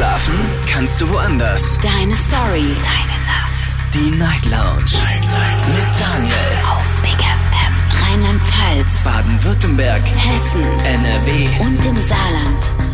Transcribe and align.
Schlafen 0.00 0.32
kannst 0.66 0.98
du 1.02 1.10
woanders. 1.10 1.78
Deine 1.82 2.16
Story. 2.16 2.74
Deine 2.82 3.18
Nacht. 3.26 3.76
Die 3.92 4.10
Night 4.16 4.46
Lounge. 4.46 4.96
Night, 5.04 5.20
Night. 5.20 5.68
Mit 5.68 6.00
Daniel. 6.00 6.34
Auf 6.70 7.02
Big 7.02 7.18
FM. 7.20 7.74
Rheinland-Pfalz. 8.08 9.04
Baden-Württemberg. 9.04 10.00
Hessen. 10.00 10.64
NRW. 10.86 11.48
Und 11.66 11.84
im 11.84 12.00
Saarland. 12.00 12.90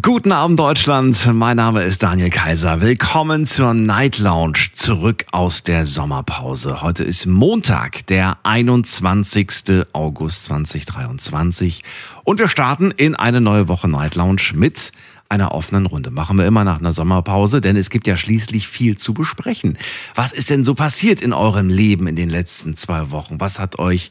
Guten 0.00 0.32
Abend 0.32 0.58
Deutschland, 0.58 1.28
mein 1.32 1.58
Name 1.58 1.84
ist 1.84 2.02
Daniel 2.02 2.30
Kaiser. 2.30 2.80
Willkommen 2.80 3.44
zur 3.44 3.74
Night 3.74 4.18
Lounge, 4.18 4.58
zurück 4.72 5.26
aus 5.30 5.62
der 5.62 5.84
Sommerpause. 5.84 6.80
Heute 6.80 7.04
ist 7.04 7.26
Montag, 7.26 8.06
der 8.06 8.38
21. 8.44 9.84
August 9.92 10.44
2023 10.44 11.84
und 12.24 12.38
wir 12.38 12.48
starten 12.48 12.92
in 12.92 13.14
eine 13.14 13.42
neue 13.42 13.68
Woche 13.68 13.86
Night 13.86 14.14
Lounge 14.14 14.52
mit 14.54 14.90
einer 15.28 15.52
offenen 15.52 15.86
Runde. 15.86 16.10
Machen 16.10 16.38
wir 16.38 16.46
immer 16.46 16.64
nach 16.64 16.78
einer 16.78 16.92
Sommerpause, 16.92 17.60
denn 17.60 17.76
es 17.76 17.90
gibt 17.90 18.06
ja 18.06 18.16
schließlich 18.16 18.68
viel 18.68 18.96
zu 18.96 19.14
besprechen. 19.14 19.78
Was 20.14 20.32
ist 20.32 20.50
denn 20.50 20.64
so 20.64 20.74
passiert 20.74 21.22
in 21.22 21.32
eurem 21.32 21.68
Leben 21.68 22.06
in 22.06 22.16
den 22.16 22.30
letzten 22.30 22.76
zwei 22.76 23.10
Wochen? 23.10 23.40
Was 23.40 23.58
hat 23.58 23.78
euch 23.78 24.10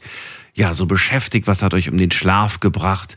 ja 0.54 0.74
so 0.74 0.86
beschäftigt? 0.86 1.46
Was 1.46 1.62
hat 1.62 1.74
euch 1.74 1.88
um 1.88 1.98
den 1.98 2.10
Schlaf 2.10 2.60
gebracht? 2.60 3.16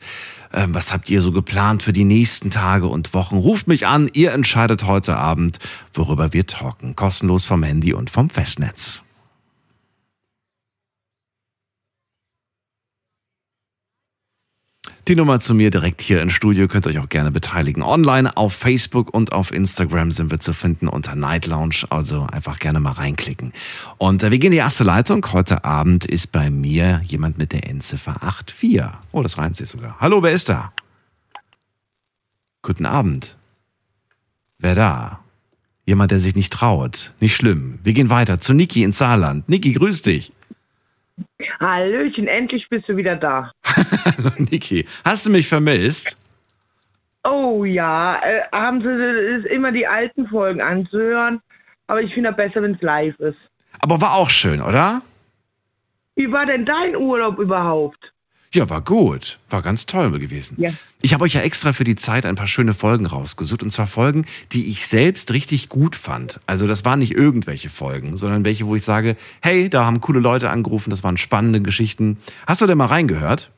Ähm, 0.54 0.74
was 0.74 0.94
habt 0.94 1.10
ihr 1.10 1.22
so 1.22 1.32
geplant 1.32 1.84
für 1.84 1.94
die 1.94 2.06
nächsten 2.06 2.52
Tage 2.52 2.88
und 2.88 3.14
Wochen? 3.14 3.38
Ruft 3.38 3.68
mich 3.68 3.88
an, 3.88 4.10
ihr 4.14 4.32
entscheidet 4.32 4.86
heute 4.86 5.18
Abend, 5.18 5.60
worüber 5.94 6.34
wir 6.34 6.46
talken. 6.48 6.96
Kostenlos 6.96 7.46
vom 7.46 7.64
Handy 7.64 7.94
und 7.94 8.10
vom 8.10 8.30
Festnetz. 8.30 9.04
Die 15.08 15.16
Nummer 15.16 15.40
zu 15.40 15.56
mir 15.56 15.70
direkt 15.70 16.02
hier 16.02 16.22
im 16.22 16.30
Studio 16.30 16.68
könnt 16.68 16.86
ihr 16.86 16.90
euch 16.90 17.00
auch 17.00 17.08
gerne 17.08 17.32
beteiligen. 17.32 17.82
Online 17.82 18.36
auf 18.36 18.54
Facebook 18.54 19.14
und 19.14 19.32
auf 19.32 19.54
Instagram 19.54 20.12
sind 20.12 20.32
wir 20.32 20.42
zu 20.42 20.52
finden 20.52 20.90
unter 20.90 21.16
Night 21.16 21.48
Lounge. 21.48 21.86
Also 21.90 22.28
einfach 22.30 22.60
gerne 22.60 22.82
mal 22.82 22.92
reinklicken. 22.92 23.54
Und 23.98 24.22
äh, 24.24 24.32
wir 24.32 24.38
gehen 24.38 24.48
in 24.48 24.52
die 24.52 24.58
erste 24.58 24.84
Leitung. 24.84 25.26
Heute 25.32 25.64
Abend 25.64 26.04
ist 26.04 26.34
bei 26.34 26.50
mir 26.50 27.02
jemand 27.06 27.38
mit 27.38 27.54
der 27.54 27.70
Endziffer 27.70 28.20
84. 28.20 28.82
Oh, 29.14 29.24
das 29.24 29.38
reimt 29.38 29.56
sich 29.56 29.70
sogar. 29.70 29.96
Hallo, 30.02 30.24
wer 30.24 30.34
ist 30.34 30.50
da? 30.50 30.74
Guten 32.62 32.86
Abend. 32.86 33.38
Wer 34.60 34.76
da? 34.76 35.20
Jemand, 35.86 36.12
der 36.12 36.20
sich 36.20 36.36
nicht 36.36 36.52
traut. 36.52 37.14
Nicht 37.22 37.34
schlimm. 37.38 37.80
Wir 37.82 37.94
gehen 37.94 38.10
weiter 38.10 38.42
zu 38.42 38.54
Niki 38.54 38.84
ins 38.84 38.98
Saarland. 38.98 39.48
Niki, 39.48 39.72
grüß 39.72 40.02
dich. 40.02 40.34
Hallöchen, 41.60 42.28
endlich 42.28 42.68
bist 42.70 42.90
du 42.90 42.98
wieder 42.98 43.16
da. 43.16 43.52
Hallo 43.64 44.32
Niki. 44.38 44.88
Hast 45.06 45.26
du 45.26 45.30
mich 45.30 45.48
vermisst? 45.48 46.18
Oh 47.24 47.66
ja, 47.66 48.20
äh, 48.24 48.42
haben 48.52 48.82
sie 48.82 48.90
ist 48.90 49.46
immer 49.48 49.72
die 49.72 49.86
alten 49.86 50.28
Folgen 50.28 50.62
anzuhören, 50.62 51.42
aber 51.88 52.02
ich 52.02 52.14
finde 52.14 52.30
es 52.30 52.36
besser, 52.36 52.62
wenn 52.62 52.76
es 52.76 52.82
live 52.82 53.20
ist. 53.20 53.38
Aber 53.80 54.02
war 54.02 54.16
auch 54.16 54.30
schön, 54.30 54.62
oder? 54.62 55.02
Wie 56.16 56.32
war 56.32 56.46
denn 56.46 56.66
dein 56.66 56.96
Urlaub 56.96 57.38
überhaupt? 57.38 58.14
Ja, 58.54 58.70
war 58.70 58.82
gut. 58.82 59.40
War 59.50 59.62
ganz 59.62 59.86
toll 59.86 60.18
gewesen. 60.20 60.56
Ja. 60.60 60.72
Ich 61.02 61.14
habe 61.14 61.26
euch 61.26 61.34
ja 61.34 61.42
extra 61.42 61.74
für 61.74 61.84
die 61.84 61.96
Zeit 61.96 62.26
ein 62.26 62.36
paar 62.36 62.48
schöne 62.48 62.74
Folgen 62.74 63.06
rausgesucht. 63.06 63.62
Und 63.62 63.72
zwar 63.72 63.88
Folgen, 63.88 64.26
die 64.52 64.68
ich 64.70 64.88
selbst 64.88 65.32
richtig 65.34 65.70
gut 65.70 65.96
fand. 65.96 66.40
Also 66.46 66.66
das 66.66 66.86
waren 66.86 67.00
nicht 67.00 67.14
irgendwelche 67.14 67.70
Folgen, 67.70 68.18
sondern 68.18 68.46
welche, 68.46 68.66
wo 68.66 68.76
ich 68.76 68.84
sage, 68.84 69.16
hey, 69.42 69.70
da 69.70 69.86
haben 69.86 70.02
coole 70.02 70.20
Leute 70.20 70.50
angerufen, 70.50 70.90
das 70.90 71.04
waren 71.04 71.18
spannende 71.18 71.62
Geschichten. 71.62 72.18
Hast 72.48 72.62
du 72.62 72.68
denn 72.68 72.78
mal 72.78 72.86
reingehört? 72.86 73.52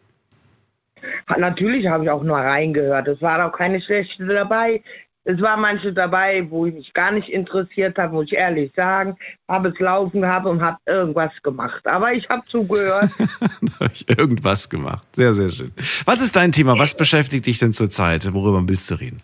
Natürlich 1.37 1.87
habe 1.87 2.03
ich 2.03 2.09
auch 2.09 2.23
nur 2.23 2.37
reingehört. 2.37 3.07
Es 3.07 3.21
war 3.21 3.45
auch 3.45 3.55
keine 3.55 3.81
schlechte 3.81 4.25
dabei. 4.25 4.81
Es 5.29 5.39
war 5.41 5.57
manche 5.57 5.93
dabei, 5.93 6.43
wo 6.49 6.65
ich 6.65 6.73
mich 6.73 6.91
gar 6.93 7.11
nicht 7.11 7.29
interessiert 7.29 7.99
habe, 7.99 8.13
muss 8.13 8.25
ich 8.25 8.33
ehrlich 8.33 8.71
sagen. 8.75 9.15
Habe 9.47 9.69
es 9.69 9.77
laufen 9.77 10.21
gehabt 10.21 10.47
und 10.47 10.59
habe 10.59 10.79
irgendwas 10.87 11.31
gemacht. 11.43 11.85
Aber 11.85 12.11
ich 12.13 12.27
habe 12.29 12.41
zugehört. 12.47 13.11
Habe 13.79 13.91
ich 13.93 14.09
irgendwas 14.09 14.67
gemacht. 14.67 15.07
Sehr, 15.15 15.35
sehr 15.35 15.49
schön. 15.49 15.71
Was 16.05 16.19
ist 16.19 16.35
dein 16.35 16.51
Thema? 16.51 16.79
Was 16.79 16.97
beschäftigt 16.97 17.45
dich 17.45 17.59
denn 17.59 17.73
zurzeit? 17.73 18.33
Worüber 18.33 18.67
willst 18.67 18.89
du 18.89 18.95
reden? 18.95 19.21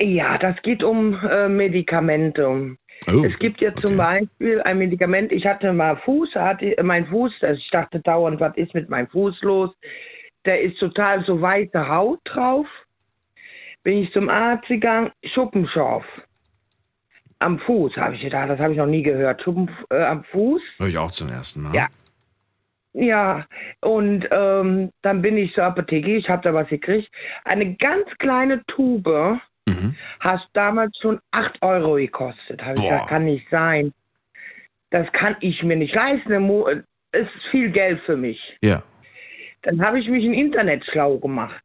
ja, 0.00 0.38
das 0.38 0.60
geht 0.62 0.82
um 0.82 1.14
äh, 1.24 1.48
Medikamente. 1.48 2.76
Oh, 3.06 3.24
Es 3.24 3.38
gibt 3.38 3.60
ja 3.60 3.72
zum 3.76 3.98
okay. 3.98 4.26
Beispiel 4.26 4.60
ein 4.62 4.78
Medikament, 4.78 5.30
ich 5.30 5.46
hatte 5.46 5.72
mal 5.72 5.96
Fuß, 5.98 6.34
hatte 6.34 6.74
mein 6.82 7.06
Fuß, 7.06 7.32
also 7.42 7.60
ich 7.60 7.70
dachte 7.70 8.00
dauernd, 8.00 8.40
was 8.40 8.56
ist 8.56 8.74
mit 8.74 8.88
meinem 8.88 9.06
Fuß 9.06 9.40
los? 9.42 9.70
Der 10.44 10.60
ist 10.60 10.78
total 10.80 11.24
so 11.24 11.40
weiße 11.40 11.88
Haut 11.88 12.18
drauf. 12.24 12.66
Bin 13.84 13.98
ich 13.98 14.12
zum 14.12 14.28
Arzt 14.28 14.66
gegangen, 14.66 15.12
Schuppenschorf. 15.24 16.04
Am 17.38 17.58
Fuß, 17.58 17.96
habe 17.96 18.14
ich 18.14 18.22
gedacht, 18.22 18.48
das 18.48 18.58
habe 18.58 18.72
ich 18.72 18.78
noch 18.78 18.86
nie 18.86 19.02
gehört. 19.02 19.42
Schuppen 19.42 19.70
äh, 19.90 20.02
am 20.02 20.24
Fuß. 20.24 20.62
Höre 20.78 20.88
ich 20.88 20.98
auch 20.98 21.12
zum 21.12 21.28
ersten 21.28 21.62
Mal. 21.62 21.74
Ja. 21.74 21.88
Ja, 22.96 23.44
und 23.80 24.28
ähm, 24.30 24.90
dann 25.02 25.20
bin 25.20 25.36
ich 25.36 25.52
zur 25.52 25.64
Apotheke, 25.64 26.16
ich 26.16 26.28
habe 26.28 26.42
da 26.42 26.54
was 26.54 26.68
gekriegt. 26.68 27.10
Eine 27.44 27.74
ganz 27.74 28.06
kleine 28.18 28.64
Tube 28.66 29.40
Mhm. 29.66 29.94
hast 30.20 30.46
damals 30.52 30.98
schon 30.98 31.20
8 31.30 31.62
Euro 31.62 31.94
gekostet. 31.94 32.62
Habe 32.62 32.74
ich 32.76 32.82
gesagt, 32.82 33.08
kann 33.08 33.24
nicht 33.24 33.48
sein. 33.50 33.92
Das 34.90 35.10
kann 35.12 35.36
ich 35.40 35.62
mir 35.62 35.76
nicht 35.76 35.94
leisten. 35.94 36.32
Es 37.12 37.22
ist 37.22 37.46
viel 37.50 37.70
Geld 37.70 38.00
für 38.02 38.16
mich. 38.16 38.58
Ja. 38.62 38.82
Dann 39.62 39.82
habe 39.84 39.98
ich 39.98 40.08
mich 40.08 40.24
im 40.24 40.34
Internet 40.34 40.84
schlau 40.84 41.18
gemacht. 41.18 41.64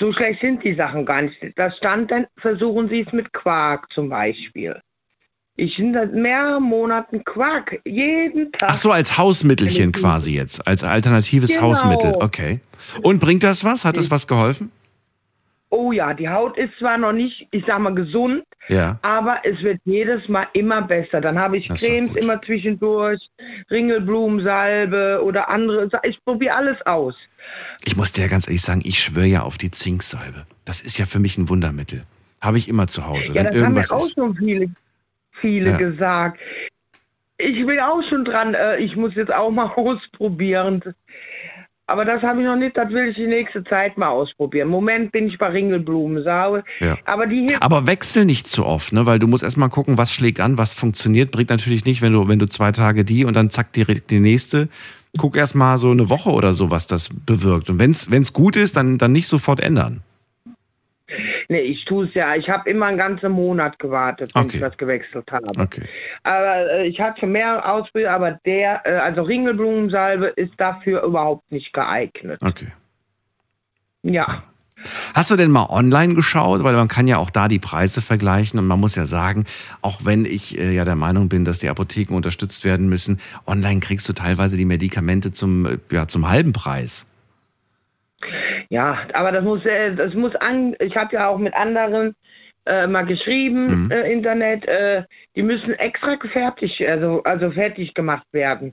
So 0.00 0.12
schlecht 0.14 0.40
sind 0.40 0.64
die 0.64 0.74
Sachen 0.74 1.04
gar 1.04 1.22
nicht. 1.22 1.36
Da 1.56 1.70
stand 1.72 2.10
dann, 2.10 2.26
versuchen 2.38 2.88
Sie 2.88 3.04
es 3.06 3.12
mit 3.12 3.32
Quark 3.34 3.86
zum 3.92 4.08
Beispiel. 4.08 4.80
Ich 5.56 5.76
bin 5.76 5.92
seit 5.92 6.14
mehreren 6.14 6.62
Monaten 6.62 7.22
Quark. 7.24 7.80
Jeden 7.84 8.50
Tag. 8.52 8.70
Ach 8.72 8.78
so, 8.78 8.90
als 8.92 9.18
Hausmittelchen 9.18 9.92
quasi 9.92 10.34
jetzt. 10.34 10.66
Als 10.66 10.82
alternatives 10.82 11.50
Genau. 11.50 11.62
Hausmittel. 11.62 12.14
Okay. 12.18 12.60
Und 13.02 13.20
bringt 13.20 13.42
das 13.42 13.62
was? 13.62 13.84
Hat 13.84 13.98
das 13.98 14.10
was 14.10 14.26
geholfen? 14.26 14.72
Oh 15.72 15.92
ja, 15.92 16.14
die 16.14 16.28
Haut 16.28 16.58
ist 16.58 16.76
zwar 16.78 16.98
noch 16.98 17.12
nicht, 17.12 17.46
ich 17.52 17.64
sag 17.66 17.78
mal, 17.78 17.94
gesund, 17.94 18.42
Ja. 18.68 18.98
aber 19.02 19.38
es 19.44 19.62
wird 19.62 19.80
jedes 19.84 20.28
Mal 20.28 20.48
immer 20.52 20.82
besser. 20.82 21.20
Dann 21.20 21.38
habe 21.38 21.58
ich 21.58 21.68
Das 21.68 21.80
Cremes 21.80 22.16
immer 22.16 22.42
zwischendurch, 22.42 23.20
Ringelblumensalbe 23.70 25.22
oder 25.24 25.48
andere. 25.48 25.88
Ich 26.02 26.22
probiere 26.24 26.56
alles 26.56 26.80
aus. 26.86 27.14
Ich 27.84 27.96
muss 27.96 28.12
dir 28.12 28.22
ja 28.22 28.28
ganz 28.28 28.46
ehrlich 28.46 28.62
sagen, 28.62 28.82
ich 28.84 28.98
schwöre 28.98 29.26
ja 29.26 29.42
auf 29.42 29.58
die 29.58 29.70
Zinksalbe. 29.70 30.46
Das 30.64 30.80
ist 30.80 30.98
ja 30.98 31.06
für 31.06 31.18
mich 31.18 31.38
ein 31.38 31.48
Wundermittel. 31.48 32.02
Habe 32.40 32.58
ich 32.58 32.68
immer 32.68 32.86
zu 32.86 33.06
Hause. 33.06 33.28
Ja, 33.28 33.34
Wenn 33.36 33.44
das 33.44 33.54
haben 33.54 33.62
irgendwas 33.62 33.92
auch 33.92 34.04
ist. 34.06 34.14
schon 34.14 34.34
viele, 34.36 34.70
viele 35.40 35.70
Ja. 35.70 35.76
gesagt. 35.76 36.38
Ich 37.38 37.64
bin 37.64 37.80
auch 37.80 38.02
schon 38.08 38.24
dran, 38.24 38.54
äh, 38.54 38.76
ich 38.78 38.96
muss 38.96 39.14
jetzt 39.14 39.32
auch 39.32 39.50
mal 39.50 39.66
ausprobieren. 39.76 40.82
Aber 41.90 42.04
das 42.04 42.22
habe 42.22 42.40
ich 42.40 42.46
noch 42.46 42.54
nicht, 42.54 42.76
das 42.76 42.88
will 42.90 43.08
ich 43.08 43.16
die 43.16 43.26
nächste 43.26 43.64
Zeit 43.64 43.98
mal 43.98 44.10
ausprobieren. 44.10 44.68
Im 44.68 44.70
Moment 44.70 45.10
bin 45.10 45.26
ich 45.26 45.36
bei 45.38 45.48
Ringelblumensalbe. 45.48 46.62
Ja. 46.78 46.96
Aber 47.04 47.26
die 47.26 47.56
Aber 47.58 47.88
wechsel 47.88 48.24
nicht 48.24 48.46
zu 48.46 48.64
oft, 48.64 48.92
ne? 48.92 49.06
Weil 49.06 49.18
du 49.18 49.26
musst 49.26 49.42
erstmal 49.42 49.70
gucken, 49.70 49.98
was 49.98 50.12
schlägt 50.12 50.38
an, 50.38 50.56
was 50.56 50.72
funktioniert. 50.72 51.32
Bringt 51.32 51.50
natürlich 51.50 51.84
nicht, 51.84 52.00
wenn 52.00 52.12
du, 52.12 52.28
wenn 52.28 52.38
du 52.38 52.46
zwei 52.46 52.70
Tage 52.70 53.04
die 53.04 53.24
und 53.24 53.34
dann 53.34 53.50
zack 53.50 53.72
direkt 53.72 54.12
die 54.12 54.20
nächste. 54.20 54.68
Guck 55.18 55.36
erstmal 55.36 55.78
so 55.78 55.90
eine 55.90 56.08
Woche 56.08 56.30
oder 56.30 56.54
so, 56.54 56.70
was 56.70 56.86
das 56.86 57.08
bewirkt. 57.08 57.68
Und 57.70 57.80
wenn 57.80 57.90
es 57.90 58.32
gut 58.32 58.54
ist, 58.54 58.76
dann, 58.76 58.96
dann 58.96 59.10
nicht 59.10 59.26
sofort 59.26 59.58
ändern. 59.58 60.02
Nee, 61.48 61.60
ich 61.60 61.84
tue 61.84 62.06
es 62.06 62.14
ja. 62.14 62.34
Ich 62.36 62.48
habe 62.48 62.68
immer 62.70 62.86
einen 62.86 62.98
ganzen 62.98 63.32
Monat 63.32 63.78
gewartet, 63.78 64.30
wenn 64.34 64.44
Okay. 64.44 64.56
ich 64.58 64.62
was 64.62 64.76
gewechselt 64.76 65.30
habe. 65.30 65.46
Okay. 65.58 65.82
Aber 66.22 66.70
äh, 66.72 66.86
ich 66.86 67.00
hatte 67.00 67.20
schon 67.20 67.32
mehr 67.32 67.68
Ausbildung, 67.70 68.12
aber 68.12 68.38
der, 68.44 68.82
äh, 68.84 68.96
also 68.96 69.22
Ringelblumensalbe 69.22 70.26
ist 70.28 70.52
dafür 70.58 71.02
überhaupt 71.02 71.50
nicht 71.50 71.72
geeignet. 71.72 72.40
Okay. 72.44 72.68
Ja. 74.02 74.44
Hast 75.14 75.30
du 75.30 75.36
denn 75.36 75.50
mal 75.50 75.66
online 75.68 76.14
geschaut? 76.14 76.62
Weil 76.62 76.74
man 76.74 76.88
kann 76.88 77.06
ja 77.06 77.18
auch 77.18 77.28
da 77.30 77.48
die 77.48 77.58
Preise 77.58 78.00
vergleichen 78.00 78.58
und 78.58 78.66
man 78.66 78.80
muss 78.80 78.94
ja 78.94 79.04
sagen, 79.04 79.44
auch 79.82 80.04
wenn 80.04 80.24
ich 80.24 80.58
äh, 80.58 80.72
ja 80.72 80.84
der 80.86 80.96
Meinung 80.96 81.28
bin, 81.28 81.44
dass 81.44 81.58
die 81.58 81.68
Apotheken 81.68 82.14
unterstützt 82.14 82.64
werden 82.64 82.88
müssen, 82.88 83.20
online 83.46 83.80
kriegst 83.80 84.08
du 84.08 84.14
teilweise 84.14 84.56
die 84.56 84.64
Medikamente 84.64 85.32
zum, 85.32 85.66
äh, 85.66 85.78
ja, 85.90 86.08
zum 86.08 86.28
halben 86.30 86.52
Preis. 86.52 87.06
Ja, 88.68 89.06
aber 89.14 89.32
das 89.32 89.44
muss, 89.44 89.64
äh, 89.64 89.94
das 89.94 90.14
muss 90.14 90.34
an, 90.36 90.76
ich 90.78 90.96
habe 90.96 91.14
ja 91.14 91.28
auch 91.28 91.38
mit 91.38 91.54
anderen 91.54 92.14
äh, 92.66 92.86
mal 92.86 93.06
geschrieben, 93.06 93.84
Mhm. 93.84 93.90
äh, 93.90 94.12
Internet, 94.12 94.66
äh, 94.66 95.04
die 95.34 95.42
müssen 95.42 95.72
extra 95.74 96.16
fertig, 96.30 96.86
also, 96.88 97.22
also 97.24 97.50
fertig 97.50 97.94
gemacht 97.94 98.26
werden. 98.32 98.72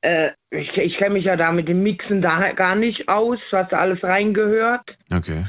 Äh, 0.00 0.30
ich 0.50 0.76
ich 0.76 0.96
kenne 0.96 1.14
mich 1.14 1.24
ja 1.24 1.36
da 1.36 1.52
mit 1.52 1.68
dem 1.68 1.82
Mixen 1.82 2.22
da 2.22 2.52
gar 2.52 2.74
nicht 2.74 3.08
aus, 3.08 3.38
was 3.50 3.68
da 3.68 3.78
alles 3.78 4.02
reingehört. 4.02 4.96
Okay. 5.14 5.44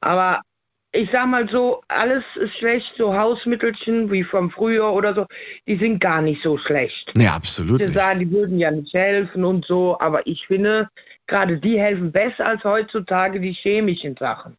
Aber 0.00 0.40
ich 0.92 1.10
sag 1.12 1.26
mal 1.26 1.48
so, 1.50 1.82
alles 1.88 2.24
ist 2.36 2.56
schlecht, 2.56 2.94
so 2.96 3.14
Hausmittelchen 3.14 4.10
wie 4.10 4.24
vom 4.24 4.50
Frühjahr 4.50 4.94
oder 4.94 5.14
so, 5.14 5.26
die 5.66 5.76
sind 5.76 6.00
gar 6.00 6.22
nicht 6.22 6.42
so 6.42 6.56
schlecht. 6.56 7.12
Nee, 7.14 7.26
absolut 7.28 7.80
Die 7.80 7.92
sagen, 7.92 8.20
die 8.20 8.30
würden 8.30 8.58
ja 8.58 8.70
nicht 8.70 8.94
helfen 8.94 9.44
und 9.44 9.66
so, 9.66 9.98
aber 10.00 10.26
ich 10.26 10.46
finde, 10.46 10.88
gerade 11.28 11.58
die 11.58 11.78
helfen 11.78 12.10
besser 12.10 12.46
als 12.46 12.64
heutzutage 12.64 13.40
die 13.40 13.52
chemischen 13.52 14.16
Sachen. 14.18 14.56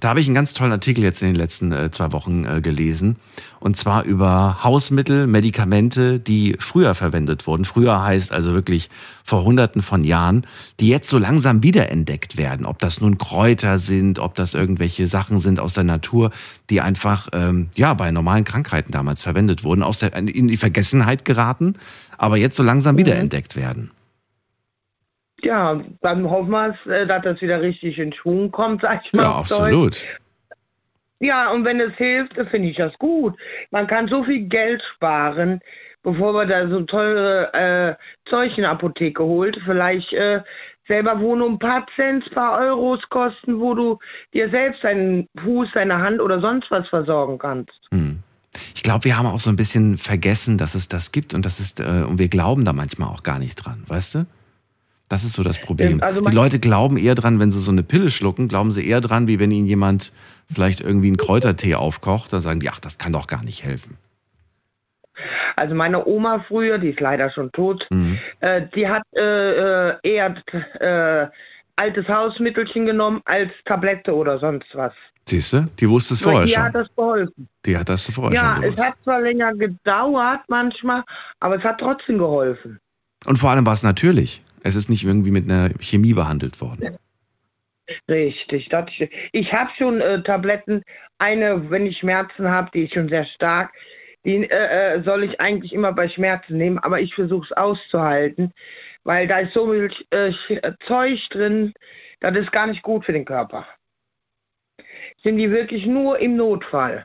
Da 0.00 0.08
habe 0.08 0.20
ich 0.20 0.26
einen 0.26 0.34
ganz 0.34 0.54
tollen 0.54 0.72
Artikel 0.72 1.04
jetzt 1.04 1.22
in 1.22 1.28
den 1.28 1.36
letzten 1.36 1.72
äh, 1.72 1.90
zwei 1.90 2.10
Wochen 2.12 2.44
äh, 2.44 2.60
gelesen. 2.60 3.16
Und 3.60 3.76
zwar 3.76 4.02
über 4.04 4.64
Hausmittel, 4.64 5.26
Medikamente, 5.26 6.18
die 6.18 6.56
früher 6.58 6.94
verwendet 6.94 7.46
wurden. 7.46 7.64
Früher 7.64 8.02
heißt 8.02 8.32
also 8.32 8.54
wirklich 8.54 8.88
vor 9.22 9.44
hunderten 9.44 9.82
von 9.82 10.04
Jahren, 10.04 10.46
die 10.80 10.88
jetzt 10.88 11.08
so 11.08 11.18
langsam 11.18 11.62
wiederentdeckt 11.62 12.36
werden. 12.38 12.66
Ob 12.66 12.78
das 12.78 13.00
nun 13.00 13.18
Kräuter 13.18 13.78
sind, 13.78 14.18
ob 14.18 14.34
das 14.34 14.54
irgendwelche 14.54 15.06
Sachen 15.06 15.38
sind 15.38 15.60
aus 15.60 15.74
der 15.74 15.84
Natur, 15.84 16.30
die 16.70 16.80
einfach 16.80 17.28
ähm, 17.32 17.68
ja 17.76 17.94
bei 17.94 18.10
normalen 18.10 18.44
Krankheiten 18.44 18.90
damals 18.90 19.22
verwendet 19.22 19.64
wurden, 19.64 19.82
aus 19.82 19.98
der, 19.98 20.14
in 20.14 20.48
die 20.48 20.56
Vergessenheit 20.56 21.24
geraten, 21.24 21.74
aber 22.16 22.36
jetzt 22.36 22.56
so 22.56 22.62
langsam 22.62 22.94
Mhm. 22.94 23.00
wiederentdeckt 23.00 23.54
werden. 23.54 23.90
Ja, 25.40 25.80
dann 26.00 26.28
hoffen 26.28 26.50
wir, 26.50 26.74
es, 26.74 26.90
äh, 26.90 27.06
dass 27.06 27.22
das 27.22 27.40
wieder 27.40 27.60
richtig 27.60 27.98
in 27.98 28.12
Schwung 28.12 28.50
kommt, 28.50 28.82
sag 28.82 29.02
ich 29.04 29.12
mal. 29.12 29.22
Ja, 29.22 29.36
Deutsch. 29.38 29.52
absolut. 29.52 30.06
Ja, 31.20 31.50
und 31.50 31.64
wenn 31.64 31.80
es 31.80 31.94
hilft, 31.96 32.34
finde 32.50 32.68
ich 32.68 32.76
das 32.76 32.96
gut. 32.98 33.36
Man 33.70 33.86
kann 33.86 34.08
so 34.08 34.22
viel 34.22 34.42
Geld 34.42 34.82
sparen, 34.94 35.60
bevor 36.02 36.32
man 36.32 36.48
da 36.48 36.68
so 36.68 36.82
teure 36.82 37.52
äh, 37.54 37.94
Zeug 38.28 38.56
in 38.56 38.62
der 38.62 38.70
Apotheke 38.70 39.24
holt. 39.24 39.58
Vielleicht 39.64 40.12
äh, 40.12 40.42
selber, 40.86 41.20
wo 41.20 41.34
nur 41.34 41.50
ein 41.50 41.58
paar 41.58 41.86
Cent, 41.96 42.24
ein 42.24 42.34
paar 42.34 42.58
Euros 42.58 43.00
kosten, 43.10 43.60
wo 43.60 43.74
du 43.74 43.98
dir 44.32 44.48
selbst 44.50 44.84
deinen 44.84 45.28
Fuß, 45.42 45.68
deine 45.74 45.98
Hand 45.98 46.20
oder 46.20 46.40
sonst 46.40 46.70
was 46.70 46.88
versorgen 46.88 47.38
kannst. 47.38 47.78
Hm. 47.90 48.20
Ich 48.74 48.82
glaube, 48.82 49.04
wir 49.04 49.18
haben 49.18 49.26
auch 49.26 49.40
so 49.40 49.50
ein 49.50 49.56
bisschen 49.56 49.98
vergessen, 49.98 50.56
dass 50.56 50.74
es 50.74 50.88
das 50.88 51.12
gibt 51.12 51.34
und 51.34 51.44
das 51.44 51.60
ist, 51.60 51.80
äh, 51.80 52.04
und 52.08 52.18
wir 52.18 52.28
glauben 52.28 52.64
da 52.64 52.72
manchmal 52.72 53.08
auch 53.08 53.22
gar 53.22 53.38
nicht 53.38 53.56
dran, 53.56 53.84
weißt 53.86 54.14
du? 54.16 54.26
Das 55.08 55.24
ist 55.24 55.32
so 55.34 55.42
das 55.42 55.58
Problem. 55.60 55.92
Ähm, 55.94 56.02
also 56.02 56.20
die 56.20 56.34
Leute 56.34 56.58
glauben 56.58 56.96
eher 56.98 57.14
dran, 57.14 57.40
wenn 57.40 57.50
sie 57.50 57.60
so 57.60 57.70
eine 57.70 57.82
Pille 57.82 58.10
schlucken, 58.10 58.48
glauben 58.48 58.70
sie 58.70 58.86
eher 58.86 59.00
dran, 59.00 59.26
wie 59.26 59.38
wenn 59.38 59.50
ihnen 59.50 59.66
jemand 59.66 60.12
vielleicht 60.52 60.80
irgendwie 60.80 61.06
einen 61.08 61.16
Kräutertee 61.16 61.74
aufkocht, 61.76 62.32
dann 62.32 62.40
sagen 62.40 62.60
die, 62.60 62.68
ach, 62.68 62.80
das 62.80 62.98
kann 62.98 63.12
doch 63.12 63.26
gar 63.26 63.42
nicht 63.42 63.64
helfen. 63.64 63.96
Also 65.56 65.74
meine 65.74 66.06
Oma 66.06 66.44
früher, 66.46 66.78
die 66.78 66.90
ist 66.90 67.00
leider 67.00 67.30
schon 67.30 67.50
tot, 67.52 67.86
Mhm. 67.90 68.18
äh, 68.40 68.62
die 68.74 68.86
hat 68.88 69.02
äh, 69.16 69.90
äh, 69.90 69.96
eher 70.02 70.34
äh, 70.80 71.26
altes 71.76 72.06
Hausmittelchen 72.08 72.86
genommen 72.86 73.20
als 73.24 73.50
Tablette 73.64 74.14
oder 74.14 74.38
sonst 74.38 74.66
was. 74.74 74.92
Siehst 75.26 75.52
du? 75.52 75.68
Die 75.78 75.88
wusste 75.88 76.14
es 76.14 76.20
vorher 76.20 76.44
die 76.44 76.52
schon. 76.52 76.62
hat 76.62 76.74
das 76.74 76.88
geholfen. 76.96 77.48
Die 77.66 77.76
hat 77.76 77.88
das 77.88 78.08
vorher 78.10 78.34
Ja, 78.34 78.54
schon 78.54 78.64
es 78.64 78.70
gewusst. 78.76 78.88
hat 78.88 78.94
zwar 79.04 79.20
länger 79.20 79.54
gedauert 79.54 80.40
manchmal, 80.48 81.02
aber 81.40 81.56
es 81.56 81.64
hat 81.64 81.78
trotzdem 81.80 82.18
geholfen. 82.18 82.78
Und 83.26 83.36
vor 83.38 83.50
allem 83.50 83.66
war 83.66 83.72
es 83.74 83.82
natürlich. 83.82 84.42
Es 84.62 84.76
ist 84.76 84.88
nicht 84.88 85.04
irgendwie 85.04 85.30
mit 85.30 85.44
einer 85.44 85.70
Chemie 85.80 86.14
behandelt 86.14 86.60
worden. 86.60 86.98
Richtig. 88.08 88.68
Das, 88.68 88.86
ich 89.32 89.52
habe 89.52 89.70
schon 89.78 90.00
äh, 90.00 90.22
Tabletten. 90.22 90.82
Eine, 91.18 91.70
wenn 91.70 91.86
ich 91.86 91.98
Schmerzen 91.98 92.48
habe, 92.48 92.70
die 92.72 92.84
ist 92.84 92.94
schon 92.94 93.08
sehr 93.08 93.24
stark. 93.26 93.72
Die 94.24 94.44
äh, 94.44 94.96
äh, 94.96 95.02
soll 95.04 95.24
ich 95.24 95.40
eigentlich 95.40 95.72
immer 95.72 95.92
bei 95.92 96.08
Schmerzen 96.08 96.58
nehmen, 96.58 96.78
aber 96.78 97.00
ich 97.00 97.14
versuche 97.14 97.46
es 97.46 97.52
auszuhalten, 97.56 98.52
weil 99.04 99.26
da 99.26 99.38
ist 99.38 99.54
so 99.54 99.70
viel 99.70 99.90
äh, 100.10 100.32
äh, 100.54 100.72
Zeug 100.86 101.20
drin, 101.30 101.72
das 102.20 102.36
ist 102.36 102.52
gar 102.52 102.66
nicht 102.66 102.82
gut 102.82 103.04
für 103.04 103.12
den 103.12 103.24
Körper. 103.24 103.66
Sind 105.22 105.38
die 105.38 105.50
wirklich 105.50 105.86
nur 105.86 106.18
im 106.18 106.36
Notfall? 106.36 107.04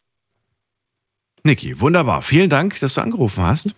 Niki, 1.43 1.79
wunderbar. 1.79 2.21
Vielen 2.21 2.49
Dank, 2.49 2.79
dass 2.79 2.95
du 2.95 3.01
angerufen 3.01 3.43
hast. 3.43 3.75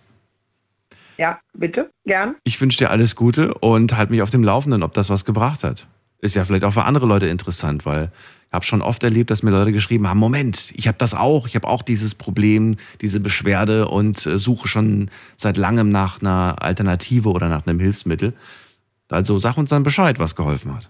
Ja, 1.18 1.40
bitte, 1.54 1.90
gern. 2.04 2.36
Ich 2.44 2.60
wünsche 2.60 2.78
dir 2.78 2.90
alles 2.90 3.16
Gute 3.16 3.54
und 3.54 3.96
halt 3.96 4.10
mich 4.10 4.22
auf 4.22 4.30
dem 4.30 4.44
Laufenden, 4.44 4.82
ob 4.82 4.92
das 4.94 5.10
was 5.10 5.24
gebracht 5.24 5.64
hat. 5.64 5.86
Ist 6.20 6.34
ja 6.34 6.44
vielleicht 6.44 6.64
auch 6.64 6.72
für 6.72 6.84
andere 6.84 7.06
Leute 7.06 7.26
interessant, 7.26 7.86
weil 7.86 8.10
ich 8.48 8.54
habe 8.54 8.64
schon 8.64 8.82
oft 8.82 9.02
erlebt, 9.02 9.30
dass 9.30 9.42
mir 9.42 9.50
Leute 9.50 9.72
geschrieben 9.72 10.08
haben, 10.08 10.18
Moment, 10.18 10.72
ich 10.74 10.88
habe 10.88 10.98
das 10.98 11.14
auch, 11.14 11.46
ich 11.46 11.56
habe 11.56 11.68
auch 11.68 11.82
dieses 11.82 12.14
Problem, 12.14 12.76
diese 13.00 13.20
Beschwerde 13.20 13.88
und 13.88 14.24
äh, 14.26 14.38
suche 14.38 14.68
schon 14.68 15.10
seit 15.36 15.56
langem 15.56 15.90
nach 15.90 16.20
einer 16.20 16.56
Alternative 16.60 17.30
oder 17.30 17.48
nach 17.48 17.66
einem 17.66 17.80
Hilfsmittel. 17.80 18.32
Also 19.08 19.38
sag 19.38 19.56
uns 19.56 19.70
dann 19.70 19.82
Bescheid, 19.82 20.18
was 20.18 20.36
geholfen 20.36 20.74
hat. 20.74 20.88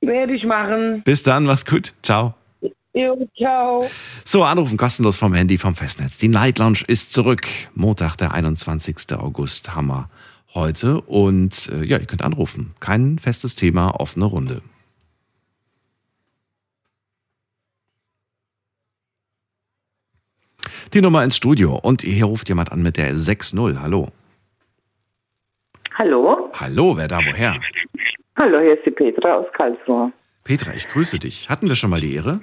Werde 0.00 0.34
ich 0.34 0.44
machen. 0.44 1.02
Bis 1.04 1.22
dann, 1.22 1.44
mach's 1.44 1.64
gut. 1.64 1.92
Ciao. 2.02 2.34
Jo, 2.98 3.16
ciao. 3.36 3.88
So, 4.24 4.42
anrufen 4.42 4.76
kostenlos 4.76 5.16
vom 5.16 5.32
Handy 5.32 5.56
vom 5.56 5.76
Festnetz. 5.76 6.18
Die 6.18 6.26
Night 6.26 6.58
Lounge 6.58 6.82
ist 6.88 7.12
zurück. 7.12 7.46
Montag, 7.74 8.16
der 8.16 8.32
21. 8.32 8.96
August, 9.12 9.76
Hammer 9.76 10.10
heute. 10.52 11.00
Und 11.02 11.70
äh, 11.72 11.84
ja, 11.84 11.98
ihr 11.98 12.06
könnt 12.06 12.22
anrufen. 12.22 12.74
Kein 12.80 13.20
festes 13.20 13.54
Thema, 13.54 14.00
offene 14.00 14.24
Runde. 14.24 14.62
Die 20.92 21.00
Nummer 21.00 21.22
ins 21.22 21.36
Studio. 21.36 21.76
Und 21.76 22.02
hier 22.02 22.24
ruft 22.24 22.48
jemand 22.48 22.72
an 22.72 22.82
mit 22.82 22.96
der 22.96 23.14
6.0. 23.14 23.80
Hallo. 23.80 24.08
Hallo? 25.94 26.50
Hallo, 26.54 26.96
wer 26.96 27.06
da 27.06 27.18
woher? 27.18 27.60
Hallo, 28.40 28.58
hier 28.58 28.76
ist 28.76 28.84
die 28.84 28.90
Petra 28.90 29.36
aus 29.36 29.46
Karlsruhe. 29.52 30.12
Petra, 30.42 30.74
ich 30.74 30.88
grüße 30.88 31.20
dich. 31.20 31.48
Hatten 31.48 31.68
wir 31.68 31.76
schon 31.76 31.90
mal 31.90 32.00
die 32.00 32.16
Ehre? 32.16 32.40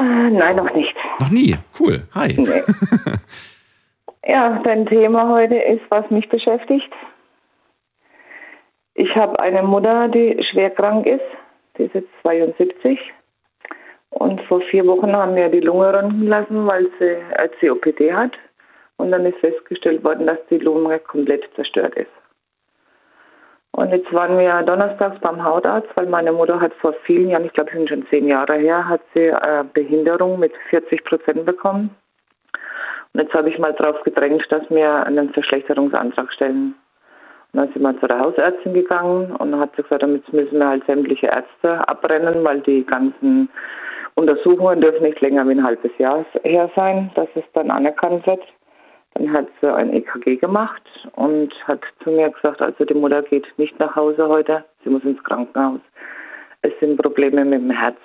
Äh, 0.00 0.30
nein, 0.30 0.56
noch 0.56 0.72
nicht. 0.74 0.96
Noch 1.18 1.30
nie. 1.30 1.56
Cool. 1.78 2.02
Hi. 2.14 2.34
Nee. 2.36 2.62
ja, 4.32 4.60
dein 4.64 4.86
Thema 4.86 5.28
heute 5.28 5.56
ist, 5.56 5.82
was 5.90 6.10
mich 6.10 6.28
beschäftigt. 6.28 6.90
Ich 8.94 9.14
habe 9.14 9.38
eine 9.40 9.62
Mutter, 9.62 10.08
die 10.08 10.42
schwer 10.42 10.70
krank 10.70 11.06
ist. 11.06 11.24
Die 11.76 11.84
ist 11.84 11.94
jetzt 11.94 12.08
72. 12.22 12.98
Und 14.10 14.40
vor 14.42 14.60
vier 14.62 14.86
Wochen 14.86 15.14
haben 15.14 15.36
wir 15.36 15.48
die 15.48 15.60
Lunge 15.60 15.92
röntgen 15.92 16.26
lassen, 16.26 16.66
weil 16.66 16.88
sie 16.98 17.16
COPD 17.60 18.12
hat. 18.12 18.32
Und 18.96 19.12
dann 19.12 19.24
ist 19.26 19.38
festgestellt 19.38 20.02
worden, 20.02 20.26
dass 20.26 20.38
die 20.50 20.58
Lunge 20.58 20.98
komplett 20.98 21.48
zerstört 21.54 21.94
ist. 21.94 22.10
Und 23.72 23.90
jetzt 23.92 24.12
waren 24.12 24.38
wir 24.38 24.62
donnerstags 24.62 25.18
beim 25.20 25.42
Hautarzt, 25.42 25.88
weil 25.94 26.06
meine 26.06 26.32
Mutter 26.32 26.60
hat 26.60 26.74
vor 26.74 26.92
vielen 27.04 27.30
Jahren, 27.30 27.44
ich 27.44 27.52
glaube, 27.52 27.70
es 27.70 27.76
sind 27.76 27.88
schon 27.88 28.06
zehn 28.08 28.26
Jahre 28.26 28.56
her, 28.56 28.88
hat 28.88 29.00
sie 29.14 29.26
äh, 29.26 29.64
Behinderung 29.72 30.38
mit 30.38 30.52
40 30.70 31.04
Prozent 31.04 31.46
bekommen. 31.46 31.94
Und 33.12 33.20
jetzt 33.20 33.34
habe 33.34 33.48
ich 33.48 33.58
mal 33.58 33.72
darauf 33.72 34.02
gedrängt, 34.02 34.44
dass 34.50 34.68
wir 34.70 35.06
einen 35.06 35.32
Verschlechterungsantrag 35.32 36.32
stellen. 36.32 36.74
Und 37.52 37.60
dann 37.60 37.72
sind 37.72 37.82
wir 37.82 37.98
zu 38.00 38.06
der 38.06 38.20
Hausärztin 38.20 38.74
gegangen 38.74 39.34
und 39.36 39.58
hat 39.58 39.74
sie 39.76 39.82
gesagt, 39.82 40.02
damit 40.02 40.32
müssen 40.32 40.58
wir 40.58 40.68
halt 40.68 40.84
sämtliche 40.86 41.26
Ärzte 41.26 41.88
abbrennen, 41.88 42.44
weil 42.44 42.60
die 42.60 42.84
ganzen 42.84 43.48
Untersuchungen 44.14 44.80
dürfen 44.80 45.02
nicht 45.02 45.20
länger 45.20 45.48
wie 45.48 45.52
ein 45.52 45.64
halbes 45.64 45.90
Jahr 45.98 46.24
her 46.42 46.70
sein, 46.76 47.10
dass 47.14 47.28
es 47.34 47.44
dann 47.54 47.70
anerkannt 47.70 48.26
wird. 48.26 48.42
Dann 49.14 49.32
hat 49.32 49.48
sie 49.60 49.72
ein 49.72 49.92
EKG 49.92 50.36
gemacht 50.36 50.82
und 51.16 51.52
hat 51.66 51.82
zu 52.02 52.10
mir 52.10 52.30
gesagt, 52.30 52.62
also 52.62 52.84
die 52.84 52.94
Mutter 52.94 53.22
geht 53.22 53.46
nicht 53.56 53.78
nach 53.78 53.94
Hause 53.96 54.28
heute, 54.28 54.64
sie 54.84 54.90
muss 54.90 55.04
ins 55.04 55.22
Krankenhaus. 55.24 55.80
Es 56.62 56.72
sind 56.80 57.00
Probleme 57.00 57.44
mit 57.44 57.60
dem 57.60 57.70
Herz. 57.70 57.96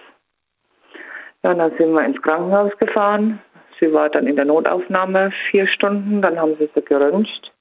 Ja, 1.44 1.54
dann 1.54 1.72
sind 1.78 1.94
wir 1.94 2.04
ins 2.04 2.22
Krankenhaus 2.22 2.76
gefahren. 2.78 3.40
Sie 3.80 3.92
war 3.94 4.10
dann 4.10 4.26
in 4.26 4.36
der 4.36 4.46
Notaufnahme 4.46 5.32
vier 5.52 5.68
Stunden, 5.68 6.22
dann 6.22 6.40
haben 6.40 6.56
sie 6.58 6.70
sie 6.74 6.82
geröntgt, 6.82 7.52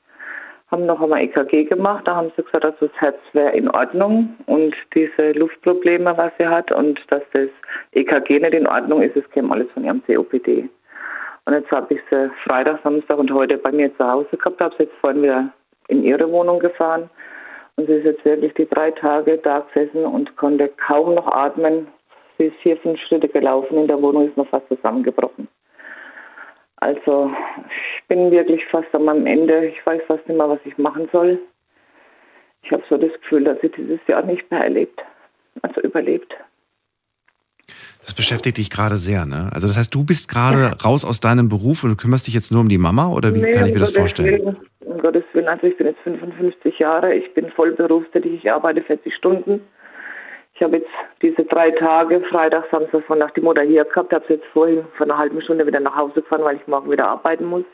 haben 0.71 0.87
noch 0.87 1.03
einmal 1.03 1.23
EKG 1.23 1.65
gemacht, 1.65 2.07
da 2.07 2.15
haben 2.17 2.33
sie 2.37 2.43
gesagt, 2.43 2.65
dass 2.65 2.79
das 2.79 2.91
Herz 2.97 3.19
wäre 3.33 3.51
in 3.51 3.69
Ordnung 3.69 4.37
und 4.47 4.75
diese 4.95 5.33
Luftprobleme, 5.33 6.17
was 6.17 6.33
sie 6.39 6.47
hat 6.47 6.71
und 6.71 7.01
dass 7.11 7.23
das 7.33 7.49
EKG 7.93 8.39
nicht 8.39 8.55
in 8.55 8.67
Ordnung 8.67 9.03
ist, 9.03 9.17
es 9.17 9.29
käme 9.31 9.53
alles 9.53 9.71
von 9.73 9.85
ihrem 9.85 10.03
COPD. 10.05 10.69
Und 11.47 11.53
jetzt 11.53 11.71
habe 11.71 11.95
ich 11.95 12.01
sie 12.11 12.31
Freitag, 12.45 12.81
Samstag 12.83 13.19
und 13.19 13.31
heute 13.31 13.59
bei 13.59 13.71
mir 13.71 13.95
zu 13.97 14.07
Hause 14.07 14.37
gehabt, 14.37 14.61
habe 14.61 14.75
sie 14.77 14.85
jetzt 14.85 14.97
vorhin 15.01 15.23
wieder 15.23 15.51
in 15.89 16.03
ihre 16.03 16.31
Wohnung 16.31 16.59
gefahren. 16.59 17.11
Und 17.77 17.87
sie 17.87 17.95
ist 17.95 18.05
jetzt 18.05 18.25
wirklich 18.25 18.55
die 18.55 18.69
drei 18.69 18.91
Tage 18.93 19.39
da 19.39 19.61
gesessen 19.61 20.05
und 20.05 20.37
konnte 20.37 20.69
kaum 20.87 21.15
noch 21.15 21.27
atmen. 21.27 21.89
Sie 22.39 22.47
ist 22.47 22.57
vier, 22.63 22.77
fünf 22.79 22.99
Schritte 23.01 23.29
gelaufen 23.29 23.77
in 23.77 23.89
der 23.89 24.01
Wohnung, 24.01 24.29
ist 24.29 24.37
noch 24.37 24.49
fast 24.49 24.69
zusammengebrochen. 24.69 25.49
Also 26.77 27.31
ich 27.69 28.09
bin 28.09 28.31
wirklich 28.31 28.65
fast 28.67 28.95
an 28.95 29.05
meinem 29.05 29.27
Ende. 29.27 29.67
Ich 29.67 29.87
weiß 29.87 30.03
fast 30.07 30.27
nicht 30.29 30.37
mehr, 30.37 30.49
was 30.49 30.61
ich 30.65 30.77
machen 30.79 31.09
soll. 31.13 31.39
Ich 32.63 32.71
habe 32.73 32.83
so 32.89 32.97
das 32.97 33.13
Gefühl, 33.21 33.45
dass 33.45 33.61
sie 33.61 33.69
dieses 33.69 34.01
Jahr 34.07 34.23
nicht 34.23 34.51
mehr 34.51 34.65
erlebt, 34.65 35.03
also 35.63 35.81
überlebt. 35.83 36.35
Das 38.03 38.15
beschäftigt 38.15 38.59
dich 38.59 38.71
gerade 38.71 38.97
sehr, 38.97 39.25
ne? 39.25 39.51
Also 39.53 39.67
das 39.67 39.77
heißt, 39.77 39.95
du 39.95 40.05
bist 40.05 40.29
gerade 40.29 40.77
raus 40.85 41.05
aus 41.05 41.21
deinem 41.21 41.49
Beruf 41.49 41.85
und 41.85 41.91
du 41.91 41.97
kümmerst 41.97 42.27
dich 42.27 42.35
jetzt 42.35 42.53
nur 42.53 42.61
um 42.61 42.69
die 42.69 42.79
Mama 42.79 43.09
oder 43.09 43.35
wie 43.35 43.41
Nee, 43.41 43.53
kann 43.53 43.67
ich 43.67 43.73
mir 43.73 43.81
das 43.81 43.93
vorstellen? 43.93 44.45
Willen, 44.45 44.57
um 44.81 44.99
Gottes 44.99 45.25
Willen, 45.33 45.49
also 45.49 45.67
ich 45.67 45.77
bin 45.77 45.87
jetzt 45.87 46.01
55 46.01 46.79
Jahre, 46.79 47.15
ich 47.15 47.33
bin 47.35 47.51
voll 47.51 47.73
berufstätig, 47.73 48.33
ich 48.35 48.53
arbeite 48.53 48.83
40 48.83 49.15
Stunden. 49.15 49.61
Ich 50.55 50.63
habe 50.63 50.77
jetzt 50.77 50.91
diese 51.21 51.45
drei 51.45 51.71
Tage, 51.73 52.21
Freitag, 52.31 52.65
Samstag, 52.71 53.03
Sonntag 53.09 53.35
die 53.35 53.41
Mutter 53.41 53.63
hier 53.63 53.85
gehabt, 53.85 54.13
habe 54.13 54.25
sie 54.29 54.35
jetzt 54.35 54.47
vorhin 54.53 54.85
vor 54.97 55.07
einer 55.07 55.19
halben 55.19 55.41
Stunde 55.43 55.67
wieder 55.67 55.81
nach 55.81 55.97
Hause 55.97 56.21
gefahren, 56.21 56.45
weil 56.45 56.57
ich 56.57 56.67
morgen 56.67 56.91
wieder 56.91 57.09
arbeiten 57.09 57.47
muss. 57.47 57.65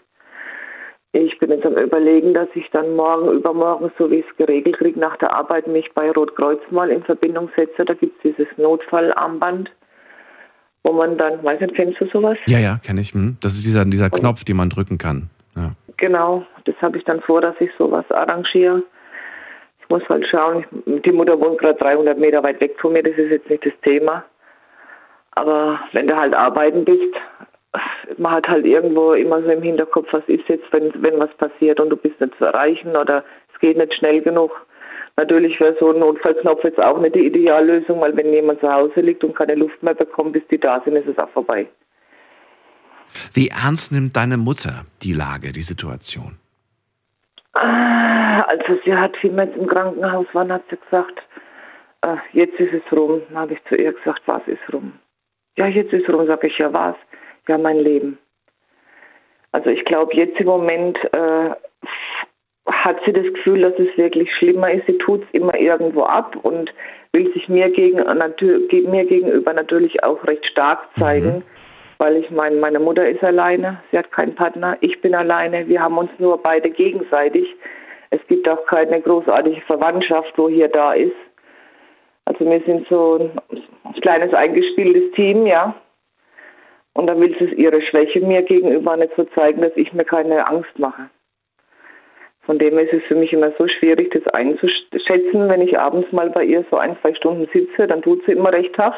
Ich 1.13 1.39
bin 1.41 1.51
jetzt 1.51 1.67
am 1.67 1.75
überlegen, 1.75 2.35
dass 2.35 2.49
ich 2.55 2.71
dann 2.71 2.95
morgen, 2.95 3.33
übermorgen, 3.33 3.91
so 3.99 4.11
wie 4.11 4.17
ich 4.17 4.27
es 4.31 4.37
geregelt 4.37 4.79
kriege, 4.79 5.01
nach 5.01 5.17
der 5.17 5.33
Arbeit 5.33 5.67
mich 5.67 5.93
bei 5.93 6.11
Rotkreuz 6.13 6.61
mal 6.71 6.89
in 6.91 7.03
Verbindung 7.03 7.51
setze. 7.57 7.85
Da 7.85 7.95
gibt 7.95 8.17
es 8.25 8.33
dieses 8.37 8.59
Notfallarmband. 8.59 9.71
wo 10.83 10.93
man 10.93 11.19
dann, 11.19 11.43
weiß 11.45 11.61
nicht, 11.61 11.75
kennst 11.75 12.01
du 12.01 12.07
sowas? 12.07 12.39
Ja, 12.47 12.59
ja, 12.59 12.79
kenne 12.83 13.01
ich. 13.01 13.13
Hm. 13.13 13.37
Das 13.43 13.53
ist 13.53 13.67
dieser, 13.67 13.85
dieser 13.85 14.09
Knopf, 14.09 14.45
den 14.45 14.57
man 14.57 14.71
drücken 14.71 14.99
kann. 14.99 15.29
Ja. 15.57 15.73
Genau, 15.97 16.47
das 16.65 16.75
habe 16.81 16.97
ich 16.97 17.05
dann 17.05 17.21
vor, 17.21 17.41
dass 17.41 17.55
ich 17.61 17.71
sowas 17.77 18.09
arrangiere. 18.11 18.83
Ich 19.83 19.89
muss 19.91 20.09
halt 20.09 20.27
schauen, 20.27 20.65
die 20.87 21.13
Mutter 21.13 21.39
wohnt 21.43 21.59
gerade 21.59 21.79
300 21.79 22.19
Meter 22.19 22.43
weit 22.43 22.61
weg 22.61 22.77
von 22.81 22.93
mir, 22.93 23.03
das 23.03 23.15
ist 23.15 23.31
jetzt 23.31 23.51
nicht 23.51 23.67
das 23.67 23.73
Thema. 23.83 24.25
Aber 25.33 25.81
wenn 25.93 26.07
du 26.07 26.17
halt 26.17 26.35
arbeiten 26.35 26.85
bist, 26.85 27.15
man 28.19 28.33
hat 28.33 28.49
halt 28.49 28.67
irgendwo 28.67 29.13
immer 29.13 29.43
so 29.43 29.49
im 29.49 29.63
Hinterkopf, 29.63 30.13
was 30.13 30.25
ist 30.27 30.49
jetzt, 30.49 30.65
wenn, 30.73 30.91
wenn 31.03 31.19
was 31.19 31.33
passiert 31.35 31.81
und 31.81 31.91
du 31.91 31.97
bist 31.97 32.21
nicht 32.21 32.37
zu 32.37 32.45
erreichen 32.45 32.97
oder 32.97 33.25
es 33.53 33.61
geht 33.61 33.77
nicht 33.77 33.95
schnell 33.95 34.21
genug. 34.21 34.67
Natürlich 35.17 35.61
wäre 35.61 35.77
so 35.79 35.93
ein 35.93 35.99
Notfallknopf 35.99 36.65
jetzt 36.65 36.83
auch 36.83 36.99
nicht 36.99 37.15
die 37.15 37.27
Ideallösung, 37.27 38.01
weil 38.01 38.17
wenn 38.17 38.33
jemand 38.33 38.61
zu 38.61 38.73
Hause 38.73 39.01
liegt 39.01 39.23
und 39.23 39.37
keine 39.37 39.55
Luft 39.55 39.83
mehr 39.83 39.95
bekommt, 39.95 40.33
bis 40.33 40.47
die 40.51 40.59
da 40.59 40.81
sind, 40.85 40.97
ist 40.97 41.09
es 41.09 41.19
auch 41.19 41.31
vorbei. 41.31 41.67
Wie 43.33 43.49
ernst 43.49 43.93
nimmt 43.93 44.17
deine 44.17 44.37
Mutter 44.37 44.85
die 45.03 45.13
Lage, 45.13 45.53
die 45.53 45.63
Situation? 45.63 46.39
Ah, 47.53 48.43
also 48.43 48.79
sie 48.85 48.95
hat, 48.95 49.17
jetzt 49.23 49.57
im 49.57 49.67
Krankenhaus 49.67 50.27
waren, 50.33 50.53
hat 50.53 50.63
sie 50.71 50.77
gesagt, 50.77 51.21
äh, 52.03 52.17
jetzt 52.33 52.59
ist 52.61 52.73
es 52.73 52.97
rum. 52.97 53.23
Dann 53.29 53.39
habe 53.39 53.55
ich 53.55 53.65
zu 53.65 53.77
ihr 53.77 53.93
gesagt, 53.93 54.23
was 54.27 54.43
ist 54.47 54.73
rum? 54.73 54.93
Ja, 55.57 55.67
jetzt 55.67 55.93
ist 55.93 56.09
rum, 56.09 56.27
sage 56.27 56.47
ich, 56.47 56.59
ja 56.59 56.73
was? 56.73 56.97
Ja, 57.51 57.59
mein 57.59 57.81
Leben. 57.81 58.17
Also 59.51 59.71
ich 59.71 59.85
glaube, 59.85 60.15
jetzt 60.15 60.39
im 60.39 60.47
Moment 60.47 60.97
äh, 61.13 61.51
hat 62.67 63.01
sie 63.05 63.13
das 63.13 63.25
Gefühl, 63.25 63.63
dass 63.63 63.77
es 63.77 63.99
wirklich 63.99 64.33
schlimmer 64.33 64.71
ist. 64.71 64.87
Sie 64.87 64.99
tut 64.99 65.25
es 65.25 65.31
immer 65.33 65.59
irgendwo 65.59 66.05
ab 66.05 66.37
und 66.45 66.73
will 67.13 67.33
sich 67.33 67.49
mir, 67.49 67.69
gegen, 67.71 67.97
mir 67.97 69.05
gegenüber 69.05 69.53
natürlich 69.53 70.05
auch 70.05 70.25
recht 70.29 70.47
stark 70.47 70.89
zeigen. 70.97 71.39
Mhm 71.39 71.43
weil 71.99 72.17
ich 72.17 72.31
meine, 72.31 72.57
meine 72.57 72.81
Mutter 72.81 73.07
ist 73.07 73.23
alleine, 73.23 73.79
sie 73.91 73.99
hat 73.99 74.11
keinen 74.11 74.35
Partner, 74.35 74.75
ich 74.81 75.03
bin 75.03 75.15
alleine, 75.15 75.69
wir 75.69 75.83
haben 75.83 75.99
uns 75.99 76.11
nur 76.17 76.43
beide 76.43 76.71
gegenseitig. 76.71 77.47
Es 78.09 78.21
gibt 78.27 78.49
auch 78.49 78.65
keine 78.65 79.03
großartige 79.03 79.61
Verwandtschaft, 79.67 80.33
wo 80.39 80.49
hier 80.49 80.69
da 80.69 80.95
ist. 80.95 81.13
Also 82.25 82.47
wir 82.47 82.63
sind 82.65 82.89
so 82.89 83.31
ein 83.85 84.01
kleines 84.01 84.33
eingespieltes 84.33 85.13
Team, 85.13 85.47
ja. 85.47 85.75
Und 86.95 87.07
da 87.07 87.19
will 87.19 87.35
sie 87.39 87.55
ihre 87.55 87.81
Schwäche 87.83 88.21
mir 88.21 88.43
gegenüber 88.43 88.97
nicht 88.97 89.13
so 89.17 89.25
zeigen, 89.25 89.63
dass 89.63 89.73
ich 89.77 89.93
mir 89.93 90.05
keine 90.05 90.47
Angst 90.47 90.79
mache. 90.79 91.09
Von 92.43 92.59
dem 92.59 92.79
ist 92.79 92.93
es 92.93 93.03
für 93.05 93.15
mich 93.15 93.33
immer 93.33 93.53
so 93.59 93.69
schwierig, 93.69 94.11
das 94.13 94.27
einzuschätzen. 94.35 95.49
Wenn 95.49 95.61
ich 95.61 95.79
abends 95.79 96.11
mal 96.11 96.31
bei 96.31 96.45
ihr 96.45 96.65
so 96.71 96.79
ein, 96.79 96.97
zwei 97.01 97.15
Stunden 97.15 97.49
sitze, 97.53 97.87
dann 97.87 98.03
tut 98.03 98.25
sie 98.27 98.33
immer 98.33 98.53
recht 98.53 98.75
tough. 98.75 98.97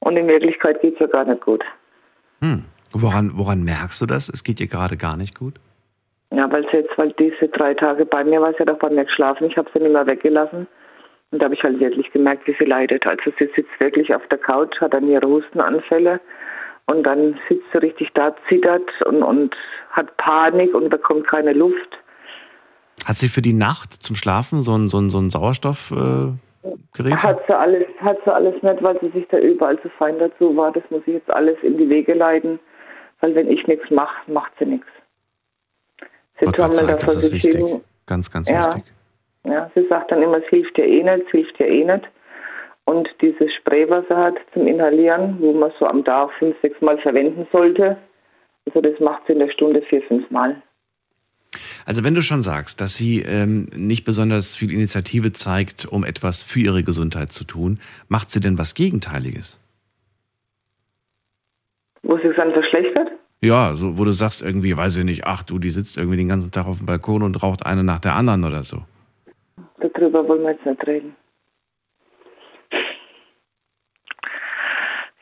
Und 0.00 0.16
in 0.16 0.26
Wirklichkeit 0.26 0.80
geht 0.80 0.94
es 0.94 1.00
ja 1.00 1.06
gar 1.06 1.24
nicht 1.24 1.42
gut. 1.42 1.64
Hm. 2.40 2.64
Woran, 2.92 3.32
woran 3.34 3.62
merkst 3.64 4.00
du 4.00 4.06
das? 4.06 4.28
Es 4.28 4.44
geht 4.44 4.58
dir 4.58 4.66
gerade 4.66 4.96
gar 4.96 5.16
nicht 5.16 5.38
gut? 5.38 5.54
Ja, 6.32 6.50
weil 6.50 6.64
sie 6.70 6.78
jetzt, 6.78 6.96
weil 6.98 7.12
diese 7.12 7.48
drei 7.48 7.74
Tage 7.74 8.04
bei 8.04 8.24
mir 8.24 8.40
war, 8.40 8.52
sie 8.52 8.60
hat 8.60 8.70
auch 8.70 8.78
bei 8.78 8.90
mir 8.90 9.04
geschlafen. 9.04 9.46
Ich 9.46 9.56
habe 9.56 9.70
sie 9.72 9.80
nicht 9.80 9.92
mehr 9.92 10.06
weggelassen. 10.06 10.66
Und 11.30 11.40
da 11.40 11.46
habe 11.46 11.54
ich 11.54 11.62
halt 11.62 11.80
wirklich 11.80 12.10
gemerkt, 12.12 12.46
wie 12.46 12.56
sie 12.58 12.64
leidet. 12.64 13.06
Also 13.06 13.32
sie 13.38 13.50
sitzt 13.54 13.80
wirklich 13.80 14.14
auf 14.14 14.26
der 14.28 14.38
Couch, 14.38 14.80
hat 14.80 14.94
dann 14.94 15.08
ihre 15.08 15.28
Hustenanfälle 15.28 16.20
und 16.86 17.02
dann 17.04 17.38
sitzt 17.48 17.64
sie 17.72 17.78
richtig 17.78 18.12
da, 18.14 18.34
zittert 18.48 18.90
und, 19.06 19.22
und 19.22 19.56
hat 19.90 20.16
Panik 20.16 20.74
und 20.74 20.90
bekommt 20.90 21.26
keine 21.26 21.52
Luft. 21.52 21.98
Hat 23.04 23.16
sie 23.16 23.28
für 23.28 23.42
die 23.42 23.52
Nacht 23.52 23.92
zum 23.92 24.16
Schlafen 24.16 24.62
so 24.62 24.76
ein, 24.76 24.88
so 24.88 24.98
ein, 24.98 25.10
so 25.10 25.18
ein 25.18 25.30
Sauerstoff, 25.30 25.90
äh? 25.90 26.32
Hat 26.96 27.40
sie 27.46 27.54
alles, 27.54 27.86
hat 28.00 28.18
sie 28.24 28.32
alles 28.32 28.54
nicht, 28.62 28.82
weil 28.82 28.98
sie 29.00 29.10
sich 29.10 29.28
da 29.28 29.38
überall 29.38 29.78
zu 29.82 29.90
fein 29.90 30.18
dazu 30.18 30.56
war. 30.56 30.72
Das 30.72 30.82
muss 30.88 31.02
ich 31.06 31.14
jetzt 31.14 31.34
alles 31.34 31.58
in 31.62 31.76
die 31.76 31.88
Wege 31.90 32.14
leiten, 32.14 32.58
weil 33.20 33.34
wenn 33.34 33.50
ich 33.50 33.66
nichts 33.66 33.90
mache, 33.90 34.30
macht 34.30 34.52
sie 34.58 34.64
nichts. 34.64 34.86
Sie 36.40 36.46
tun 36.46 36.70
mir 36.70 36.96
das 36.96 37.14
ist 37.16 37.32
wichtig. 37.32 37.62
Ganz, 38.06 38.30
ganz 38.30 38.48
ja, 38.48 38.66
wichtig. 38.66 38.92
Ja, 39.44 39.70
sie 39.74 39.86
sagt 39.88 40.10
dann 40.10 40.22
immer, 40.22 40.38
es 40.38 40.48
hilft 40.48 40.76
dir 40.76 40.86
eh 40.86 41.02
nicht, 41.02 41.26
es 41.26 41.30
hilft 41.30 41.58
dir 41.58 41.68
eh 41.68 41.84
nicht. 41.84 42.08
Und 42.84 43.08
dieses 43.20 43.52
Spray, 43.54 43.88
was 43.88 44.06
sie 44.08 44.16
hat 44.16 44.36
zum 44.52 44.66
Inhalieren, 44.66 45.36
wo 45.40 45.52
man 45.52 45.72
so 45.78 45.86
am 45.86 46.04
Tag 46.04 46.30
fünf, 46.38 46.54
sechs 46.60 46.80
Mal 46.80 46.98
verwenden 46.98 47.46
sollte, 47.50 47.96
also 48.66 48.80
das 48.80 48.98
macht 49.00 49.26
sie 49.26 49.32
in 49.32 49.38
der 49.38 49.50
Stunde 49.50 49.82
vier, 49.82 50.02
fünf 50.02 50.30
Mal. 50.30 50.62
Also 51.86 52.02
wenn 52.02 52.14
du 52.14 52.22
schon 52.22 52.42
sagst, 52.42 52.80
dass 52.80 52.96
sie 52.96 53.20
ähm, 53.20 53.68
nicht 53.76 54.04
besonders 54.04 54.56
viel 54.56 54.72
Initiative 54.72 55.32
zeigt, 55.32 55.86
um 55.86 56.04
etwas 56.04 56.42
für 56.42 56.60
ihre 56.60 56.82
Gesundheit 56.82 57.30
zu 57.30 57.44
tun, 57.44 57.78
macht 58.08 58.30
sie 58.30 58.40
denn 58.40 58.58
was 58.58 58.74
Gegenteiliges? 58.74 59.58
Wo 62.02 62.16
sie 62.18 62.28
es 62.28 62.36
dann 62.36 62.52
verschlechtert? 62.52 63.12
Ja, 63.40 63.74
so, 63.74 63.98
wo 63.98 64.04
du 64.04 64.12
sagst 64.12 64.40
irgendwie, 64.40 64.76
weiß 64.76 64.96
ich 64.96 65.04
nicht, 65.04 65.26
ach 65.26 65.42
du, 65.42 65.58
die 65.58 65.70
sitzt 65.70 65.96
irgendwie 65.98 66.16
den 66.16 66.28
ganzen 66.28 66.50
Tag 66.50 66.66
auf 66.66 66.78
dem 66.78 66.86
Balkon 66.86 67.22
und 67.22 67.42
raucht 67.42 67.66
eine 67.66 67.84
nach 67.84 68.00
der 68.00 68.14
anderen 68.14 68.44
oder 68.44 68.64
so. 68.64 68.78
Darüber 69.80 70.26
wollen 70.26 70.42
wir 70.42 70.52
jetzt 70.52 70.64
nicht 70.64 70.86
reden. 70.86 71.14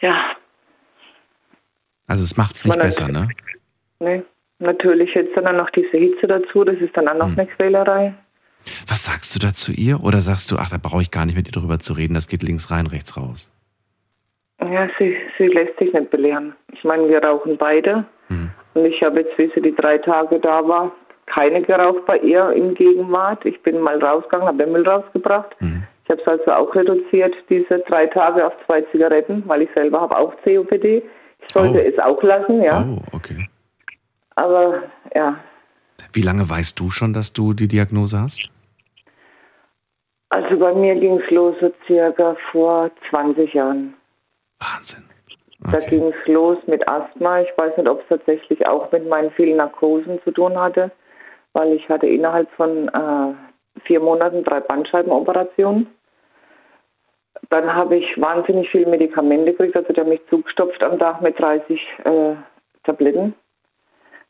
Ja. 0.03 0.37
Also 2.07 2.25
es 2.25 2.37
macht 2.37 2.57
es 2.57 2.65
nicht 2.67 2.79
besser, 2.79 3.09
ne? 3.09 3.29
Nee. 4.01 4.23
Natürlich 4.59 5.15
jetzt 5.15 5.37
dann 5.37 5.57
noch 5.57 5.71
diese 5.71 5.97
Hitze 5.97 6.27
dazu, 6.27 6.63
das 6.63 6.77
ist 6.77 6.97
dann 6.97 7.09
auch 7.09 7.17
noch 7.17 7.29
hm. 7.29 7.39
eine 7.39 7.47
Quälerei. 7.49 8.15
Was 8.87 9.05
sagst 9.05 9.35
du 9.35 9.41
da 9.41 9.53
zu 9.53 9.73
ihr? 9.73 10.05
Oder 10.05 10.21
sagst 10.21 10.51
du, 10.53 10.57
ach, 10.57 10.71
da 10.71 10.77
brauche 10.81 11.03
ich 11.03 11.11
gar 11.11 11.27
nicht 11.27 11.35
mit 11.35 11.49
dir 11.49 11.53
drüber 11.53 11.81
zu 11.81 11.95
reden, 11.95 12.15
das 12.15 12.29
geht 12.29 12.43
links 12.43 12.71
rein, 12.71 12.87
rechts 12.87 13.17
raus? 13.17 13.51
Ja, 14.61 14.89
sie, 14.99 15.17
sie 15.37 15.49
lässt 15.49 15.77
sich 15.79 15.93
nicht 15.93 16.11
belehren. 16.11 16.55
Ich 16.73 16.85
meine, 16.85 17.09
wir 17.09 17.23
rauchen 17.25 17.57
beide. 17.57 18.05
Mhm. 18.29 18.51
Und 18.75 18.85
ich 18.85 19.03
habe 19.03 19.21
jetzt, 19.21 19.37
wie 19.37 19.51
sie 19.55 19.61
die 19.61 19.75
drei 19.75 19.99
Tage 19.99 20.39
da 20.39 20.67
war, 20.67 20.93
keine 21.27 21.63
geraucht 21.63 22.07
bei 22.07 22.19
ihr 22.19 22.51
in 22.53 22.75
Gegenwart. 22.75 23.45
Ich 23.45 23.61
bin 23.63 23.81
mal 23.81 23.99
rausgegangen, 24.03 24.47
habe 24.47 24.59
den 24.59 24.73
Müll 24.73 24.89
rausgebracht. 24.89 25.61
Mhm. 25.61 25.83
Ich 26.13 26.27
habe 26.27 26.41
es 26.41 26.47
also 26.49 26.53
auch 26.53 26.75
reduziert, 26.75 27.35
diese 27.49 27.79
drei 27.81 28.07
Tage 28.07 28.47
auf 28.47 28.53
zwei 28.67 28.83
Zigaretten, 28.93 29.43
weil 29.47 29.63
ich 29.63 29.71
selber 29.75 30.01
habe 30.01 30.19
auch 30.19 30.35
COPD. 30.45 31.03
Ich 31.41 31.53
sollte 31.53 31.83
oh. 31.83 31.89
es 31.89 31.99
auch 31.99 32.23
lassen, 32.23 32.63
ja. 32.63 32.87
Oh, 32.87 32.99
okay. 33.17 33.49
Aber 34.37 34.83
ja. 35.15 35.37
Wie 36.13 36.23
lange 36.23 36.49
weißt 36.49 36.79
du 36.79 36.91
schon, 36.91 37.13
dass 37.13 37.33
du 37.33 37.55
die 37.55 37.69
Diagnose 37.69 38.21
hast? 38.21 38.51
Also 40.29 40.59
bei 40.59 40.75
mir 40.75 40.95
ging 40.97 41.19
es 41.19 41.31
los 41.31 41.55
so 41.61 41.73
circa 41.87 42.37
vor 42.51 42.91
20 43.11 43.53
Jahren. 43.55 43.95
Wahnsinn. 44.59 45.05
Okay. 45.65 45.73
Da 45.73 45.87
ging 45.89 46.05
es 46.09 46.29
los 46.29 46.59
mit 46.67 46.87
Asthma. 46.91 47.41
Ich 47.41 47.51
weiß 47.57 47.77
nicht, 47.77 47.89
ob 47.89 48.01
es 48.01 48.09
tatsächlich 48.09 48.67
auch 48.67 48.91
mit 48.93 49.09
meinen 49.09 49.31
vielen 49.33 49.57
Narkosen 49.57 50.21
zu 50.25 50.31
tun 50.31 50.59
hatte, 50.59 50.91
weil 51.53 51.73
ich 51.75 51.89
hatte 51.89 52.07
innerhalb 52.07 52.51
von 52.53 52.89
äh, 52.89 53.35
vier 53.85 54.01
Monaten 54.01 54.45
drei 54.45 54.61
Bandscheibenoperationen. 54.61 55.87
Dann 57.51 57.75
habe 57.75 57.97
ich 57.97 58.21
wahnsinnig 58.21 58.71
viele 58.71 58.87
Medikamente 58.87 59.53
gekriegt, 59.53 59.77
also 59.77 59.93
der 59.93 60.05
hat 60.05 60.11
mich 60.11 60.21
zugestopft 60.29 60.85
am 60.85 60.99
Tag 60.99 61.21
mit 61.23 61.39
30 61.39 61.81
äh, 62.05 62.35
Tabletten 62.85 63.35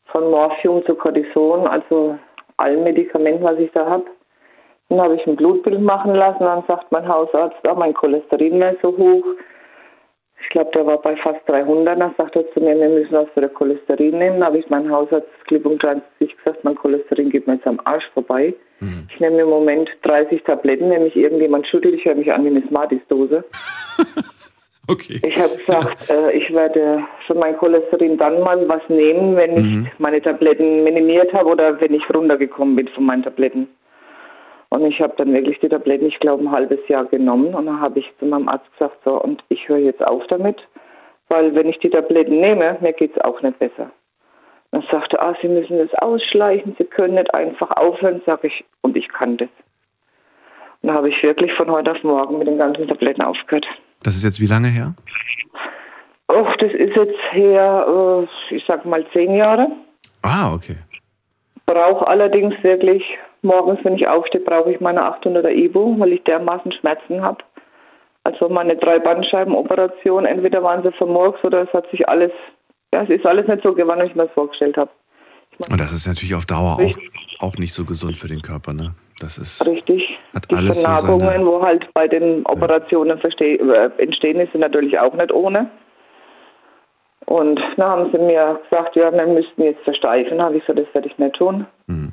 von 0.05 0.29
Morphium 0.29 0.85
zu 0.85 0.95
Cortison, 0.95 1.67
also 1.67 2.17
allen 2.57 2.83
Medikamenten, 2.83 3.43
was 3.43 3.59
ich 3.59 3.71
da 3.71 3.85
habe. 3.85 4.05
Dann 4.89 5.01
habe 5.01 5.15
ich 5.15 5.25
ein 5.25 5.35
Blutbild 5.35 5.81
machen 5.81 6.13
lassen, 6.13 6.43
dann 6.43 6.63
sagt 6.67 6.91
mein 6.91 7.07
Hausarzt, 7.07 7.57
oh, 7.67 7.75
mein 7.75 7.93
Cholesterin 7.93 8.59
wäre 8.59 8.77
so 8.81 8.95
hoch. 8.95 9.25
Ich 10.43 10.49
glaube, 10.49 10.71
der 10.73 10.85
war 10.85 11.01
bei 11.01 11.15
fast 11.15 11.39
300. 11.47 11.99
Dann 11.99 12.13
sagt 12.17 12.35
er 12.35 12.51
zu 12.53 12.59
mir, 12.59 12.77
wir 12.77 12.89
müssen 12.89 13.13
was 13.13 13.29
für 13.33 13.41
das 13.41 13.53
Cholesterin 13.53 14.17
nehmen. 14.17 14.39
Dann 14.39 14.47
habe 14.47 14.59
ich 14.59 14.69
meinen 14.69 14.91
Hausarzt 14.91 15.27
klipp 15.47 15.65
und 15.65 15.79
klar 15.79 16.01
gesagt, 16.19 16.63
mein 16.63 16.75
Cholesterin 16.75 17.29
geht 17.29 17.47
mir 17.47 17.55
jetzt 17.55 17.67
am 17.67 17.79
Arsch 17.85 18.09
vorbei. 18.13 18.53
Mhm. 18.79 19.07
Ich 19.09 19.19
nehme 19.19 19.41
im 19.41 19.49
Moment 19.49 19.89
30 20.03 20.43
Tabletten, 20.43 20.89
wenn 20.89 21.03
mich 21.03 21.15
irgendjemand 21.15 21.65
schüttelt, 21.65 21.95
ich 21.95 22.05
höre 22.05 22.15
mich 22.15 22.31
an 22.31 22.43
wie 22.43 22.49
eine 22.49 22.67
Smarties-Dose. 22.67 23.43
Okay. 24.87 25.21
Ich 25.25 25.37
habe 25.37 25.55
gesagt, 25.55 26.09
äh, 26.09 26.31
ich 26.33 26.53
werde 26.53 27.05
schon 27.25 27.39
mein 27.39 27.55
Cholesterin 27.55 28.17
dann 28.17 28.41
mal 28.41 28.67
was 28.67 28.81
nehmen, 28.89 29.37
wenn 29.37 29.53
mhm. 29.53 29.87
ich 29.87 29.99
meine 29.99 30.21
Tabletten 30.21 30.83
minimiert 30.83 31.31
habe 31.31 31.49
oder 31.49 31.79
wenn 31.79 31.93
ich 31.93 32.03
runtergekommen 32.13 32.75
bin 32.75 32.89
von 32.89 33.05
meinen 33.05 33.23
Tabletten. 33.23 33.69
Und 34.73 34.83
ich 34.87 34.99
habe 34.99 35.13
dann 35.17 35.31
wirklich 35.31 35.59
die 35.59 35.69
Tabletten, 35.69 36.07
ich 36.07 36.19
glaube, 36.19 36.43
ein 36.43 36.49
halbes 36.49 36.79
Jahr 36.87 37.05
genommen. 37.05 37.53
Und 37.53 37.67
dann 37.67 37.79
habe 37.79 37.99
ich 37.99 38.11
zu 38.17 38.25
meinem 38.25 38.49
Arzt 38.49 38.65
gesagt, 38.71 38.97
so, 39.05 39.21
und 39.21 39.43
ich 39.49 39.69
höre 39.69 39.77
jetzt 39.77 40.03
auf 40.03 40.25
damit, 40.25 40.67
weil 41.29 41.53
wenn 41.53 41.69
ich 41.69 41.77
die 41.77 41.91
Tabletten 41.91 42.39
nehme, 42.39 42.75
mir 42.81 42.91
geht 42.91 43.15
es 43.15 43.21
auch 43.23 43.39
nicht 43.43 43.59
besser. 43.59 43.91
Dann 44.71 44.83
sagte 44.89 45.17
er, 45.17 45.27
ah, 45.27 45.35
Sie 45.39 45.47
müssen 45.47 45.77
das 45.77 45.93
ausschleichen, 46.01 46.75
Sie 46.79 46.85
können 46.85 47.13
nicht 47.13 47.31
einfach 47.35 47.69
aufhören, 47.69 48.23
sage 48.25 48.47
ich, 48.47 48.65
und 48.81 48.97
ich 48.97 49.07
kann 49.09 49.37
das. 49.37 49.49
Und 50.81 50.87
dann 50.87 50.95
habe 50.97 51.09
ich 51.09 51.21
wirklich 51.21 51.53
von 51.53 51.69
heute 51.69 51.91
auf 51.91 52.03
morgen 52.03 52.39
mit 52.39 52.47
den 52.47 52.57
ganzen 52.57 52.87
Tabletten 52.87 53.21
aufgehört. 53.21 53.67
Das 54.01 54.15
ist 54.15 54.23
jetzt 54.23 54.39
wie 54.39 54.47
lange 54.47 54.69
her? 54.69 54.95
Och, 56.31 56.55
das 56.55 56.73
ist 56.73 56.95
jetzt 56.95 57.19
her, 57.29 58.25
äh, 58.51 58.55
ich 58.55 58.65
sag 58.65 58.85
mal 58.85 59.05
zehn 59.13 59.35
Jahre. 59.35 59.67
Ah, 60.23 60.51
okay. 60.51 60.77
Brauche 61.67 62.07
allerdings 62.07 62.55
wirklich, 62.63 63.03
morgens, 63.43 63.79
wenn 63.83 63.95
ich 63.95 64.07
aufstehe, 64.07 64.41
brauche 64.41 64.71
ich 64.71 64.79
meine 64.79 65.01
800er 65.01 65.49
Ibu, 65.49 65.99
weil 65.99 66.13
ich 66.13 66.23
dermaßen 66.23 66.71
Schmerzen 66.71 67.21
habe. 67.21 67.43
Also 68.23 68.47
meine 68.49 68.75
drei 68.75 68.99
Bandscheibenoperation, 68.99 70.25
entweder 70.25 70.63
waren 70.63 70.81
sie 70.83 70.91
vermurks 70.93 71.43
oder 71.43 71.63
es 71.63 71.73
hat 71.73 71.89
sich 71.91 72.07
alles, 72.07 72.31
ja, 72.93 73.03
es 73.03 73.09
ist 73.09 73.25
alles 73.25 73.47
nicht 73.47 73.63
so 73.63 73.73
gewandelt, 73.73 74.09
wie 74.09 74.11
ich 74.11 74.15
mir 74.15 74.23
das 74.25 74.33
vorgestellt 74.33 74.77
habe. 74.77 74.89
Und 75.69 75.79
das 75.79 75.91
ist 75.91 76.07
natürlich 76.07 76.33
auf 76.33 76.45
Dauer 76.45 76.79
auch, 76.79 76.97
auch 77.47 77.55
nicht 77.57 77.73
so 77.73 77.85
gesund 77.85 78.17
für 78.17 78.27
den 78.27 78.41
Körper, 78.41 78.73
ne? 78.73 78.91
Das 79.19 79.37
ist 79.37 79.65
Richtig. 79.67 80.17
Hat 80.33 80.49
Die 80.49 80.55
alles 80.55 80.77
so 80.77 80.83
Vernarbungen, 80.83 81.27
seine- 81.27 81.45
wo 81.45 81.61
halt 81.61 81.93
bei 81.93 82.07
den 82.07 82.45
Operationen 82.45 83.19
verste- 83.19 83.59
äh, 83.73 83.91
entstehen, 84.01 84.39
ist 84.39 84.51
sind 84.53 84.61
natürlich 84.61 84.97
auch 84.97 85.13
nicht 85.13 85.31
ohne. 85.31 85.69
Und 87.25 87.61
dann 87.77 87.89
haben 87.89 88.11
sie 88.11 88.17
mir 88.17 88.59
gesagt, 88.69 88.95
ja, 88.95 89.11
wir 89.13 89.27
müssten 89.27 89.61
jetzt 89.63 89.83
versteifen. 89.83 90.41
Habe 90.41 90.57
ich 90.57 90.65
gesagt, 90.65 90.79
das 90.79 90.93
werde 90.93 91.07
ich 91.07 91.17
nicht 91.17 91.35
tun. 91.35 91.65
Mhm. 91.87 92.11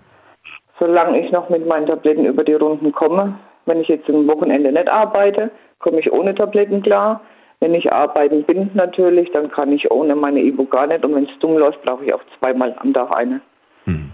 Solange 0.80 1.20
ich 1.20 1.30
noch 1.30 1.50
mit 1.50 1.66
meinen 1.66 1.86
Tabletten 1.86 2.24
über 2.24 2.42
die 2.42 2.54
Runden 2.54 2.90
komme. 2.90 3.38
Wenn 3.66 3.80
ich 3.80 3.88
jetzt 3.88 4.08
am 4.08 4.26
Wochenende 4.26 4.72
nicht 4.72 4.88
arbeite, 4.88 5.50
komme 5.78 6.00
ich 6.00 6.10
ohne 6.10 6.34
Tabletten 6.34 6.82
klar. 6.82 7.20
Wenn 7.60 7.74
ich 7.74 7.92
arbeiten 7.92 8.42
bin 8.44 8.70
natürlich, 8.72 9.30
dann 9.32 9.50
kann 9.50 9.70
ich 9.70 9.90
ohne 9.90 10.16
meine 10.16 10.40
Ibu 10.40 10.64
gar 10.64 10.86
nicht. 10.86 11.04
Und 11.04 11.14
wenn 11.14 11.24
es 11.24 11.38
dumm 11.38 11.58
läuft, 11.58 11.82
brauche 11.82 12.04
ich 12.06 12.14
auch 12.14 12.22
zweimal 12.38 12.74
am 12.78 12.94
Tag 12.94 13.14
eine. 13.14 13.42
Mhm. 13.84 14.10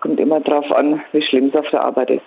Kommt 0.00 0.18
immer 0.18 0.40
drauf 0.40 0.70
an, 0.72 1.00
wie 1.12 1.22
schlimm 1.22 1.48
es 1.48 1.54
auf 1.54 1.70
der 1.70 1.82
Arbeit 1.82 2.10
ist. 2.10 2.26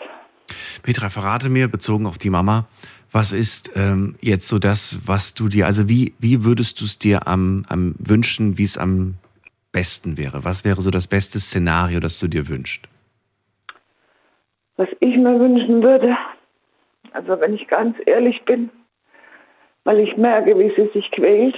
Petra, 0.82 1.10
verrate 1.10 1.50
mir, 1.50 1.68
bezogen 1.68 2.08
auf 2.08 2.18
die 2.18 2.30
Mama, 2.30 2.66
was 3.12 3.34
ist 3.34 3.72
ähm, 3.75 4.16
jetzt 4.22 4.48
so 4.48 4.58
das, 4.58 5.00
was 5.06 5.34
du 5.34 5.50
dir, 5.50 5.66
also 5.66 5.89
wie, 5.89 6.13
wie 6.20 6.46
würdest 6.46 6.80
du 6.80 6.86
es 6.86 6.98
dir 6.98 7.28
am, 7.28 7.66
am 7.68 7.96
wünschen, 8.00 8.58
wie 8.58 8.63
es 8.63 8.78
am 8.78 9.16
besten 9.72 10.18
wäre? 10.18 10.44
Was 10.46 10.63
wäre 10.63 10.82
so 10.82 10.89
das 10.89 11.08
beste 11.08 11.39
Szenario, 11.39 12.00
das 12.00 12.18
du 12.20 12.28
dir 12.28 12.48
wünschst? 12.48 12.88
Was 14.79 14.88
ich 15.01 15.17
mir 15.17 15.38
wünschen 15.38 15.83
würde, 15.83 16.17
also 17.12 17.38
wenn 17.41 17.53
ich 17.53 17.67
ganz 17.67 17.98
ehrlich 18.05 18.45
bin, 18.45 18.69
weil 19.83 20.00
ich 20.00 20.15
merke, 20.15 20.57
wie 20.57 20.74
sie 20.74 20.88
sich 20.93 21.12
quält, 21.12 21.57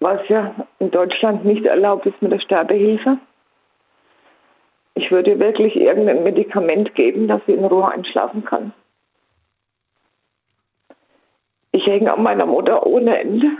was 0.00 0.26
ja 0.30 0.54
in 0.78 0.90
Deutschland 0.90 1.44
nicht 1.44 1.66
erlaubt 1.66 2.06
ist 2.06 2.22
mit 2.22 2.32
der 2.32 2.38
Sterbehilfe. 2.38 3.18
Ich 4.94 5.10
würde 5.10 5.38
wirklich 5.38 5.76
irgendein 5.76 6.22
Medikament 6.22 6.94
geben, 6.94 7.28
dass 7.28 7.44
sie 7.44 7.52
in 7.52 7.66
Ruhe 7.66 7.88
einschlafen 7.88 8.42
kann. 8.42 8.72
Ich 11.72 11.86
hänge 11.86 12.14
an 12.14 12.22
meiner 12.22 12.46
Mutter 12.46 12.86
ohne 12.86 13.18
Ende, 13.18 13.58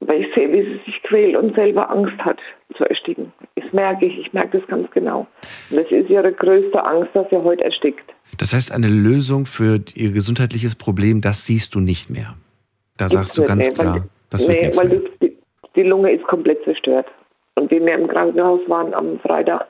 weil 0.00 0.22
ich 0.22 0.34
sehe, 0.34 0.50
wie 0.52 0.62
sie 0.62 0.80
sich 0.84 1.02
quält 1.02 1.36
und 1.36 1.54
selber 1.54 1.90
Angst 1.90 2.18
hat 2.18 2.38
zu 2.76 2.84
ersticken. 2.84 3.32
Das 3.56 3.72
merke 3.72 4.06
ich, 4.06 4.18
ich 4.18 4.32
merke 4.32 4.58
das 4.58 4.68
ganz 4.68 4.90
genau. 4.90 5.26
Und 5.70 5.76
das 5.76 5.90
ist 5.90 6.08
ihre 6.08 6.32
größte 6.32 6.82
Angst, 6.84 7.10
dass 7.14 7.28
sie 7.30 7.36
heute 7.36 7.64
erstickt. 7.64 8.14
Das 8.36 8.52
heißt, 8.52 8.72
eine 8.72 8.88
Lösung 8.88 9.46
für 9.46 9.80
ihr 9.94 10.12
gesundheitliches 10.12 10.74
Problem, 10.74 11.20
das 11.20 11.46
siehst 11.46 11.74
du 11.74 11.80
nicht 11.80 12.10
mehr. 12.10 12.34
Da 12.96 13.08
sagst 13.08 13.36
du 13.38 13.44
ganz 13.44 13.66
nee, 13.66 13.72
klar, 13.72 13.94
weil, 13.94 14.02
das 14.30 14.48
wird 14.48 14.60
nee, 14.60 14.76
weil 14.76 14.88
mehr. 14.88 14.98
die, 14.98 15.28
die, 15.28 15.38
die 15.76 15.82
Lunge 15.82 16.12
ist 16.12 16.24
komplett 16.24 16.62
zerstört. 16.64 17.06
Und 17.54 17.70
wie 17.70 17.84
wir 17.84 17.94
im 17.94 18.06
Krankenhaus 18.06 18.60
waren 18.68 18.94
am 18.94 19.18
Freitag, 19.20 19.66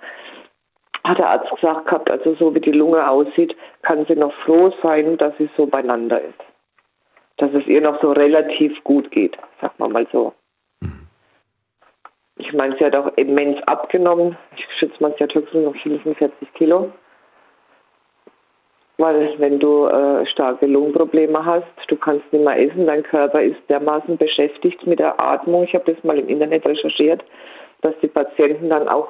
hat 1.07 1.19
der 1.19 1.31
Arzt 1.31 1.51
gesagt 1.51 1.87
gehabt, 1.87 2.11
also 2.11 2.35
so 2.35 2.55
wie 2.55 2.61
die 2.61 2.73
Lunge 2.73 3.09
aussieht, 3.09 3.57
kann 3.83 4.05
sie 4.07 4.15
noch 4.15 4.33
froh 4.45 4.73
sein, 4.83 5.17
dass 5.17 5.33
sie 5.39 5.49
so 5.57 5.67
beieinander 5.67 6.21
ist. 6.21 6.48
Dass 7.39 7.53
es 7.55 7.67
ihr 7.67 7.81
noch 7.81 8.01
so 8.03 8.13
relativ 8.13 8.83
gut 8.85 9.11
geht, 9.11 9.39
sagt 9.61 9.79
man 9.79 9.93
mal 9.93 10.07
so. 10.13 10.33
Ich 12.37 12.53
meine, 12.53 12.77
sie 12.79 12.85
hat 12.85 12.95
auch 12.95 13.13
immens 13.17 13.61
abgenommen. 13.65 14.37
Ich 14.57 14.65
schätze 14.77 14.95
mal, 15.01 15.15
sie 15.17 15.25
hat 15.25 15.35
höchstens 15.35 15.65
noch 15.65 15.77
45 15.77 16.53
Kilo. 16.55 16.93
Weil 18.97 19.35
wenn 19.39 19.61
du 19.61 19.87
äh, 19.87 20.27
starke 20.27 20.67
Lungenprobleme 20.67 21.45
hast, 21.45 21.67
du 21.87 21.97
kannst 21.97 22.33
nicht 22.33 22.45
mehr 22.45 22.59
essen, 22.59 22.87
dein 22.87 23.05
Körper 23.05 23.41
ist 23.43 23.61
dermaßen 23.69 24.17
beschäftigt 24.17 24.85
mit 24.87 24.99
der 24.99 25.21
Atmung. 25.21 25.65
Ich 25.65 25.75
habe 25.75 25.93
das 25.93 26.03
mal 26.03 26.19
im 26.19 26.29
Internet 26.29 26.67
recherchiert, 26.67 27.25
dass 27.83 27.95
die 28.03 28.09
Patienten 28.09 28.69
dann 28.69 28.89
auch 28.89 29.09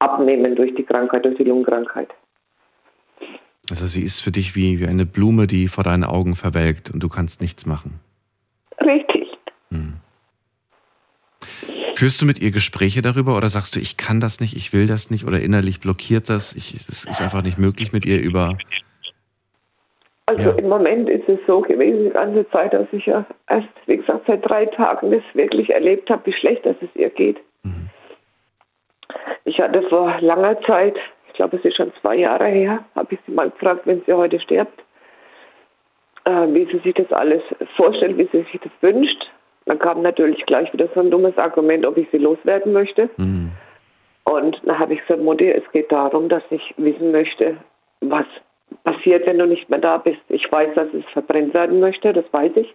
abnehmen 0.00 0.56
durch 0.56 0.74
die 0.74 0.82
Krankheit, 0.82 1.24
durch 1.24 1.36
die 1.36 1.44
Lungenkrankheit. 1.44 2.08
Also 3.70 3.86
sie 3.86 4.02
ist 4.02 4.20
für 4.20 4.30
dich 4.30 4.56
wie, 4.56 4.80
wie 4.80 4.86
eine 4.86 5.06
Blume, 5.06 5.46
die 5.46 5.68
vor 5.68 5.84
deinen 5.84 6.04
Augen 6.04 6.34
verwelkt 6.36 6.90
und 6.90 7.02
du 7.02 7.08
kannst 7.08 7.40
nichts 7.40 7.66
machen. 7.66 8.00
Richtig. 8.80 9.28
Führst 11.94 12.22
du 12.22 12.24
mit 12.24 12.40
ihr 12.40 12.50
Gespräche 12.50 13.02
darüber 13.02 13.36
oder 13.36 13.50
sagst 13.50 13.76
du, 13.76 13.80
ich 13.80 13.98
kann 13.98 14.20
das 14.20 14.40
nicht, 14.40 14.56
ich 14.56 14.72
will 14.72 14.86
das 14.86 15.10
nicht 15.10 15.26
oder 15.26 15.38
innerlich 15.40 15.80
blockiert 15.80 16.30
das, 16.30 16.54
ich, 16.54 16.74
es 16.88 17.04
ist 17.04 17.20
einfach 17.20 17.42
nicht 17.42 17.58
möglich 17.58 17.92
mit 17.92 18.06
ihr 18.06 18.18
über... 18.20 18.56
Also 20.24 20.44
Ja. 20.44 20.50
im 20.52 20.68
Moment 20.68 21.10
ist 21.10 21.28
es 21.28 21.38
so 21.46 21.60
gewesen, 21.60 22.04
die 22.04 22.10
ganze 22.10 22.48
Zeit, 22.50 22.72
dass 22.72 22.86
ich 22.92 23.04
ja 23.04 23.26
erst, 23.48 23.68
wie 23.86 23.98
gesagt, 23.98 24.24
seit 24.26 24.48
drei 24.48 24.64
Tagen 24.64 25.10
das 25.10 25.22
wirklich 25.34 25.68
erlebt 25.70 26.08
habe, 26.08 26.24
wie 26.24 26.32
schlecht 26.32 26.64
dass 26.64 26.76
es 26.80 26.88
ihr 26.94 27.10
geht. 27.10 27.36
Ich 29.44 29.60
hatte 29.60 29.82
vor 29.90 30.18
langer 30.20 30.58
Zeit, 30.62 30.96
glaube 31.40 31.56
es 31.56 31.64
ist 31.64 31.76
schon 31.76 31.90
zwei 32.02 32.16
Jahre 32.16 32.48
her, 32.48 32.84
habe 32.94 33.14
ich 33.14 33.20
sie 33.24 33.32
mal 33.32 33.48
gefragt, 33.48 33.86
wenn 33.86 34.02
sie 34.04 34.12
heute 34.12 34.38
stirbt, 34.38 34.84
äh, 36.24 36.46
wie 36.48 36.66
sie 36.66 36.78
sich 36.80 36.92
das 36.92 37.10
alles 37.12 37.42
vorstellt, 37.76 38.18
wie 38.18 38.28
sie 38.30 38.42
sich 38.52 38.60
das 38.60 38.72
wünscht. 38.82 39.30
Dann 39.64 39.78
kam 39.78 40.02
natürlich 40.02 40.44
gleich 40.44 40.70
wieder 40.74 40.86
so 40.94 41.00
ein 41.00 41.10
dummes 41.10 41.38
Argument, 41.38 41.86
ob 41.86 41.96
ich 41.96 42.06
sie 42.10 42.18
loswerden 42.18 42.74
möchte. 42.74 43.08
Hm. 43.16 43.50
Und 44.24 44.60
dann 44.66 44.78
habe 44.78 44.92
ich 44.92 45.00
gesagt, 45.00 45.22
Mutti, 45.22 45.50
es 45.50 45.62
geht 45.72 45.90
darum, 45.90 46.28
dass 46.28 46.42
ich 46.50 46.74
wissen 46.76 47.10
möchte, 47.10 47.56
was 48.02 48.26
passiert, 48.84 49.26
wenn 49.26 49.38
du 49.38 49.46
nicht 49.46 49.70
mehr 49.70 49.78
da 49.78 49.96
bist. 49.96 50.20
Ich 50.28 50.52
weiß, 50.52 50.74
dass 50.74 50.88
es 50.92 51.04
verbrennt 51.14 51.54
werden 51.54 51.80
möchte, 51.80 52.12
das 52.12 52.24
weiß 52.32 52.52
ich. 52.56 52.74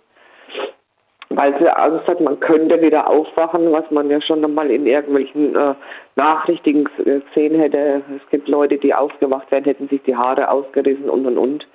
Weil 1.29 1.57
sie 1.59 1.69
Angst 1.69 2.07
hat, 2.07 2.21
man 2.21 2.39
könnte 2.39 2.81
wieder 2.81 3.09
aufwachen, 3.09 3.71
was 3.71 3.89
man 3.89 4.09
ja 4.09 4.21
schon 4.21 4.45
einmal 4.45 4.69
in 4.69 4.85
irgendwelchen 4.85 5.55
äh, 5.55 5.73
Nachrichten 6.15 6.87
äh, 6.99 7.19
gesehen 7.19 7.59
hätte. 7.59 8.01
Es 8.15 8.29
gibt 8.29 8.47
Leute, 8.47 8.77
die 8.77 8.93
aufgewacht 8.93 9.51
wären, 9.51 9.63
hätten 9.63 9.87
sich 9.87 10.01
die 10.03 10.15
Haare 10.15 10.49
ausgerissen 10.49 11.09
und 11.09 11.25
und 11.25 11.37
und. 11.37 11.67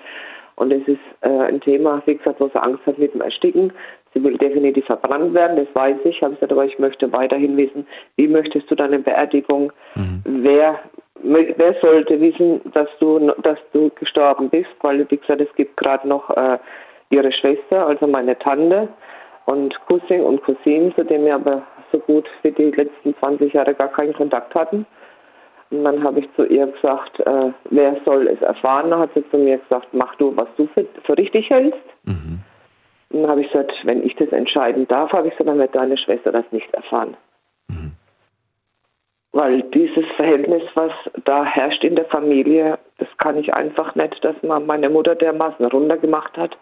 Und 0.54 0.72
es 0.72 0.86
ist 0.86 1.00
äh, 1.22 1.28
ein 1.28 1.60
Thema, 1.60 2.02
wie 2.06 2.16
gesagt, 2.16 2.38
wo 2.38 2.48
sie 2.48 2.62
Angst 2.62 2.86
hat 2.86 2.98
mit 2.98 3.12
dem 3.14 3.22
Ersticken. 3.22 3.72
Sie 4.12 4.22
will 4.22 4.36
definitiv 4.36 4.86
verbrannt 4.86 5.34
werden, 5.34 5.56
das 5.56 5.74
weiß 5.74 5.96
ich. 6.04 6.22
Habe 6.22 6.34
gesagt, 6.34 6.52
aber 6.52 6.64
ich 6.64 6.78
möchte 6.78 7.12
weiterhin 7.12 7.56
wissen, 7.56 7.86
wie 8.16 8.28
möchtest 8.28 8.70
du 8.70 8.74
deine 8.74 8.98
Beerdigung? 8.98 9.72
Wer, 10.24 10.78
wer 11.22 11.74
sollte 11.80 12.20
wissen, 12.20 12.60
dass 12.72 12.88
du, 12.98 13.32
dass 13.42 13.58
du 13.72 13.90
gestorben 13.98 14.50
bist? 14.50 14.70
Weil, 14.82 15.10
wie 15.10 15.16
gesagt, 15.16 15.40
es 15.40 15.54
gibt 15.54 15.76
gerade 15.76 16.06
noch 16.06 16.28
äh, 16.30 16.58
ihre 17.10 17.32
Schwester, 17.32 17.86
also 17.86 18.06
meine 18.06 18.38
Tante 18.38 18.88
und 19.50 19.74
Cousin 19.86 20.22
und 20.22 20.42
Cousine, 20.42 20.94
zu 20.94 21.04
denen 21.04 21.26
wir 21.26 21.34
aber 21.34 21.62
so 21.90 21.98
gut 21.98 22.28
wie 22.42 22.52
die 22.52 22.70
letzten 22.70 23.16
20 23.18 23.52
Jahre 23.52 23.74
gar 23.74 23.88
keinen 23.88 24.12
Kontakt 24.12 24.54
hatten. 24.54 24.86
Und 25.70 25.84
dann 25.84 26.02
habe 26.02 26.20
ich 26.20 26.28
zu 26.34 26.44
ihr 26.46 26.66
gesagt, 26.66 27.20
äh, 27.20 27.52
wer 27.70 27.96
soll 28.04 28.28
es 28.28 28.40
erfahren? 28.42 28.90
Dann 28.90 29.00
hat 29.00 29.10
sie 29.14 29.28
zu 29.30 29.38
mir 29.38 29.58
gesagt, 29.58 29.88
mach 29.92 30.14
du, 30.16 30.36
was 30.36 30.48
du 30.56 30.68
für, 30.74 30.86
für 31.04 31.16
richtig 31.16 31.48
hältst. 31.50 31.80
Mhm. 32.04 32.40
Und 33.10 33.22
dann 33.22 33.30
habe 33.30 33.40
ich 33.40 33.50
gesagt, 33.50 33.74
wenn 33.84 34.04
ich 34.04 34.14
das 34.16 34.30
entscheiden 34.30 34.86
darf, 34.88 35.12
habe 35.12 35.28
ich 35.28 35.32
gesagt, 35.32 35.48
dann 35.48 35.58
wird 35.58 35.74
deine 35.74 35.96
Schwester 35.96 36.32
das 36.32 36.44
nicht 36.50 36.72
erfahren. 36.74 37.16
Weil 39.32 39.62
dieses 39.62 40.06
Verhältnis, 40.16 40.62
was 40.74 40.92
da 41.24 41.44
herrscht 41.44 41.84
in 41.84 41.94
der 41.94 42.06
Familie, 42.06 42.78
das 42.98 43.08
kann 43.18 43.36
ich 43.38 43.54
einfach 43.54 43.94
nicht, 43.94 44.24
dass 44.24 44.34
man 44.42 44.66
meine 44.66 44.90
Mutter 44.90 45.14
dermaßen 45.14 45.64
runtergemacht 45.66 46.36
hat. 46.36 46.56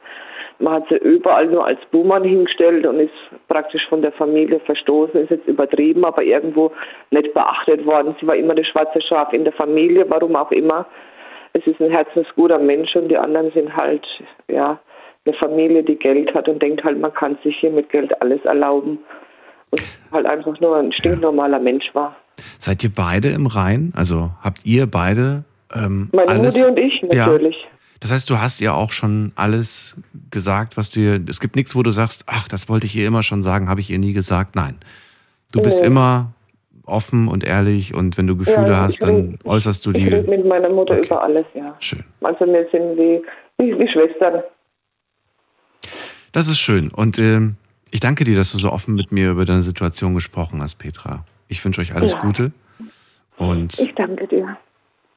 Man 0.61 0.75
hat 0.75 0.89
sie 0.89 0.97
überall 0.97 1.47
nur 1.47 1.65
als 1.65 1.79
Buhmann 1.93 2.25
hingestellt 2.25 2.85
und 2.85 2.99
ist 2.99 3.13
praktisch 3.47 3.87
von 3.89 4.03
der 4.03 4.13
Familie 4.13 4.59
verstoßen, 4.61 5.21
ist 5.21 5.31
jetzt 5.31 5.47
übertrieben, 5.47 6.05
aber 6.05 6.23
irgendwo 6.23 6.73
nicht 7.11 7.33
beachtet 7.33 7.87
worden. 7.87 8.17
Sie 8.21 8.27
war 8.27 8.35
immer 8.35 8.55
das 8.55 8.67
schwarze 8.67 9.01
Schaf 9.01 9.33
in 9.33 9.45
der 9.45 9.53
Familie, 9.53 10.05
warum 10.09 10.35
auch 10.35 10.51
immer. 10.51 10.87
Es 11.53 11.65
ist 11.67 11.81
ein 11.81 11.91
herzensguter 11.91 12.59
Mensch 12.59 12.95
und 12.97 13.09
die 13.09 13.17
anderen 13.17 13.53
sind 13.53 13.75
halt, 13.77 14.07
ja, 14.49 14.79
eine 15.25 15.35
Familie, 15.37 15.83
die 15.83 15.97
Geld 15.97 16.35
hat 16.35 16.49
und 16.49 16.61
denkt 16.61 16.83
halt, 16.85 16.99
man 16.99 17.13
kann 17.13 17.39
sich 17.45 17.57
hier 17.59 17.71
mit 17.71 17.91
Geld 17.91 18.21
alles 18.21 18.45
erlauben. 18.45 18.99
Und 19.71 19.83
halt 20.13 20.27
einfach 20.27 20.59
nur 20.61 20.77
ein 20.77 20.91
stinknormaler 20.91 21.59
Mensch 21.59 21.95
war. 21.95 22.17
Seid 22.59 22.83
ihr 22.83 22.91
beide 22.95 23.29
im 23.29 23.47
Rhein? 23.47 23.93
Also 23.95 24.31
habt 24.43 24.65
ihr 24.65 24.87
beide 24.87 25.45
ähm, 25.75 26.09
Meine 26.13 26.31
alles... 26.31 26.57
Mutti 26.57 26.69
und 26.69 26.79
ich 26.79 27.03
Ja. 27.13 27.29
Das 28.01 28.13
heißt, 28.13 28.31
du 28.31 28.39
hast 28.39 28.61
ihr 28.61 28.75
auch 28.75 28.93
schon 28.93 29.33
alles 29.35 29.97
gesagt, 30.31 30.77
was 30.77 30.91
du 30.91 31.01
ihr. 31.01 31.21
Es 31.29 31.41
gibt 31.41 31.57
nichts, 31.57 31.75
wo 31.75 31.83
du 31.83 31.91
sagst, 31.91 32.25
ach, 32.27 32.47
das 32.49 32.69
wollte 32.69 32.87
ich 32.87 32.95
ihr 32.95 33.07
immer 33.07 33.23
schon 33.23 33.43
sagen, 33.43 33.69
habe 33.69 33.81
ich 33.81 33.91
ihr 33.91 33.99
nie 33.99 34.13
gesagt. 34.13 34.55
Nein. 34.55 34.77
Du 35.53 35.61
bist 35.63 35.81
Nee. 35.81 35.87
immer 35.89 36.33
offen 36.85 37.29
und 37.29 37.45
ehrlich 37.45 37.95
und 37.95 38.17
wenn 38.17 38.27
du 38.27 38.37
Gefühle 38.37 38.69
Ja, 38.71 38.81
hast, 38.83 39.03
dann 39.03 39.39
äußerst 39.45 39.85
du 39.85 39.91
Ich 39.91 39.97
rede 39.97 40.23
die. 40.23 40.31
mit 40.31 40.47
meiner 40.47 40.69
Mutter 40.71 40.95
Okay. 40.95 41.07
über 41.07 41.23
alles, 41.23 41.45
ja. 41.55 41.75
Schön. 41.81 42.05
Also 42.23 42.47
wir 42.47 42.67
sind 42.71 42.97
wie, 42.97 43.21
wie, 43.59 43.79
wie 43.79 43.89
Schwestern. 43.89 44.43
Das 46.33 46.49
ist 46.49 46.59
schön. 46.61 46.91
Und 46.91 47.19
ähm, 47.19 47.57
ich 47.91 48.01
danke 48.01 48.25
dir, 48.25 48.37
dass 48.37 48.53
du 48.53 48.59
so 48.59 48.71
offen 48.71 48.95
mit 48.95 49.13
mir 49.13 49.31
über 49.31 49.45
deine 49.45 49.63
Situation 49.63 50.15
gesprochen 50.15 50.63
hast, 50.63 50.77
Petra. 50.77 51.25
Ich 51.49 51.65
wünsche 51.65 51.81
euch 51.81 51.95
alles 51.95 52.13
Ja. 52.13 52.21
Gute 52.21 52.53
und 53.37 53.79
Ich 53.79 53.95
danke 53.95 54.27
dir. 54.27 54.57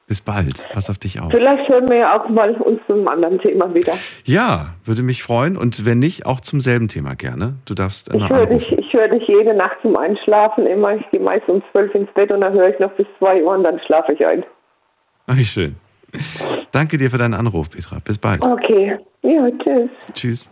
Bis 0.06 0.20
bald. 0.20 0.66
Pass 0.72 0.90
auf 0.90 0.98
dich 0.98 1.20
auf. 1.20 1.30
Vielleicht 1.30 1.68
hören 1.68 1.88
wir 1.88 1.96
ja 1.96 2.20
auch 2.20 2.28
mal 2.28 2.54
uns 2.56 2.80
zu 2.86 2.94
einem 2.94 3.08
anderen 3.08 3.38
Thema 3.38 3.72
wieder. 3.74 3.94
Ja, 4.24 4.74
würde 4.84 5.02
mich 5.02 5.22
freuen. 5.22 5.56
Und 5.56 5.84
wenn 5.84 5.98
nicht, 5.98 6.26
auch 6.26 6.40
zum 6.40 6.60
selben 6.60 6.88
Thema 6.88 7.14
gerne. 7.14 7.54
Du 7.64 7.74
darfst 7.74 8.08
immer 8.08 8.24
Ich 8.24 8.30
höre 8.30 8.46
dich, 8.46 8.72
ich 8.72 8.92
höre 8.92 9.08
dich 9.08 9.26
jede 9.26 9.54
Nacht 9.54 9.76
zum 9.82 9.96
Einschlafen 9.96 10.66
immer. 10.66 10.96
Ich 10.96 11.10
gehe 11.10 11.20
meist 11.20 11.48
um 11.48 11.62
zwölf 11.72 11.94
ins 11.94 12.10
Bett 12.12 12.30
und 12.30 12.40
dann 12.42 12.52
höre 12.52 12.68
ich 12.68 12.78
noch 12.78 12.92
bis 12.92 13.06
zwei 13.18 13.42
Uhr 13.42 13.54
und 13.54 13.64
dann 13.64 13.80
schlafe 13.80 14.12
ich 14.12 14.26
ein. 14.26 14.44
Ach, 15.26 15.36
wie 15.36 15.44
schön. 15.44 15.76
Danke 16.72 16.98
dir 16.98 17.10
für 17.10 17.18
deinen 17.18 17.34
Anruf, 17.34 17.70
Petra. 17.70 17.98
Bis 18.04 18.18
bald. 18.18 18.44
Okay. 18.44 18.98
Ja, 19.22 19.48
tschüss. 19.58 19.90
Tschüss. 20.12 20.50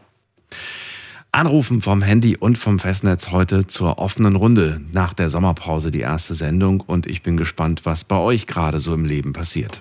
Anrufen 1.33 1.81
vom 1.81 2.03
Handy 2.03 2.37
und 2.37 2.59
vom 2.59 2.81
Festnetz 2.81 3.31
heute 3.31 3.69
zur 3.69 3.99
offenen 3.99 4.35
Runde 4.35 4.81
nach 4.93 5.13
der 5.13 5.31
Sommerpause 5.31 5.93
die 5.93 6.01
erste 6.01 6.35
Sendung 6.35 6.81
und 6.81 7.07
ich 7.07 7.23
bin 7.23 7.37
gespannt, 7.37 7.87
was 7.87 8.03
bei 8.03 8.17
euch 8.17 8.49
gerade 8.49 8.81
so 8.81 8.93
im 8.95 9.05
Leben 9.05 9.33
passiert. 9.33 9.81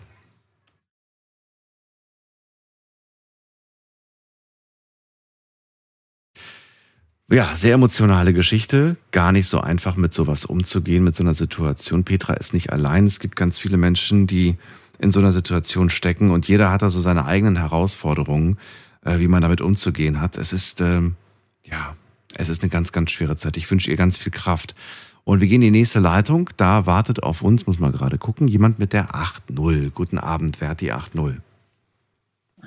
Ja, 7.31 7.55
sehr 7.55 7.75
emotionale 7.75 8.33
Geschichte. 8.33 8.95
Gar 9.11 9.31
nicht 9.31 9.47
so 9.47 9.59
einfach 9.59 9.95
mit 9.95 10.13
sowas 10.13 10.45
umzugehen, 10.45 11.03
mit 11.03 11.15
so 11.15 11.23
einer 11.23 11.35
Situation. 11.35 12.03
Petra 12.03 12.33
ist 12.33 12.53
nicht 12.53 12.71
allein. 12.71 13.05
Es 13.05 13.19
gibt 13.19 13.35
ganz 13.35 13.59
viele 13.59 13.77
Menschen, 13.77 14.25
die 14.25 14.57
in 14.99 15.11
so 15.11 15.19
einer 15.19 15.31
Situation 15.31 15.89
stecken 15.89 16.29
und 16.31 16.47
jeder 16.47 16.71
hat 16.71 16.81
da 16.83 16.89
so 16.89 17.01
seine 17.01 17.25
eigenen 17.25 17.55
Herausforderungen, 17.55 18.57
äh, 19.03 19.19
wie 19.19 19.27
man 19.27 19.41
damit 19.41 19.61
umzugehen 19.61 20.21
hat. 20.21 20.37
Es 20.37 20.53
ist, 20.53 20.81
ähm, 20.81 21.15
ja, 21.63 21.95
es 22.35 22.49
ist 22.49 22.63
eine 22.63 22.69
ganz, 22.69 22.91
ganz 22.91 23.11
schwere 23.11 23.35
Zeit. 23.35 23.57
Ich 23.57 23.69
wünsche 23.69 23.89
ihr 23.89 23.97
ganz 23.97 24.17
viel 24.17 24.31
Kraft. 24.31 24.75
Und 25.23 25.41
wir 25.41 25.47
gehen 25.47 25.61
in 25.61 25.73
die 25.73 25.79
nächste 25.79 25.99
Leitung. 25.99 26.49
Da 26.57 26.85
wartet 26.85 27.23
auf 27.23 27.41
uns, 27.41 27.67
muss 27.67 27.79
man 27.79 27.91
gerade 27.91 28.17
gucken, 28.17 28.47
jemand 28.47 28.79
mit 28.79 28.93
der 28.93 29.11
8.0. 29.11 29.91
Guten 29.91 30.17
Abend, 30.17 30.61
wer 30.61 30.69
hat 30.69 30.81
die 30.81 30.93
8.0? 30.93 31.37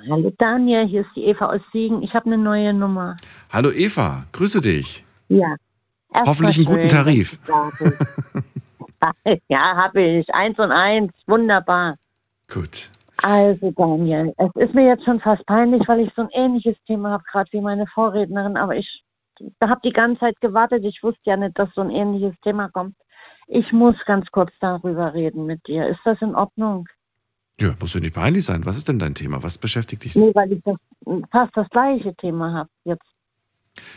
Hallo 0.09 0.33
Daniel, 0.37 0.85
hier 0.87 1.01
ist 1.01 1.09
die 1.15 1.23
Eva 1.23 1.45
aus 1.45 1.61
Siegen. 1.71 2.03
Ich 2.03 2.13
habe 2.13 2.25
eine 2.25 2.37
neue 2.37 2.73
Nummer. 2.73 3.15
Hallo 3.49 3.71
Eva, 3.71 4.25
grüße 4.33 4.59
dich. 4.59 5.05
Ja. 5.29 5.55
Hoffentlich 6.13 6.57
einen 6.57 6.65
guten 6.65 6.89
Tarif. 6.89 7.39
ja, 9.47 9.75
habe 9.75 10.01
ich. 10.01 10.33
Eins 10.33 10.57
und 10.59 10.71
eins. 10.71 11.11
Wunderbar. 11.25 11.95
Gut. 12.49 12.89
Also 13.17 13.71
Daniel, 13.71 14.33
es 14.37 14.49
ist 14.55 14.73
mir 14.73 14.87
jetzt 14.87 15.05
schon 15.05 15.19
fast 15.19 15.45
peinlich, 15.45 15.87
weil 15.87 16.01
ich 16.01 16.11
so 16.15 16.23
ein 16.23 16.29
ähnliches 16.31 16.75
Thema 16.87 17.11
habe, 17.11 17.23
gerade 17.31 17.51
wie 17.51 17.61
meine 17.61 17.87
Vorrednerin, 17.87 18.57
aber 18.57 18.75
ich 18.75 19.03
habe 19.61 19.81
die 19.83 19.93
ganze 19.93 20.21
Zeit 20.21 20.39
gewartet. 20.41 20.83
Ich 20.83 21.01
wusste 21.03 21.21
ja 21.25 21.37
nicht, 21.37 21.57
dass 21.57 21.69
so 21.73 21.81
ein 21.81 21.89
ähnliches 21.89 22.35
Thema 22.41 22.69
kommt. 22.69 22.95
Ich 23.47 23.71
muss 23.71 23.95
ganz 24.05 24.29
kurz 24.31 24.51
darüber 24.59 25.13
reden 25.13 25.45
mit 25.45 25.65
dir. 25.67 25.87
Ist 25.87 25.99
das 26.05 26.21
in 26.21 26.35
Ordnung? 26.35 26.87
Ja, 27.59 27.73
muss 27.79 27.93
ja 27.93 27.99
nicht 27.99 28.15
peinlich 28.15 28.45
sein. 28.45 28.65
Was 28.65 28.77
ist 28.77 28.87
denn 28.87 28.99
dein 28.99 29.15
Thema? 29.15 29.43
Was 29.43 29.57
beschäftigt 29.57 30.03
dich? 30.03 30.13
so? 30.13 30.25
Nee, 30.25 30.33
weil 30.33 30.51
ich 30.51 30.63
das, 30.63 30.75
fast 31.31 31.55
das 31.55 31.69
gleiche 31.69 32.15
Thema 32.15 32.53
habe 32.53 32.69
jetzt. 32.83 33.05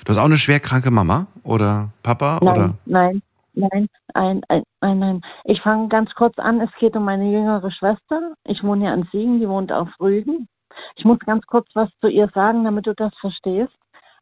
Du 0.04 0.10
hast 0.10 0.18
auch 0.18 0.24
eine 0.24 0.36
schwerkranke 0.36 0.90
Mama 0.90 1.26
oder 1.42 1.90
Papa 2.02 2.38
Nein, 2.42 2.54
oder? 2.54 2.74
nein, 2.86 3.22
nein, 3.56 3.88
ein, 4.14 4.42
ein, 4.48 4.62
nein, 4.80 4.98
nein. 4.98 5.20
Ich 5.44 5.60
fange 5.62 5.88
ganz 5.88 6.14
kurz 6.14 6.38
an. 6.38 6.60
Es 6.60 6.70
geht 6.78 6.96
um 6.96 7.04
meine 7.04 7.30
jüngere 7.30 7.70
Schwester. 7.70 8.34
Ich 8.44 8.62
wohne 8.62 8.86
ja 8.86 8.94
in 8.94 9.08
Siegen, 9.12 9.40
die 9.40 9.48
wohnt 9.48 9.72
auf 9.72 9.88
Rügen. 10.00 10.48
Ich 10.96 11.04
muss 11.04 11.18
ganz 11.20 11.46
kurz 11.46 11.68
was 11.74 11.88
zu 12.00 12.08
ihr 12.08 12.28
sagen, 12.34 12.64
damit 12.64 12.86
du 12.86 12.94
das 12.94 13.14
verstehst. 13.16 13.76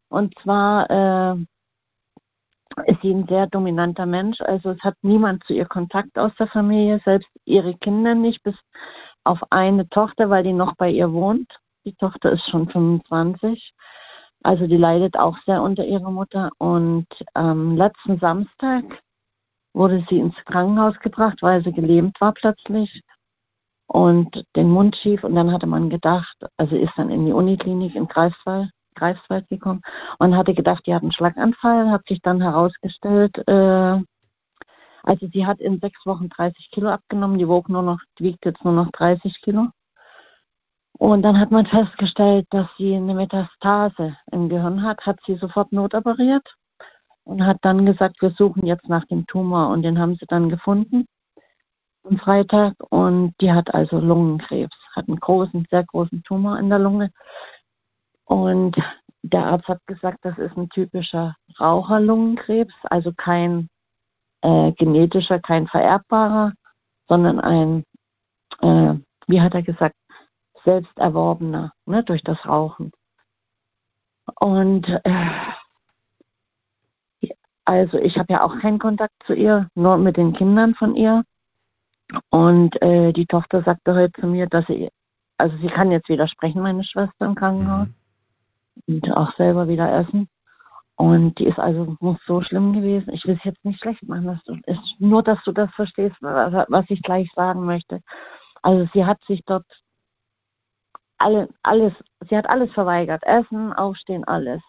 Und 0.09 0.35
zwar 0.43 0.91
äh, 0.91 1.37
ist 2.87 3.03
sie 3.03 3.11
ein 3.13 3.27
sehr 3.29 3.47
dominanter 3.47 4.07
Mensch. 4.07 4.41
Also 4.41 4.71
es 4.71 4.81
hat 4.83 4.97
niemand 5.03 5.45
zu 5.45 5.53
ihr 5.53 5.67
Kontakt 5.67 6.19
aus 6.19 6.33
der 6.39 6.47
Familie, 6.47 7.01
selbst 7.05 7.29
ihre 7.45 7.75
Kinder 7.75 8.15
nicht, 8.15 8.43
bis 8.43 8.55
auf 9.25 9.41
eine 9.51 9.89
Tochter, 9.89 10.31
weil 10.31 10.45
die 10.45 10.53
noch 10.53 10.77
bei 10.77 10.91
ihr 10.91 11.13
wohnt. 11.13 11.51
Die 11.85 11.95
Tochter 11.95 12.33
ist 12.33 12.49
schon 12.49 12.69
25. 12.69 13.73
Also 14.43 14.67
die 14.67 14.77
leidet 14.77 15.17
auch 15.17 15.37
sehr 15.47 15.63
unter 15.63 15.85
ihrer 15.85 16.11
Mutter. 16.11 16.51
Und 16.59 17.07
ähm, 17.35 17.77
letzten 17.77 18.19
Samstag 18.19 18.85
wurde 19.75 20.05
sie 20.09 20.19
ins 20.19 20.37
Krankenhaus 20.47 20.99
gebracht, 21.01 21.39
weil 21.43 21.63
sie 21.63 21.73
gelähmt 21.73 22.21
war 22.21 22.33
plötzlich 22.33 23.03
und 23.87 24.45
den 24.57 24.71
Mund 24.71 24.97
schief. 24.97 25.25
Und 25.25 25.35
dann 25.35 25.53
hatte 25.53 25.67
man 25.67 25.91
gedacht, 25.91 26.37
also 26.57 26.77
ist 26.77 26.93
dann 26.97 27.11
in 27.11 27.27
die 27.27 27.33
Uniklinik 27.33 27.95
in 27.95 28.07
Greifswald, 28.07 28.71
Greifswald 28.95 29.49
gekommen 29.49 29.83
und 30.19 30.37
hatte 30.37 30.55
gedacht, 30.55 30.87
die 30.87 30.95
hat 30.95 31.03
einen 31.03 31.13
Schlaganfall, 31.13 31.91
hat 31.91 32.07
sich 32.07 32.21
dann 32.23 32.41
herausgestellt, 32.41 33.37
äh, 33.49 34.01
also 35.03 35.29
sie 35.33 35.45
hat 35.47 35.61
in 35.61 35.81
sechs 35.81 36.07
Wochen 36.07 36.31
30 36.31 36.71
Kilo 36.71 36.89
abgenommen, 36.89 37.39
die 37.39 37.47
wog 37.47 37.69
nur 37.69 37.83
noch, 37.83 38.01
die 38.19 38.25
wiegt 38.25 38.47
jetzt 38.47 38.65
nur 38.65 38.73
noch 38.73 38.91
30 38.93 39.43
Kilo. 39.43 39.67
Und 40.97 41.23
dann 41.23 41.39
hat 41.39 41.51
man 41.51 41.67
festgestellt, 41.67 42.47
dass 42.51 42.69
sie 42.79 42.95
eine 42.95 43.15
Metastase 43.15 44.17
im 44.31 44.49
Gehirn 44.49 44.83
hat, 44.83 45.05
hat 45.05 45.19
sie 45.27 45.35
sofort 45.35 45.73
notoperiert 45.73 46.47
und 47.25 47.45
hat 47.45 47.59
dann 47.63 47.87
gesagt, 47.87 48.21
wir 48.21 48.31
suchen 48.31 48.67
jetzt 48.67 48.89
nach 48.89 49.05
dem 49.07 49.27
Tumor 49.27 49.69
und 49.69 49.83
den 49.83 49.99
haben 49.99 50.17
sie 50.17 50.27
dann 50.27 50.49
gefunden 50.49 51.07
am 52.05 52.19
Freitag 52.19 52.75
und 52.91 53.35
die 53.41 53.53
hat 53.53 53.73
also 53.75 53.99
Lungenkrebs, 53.99 54.77
hat 54.95 55.09
einen 55.09 55.21
großen, 55.21 55.67
sehr 55.71 55.85
großen 55.85 56.23
Tumor 56.23 56.59
in 56.59 56.69
der 56.69 56.79
Lunge 56.79 57.11
und 58.25 58.77
der 59.23 59.47
Arzt 59.47 59.69
hat 59.69 59.87
gesagt, 59.87 60.19
das 60.23 60.37
ist 60.37 60.57
ein 60.57 60.69
typischer 60.69 61.35
Raucherlungenkrebs, 61.59 62.75
also 62.85 63.13
kein 63.17 63.69
äh, 64.43 64.73
genetischer, 64.73 65.41
kein 65.41 65.67
vererbbarer, 65.67 66.53
sondern 67.09 67.41
ein, 67.41 67.85
äh, 68.61 68.95
wie 69.27 69.41
hat 69.41 69.55
er 69.55 69.63
gesagt, 69.63 69.97
selbst 70.63 70.97
erworbener 70.99 71.73
ne, 71.87 72.03
durch 72.05 72.23
das 72.23 72.45
Rauchen. 72.45 72.93
Und 74.41 74.89
äh, 75.05 75.31
also 77.65 77.99
ich 77.99 78.19
habe 78.19 78.33
ja 78.33 78.45
auch 78.45 78.59
keinen 78.59 78.79
Kontakt 78.79 79.15
zu 79.27 79.35
ihr, 79.35 79.69
nur 79.75 79.97
mit 79.97 80.17
den 80.17 80.35
Kindern 80.35 80.75
von 80.75 80.97
ihr. 80.97 81.25
Und 82.31 82.81
äh, 82.83 83.13
die 83.13 83.27
Tochter 83.27 83.63
sagte 83.63 83.95
heute 83.95 84.21
zu 84.21 84.27
mir, 84.27 84.47
dass 84.47 84.67
sie, 84.67 84.91
also 85.39 85.57
sie 85.59 85.69
kann 85.69 85.91
jetzt 85.91 86.09
wieder 86.09 86.29
sprechen, 86.29 86.63
meine 86.63 86.85
Schwester 86.85 87.25
im 87.27 87.35
Krankenhaus, 87.35 87.89
und 88.87 89.17
auch 89.17 89.35
selber 89.37 89.69
wieder 89.69 89.91
essen. 90.01 90.29
Und 90.97 91.39
die 91.39 91.47
ist 91.47 91.59
also 91.59 91.97
muss 92.01 92.19
so 92.27 92.41
schlimm 92.43 92.73
gewesen. 92.73 93.13
Ich 93.13 93.25
will 93.25 93.37
es 93.37 93.45
jetzt 93.45 93.65
nicht 93.65 93.81
schlecht 93.81 94.07
machen. 94.07 94.27
Das 94.27 94.41
ist 94.67 95.01
nur, 95.01 95.23
dass 95.23 95.43
du 95.45 95.53
das 95.53 95.71
verstehst, 95.75 96.17
was 96.21 96.67
was 96.69 96.85
ich 96.89 97.03
gleich 97.03 97.29
sagen 97.35 97.65
möchte. 97.65 98.01
Also 98.63 98.89
sie 98.93 99.05
hat 99.05 99.19
sich 99.27 99.43
dort 99.45 99.67
alle, 101.19 101.49
alles, 101.63 101.93
sie 102.29 102.37
hat 102.37 102.49
alles 102.49 102.73
verweigert. 102.73 103.23
Essen, 103.25 103.73
Aufstehen, 103.73 104.25
alles. 104.25 104.63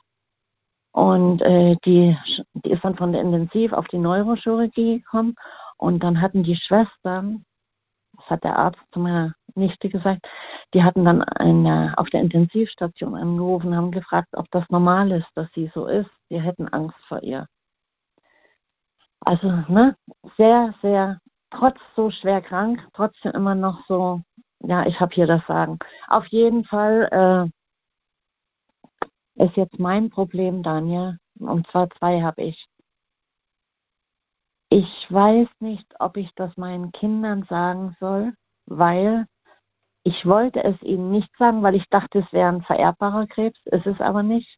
Und 0.96 1.42
äh, 1.42 1.76
die, 1.84 2.18
die 2.54 2.72
ist 2.72 2.86
dann 2.86 2.96
von 2.96 3.12
der 3.12 3.20
Intensiv 3.20 3.74
auf 3.74 3.86
die 3.90 3.98
Neurochirurgie 3.98 5.00
gekommen. 5.02 5.36
Und 5.76 6.02
dann 6.02 6.22
hatten 6.22 6.44
die 6.44 6.56
Schwestern, 6.56 7.44
das 8.16 8.26
hat 8.30 8.46
der 8.46 8.58
Arzt 8.58 8.80
zu 8.94 9.02
meiner 9.02 9.34
Nichte 9.56 9.90
gesagt, 9.90 10.26
die 10.74 10.84
hatten 10.86 11.04
dann 11.04 11.22
eine, 11.22 11.94
auf 11.98 12.10
der 12.12 12.22
Intensivstation 12.22 13.14
angerufen, 13.14 13.76
haben 13.76 13.92
gefragt, 13.92 14.30
ob 14.38 14.50
das 14.52 14.64
normal 14.70 15.12
ist, 15.12 15.28
dass 15.36 15.50
sie 15.54 15.70
so 15.74 15.86
ist. 15.86 16.10
Die 16.30 16.40
hätten 16.40 16.70
Angst 16.70 16.96
vor 17.10 17.22
ihr. 17.22 17.46
Also, 19.20 19.50
ne, 19.68 19.98
sehr, 20.38 20.74
sehr, 20.82 21.20
trotz 21.52 21.78
so 21.98 22.10
schwer 22.10 22.40
krank, 22.40 22.80
trotzdem 22.94 23.34
immer 23.34 23.56
noch 23.56 23.86
so, 23.90 24.22
ja, 24.62 24.86
ich 24.86 24.98
habe 25.02 25.14
hier 25.14 25.28
das 25.28 25.46
Sagen. 25.46 25.78
Auf 26.08 26.26
jeden 26.28 26.64
Fall 26.64 27.50
äh, 27.52 27.65
ist 29.36 29.56
jetzt 29.56 29.80
mein 29.80 30.10
Problem, 30.10 30.64
Daniel, 30.64 31.20
und 31.40 31.68
zwar 31.68 31.90
zwei 31.92 32.22
habe 32.22 32.44
ich. 32.44 32.66
Ich 34.70 35.08
weiß 35.10 35.48
nicht, 35.60 35.86
ob 36.00 36.18
ich 36.18 36.34
das 36.36 36.58
meinen 36.58 36.92
Kindern 36.92 37.44
sagen 37.44 37.96
soll, 38.00 38.34
weil 38.66 39.26
ich 40.04 40.26
wollte 40.26 40.64
es 40.64 40.82
ihnen 40.84 41.12
nicht 41.12 41.30
sagen, 41.38 41.64
weil 41.64 41.76
ich 41.76 41.88
dachte, 41.90 42.20
es 42.20 42.34
wäre 42.34 42.50
ein 42.50 42.62
vererbbarer 42.62 43.26
Krebs. 43.28 43.60
Es 43.66 43.86
ist 43.86 44.02
aber 44.02 44.22
nicht. 44.22 44.58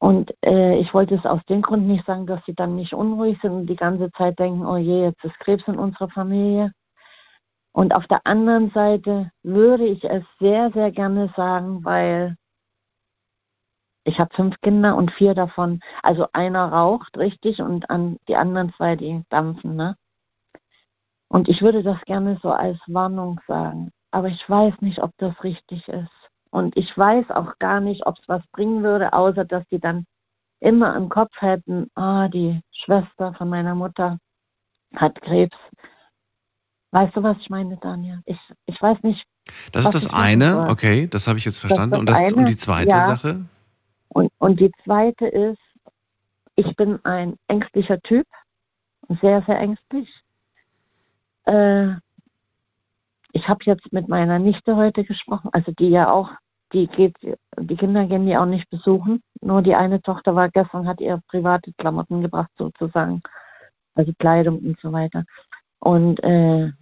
Und 0.00 0.32
äh, 0.44 0.78
ich 0.78 0.94
wollte 0.94 1.16
es 1.16 1.24
aus 1.24 1.40
dem 1.48 1.62
Grund 1.62 1.86
nicht 1.86 2.06
sagen, 2.06 2.26
dass 2.26 2.44
sie 2.46 2.54
dann 2.54 2.76
nicht 2.76 2.94
unruhig 2.94 3.38
sind 3.42 3.52
und 3.52 3.66
die 3.66 3.76
ganze 3.76 4.10
Zeit 4.12 4.38
denken, 4.38 4.64
oh 4.64 4.76
je, 4.76 5.02
jetzt 5.04 5.22
ist 5.24 5.38
Krebs 5.40 5.66
in 5.66 5.78
unserer 5.78 6.08
Familie. 6.08 6.72
Und 7.72 7.94
auf 7.94 8.06
der 8.06 8.26
anderen 8.26 8.70
Seite 8.70 9.30
würde 9.42 9.86
ich 9.86 10.02
es 10.04 10.24
sehr, 10.40 10.70
sehr 10.72 10.90
gerne 10.92 11.32
sagen, 11.36 11.84
weil 11.84 12.37
ich 14.04 14.18
habe 14.18 14.34
fünf 14.34 14.56
Kinder 14.62 14.96
und 14.96 15.10
vier 15.12 15.34
davon, 15.34 15.80
also 16.02 16.26
einer 16.32 16.72
raucht 16.72 17.16
richtig 17.18 17.60
und 17.60 17.90
an 17.90 18.16
die 18.28 18.36
anderen 18.36 18.72
zwei, 18.74 18.96
die 18.96 19.22
dampfen, 19.28 19.76
ne? 19.76 19.96
Und 21.28 21.48
ich 21.48 21.60
würde 21.60 21.82
das 21.82 22.00
gerne 22.06 22.38
so 22.42 22.50
als 22.50 22.78
Warnung 22.86 23.40
sagen. 23.46 23.90
Aber 24.10 24.28
ich 24.28 24.48
weiß 24.48 24.74
nicht, 24.80 25.02
ob 25.02 25.12
das 25.18 25.34
richtig 25.44 25.86
ist. 25.88 26.08
Und 26.50 26.76
ich 26.76 26.96
weiß 26.96 27.30
auch 27.30 27.58
gar 27.58 27.80
nicht, 27.80 28.06
ob 28.06 28.18
es 28.18 28.26
was 28.26 28.42
bringen 28.52 28.82
würde, 28.82 29.12
außer 29.12 29.44
dass 29.44 29.66
die 29.68 29.78
dann 29.78 30.06
immer 30.60 30.96
im 30.96 31.10
Kopf 31.10 31.30
hätten, 31.40 31.90
ah, 31.94 32.28
die 32.28 32.60
Schwester 32.72 33.34
von 33.34 33.50
meiner 33.50 33.74
Mutter 33.74 34.18
hat 34.96 35.20
Krebs. 35.20 35.56
Weißt 36.90 37.14
du, 37.14 37.22
was 37.22 37.36
ich 37.38 37.50
meine, 37.50 37.76
Daniel? 37.76 38.20
Ich, 38.24 38.38
ich 38.64 38.80
weiß 38.80 39.02
nicht. 39.02 39.22
Das 39.72 39.84
ist 39.84 39.94
das 39.94 40.06
eine, 40.10 40.68
okay, 40.70 41.06
das 41.06 41.26
habe 41.26 41.38
ich 41.38 41.44
jetzt 41.44 41.60
verstanden. 41.60 41.90
das 41.90 42.00
und 42.00 42.06
das 42.06 42.20
ist 42.20 42.32
und 42.32 42.40
eine, 42.40 42.48
die 42.48 42.56
zweite 42.56 42.90
ja. 42.90 43.04
Sache? 43.04 43.44
Und, 44.08 44.32
und 44.38 44.60
die 44.60 44.72
zweite 44.84 45.26
ist, 45.26 45.60
ich 46.56 46.74
bin 46.76 47.04
ein 47.04 47.36
ängstlicher 47.46 48.00
Typ, 48.00 48.26
sehr, 49.20 49.42
sehr 49.42 49.58
ängstlich. 49.58 50.08
Äh, 51.44 51.94
ich 53.32 53.48
habe 53.48 53.60
jetzt 53.64 53.92
mit 53.92 54.08
meiner 54.08 54.38
Nichte 54.38 54.76
heute 54.76 55.04
gesprochen, 55.04 55.50
also 55.52 55.72
die 55.72 55.90
ja 55.90 56.10
auch, 56.10 56.30
die 56.72 56.86
geht, 56.86 57.16
die 57.22 57.76
Kinder 57.76 58.06
gehen 58.06 58.26
die 58.26 58.36
auch 58.36 58.46
nicht 58.46 58.68
besuchen. 58.70 59.22
Nur 59.40 59.62
die 59.62 59.74
eine 59.74 60.02
Tochter 60.02 60.34
war 60.34 60.48
gestern, 60.50 60.88
hat 60.88 61.00
ihr 61.00 61.20
private 61.28 61.72
Klamotten 61.74 62.20
gebracht 62.22 62.50
sozusagen, 62.58 63.22
also 63.94 64.12
Kleidung 64.18 64.58
und 64.58 64.78
so 64.80 64.92
weiter. 64.92 65.24
Und 65.78 66.22
äh, 66.22 66.72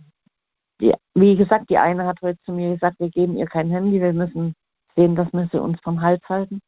die, 0.81 0.95
wie 1.15 1.37
gesagt, 1.37 1.71
die 1.71 1.79
eine 1.79 2.07
hat 2.07 2.21
heute 2.23 2.41
zu 2.45 2.53
mir 2.53 2.75
gesagt, 2.75 2.99
wir 2.99 3.11
geben 3.11 3.37
ihr 3.37 3.47
kein 3.47 3.71
Handy, 3.71 4.01
wir 4.01 4.13
müssen 4.13 4.55
sehen, 4.95 5.15
dass 5.15 5.33
wir 5.33 5.49
sie 5.53 5.61
uns 5.61 5.79
vom 5.83 6.01
Hals 6.01 6.23
halten. 6.29 6.61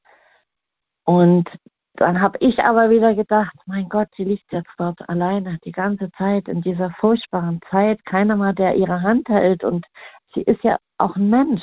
Und 1.08 1.48
dann 1.94 2.20
habe 2.20 2.36
ich 2.40 2.58
aber 2.58 2.90
wieder 2.90 3.14
gedacht, 3.14 3.56
mein 3.64 3.88
Gott, 3.88 4.08
sie 4.14 4.24
liegt 4.24 4.52
jetzt 4.52 4.70
dort 4.76 5.08
alleine 5.08 5.56
die 5.64 5.72
ganze 5.72 6.10
Zeit 6.18 6.48
in 6.48 6.60
dieser 6.60 6.90
furchtbaren 7.00 7.60
Zeit. 7.70 8.04
Keiner 8.04 8.36
mal, 8.36 8.54
der 8.54 8.76
ihre 8.76 9.00
Hand 9.00 9.26
hält. 9.30 9.64
Und 9.64 9.86
sie 10.34 10.42
ist 10.42 10.62
ja 10.62 10.76
auch 10.98 11.16
ein 11.16 11.30
Mensch. 11.30 11.62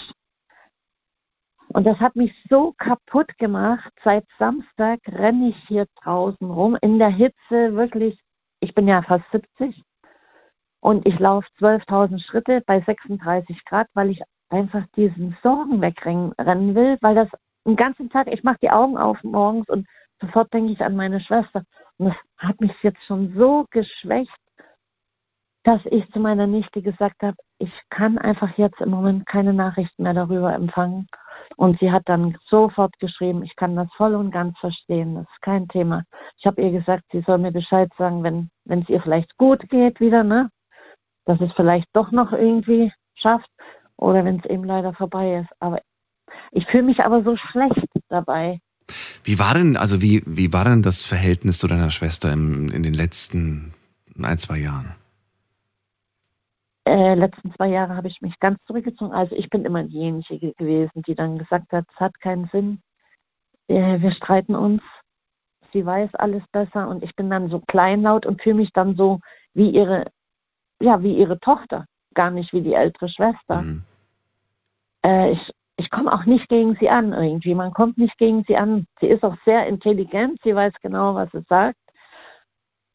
Und 1.68 1.86
das 1.86 2.00
hat 2.00 2.16
mich 2.16 2.34
so 2.50 2.74
kaputt 2.80 3.38
gemacht. 3.38 3.94
Seit 4.04 4.26
Samstag 4.40 5.00
renne 5.10 5.50
ich 5.50 5.68
hier 5.68 5.86
draußen 6.02 6.50
rum 6.50 6.76
in 6.82 6.98
der 6.98 7.10
Hitze, 7.10 7.76
wirklich. 7.76 8.20
Ich 8.62 8.74
bin 8.74 8.88
ja 8.88 9.04
fast 9.04 9.26
70 9.32 9.80
und 10.80 11.06
ich 11.06 11.20
laufe 11.20 11.48
12.000 11.60 12.20
Schritte 12.26 12.64
bei 12.66 12.82
36 12.82 13.64
Grad, 13.66 13.90
weil 13.94 14.10
ich 14.10 14.24
einfach 14.50 14.88
diesen 14.96 15.38
Sorgen 15.44 15.82
wegrennen 15.82 16.32
rennen 16.40 16.74
will, 16.74 16.98
weil 17.02 17.14
das 17.14 17.30
den 17.66 17.76
ganzen 17.76 18.10
Tag, 18.10 18.28
ich 18.28 18.44
mache 18.44 18.60
die 18.62 18.72
Augen 18.72 18.98
auf 18.98 19.22
morgens 19.24 19.68
und 19.70 19.88
sofort 20.22 20.54
denke 20.54 20.72
ich 20.72 20.82
an 20.82 20.96
meine 20.96 21.20
Schwester. 21.20 21.64
Und 21.98 22.08
das 22.08 22.16
hat 22.38 22.62
mich 22.62 22.72
jetzt 22.82 23.04
schon 23.06 23.34
so 23.36 23.66
geschwächt, 23.72 24.32
dass 25.64 25.82
ich 25.86 26.08
zu 26.12 26.20
meiner 26.20 26.46
Nichte 26.46 26.82
gesagt 26.82 27.24
habe, 27.24 27.38
ich 27.58 27.72
kann 27.90 28.20
einfach 28.20 28.56
jetzt 28.58 28.80
im 28.82 28.92
Moment 28.92 29.26
keine 29.26 29.52
Nachrichten 29.52 30.04
mehr 30.04 30.14
darüber 30.14 30.54
empfangen. 30.54 31.08
Und 31.58 31.80
sie 31.80 31.92
hat 31.92 32.04
dann 32.06 32.38
sofort 32.50 32.98
geschrieben, 33.00 33.44
ich 33.44 33.56
kann 33.56 33.76
das 33.76 33.92
voll 33.98 34.14
und 34.14 34.30
ganz 34.32 34.58
verstehen, 34.60 35.16
das 35.16 35.24
ist 35.24 35.42
kein 35.42 35.68
Thema. 35.68 36.04
Ich 36.38 36.46
habe 36.46 36.62
ihr 36.62 36.72
gesagt, 36.72 37.04
sie 37.12 37.22
soll 37.22 37.40
mir 37.40 37.52
Bescheid 37.52 37.90
sagen, 37.98 38.24
wenn 38.24 38.80
es 38.82 38.90
ihr 38.90 39.02
vielleicht 39.02 39.36
gut 39.38 39.68
geht 39.70 40.00
wieder, 40.00 40.24
ne? 40.24 40.50
Dass 41.26 41.42
es 41.42 41.52
vielleicht 41.54 41.88
doch 41.94 42.12
noch 42.12 42.32
irgendwie 42.32 42.92
schafft 43.16 43.50
oder 43.98 44.24
wenn 44.24 44.40
es 44.40 44.46
eben 44.46 44.66
leider 44.66 44.94
vorbei 44.94 45.40
ist. 45.40 45.50
Aber 45.60 45.82
ich 46.56 46.66
fühle 46.68 46.84
mich 46.84 47.00
aber 47.02 47.24
so 47.24 47.36
schlecht 47.38 47.88
dabei. 48.10 48.60
Wie 49.24 49.40
war 49.40 49.54
denn, 49.54 49.78
also 49.78 50.02
wie, 50.02 50.24
wie 50.26 50.54
war 50.54 50.64
denn 50.64 50.82
das 50.82 51.06
Verhältnis 51.06 51.58
zu 51.60 51.68
deiner 51.68 51.92
Schwester 51.92 52.32
im, 52.32 52.70
in 52.70 52.84
den 52.84 52.94
letzten 52.94 53.74
ein, 54.22 54.38
zwei 54.38 54.58
Jahren? 54.58 54.96
Äh, 56.88 57.16
letzten 57.16 57.52
zwei 57.56 57.70
Jahre 57.70 57.96
habe 57.96 58.08
ich 58.08 58.22
mich 58.22 58.40
ganz 58.40 58.60
zurückgezogen. 58.68 59.12
Also 59.12 59.36
ich 59.36 59.50
bin 59.50 59.66
immer 59.66 59.84
diejenige 59.84 60.38
ge- 60.38 60.54
gewesen, 60.56 61.02
die 61.08 61.16
dann 61.16 61.40
gesagt 61.40 61.72
hat, 61.72 61.86
es 61.92 62.00
hat 62.00 62.20
keinen 62.22 62.48
Sinn. 62.52 62.80
Äh, 63.68 64.00
wir 64.02 64.12
streiten 64.12 64.56
uns. 64.56 64.84
Sie 65.74 65.86
weiß 65.86 66.14
alles 66.16 66.44
besser 66.52 66.88
und 66.88 67.04
ich 67.04 67.16
bin 67.16 67.30
dann 67.30 67.50
so 67.50 67.60
kleinlaut 67.60 68.26
und 68.26 68.42
fühle 68.42 68.58
mich 68.58 68.72
dann 68.72 68.96
so 68.96 69.20
wie 69.56 69.72
ihre, 69.72 70.06
ja, 70.80 71.02
wie 71.02 71.18
ihre 71.18 71.40
Tochter, 71.40 71.86
gar 72.14 72.30
nicht 72.30 72.54
wie 72.54 72.62
die 72.62 72.76
ältere 72.76 73.10
Schwester. 73.10 73.64
Mhm. 73.64 73.84
Äh, 75.06 75.32
ich 75.32 75.52
ich 75.78 75.90
komme 75.90 76.14
auch 76.14 76.26
nicht 76.26 76.48
gegen 76.50 76.76
sie 76.80 76.90
an 76.90 77.14
irgendwie. 77.14 77.54
Man 77.54 77.74
kommt 77.74 77.98
nicht 77.98 78.18
gegen 78.18 78.44
sie 78.48 78.56
an. 78.56 78.88
Sie 79.02 79.08
ist 79.08 79.24
auch 79.24 79.36
sehr 79.46 79.68
intelligent. 79.68 80.40
Sie 80.44 80.56
weiß 80.56 80.74
genau, 80.82 81.16
was 81.16 81.30
sie 81.32 81.44
sagt. 81.50 81.78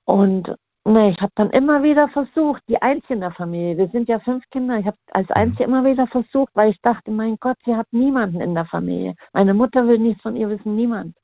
Und 0.04 0.54
nee, 0.84 1.10
ich 1.10 1.20
habe 1.20 1.32
dann 1.36 1.50
immer 1.50 1.82
wieder 1.82 2.08
versucht, 2.08 2.62
die 2.68 2.80
Einzige 2.80 3.14
in 3.14 3.20
der 3.20 3.32
Familie, 3.32 3.76
wir 3.76 3.88
sind 3.88 4.08
ja 4.08 4.18
fünf 4.20 4.42
Kinder, 4.50 4.78
ich 4.78 4.86
habe 4.86 4.96
als 5.12 5.30
Einzige 5.30 5.64
immer 5.64 5.84
wieder 5.84 6.06
versucht, 6.06 6.50
weil 6.54 6.70
ich 6.70 6.80
dachte, 6.82 7.10
mein 7.10 7.36
Gott, 7.38 7.58
sie 7.64 7.76
hat 7.76 7.86
niemanden 7.92 8.40
in 8.40 8.54
der 8.54 8.64
Familie. 8.64 9.14
Meine 9.32 9.54
Mutter 9.54 9.86
will 9.86 9.98
nichts 9.98 10.22
von 10.22 10.34
ihr 10.34 10.48
wissen, 10.48 10.74
niemand. 10.74 11.14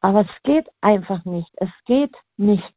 Aber 0.00 0.22
es 0.22 0.42
geht 0.44 0.66
einfach 0.80 1.24
nicht. 1.26 1.50
Es 1.56 1.70
geht 1.84 2.14
nicht. 2.38 2.74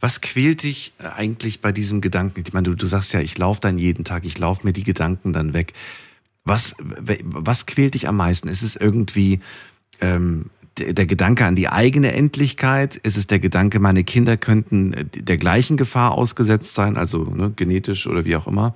Was 0.00 0.20
quält 0.20 0.62
dich 0.62 0.92
äh, 0.98 1.08
eigentlich 1.16 1.60
bei 1.60 1.72
diesem 1.72 2.00
Gedanken? 2.00 2.42
Ich 2.46 2.52
meine, 2.52 2.68
du, 2.68 2.74
du 2.74 2.86
sagst 2.86 3.12
ja, 3.12 3.20
ich 3.20 3.38
laufe 3.38 3.60
dann 3.60 3.78
jeden 3.78 4.04
Tag, 4.04 4.24
ich 4.24 4.38
laufe 4.38 4.66
mir 4.66 4.72
die 4.72 4.84
Gedanken 4.84 5.32
dann 5.32 5.54
weg. 5.54 5.72
Was, 6.50 6.74
was 7.22 7.66
quält 7.66 7.94
dich 7.94 8.08
am 8.08 8.16
meisten? 8.16 8.48
Ist 8.48 8.62
es 8.62 8.74
irgendwie 8.74 9.38
ähm, 10.00 10.46
der, 10.78 10.94
der 10.94 11.06
Gedanke 11.06 11.44
an 11.46 11.54
die 11.54 11.68
eigene 11.68 12.12
Endlichkeit? 12.12 12.96
Ist 12.96 13.16
es 13.16 13.28
der 13.28 13.38
Gedanke, 13.38 13.78
meine 13.78 14.02
Kinder 14.02 14.36
könnten 14.36 14.92
äh, 14.92 15.04
der 15.04 15.38
gleichen 15.38 15.76
Gefahr 15.76 16.10
ausgesetzt 16.10 16.74
sein, 16.74 16.96
also 16.96 17.22
ne, 17.24 17.52
genetisch 17.54 18.08
oder 18.08 18.24
wie 18.24 18.34
auch 18.34 18.48
immer? 18.48 18.74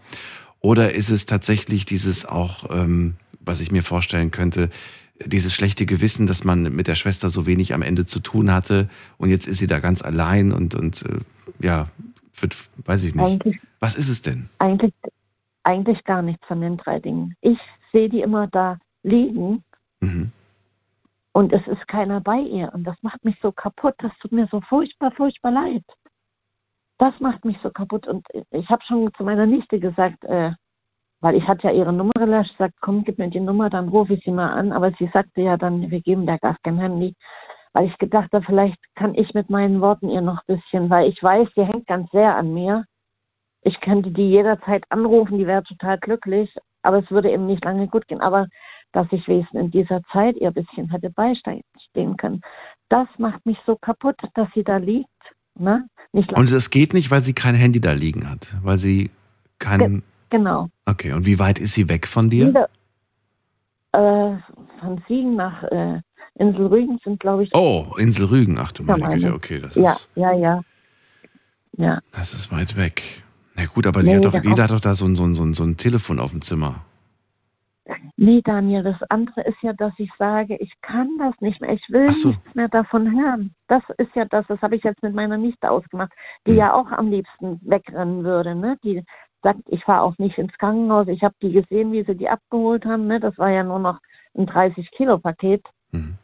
Oder 0.60 0.94
ist 0.94 1.10
es 1.10 1.26
tatsächlich 1.26 1.84
dieses 1.84 2.24
auch, 2.24 2.70
ähm, 2.70 3.14
was 3.40 3.60
ich 3.60 3.72
mir 3.72 3.82
vorstellen 3.82 4.30
könnte, 4.30 4.70
dieses 5.26 5.52
schlechte 5.52 5.84
Gewissen, 5.84 6.28
dass 6.28 6.44
man 6.44 6.62
mit 6.76 6.86
der 6.86 6.94
Schwester 6.94 7.28
so 7.28 7.44
wenig 7.44 7.74
am 7.74 7.82
Ende 7.82 8.06
zu 8.06 8.20
tun 8.20 8.52
hatte 8.52 8.88
und 9.18 9.30
jetzt 9.30 9.48
ist 9.48 9.58
sie 9.58 9.66
da 9.66 9.80
ganz 9.80 10.00
allein 10.00 10.52
und, 10.52 10.76
und 10.76 11.02
äh, 11.02 11.18
ja, 11.58 11.88
wird, 12.40 12.56
weiß 12.84 13.02
ich 13.02 13.16
nicht. 13.16 13.24
Eigentlich 13.24 13.58
Was 13.80 13.96
ist 13.96 14.08
es 14.08 14.22
denn? 14.22 14.48
Eigentlich, 14.60 14.92
eigentlich 15.64 16.02
gar 16.04 16.22
nichts 16.22 16.46
von 16.46 16.60
den 16.60 16.76
drei 16.76 17.00
Dingen. 17.00 17.34
Ich 17.40 17.58
sehe 17.92 18.08
die 18.08 18.20
immer 18.20 18.46
da 18.48 18.78
liegen 19.02 19.64
Mhm. 20.00 20.32
und 21.32 21.52
es 21.52 21.66
ist 21.66 21.86
keiner 21.88 22.20
bei 22.20 22.38
ihr. 22.38 22.72
Und 22.74 22.84
das 22.84 22.96
macht 23.02 23.24
mich 23.24 23.38
so 23.40 23.52
kaputt. 23.52 23.94
Das 23.98 24.12
tut 24.20 24.32
mir 24.32 24.46
so 24.50 24.60
furchtbar, 24.62 25.10
furchtbar 25.12 25.50
leid. 25.50 25.84
Das 26.98 27.18
macht 27.20 27.44
mich 27.44 27.58
so 27.62 27.70
kaputt. 27.70 28.06
Und 28.06 28.26
ich 28.50 28.68
habe 28.68 28.82
schon 28.84 29.12
zu 29.14 29.24
meiner 29.24 29.46
Nichte 29.46 29.80
gesagt, 29.80 30.22
äh, 30.24 30.52
weil 31.20 31.36
ich 31.36 31.48
hatte 31.48 31.68
ja 31.68 31.72
ihre 31.72 31.92
Nummer 31.92 32.12
gelöscht, 32.14 32.54
sagt, 32.58 32.74
komm, 32.80 33.02
gib 33.04 33.18
mir 33.18 33.30
die 33.30 33.40
Nummer, 33.40 33.70
dann 33.70 33.88
rufe 33.88 34.14
ich 34.14 34.24
sie 34.24 34.30
mal 34.30 34.52
an. 34.52 34.72
Aber 34.72 34.92
sie 34.98 35.10
sagte 35.12 35.40
ja 35.40 35.56
dann, 35.56 35.90
wir 35.90 36.00
geben 36.02 36.26
der 36.26 36.38
gar 36.38 36.56
kein 36.62 36.78
Handy. 36.78 37.14
Weil 37.72 37.86
ich 37.86 37.98
gedacht 37.98 38.32
habe, 38.32 38.44
vielleicht 38.44 38.78
kann 38.94 39.14
ich 39.14 39.34
mit 39.34 39.50
meinen 39.50 39.80
Worten 39.80 40.08
ihr 40.08 40.20
noch 40.20 40.40
ein 40.46 40.56
bisschen, 40.56 40.90
weil 40.90 41.08
ich 41.08 41.20
weiß, 41.22 41.48
sie 41.56 41.64
hängt 41.64 41.86
ganz 41.86 42.10
sehr 42.10 42.36
an 42.36 42.52
mir. 42.54 42.84
Ich 43.64 43.80
könnte 43.80 44.10
die 44.10 44.28
jederzeit 44.28 44.84
anrufen, 44.90 45.38
die 45.38 45.46
wäre 45.46 45.62
total 45.64 45.98
glücklich, 45.98 46.54
aber 46.82 46.98
es 46.98 47.10
würde 47.10 47.30
eben 47.30 47.46
nicht 47.46 47.64
lange 47.64 47.88
gut 47.88 48.06
gehen. 48.06 48.20
Aber 48.20 48.46
dass 48.92 49.06
ich 49.10 49.26
wenigstens 49.26 49.60
in 49.60 49.70
dieser 49.70 50.02
Zeit 50.12 50.36
ihr 50.36 50.48
ein 50.48 50.54
bisschen 50.54 50.90
hätte 50.90 51.10
beistehen 51.10 52.16
können, 52.16 52.42
das 52.90 53.08
macht 53.18 53.44
mich 53.46 53.58
so 53.66 53.76
kaputt, 53.76 54.16
dass 54.34 54.48
sie 54.54 54.62
da 54.62 54.76
liegt. 54.76 55.08
Ne? 55.58 55.88
Nicht 56.12 56.30
lange. 56.30 56.40
Und 56.40 56.52
es 56.52 56.70
geht 56.70 56.92
nicht, 56.94 57.10
weil 57.10 57.22
sie 57.22 57.32
kein 57.32 57.54
Handy 57.54 57.80
da 57.80 57.92
liegen 57.92 58.28
hat, 58.30 58.46
weil 58.62 58.76
sie 58.76 59.10
kein. 59.58 60.02
Genau. 60.30 60.68
Okay, 60.84 61.12
und 61.12 61.26
wie 61.26 61.38
weit 61.38 61.58
ist 61.58 61.74
sie 61.74 61.88
weg 61.88 62.06
von 62.06 62.28
dir? 62.28 62.48
Wieder, 62.48 62.68
äh, 63.92 64.36
von 64.80 65.02
Siegen 65.08 65.36
nach 65.36 65.62
äh, 65.64 66.00
Insel 66.34 66.66
Rügen 66.66 66.98
sind, 67.04 67.20
glaube 67.20 67.44
ich. 67.44 67.54
Oh, 67.54 67.94
Insel 67.96 68.26
Rügen. 68.26 68.58
Ach 68.58 68.72
du 68.72 68.82
Ja, 68.84 68.96
meine 68.96 69.14
Güte, 69.14 69.32
okay, 69.32 69.60
das 69.60 69.76
ja, 69.76 69.92
ist, 69.92 70.10
ja, 70.16 70.32
ja. 70.32 70.60
Ja, 71.76 72.00
das 72.12 72.34
ist 72.34 72.52
weit 72.52 72.76
weg. 72.76 73.23
Na 73.56 73.66
gut, 73.66 73.86
aber 73.86 74.02
die 74.02 74.08
Nee, 74.08 74.16
hat 74.16 74.24
doch, 74.24 74.32
der 74.32 74.42
jeder 74.42 74.64
hat 74.64 74.70
doch 74.70 74.80
da 74.80 74.94
so 74.94 75.04
ein, 75.06 75.14
so, 75.16 75.24
ein, 75.24 75.34
so, 75.34 75.44
ein, 75.44 75.54
so 75.54 75.64
ein 75.64 75.76
Telefon 75.76 76.18
auf 76.20 76.30
dem 76.32 76.42
Zimmer. 76.42 76.84
nee, 78.16 78.40
Daniel, 78.42 78.82
das 78.82 78.96
andere 79.10 79.42
ist 79.42 79.60
ja, 79.62 79.72
dass 79.74 79.92
ich 79.98 80.10
sage, 80.18 80.56
ich 80.56 80.72
kann 80.82 81.08
das 81.18 81.34
nicht 81.40 81.60
mehr, 81.60 81.72
ich 81.72 81.82
will 81.88 82.12
so. 82.12 82.28
nichts 82.30 82.54
mehr 82.54 82.68
davon 82.68 83.10
hören. 83.12 83.54
Das 83.68 83.82
ist 83.98 84.14
ja 84.14 84.24
das, 84.24 84.46
das 84.48 84.60
habe 84.62 84.76
ich 84.76 84.82
jetzt 84.84 85.02
mit 85.02 85.14
meiner 85.14 85.36
Nichte 85.36 85.70
ausgemacht, 85.70 86.12
die 86.46 86.52
Hm. 86.52 86.58
ja 86.58 86.72
auch 86.74 86.90
am 86.90 87.10
liebsten 87.10 87.60
wegrennen 87.62 88.24
würde. 88.24 88.54
Ne? 88.54 88.76
Die 88.82 89.04
sagt, 89.42 89.60
ich 89.68 89.84
fahre 89.84 90.02
auch 90.02 90.16
nicht 90.18 90.38
ins 90.38 90.52
Krankenhaus. 90.58 91.06
Ich 91.08 91.22
habe 91.22 91.34
die 91.42 91.52
gesehen, 91.52 91.92
wie 91.92 92.02
sie 92.04 92.14
die 92.16 92.28
abgeholt 92.28 92.84
haben. 92.86 93.06
Ne? 93.06 93.20
Das 93.20 93.36
war 93.38 93.50
ja 93.50 93.62
nur 93.62 93.78
noch 93.78 93.98
ein 94.36 94.46
30-Kilo-Paket. 94.48 95.64
Mhm. 95.92 96.16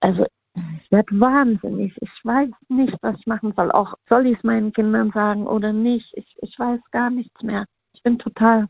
Also 0.00 0.26
ich 0.54 0.90
werde 0.90 1.18
wahnsinnig. 1.18 1.94
Ich 2.00 2.10
weiß 2.24 2.50
nicht, 2.68 2.94
was 3.00 3.16
ich 3.18 3.26
machen 3.26 3.52
soll. 3.56 3.70
Auch 3.72 3.94
soll 4.08 4.26
ich 4.26 4.36
es 4.36 4.44
meinen 4.44 4.72
Kindern 4.72 5.10
sagen 5.12 5.46
oder 5.46 5.72
nicht? 5.72 6.06
Ich, 6.14 6.26
ich 6.42 6.58
weiß 6.58 6.80
gar 6.90 7.10
nichts 7.10 7.42
mehr. 7.42 7.64
Ich 7.94 8.02
bin 8.02 8.18
total 8.18 8.68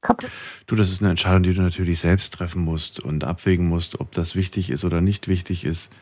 kaputt. 0.00 0.30
Du, 0.66 0.76
das 0.76 0.90
ist 0.90 1.02
eine 1.02 1.10
Entscheidung, 1.10 1.42
die 1.42 1.54
du 1.54 1.62
natürlich 1.62 2.00
selbst 2.00 2.34
treffen 2.34 2.62
musst 2.62 3.00
und 3.00 3.24
abwägen 3.24 3.68
musst, 3.68 4.00
ob 4.00 4.12
das 4.12 4.36
wichtig 4.36 4.70
ist 4.70 4.84
oder 4.84 5.00
nicht 5.00 5.28
wichtig 5.28 5.64
ist. 5.64 5.94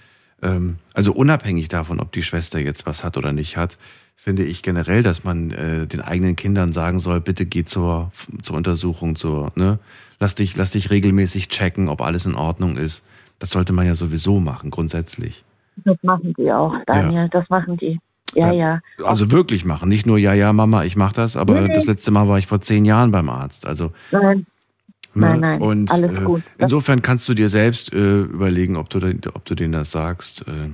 Ähm, 0.43 0.79
also 0.95 1.13
unabhängig 1.13 1.69
davon, 1.69 2.01
ob 2.01 2.13
die 2.13 2.23
Schwester 2.23 2.59
jetzt 2.59 2.87
was 2.87 3.05
hat 3.05 3.17
oder 3.17 3.33
nicht 3.33 3.57
hat, 3.57 3.79
finde 4.17 4.45
ich 4.45 4.63
generell, 4.63 5.03
dass 5.03 5.25
man 5.25 5.51
äh, 5.51 5.87
den 5.87 6.01
eigenen 6.01 6.37
Kindern 6.37 6.73
sagen 6.73 6.99
soll, 6.99 7.21
bitte 7.21 7.47
geh 7.47 7.65
zur, 7.65 8.13
zur 8.43 8.57
Untersuchung, 8.57 9.17
zur, 9.17 9.53
ne? 9.55 9.79
Lass 10.19 10.35
dich, 10.35 10.55
lass 10.57 10.73
dich 10.73 10.91
regelmäßig 10.91 11.49
checken, 11.49 11.89
ob 11.89 12.03
alles 12.03 12.27
in 12.27 12.35
Ordnung 12.35 12.77
ist. 12.77 13.03
Das 13.41 13.51
sollte 13.51 13.73
man 13.73 13.87
ja 13.87 13.95
sowieso 13.97 14.39
machen, 14.39 14.71
grundsätzlich. 14.71 15.45
Das 15.85 15.97
machen 16.03 16.35
die 16.39 16.53
auch, 16.53 16.75
Daniel. 16.87 17.29
Das 17.31 17.49
machen 17.51 17.77
die. 17.79 17.99
Ja, 18.35 18.53
ja. 18.53 18.81
Also 19.05 19.33
wirklich 19.33 19.65
machen, 19.65 19.89
nicht 19.89 20.07
nur 20.07 20.17
ja, 20.19 20.35
ja, 20.35 20.53
Mama, 20.53 20.85
ich 20.85 20.95
mach 20.95 21.13
das, 21.13 21.37
aber 21.37 21.63
Nee. 21.63 21.75
das 21.75 21.87
letzte 21.87 22.13
Mal 22.13 22.29
war 22.29 22.39
ich 22.39 22.47
vor 22.47 22.61
zehn 22.61 22.85
Jahren 22.85 23.11
beim 23.11 23.29
Arzt. 23.29 23.67
Also 23.67 23.91
Nein, 24.13 24.47
ne? 25.15 25.27
Nein, 25.27 25.41
nein, 25.41 25.61
und 25.61 25.91
alles 25.91 26.13
äh, 26.13 26.23
gut. 26.25 26.43
Insofern 26.59 27.03
kannst 27.03 27.29
du 27.29 27.35
dir 27.35 27.49
selbst 27.49 27.93
äh, 27.93 28.21
überlegen, 28.21 28.77
ob 28.77 28.89
du, 28.91 28.99
ob 29.35 29.45
du 29.47 29.55
denen 29.57 29.73
das 29.73 29.91
sagst. 29.91 30.47
Äh, 30.47 30.71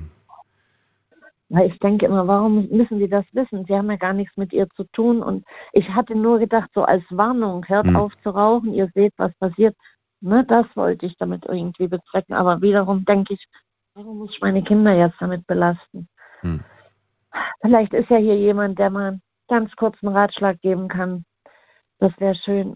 Weil 1.49 1.71
ich 1.71 1.79
denke 1.79 2.05
immer, 2.05 2.27
warum 2.27 2.67
müssen 2.69 2.99
Sie 2.99 3.07
das 3.09 3.25
wissen? 3.31 3.65
Sie 3.67 3.73
haben 3.73 3.89
ja 3.89 3.95
gar 3.97 4.13
nichts 4.13 4.35
mit 4.37 4.53
ihr 4.53 4.67
zu 4.75 4.83
tun. 4.93 5.23
Und 5.23 5.43
ich 5.73 5.87
hatte 5.89 6.13
nur 6.15 6.37
gedacht, 6.39 6.69
so 6.75 6.83
als 6.83 7.03
Warnung, 7.09 7.65
hört 7.67 7.87
Hm. 7.87 7.95
auf 7.95 8.11
zu 8.21 8.29
rauchen, 8.29 8.73
ihr 8.73 8.89
seht, 8.93 9.13
was 9.17 9.33
passiert. 9.39 9.75
Ne, 10.19 10.43
das 10.45 10.65
wollte 10.75 11.05
ich 11.05 11.15
damit 11.17 11.45
irgendwie 11.45 11.87
bezwecken. 11.87 12.33
Aber 12.33 12.61
wiederum 12.61 13.05
denke 13.05 13.35
ich, 13.35 13.47
warum 13.93 14.19
muss 14.19 14.31
ich 14.31 14.41
meine 14.41 14.63
Kinder 14.63 14.93
jetzt 14.93 15.17
damit 15.19 15.45
belasten? 15.45 16.07
Hm. 16.41 16.63
Vielleicht 17.61 17.93
ist 17.93 18.09
ja 18.09 18.17
hier 18.17 18.37
jemand, 18.37 18.79
der 18.79 18.89
mal 18.89 19.19
ganz 19.47 19.75
kurz 19.75 19.95
einen 20.01 20.15
Ratschlag 20.15 20.59
geben 20.61 20.87
kann. 20.87 21.25
Das 21.99 22.11
wäre 22.19 22.35
schön. 22.35 22.75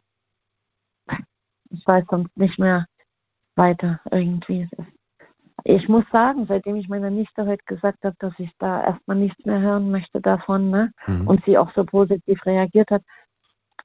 Ich 1.69 1.85
weiß 1.85 2.05
sonst 2.09 2.35
nicht 2.37 2.59
mehr 2.59 2.85
weiter 3.55 3.99
irgendwie. 4.11 4.69
Ich 5.63 5.87
muss 5.87 6.05
sagen, 6.11 6.45
seitdem 6.47 6.75
ich 6.75 6.89
meiner 6.89 7.11
Nichte 7.11 7.45
heute 7.45 7.63
gesagt 7.65 8.03
habe, 8.03 8.15
dass 8.19 8.33
ich 8.39 8.51
da 8.57 8.83
erstmal 8.83 9.17
nichts 9.17 9.45
mehr 9.45 9.59
hören 9.59 9.91
möchte 9.91 10.19
davon, 10.19 10.69
ne? 10.69 10.91
mhm. 11.05 11.27
Und 11.27 11.45
sie 11.45 11.57
auch 11.57 11.71
so 11.73 11.83
positiv 11.85 12.43
reagiert 12.45 12.89
hat, 12.89 13.03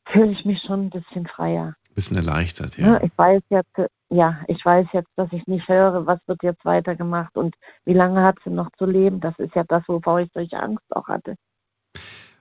fühle 0.06 0.32
ich 0.32 0.44
mich 0.44 0.62
schon 0.62 0.86
ein 0.86 0.90
bisschen 0.90 1.26
freier. 1.26 1.74
Bisschen 1.96 2.16
erleichtert, 2.16 2.78
Ne? 2.78 2.86
ja. 2.86 3.02
Ich 3.02 3.10
weiß 3.16 3.42
jetzt, 3.50 3.76
ja, 4.10 4.38
ich 4.46 4.64
weiß 4.64 4.86
jetzt, 4.92 5.10
dass 5.16 5.32
ich 5.32 5.44
nicht 5.48 5.68
höre, 5.68 6.06
was 6.06 6.20
wird 6.26 6.42
jetzt 6.42 6.64
weitergemacht 6.64 7.36
und 7.36 7.56
wie 7.84 7.94
lange 7.94 8.22
hat 8.22 8.36
sie 8.44 8.50
noch 8.50 8.70
zu 8.78 8.84
leben. 8.84 9.20
Das 9.20 9.34
ist 9.38 9.54
ja 9.56 9.64
das, 9.66 9.82
wovor 9.88 10.20
ich 10.20 10.30
solche 10.32 10.60
Angst 10.60 10.84
auch 10.90 11.08
hatte. 11.08 11.34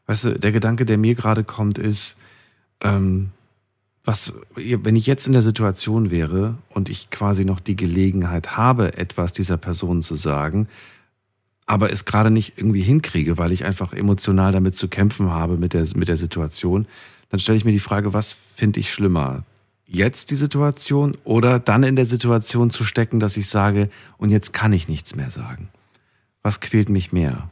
Weißt 0.06 0.26
du, 0.26 0.40
der 0.40 0.52
Gedanke, 0.52 0.86
der 0.86 1.00
mir 1.00 1.16
gerade 1.16 1.44
kommt, 1.44 1.80
ist, 1.80 2.18
ähm, 2.82 3.32
was, 4.04 4.34
wenn 4.54 4.96
ich 4.96 5.08
jetzt 5.08 5.26
in 5.26 5.34
der 5.34 5.42
Situation 5.42 6.12
wäre 6.12 6.60
und 6.70 6.90
ich 6.90 7.10
quasi 7.10 7.44
noch 7.44 7.60
die 7.60 7.76
Gelegenheit 7.76 8.56
habe, 8.56 8.98
etwas 8.98 9.34
dieser 9.34 9.58
Person 9.58 10.04
zu 10.04 10.14
sagen, 10.14 10.68
aber 11.66 11.92
es 11.92 12.06
gerade 12.06 12.30
nicht 12.30 12.58
irgendwie 12.58 12.84
hinkriege, 12.84 13.40
weil 13.40 13.52
ich 13.52 13.66
einfach 13.66 13.94
emotional 13.94 14.52
damit 14.52 14.76
zu 14.76 14.88
kämpfen 14.88 15.32
habe 15.32 15.58
mit 15.58 15.74
der, 15.74 15.88
mit 15.96 16.08
der 16.08 16.18
Situation, 16.18 16.86
dann 17.36 17.42
stelle 17.42 17.58
ich 17.58 17.66
mir 17.66 17.74
die 17.74 17.80
Frage, 17.80 18.14
was 18.14 18.32
finde 18.56 18.80
ich 18.80 18.94
schlimmer? 18.94 19.44
Jetzt 19.86 20.32
die 20.32 20.38
Situation 20.38 21.18
oder 21.26 21.60
dann 21.60 21.84
in 21.84 21.98
der 21.98 22.06
Situation 22.06 22.70
zu 22.70 22.86
stecken, 22.86 23.20
dass 23.20 23.36
ich 23.36 23.50
sage, 23.50 23.90
und 24.18 24.30
jetzt 24.30 24.54
kann 24.54 24.72
ich 24.72 24.88
nichts 24.88 25.18
mehr 25.18 25.30
sagen? 25.30 25.68
Was 26.44 26.62
quält 26.62 26.88
mich 26.88 27.12
mehr? 27.12 27.50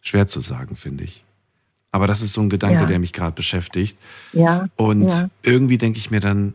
Schwer 0.00 0.28
zu 0.28 0.38
sagen, 0.40 0.76
finde 0.76 1.02
ich. 1.02 1.24
Aber 1.90 2.06
das 2.06 2.22
ist 2.22 2.34
so 2.34 2.40
ein 2.40 2.50
Gedanke, 2.50 2.82
Ja. 2.82 2.86
der 2.86 3.00
mich 3.00 3.12
gerade 3.12 3.34
beschäftigt. 3.34 3.98
Ja, 4.32 4.68
Und 4.76 5.08
Ja. 5.10 5.28
irgendwie 5.42 5.76
denke 5.78 5.98
ich 5.98 6.08
mir 6.12 6.20
dann 6.20 6.54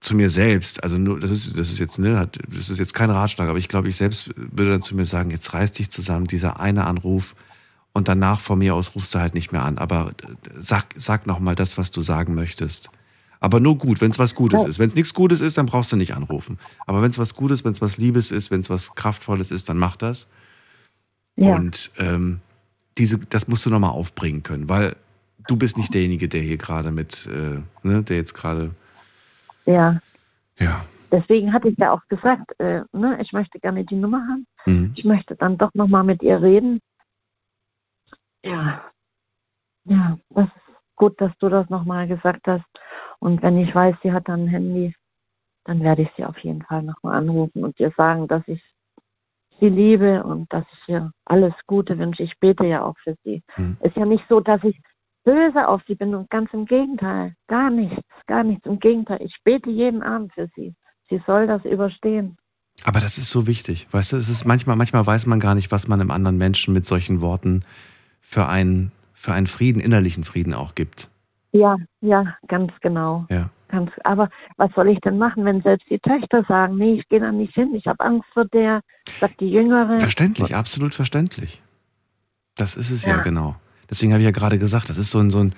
zu 0.00 0.14
mir 0.14 0.28
selbst, 0.28 0.82
also 0.82 0.98
nur, 0.98 1.18
das 1.18 1.30
ist, 1.30 1.56
das 1.56 1.70
ist 1.70 1.78
jetzt, 1.78 1.98
ne, 1.98 2.18
hat- 2.18 2.38
das 2.54 2.68
ist 2.68 2.78
jetzt 2.78 2.92
kein 2.92 3.08
Ratschlag, 3.08 3.48
aber 3.48 3.58
ich 3.58 3.68
glaube, 3.68 3.88
ich 3.88 3.96
selbst 3.96 4.32
würde 4.36 4.72
dann 4.72 4.82
zu 4.82 4.94
mir 4.96 5.06
sagen, 5.06 5.30
jetzt 5.30 5.54
reiß 5.54 5.72
dich 5.72 5.88
zusammen, 5.88 6.26
dieser 6.26 6.60
eine 6.60 6.84
Anruf 6.84 7.34
und 7.92 8.08
danach 8.08 8.40
von 8.40 8.58
mir 8.58 8.74
aus 8.74 8.94
rufst 8.94 9.14
du 9.14 9.18
halt 9.18 9.34
nicht 9.34 9.52
mehr 9.52 9.62
an. 9.62 9.78
Aber 9.78 10.12
sag, 10.58 10.86
sag 10.96 11.26
nochmal 11.26 11.54
das, 11.54 11.76
was 11.78 11.90
du 11.90 12.00
sagen 12.00 12.34
möchtest. 12.34 12.90
Aber 13.40 13.58
nur 13.58 13.76
gut, 13.76 14.00
wenn 14.00 14.10
es 14.10 14.18
was 14.18 14.34
Gutes 14.34 14.62
Ja. 14.62 14.68
ist. 14.68 14.78
Wenn 14.78 14.88
es 14.88 14.94
nichts 14.94 15.14
Gutes 15.14 15.40
ist, 15.40 15.58
dann 15.58 15.66
brauchst 15.66 15.90
du 15.92 15.96
nicht 15.96 16.14
anrufen. 16.14 16.58
Aber 16.86 17.02
wenn 17.02 17.10
es 17.10 17.18
was 17.18 17.34
Gutes, 17.34 17.64
wenn 17.64 17.72
es 17.72 17.80
was 17.82 17.98
Liebes 17.98 18.30
ist, 18.30 18.50
wenn 18.50 18.60
es 18.60 18.70
was 18.70 18.94
Kraftvolles 18.94 19.50
ist, 19.50 19.68
dann 19.68 19.78
mach 19.78 19.96
das. 19.96 20.28
ja, 21.36 21.56
Und 21.56 21.90
ähm, 21.98 22.40
diese, 22.98 23.18
das 23.18 23.48
musst 23.48 23.66
du 23.66 23.70
nochmal 23.70 23.90
aufbringen 23.90 24.42
können, 24.42 24.68
weil 24.68 24.96
du 25.48 25.56
bist 25.56 25.76
nicht 25.76 25.92
derjenige, 25.92 26.28
der 26.28 26.42
hier 26.42 26.56
gerade 26.56 26.90
mit, 26.92 27.26
äh, 27.26 27.58
ne, 27.86 28.02
der 28.02 28.16
jetzt 28.16 28.34
gerade, 28.34 28.70
ja. 29.66 30.00
ja. 30.58 30.84
Deswegen 31.10 31.52
hatte 31.52 31.68
ich 31.68 31.76
ja 31.78 31.92
auch 31.92 32.02
gesagt, 32.08 32.58
äh, 32.58 32.82
ne, 32.92 33.18
ich 33.20 33.32
möchte 33.32 33.58
gerne 33.58 33.84
die 33.84 33.96
Nummer 33.96 34.26
haben. 34.28 34.46
Mhm. 34.66 34.92
Ich 34.94 35.04
möchte 35.04 35.34
dann 35.34 35.58
doch 35.58 35.74
nochmal 35.74 36.04
mit 36.04 36.22
ihr 36.22 36.40
reden. 36.40 36.80
Ja, 38.42 38.92
ja, 39.84 40.18
das 40.30 40.46
ist 40.46 40.76
gut, 40.96 41.20
dass 41.20 41.32
du 41.38 41.48
das 41.48 41.68
nochmal 41.68 42.06
gesagt 42.06 42.46
hast. 42.46 42.64
Und 43.18 43.42
wenn 43.42 43.58
ich 43.58 43.74
weiß, 43.74 43.96
sie 44.02 44.12
hat 44.12 44.28
dann 44.28 44.44
ein 44.44 44.48
Handy, 44.48 44.94
dann 45.64 45.80
werde 45.80 46.02
ich 46.02 46.08
sie 46.16 46.24
auf 46.24 46.38
jeden 46.38 46.62
Fall 46.62 46.82
nochmal 46.82 47.16
anrufen 47.18 47.64
und 47.64 47.78
ihr 47.78 47.92
sagen, 47.96 48.26
dass 48.28 48.42
ich 48.46 48.60
sie 49.60 49.68
liebe 49.68 50.24
und 50.24 50.52
dass 50.52 50.64
ich 50.72 50.88
ihr 50.88 51.12
alles 51.24 51.54
Gute 51.66 51.98
wünsche. 51.98 52.24
Ich 52.24 52.38
bete 52.40 52.66
ja 52.66 52.82
auch 52.82 52.96
für 52.98 53.16
sie. 53.24 53.42
Mhm. 53.56 53.76
Ist 53.80 53.96
ja 53.96 54.04
nicht 54.04 54.24
so, 54.28 54.40
dass 54.40 54.62
ich 54.64 54.80
böse 55.24 55.68
auf 55.68 55.82
sie 55.86 55.94
bin 55.94 56.14
und 56.14 56.28
ganz 56.30 56.52
im 56.52 56.66
Gegenteil. 56.66 57.34
Gar 57.46 57.70
nichts, 57.70 58.02
gar 58.26 58.42
nichts. 58.42 58.66
Im 58.66 58.80
Gegenteil, 58.80 59.22
ich 59.22 59.36
bete 59.44 59.70
jeden 59.70 60.02
Abend 60.02 60.32
für 60.32 60.48
sie. 60.56 60.74
Sie 61.08 61.22
soll 61.26 61.46
das 61.46 61.64
überstehen. 61.64 62.36
Aber 62.84 62.98
das 62.98 63.18
ist 63.18 63.30
so 63.30 63.46
wichtig, 63.46 63.86
weißt 63.92 64.12
du, 64.12 64.16
es 64.16 64.28
ist 64.28 64.44
manchmal, 64.44 64.76
manchmal 64.76 65.06
weiß 65.06 65.26
man 65.26 65.38
gar 65.38 65.54
nicht, 65.54 65.70
was 65.70 65.86
man 65.86 66.00
einem 66.00 66.10
anderen 66.10 66.38
Menschen 66.38 66.74
mit 66.74 66.84
solchen 66.84 67.20
Worten 67.20 67.62
für 68.32 68.48
einen, 68.48 68.92
für 69.12 69.34
einen 69.34 69.46
Frieden, 69.46 69.78
innerlichen 69.78 70.24
Frieden 70.24 70.54
auch 70.54 70.74
gibt. 70.74 71.10
Ja, 71.52 71.76
ja, 72.00 72.34
ganz 72.48 72.72
genau. 72.80 73.26
Ja. 73.28 73.50
Ganz, 73.68 73.90
aber 74.04 74.30
was 74.56 74.70
soll 74.74 74.88
ich 74.88 75.00
denn 75.00 75.18
machen, 75.18 75.44
wenn 75.44 75.60
selbst 75.60 75.88
die 75.90 75.98
Töchter 75.98 76.42
sagen, 76.48 76.76
nee, 76.76 76.94
ich 76.94 77.08
gehe 77.10 77.20
da 77.20 77.30
nicht 77.30 77.54
hin, 77.54 77.74
ich 77.74 77.86
habe 77.86 78.02
Angst 78.02 78.26
vor 78.32 78.46
der, 78.46 78.80
sagt 79.20 79.40
die 79.40 79.50
Jüngere. 79.50 80.00
Verständlich, 80.00 80.54
absolut 80.54 80.94
verständlich. 80.94 81.60
Das 82.56 82.74
ist 82.74 82.90
es 82.90 83.04
ja, 83.04 83.16
Ja. 83.16 83.22
genau. 83.22 83.56
Deswegen 83.90 84.12
habe 84.12 84.22
ich 84.22 84.26
ja 84.26 84.30
gerade 84.30 84.58
gesagt, 84.58 84.88
das 84.88 84.96
ist 84.96 85.10
so 85.10 85.18
ein, 85.18 85.30
so 85.30 85.40
ein, 85.40 85.54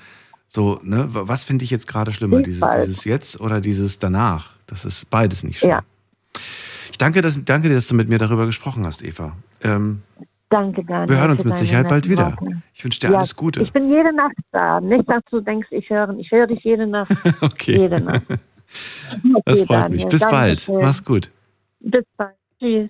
so, 0.49 0.81
ne, 0.83 1.07
was 1.11 1.45
finde 1.45 1.65
ich 1.65 1.71
jetzt 1.71 1.87
gerade 1.87 2.11
schlimmer? 2.13 2.43
Dieses, 2.43 2.69
dieses 2.81 3.05
jetzt 3.05 3.41
oder 3.41 3.61
dieses 3.61 4.01
danach? 4.01 4.51
Das 4.67 4.85
ist 4.85 5.11
beides 5.11 5.45
nicht 5.45 5.61
schlimm. 5.61 5.71
Ja. 5.71 5.83
Ich 6.91 6.99
danke, 6.99 7.23
dass, 7.23 7.39
danke 7.45 7.69
dir, 7.69 7.77
dass 7.77 7.87
du 7.87 7.95
mit 7.95 8.09
mir 8.09 8.19
darüber 8.19 8.47
gesprochen 8.47 8.85
hast, 8.85 9.05
Eva. 9.05 9.37
Ähm, 9.63 10.03
Danke, 10.55 10.85
Daniel. 10.85 11.09
wir 11.09 11.19
hören 11.19 11.33
uns 11.33 11.43
mit 11.45 11.57
Sicherheit 11.57 11.89
bald 11.89 12.09
wieder. 12.09 12.37
Ich 12.75 12.85
wünsche 12.85 13.01
dir 13.01 13.11
Ja, 13.11 13.17
alles 13.17 13.35
Gute. 13.35 13.61
Ich 13.61 13.73
bin 13.73 13.91
jede 13.91 14.15
Nacht 14.15 14.37
da. 14.53 14.81
Nicht, 14.81 15.09
dass 15.09 15.21
du 15.29 15.41
denkst, 15.41 15.67
ich 15.73 15.91
höre, 15.91 16.17
ich 16.17 16.31
höre 16.31 16.47
dich 16.47 16.63
jede 16.63 16.87
Nacht. 16.87 17.11
Okay. 17.41 17.77
Jede 17.77 18.01
Nacht. 18.01 18.23
Das 19.47 19.61
Okay, 19.61 19.67
freut 19.67 19.91
mich. 19.91 20.03
Daniel, 20.03 20.09
Bis 20.11 20.21
bald. 20.21 20.69
Dankeschön. 20.69 20.81
Mach's 20.81 21.05
gut. 21.05 21.31
Bis 21.81 22.05
bald. 22.17 22.37
Tschüss. 22.61 22.89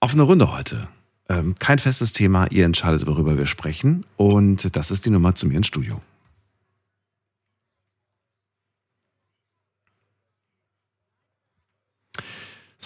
Offene 0.00 0.22
Runde 0.24 0.52
heute. 0.56 0.88
Ähm, 1.28 1.54
kein 1.60 1.78
festes 1.78 2.12
Thema. 2.12 2.48
Ihr 2.50 2.64
entscheidet, 2.64 3.06
worüber 3.06 3.38
wir 3.38 3.46
sprechen. 3.46 4.04
Und 4.16 4.76
das 4.76 4.90
ist 4.90 5.06
die 5.06 5.10
Nummer 5.10 5.36
zu 5.36 5.46
mir 5.46 5.56
ins 5.56 5.68
Studio. 5.68 6.00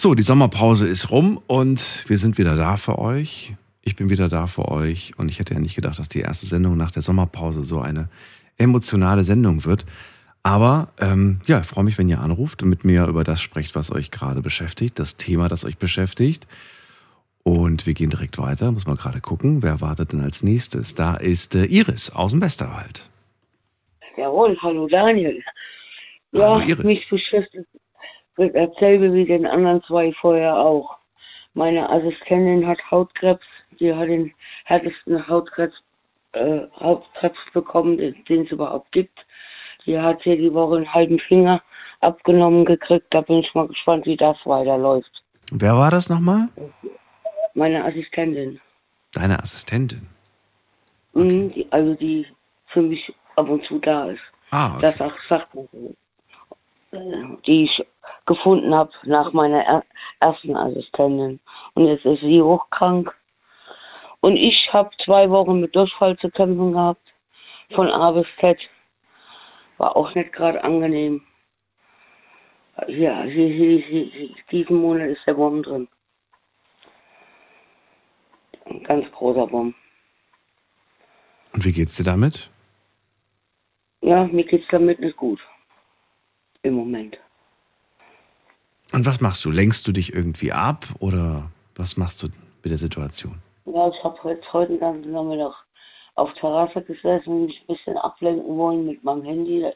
So, 0.01 0.15
die 0.15 0.23
Sommerpause 0.23 0.87
ist 0.87 1.11
rum 1.11 1.41
und 1.45 2.05
wir 2.07 2.17
sind 2.17 2.37
wieder 2.37 2.55
da 2.55 2.77
für 2.77 2.99
euch. 2.99 3.53
Ich 3.81 3.97
bin 3.97 4.09
wieder 4.09 4.29
da 4.29 4.47
für 4.47 4.69
euch 4.69 5.11
und 5.17 5.27
ich 5.27 5.39
hätte 5.39 5.55
ja 5.55 5.59
nicht 5.59 5.75
gedacht, 5.75 5.99
dass 5.99 6.07
die 6.07 6.21
erste 6.21 6.45
Sendung 6.45 6.77
nach 6.77 6.91
der 6.91 7.01
Sommerpause 7.01 7.65
so 7.65 7.81
eine 7.81 8.07
emotionale 8.57 9.25
Sendung 9.25 9.65
wird. 9.65 9.85
Aber 10.41 10.93
ähm, 11.01 11.39
ja, 11.47 11.59
ich 11.59 11.65
freue 11.65 11.83
mich, 11.83 11.97
wenn 11.97 12.07
ihr 12.07 12.21
anruft 12.21 12.63
und 12.63 12.69
mit 12.69 12.85
mir 12.85 13.07
über 13.07 13.25
das 13.25 13.41
sprecht, 13.41 13.75
was 13.75 13.91
euch 13.91 14.09
gerade 14.09 14.41
beschäftigt, 14.41 14.97
das 14.99 15.17
Thema, 15.17 15.49
das 15.49 15.65
euch 15.65 15.77
beschäftigt. 15.77 16.47
Und 17.43 17.85
wir 17.85 17.93
gehen 17.93 18.09
direkt 18.09 18.37
weiter, 18.37 18.71
muss 18.71 18.87
man 18.87 18.95
gerade 18.95 19.19
gucken, 19.19 19.63
wer 19.63 19.81
wartet 19.81 20.13
denn 20.13 20.21
als 20.21 20.43
nächstes? 20.43 20.95
Da 20.95 21.15
ist 21.15 21.55
äh, 21.55 21.65
Iris 21.65 22.09
aus 22.09 22.31
dem 22.31 22.39
Westerwald. 22.39 23.09
Jawohl, 24.15 24.57
hallo 24.61 24.87
Daniel. 24.87 25.43
Ja, 26.31 26.53
Hallo, 26.53 26.65
Iris. 26.65 26.85
mich 26.85 27.09
beschäftigt 27.09 27.67
dasselbe 28.47 29.13
wie 29.13 29.25
den 29.25 29.45
anderen 29.45 29.83
zwei 29.83 30.11
vorher 30.13 30.57
auch. 30.57 30.97
Meine 31.53 31.89
Assistentin 31.89 32.65
hat 32.65 32.79
Hautkrebs, 32.89 33.45
die 33.79 33.93
hat 33.93 34.07
den 34.07 34.33
härtesten 34.65 35.27
Hautkrebs, 35.27 35.73
äh, 36.33 36.61
Hautkrebs 36.79 37.37
bekommen, 37.53 37.97
den 37.97 38.45
es 38.45 38.51
überhaupt 38.51 38.91
gibt. 38.91 39.17
Die 39.85 39.99
hat 39.99 40.21
hier 40.23 40.37
die 40.37 40.53
Woche 40.53 40.77
einen 40.77 40.93
halben 40.93 41.19
Finger 41.19 41.61
abgenommen 42.01 42.65
gekriegt. 42.65 43.07
Da 43.09 43.21
bin 43.21 43.39
ich 43.39 43.53
mal 43.55 43.67
gespannt, 43.67 44.05
wie 44.05 44.15
das 44.17 44.37
weiterläuft. 44.45 45.23
Wer 45.51 45.75
war 45.75 45.91
das 45.91 46.09
nochmal? 46.09 46.47
Meine 47.55 47.83
Assistentin, 47.83 48.61
Deine 49.11 49.39
Assistentin. 49.39 50.07
mhm, 51.13 51.51
die, 51.51 51.67
also 51.71 51.95
die 51.95 52.27
für 52.67 52.81
mich 52.81 53.11
ab 53.35 53.49
und 53.49 53.65
zu 53.65 53.79
da 53.79 54.05
ist. 54.11 54.21
Ah, 54.51 54.75
okay. 54.75 54.81
Das 54.81 55.01
auch 55.01 55.13
sagt 55.27 55.53
man 55.55 55.67
so. 55.71 55.95
Äh, 56.91 57.37
die 57.45 57.63
ich 57.63 57.85
gefunden 58.25 58.73
habe 58.73 58.91
nach 59.03 59.31
meiner 59.33 59.63
er 59.63 59.83
ersten 60.19 60.55
Assistentin. 60.55 61.39
Und 61.73 61.87
jetzt 61.87 62.05
ist 62.05 62.21
sie 62.21 62.41
hochkrank. 62.41 63.15
Und 64.21 64.35
ich 64.35 64.71
habe 64.73 64.89
zwei 64.97 65.29
Wochen 65.29 65.61
mit 65.61 65.75
Durchfall 65.75 66.17
zu 66.17 66.29
kämpfen 66.29 66.73
gehabt. 66.73 67.01
Von 67.73 67.87
A 67.87 68.11
bis 68.11 68.27
Z. 68.39 68.59
War 69.77 69.95
auch 69.95 70.13
nicht 70.15 70.33
gerade 70.33 70.63
angenehm. 70.63 71.21
Ja, 72.87 73.23
hier, 73.23 73.47
hier, 73.47 73.79
hier, 73.79 74.05
hier, 74.05 74.29
diesen 74.51 74.77
Monat 74.77 75.09
ist 75.09 75.21
der 75.25 75.37
Wurm 75.37 75.63
drin. 75.63 75.87
Ein 78.65 78.83
ganz 78.83 79.11
großer 79.11 79.47
Baum. 79.47 79.73
Und 81.53 81.65
wie 81.65 81.71
geht's 81.71 81.95
dir 81.95 82.03
damit? 82.03 82.49
Ja, 84.01 84.25
mir 84.25 84.43
geht's 84.43 84.67
damit 84.69 84.99
nicht 84.99 85.17
gut. 85.17 85.39
Im 86.63 86.73
Moment. 86.73 87.17
Und 88.91 89.05
was 89.05 89.21
machst 89.21 89.45
du? 89.45 89.51
Lenkst 89.51 89.87
du 89.87 89.91
dich 89.91 90.13
irgendwie 90.13 90.51
ab 90.51 90.85
oder 90.99 91.49
was 91.75 91.95
machst 91.95 92.23
du 92.23 92.27
mit 92.63 92.71
der 92.71 92.77
Situation? 92.77 93.35
Ja, 93.65 93.89
ich 93.89 94.03
habe 94.03 94.29
jetzt 94.29 94.51
heute 94.51 94.73
den 94.73 94.79
ganzen 94.79 95.11
Nachmittag 95.11 95.53
auf 96.15 96.33
Terrasse 96.33 96.81
gesessen 96.81 97.29
und 97.29 97.45
mich 97.45 97.61
ein 97.61 97.75
bisschen 97.75 97.97
ablenken 97.97 98.57
wollen 98.57 98.87
mit 98.87 99.03
meinem 99.03 99.23
Handy. 99.23 99.61
Da, 99.61 99.71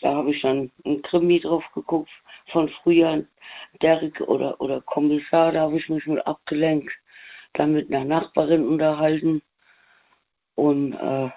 da 0.00 0.14
habe 0.16 0.30
ich 0.30 0.40
dann 0.42 0.70
ein 0.84 1.02
Krimi 1.02 1.40
drauf 1.40 1.64
geguckt 1.74 2.10
von 2.52 2.68
früher, 2.82 3.24
Derek 3.82 4.20
oder, 4.22 4.60
oder 4.60 4.80
Kommissar, 4.82 5.52
da 5.52 5.62
habe 5.62 5.78
ich 5.78 5.88
mich 5.88 6.06
mit 6.06 6.24
abgelenkt, 6.26 6.92
dann 7.54 7.72
mit 7.72 7.92
einer 7.92 8.04
Nachbarin 8.04 8.66
unterhalten. 8.66 9.42
Und 10.54 10.92
äh, 10.94 11.30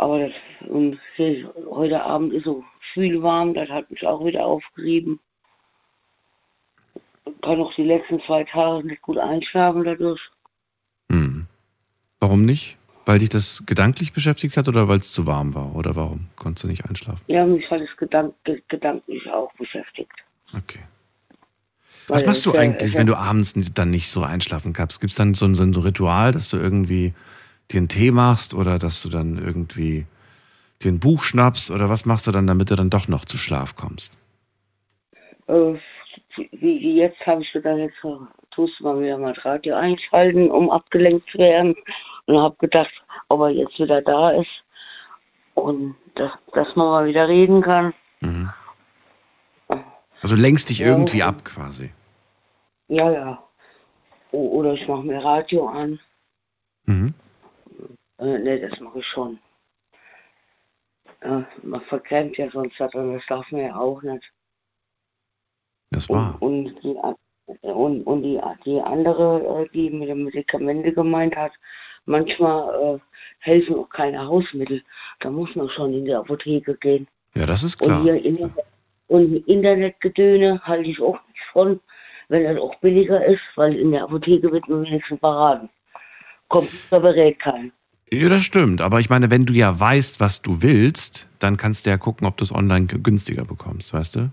aber 0.00 0.18
das, 0.20 0.32
und 0.68 0.98
heute 1.70 2.02
Abend 2.02 2.32
ist 2.32 2.44
so 2.44 2.64
viel 2.94 3.22
warm, 3.22 3.52
das 3.54 3.68
hat 3.68 3.90
mich 3.90 4.06
auch 4.06 4.24
wieder 4.24 4.46
aufgerieben. 4.46 5.20
Ich 7.26 7.40
kann 7.42 7.60
auch 7.60 7.74
die 7.74 7.84
letzten 7.84 8.20
zwei 8.22 8.44
Tage 8.44 8.86
nicht 8.86 9.02
gut 9.02 9.18
einschlafen 9.18 9.84
dadurch. 9.84 10.20
Hm. 11.12 11.46
Warum 12.18 12.44
nicht? 12.46 12.78
Weil 13.04 13.18
dich 13.18 13.28
das 13.28 13.64
gedanklich 13.66 14.12
beschäftigt 14.12 14.56
hat 14.56 14.68
oder 14.68 14.88
weil 14.88 14.98
es 14.98 15.12
zu 15.12 15.26
warm 15.26 15.54
war? 15.54 15.74
Oder 15.74 15.96
warum 15.96 16.28
konntest 16.36 16.64
du 16.64 16.68
nicht 16.68 16.84
einschlafen? 16.86 17.20
Ja, 17.26 17.44
mich 17.44 17.68
hat 17.70 17.80
es 17.80 17.94
gedank 17.96 18.34
gedanklich 18.68 19.28
auch 19.30 19.52
beschäftigt. 19.54 20.12
Okay. 20.56 20.80
Was 22.08 22.22
Weil 22.22 22.28
machst 22.28 22.46
du 22.46 22.54
ja- 22.54 22.60
eigentlich, 22.60 22.94
wenn 22.94 23.06
du 23.06 23.16
abends 23.16 23.54
dann 23.74 23.90
nicht 23.90 24.10
so 24.10 24.22
einschlafen 24.22 24.72
kannst? 24.72 25.00
Gibt 25.00 25.10
es 25.10 25.16
dann 25.16 25.34
so 25.34 25.44
ein, 25.44 25.54
so 25.54 25.62
ein 25.62 25.74
Ritual, 25.74 26.32
dass 26.32 26.48
du 26.48 26.56
irgendwie 26.56 27.14
dir 27.72 27.78
einen 27.78 27.88
Tee 27.88 28.10
machst 28.10 28.54
oder 28.54 28.78
dass 28.78 29.02
du 29.02 29.08
dann 29.08 29.38
irgendwie 29.38 30.06
dir 30.82 30.90
ein 30.92 31.00
Buch 31.00 31.22
schnappst 31.22 31.70
oder 31.70 31.88
was 31.88 32.04
machst 32.06 32.26
du 32.26 32.32
dann, 32.32 32.46
damit 32.46 32.70
du 32.70 32.76
dann 32.76 32.90
doch 32.90 33.08
noch 33.08 33.24
zu 33.24 33.36
Schlaf 33.36 33.76
kommst? 33.76 34.12
Äh, 35.46 35.74
wie, 36.52 36.96
jetzt 36.96 37.20
habe 37.26 37.42
ich 37.42 37.52
gedacht, 37.52 37.78
jetzt 37.78 37.96
äh, 38.04 38.16
tust 38.50 38.78
du 38.80 38.84
mal 38.84 39.00
wieder 39.00 39.18
mal 39.18 39.34
das 39.34 39.44
Radio 39.44 39.74
einschalten, 39.76 40.50
um 40.50 40.70
abgelenkt 40.70 41.28
zu 41.30 41.38
werden. 41.38 41.74
Und 42.26 42.38
habe 42.38 42.56
gedacht, 42.58 42.92
ob 43.28 43.40
er 43.40 43.50
jetzt 43.50 43.78
wieder 43.78 44.00
da 44.02 44.30
ist 44.30 44.50
und 45.54 45.96
dass, 46.14 46.30
dass 46.52 46.68
man 46.76 46.86
mal 46.86 47.06
wieder 47.06 47.28
reden 47.28 47.60
kann. 47.62 47.92
Mhm. 48.20 48.50
Also 50.22 50.36
lenkst 50.36 50.68
dich 50.68 50.80
Ja. 50.80 50.88
irgendwie 50.88 51.22
ab 51.22 51.44
quasi. 51.44 51.90
Ja, 52.88 53.10
ja. 53.10 53.42
Oder 54.32 54.74
ich 54.74 54.86
mache 54.86 55.02
mir 55.02 55.18
Radio 55.24 55.66
an. 55.68 55.98
Mhm. 56.84 57.14
Äh, 58.20 58.38
ne, 58.38 58.60
das 58.60 58.78
mache 58.80 58.98
ich 58.98 59.06
schon. 59.06 59.38
Äh, 61.20 61.42
man 61.62 61.80
verklemmt 61.82 62.36
ja 62.36 62.50
sonst 62.50 62.78
das 62.78 62.94
und 62.94 63.14
das 63.14 63.22
darf 63.28 63.50
man 63.50 63.62
ja 63.62 63.76
auch 63.76 64.02
nicht. 64.02 64.24
Das 65.90 66.06
Und, 66.08 66.16
war. 66.18 66.36
und, 66.42 66.82
die, 66.82 66.96
an- 66.98 67.16
und, 67.62 68.02
und 68.04 68.22
die, 68.22 68.40
die 68.64 68.80
andere, 68.80 69.64
äh, 69.64 69.68
die 69.72 69.90
mit 69.90 70.08
den 70.08 70.24
Medikamente 70.24 70.92
gemeint 70.92 71.34
hat, 71.34 71.52
manchmal 72.04 72.96
äh, 72.96 72.98
helfen 73.38 73.76
auch 73.76 73.88
keine 73.88 74.24
Hausmittel. 74.26 74.82
Da 75.20 75.30
muss 75.30 75.54
man 75.56 75.68
schon 75.70 75.92
in 75.92 76.04
die 76.04 76.14
Apotheke 76.14 76.76
gehen. 76.76 77.08
Ja, 77.34 77.46
das 77.46 77.62
ist 77.62 77.80
Und 77.80 77.88
klar. 77.88 78.02
hier 78.02 78.22
Internet, 78.22 78.64
und 79.08 79.36
Internetgedöne 79.48 80.60
halte 80.62 80.88
ich 80.88 81.00
auch 81.00 81.18
nicht 81.28 81.42
von, 81.52 81.80
wenn 82.28 82.44
das 82.44 82.58
auch 82.62 82.74
billiger 82.76 83.24
ist, 83.26 83.42
weil 83.56 83.74
in 83.74 83.90
der 83.90 84.04
Apotheke 84.04 84.52
wird 84.52 84.68
man 84.68 84.84
wenigstens 84.84 85.20
beraten. 85.20 85.68
Computer 86.48 87.00
berät 87.00 87.38
keinen. 87.40 87.72
Ja, 88.12 88.28
das 88.28 88.42
stimmt. 88.42 88.80
Aber 88.80 88.98
ich 89.00 89.08
meine, 89.08 89.30
wenn 89.30 89.46
du 89.46 89.52
ja 89.52 89.78
weißt, 89.78 90.18
was 90.20 90.42
du 90.42 90.62
willst, 90.62 91.28
dann 91.38 91.56
kannst 91.56 91.86
du 91.86 91.90
ja 91.90 91.96
gucken, 91.96 92.26
ob 92.26 92.36
du 92.36 92.44
es 92.44 92.52
online 92.52 92.86
günstiger 92.86 93.44
bekommst, 93.44 93.92
weißt 93.92 94.16
du? 94.16 94.30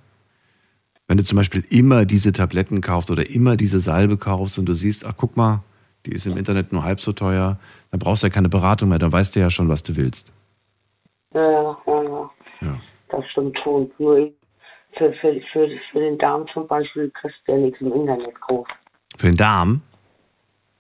Wenn 1.07 1.17
du 1.17 1.23
zum 1.23 1.37
Beispiel 1.37 1.63
immer 1.69 2.05
diese 2.05 2.33
Tabletten 2.33 2.81
kaufst 2.81 3.11
oder 3.11 3.29
immer 3.29 3.55
diese 3.55 3.79
Salbe 3.79 4.17
kaufst 4.17 4.59
und 4.59 4.65
du 4.65 4.73
siehst, 4.73 5.05
ach 5.05 5.13
guck 5.15 5.37
mal, 5.37 5.63
die 6.05 6.11
ist 6.11 6.25
im 6.25 6.37
Internet 6.37 6.73
nur 6.73 6.83
halb 6.83 6.99
so 6.99 7.13
teuer, 7.13 7.59
dann 7.91 7.99
brauchst 7.99 8.23
du 8.23 8.27
ja 8.27 8.33
keine 8.33 8.49
Beratung 8.49 8.89
mehr, 8.89 8.99
dann 8.99 9.11
weißt 9.11 9.35
du 9.35 9.39
ja 9.39 9.49
schon, 9.49 9.69
was 9.69 9.83
du 9.83 9.95
willst. 9.95 10.33
Ja, 11.33 11.41
ja, 11.41 11.77
ja, 11.85 12.31
ja. 12.61 12.81
Das 13.09 13.25
stimmt 13.29 13.57
schon. 13.59 13.91
Nur 13.99 14.31
für, 14.97 15.13
für, 15.13 15.39
für, 15.51 15.69
für 15.91 15.99
den 15.99 16.17
Darm 16.17 16.45
zum 16.53 16.67
Beispiel 16.67 17.11
kriegst 17.11 17.37
du 17.45 17.51
ja 17.53 17.57
nichts 17.57 17.79
im 17.79 17.93
Internet 17.93 18.39
groß. 18.41 18.67
Für 19.17 19.27
den 19.27 19.35
Darm, 19.35 19.81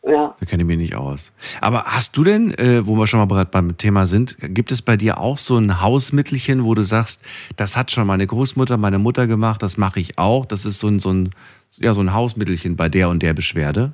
Ja, 0.07 0.35
da 0.39 0.45
kenne 0.45 0.63
ich 0.63 0.67
mich 0.67 0.77
nicht 0.77 0.95
aus. 0.95 1.33
Aber 1.59 1.83
hast 1.83 2.15
du 2.15 2.23
denn, 2.23 2.51
äh, 2.57 2.87
wo 2.87 2.95
wir 2.95 3.07
schon 3.07 3.19
mal 3.19 3.27
gerade 3.27 3.49
beim 3.51 3.77
Thema 3.77 4.05
sind, 4.05 4.37
gibt 4.39 4.71
es 4.71 4.81
bei 4.81 4.95
dir 4.95 5.19
auch 5.19 5.37
so 5.37 5.57
ein 5.57 5.81
Hausmittelchen, 5.81 6.63
wo 6.63 6.73
du 6.75 6.81
sagst, 6.81 7.21
das 7.57 7.75
hat 7.75 7.91
schon 7.91 8.07
meine 8.07 8.25
Großmutter, 8.25 8.77
meine 8.77 8.99
Mutter 8.99 9.27
gemacht, 9.27 9.61
das 9.61 9.77
mache 9.77 9.99
ich 9.99 10.17
auch, 10.17 10.45
das 10.45 10.63
ist 10.65 10.79
so 10.79 10.87
ein, 10.87 10.99
so 10.99 11.09
ein, 11.11 11.31
ja, 11.77 11.93
so 11.93 11.99
ein 12.01 12.13
Hausmittelchen 12.13 12.77
bei 12.77 12.87
der 12.87 13.09
und 13.09 13.21
der 13.21 13.33
Beschwerde? 13.33 13.91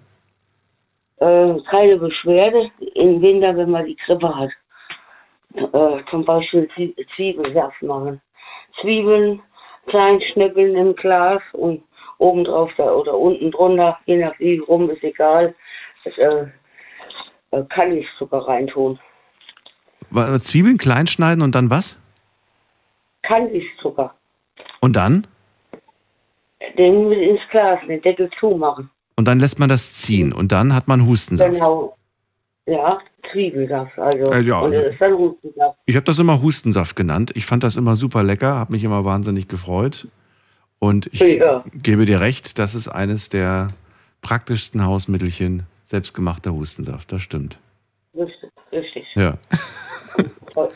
äh, 1.19 1.53
keine 1.69 1.97
Beschwerde 1.97 2.69
im 2.95 3.21
Winter, 3.21 3.55
wenn 3.55 3.71
man 3.71 3.85
die 3.85 3.95
Grippe 4.05 4.35
hat. 4.35 4.49
Äh, 5.55 6.03
zum 6.09 6.25
Beispiel 6.25 6.67
Zwie- 6.75 6.95
Zwiebelsaft 7.15 7.81
machen. 7.81 8.19
Zwiebeln 8.81 9.41
klein 9.87 10.19
schnippeln 10.21 10.75
im 10.75 10.95
Glas 10.95 11.41
und 11.53 11.81
obendrauf 12.17 12.71
da 12.77 12.91
oder 12.91 13.17
unten 13.17 13.51
drunter, 13.51 13.97
je 14.05 14.17
nach 14.17 14.37
wie 14.39 14.57
rum, 14.57 14.89
ist 14.89 15.03
egal, 15.03 15.53
das, 16.03 16.17
äh, 16.17 16.45
äh, 17.51 17.63
kann 17.69 17.91
ich 17.91 18.05
Zucker 18.17 18.39
reintun. 18.39 18.99
Zwiebeln 20.41 20.77
klein 20.77 21.07
schneiden 21.07 21.41
und 21.41 21.55
dann 21.55 21.69
was? 21.69 21.97
Kann 23.23 23.53
ich 23.53 23.63
Zucker. 23.81 24.13
Und 24.79 24.95
dann? 24.95 25.25
Den 26.77 27.11
ins 27.11 27.39
Glas, 27.51 27.79
den 27.87 28.01
Deckel 28.01 28.29
zumachen. 28.39 28.89
Und 29.15 29.25
dann 29.27 29.39
lässt 29.39 29.59
man 29.59 29.69
das 29.69 29.93
ziehen 29.93 30.33
und 30.33 30.51
dann 30.51 30.73
hat 30.73 30.87
man 30.87 31.05
Hustensaft. 31.07 31.51
Genau. 31.53 31.95
Ja, 32.65 32.99
Zwiebelsaft, 33.31 33.97
also. 33.99 34.31
Äh, 34.31 34.41
ja, 34.41 34.59
und 34.59 34.71
also- 34.73 34.81
das 34.81 34.93
ist 34.93 35.01
dann 35.01 35.13
Hustensaft. 35.13 35.77
Ich 35.85 35.95
habe 35.95 36.05
das 36.05 36.19
immer 36.19 36.41
Hustensaft 36.41 36.95
genannt. 36.95 37.31
Ich 37.35 37.45
fand 37.45 37.63
das 37.63 37.75
immer 37.75 37.95
super 37.95 38.23
lecker, 38.23 38.55
habe 38.55 38.71
mich 38.71 38.83
immer 38.83 39.03
wahnsinnig 39.05 39.47
gefreut. 39.47 40.07
Und 40.79 41.07
ich 41.13 41.19
Ja. 41.21 41.63
gebe 41.73 42.05
dir 42.05 42.19
recht, 42.21 42.59
das 42.59 42.75
ist 42.75 42.87
eines 42.87 43.29
der 43.29 43.69
praktischsten 44.21 44.85
Hausmittelchen, 44.85 45.65
selbstgemachter 45.93 46.51
Hustensaft. 46.51 47.11
Das 47.11 47.21
stimmt. 47.21 47.59
Richtig, 48.15 48.49
richtig. 48.71 49.05
Ja. 49.13 49.37
Ver- 50.55 50.71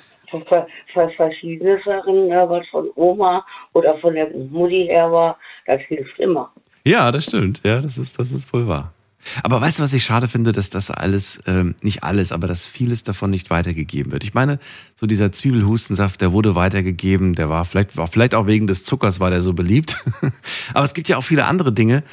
ver- 0.48 0.68
ver- 0.94 1.10
verschiedene 1.10 1.80
Sachen, 1.84 2.28
ja, 2.28 2.48
was 2.48 2.68
von 2.68 2.88
Oma 2.96 3.44
oder 3.74 3.98
von 3.98 4.14
der 4.14 4.30
Mutti 4.30 4.86
her 4.86 5.12
war, 5.12 5.40
das 5.66 5.82
hilft 5.88 6.20
immer. 6.20 6.52
Ja, 6.86 7.12
das 7.12 7.24
stimmt. 7.24 7.62
Ja, 7.64 7.82
das 7.82 7.98
ist, 7.98 8.20
das 8.20 8.32
ist 8.32 8.54
wohl 8.54 8.68
wahr. 8.68 8.94
Aber 9.42 9.60
weißt 9.60 9.80
du, 9.80 9.84
was 9.84 9.94
ich 9.94 10.04
schade 10.04 10.28
finde, 10.28 10.52
dass 10.52 10.70
das 10.70 10.92
alles, 10.92 11.42
ähm, 11.48 11.74
nicht 11.82 12.04
alles, 12.04 12.32
aber 12.32 12.48
dass 12.48 12.68
vieles 12.68 13.02
davon 13.02 13.32
nicht 13.32 13.50
weitergegeben 13.50 14.12
wird. 14.12 14.24
Ich 14.24 14.36
meine, 14.36 14.60
so 14.98 15.08
dieser 15.08 15.32
Zwiebelhustensaft, 15.32 16.22
der 16.22 16.32
wurde 16.32 16.54
weitergegeben, 16.54 17.34
der 17.34 17.50
war 17.50 17.66
vielleicht, 17.66 17.98
war 17.98 18.06
vielleicht 18.08 18.36
auch 18.36 18.46
wegen 18.46 18.68
des 18.68 18.84
Zuckers 18.84 19.20
war 19.20 19.32
der 19.32 19.42
so 19.42 19.54
beliebt. 19.54 19.98
aber 20.76 20.86
es 20.86 20.94
gibt 20.94 21.10
ja 21.10 21.18
auch 21.18 21.24
viele 21.24 21.46
andere 21.46 21.74
Dinge, 21.74 22.04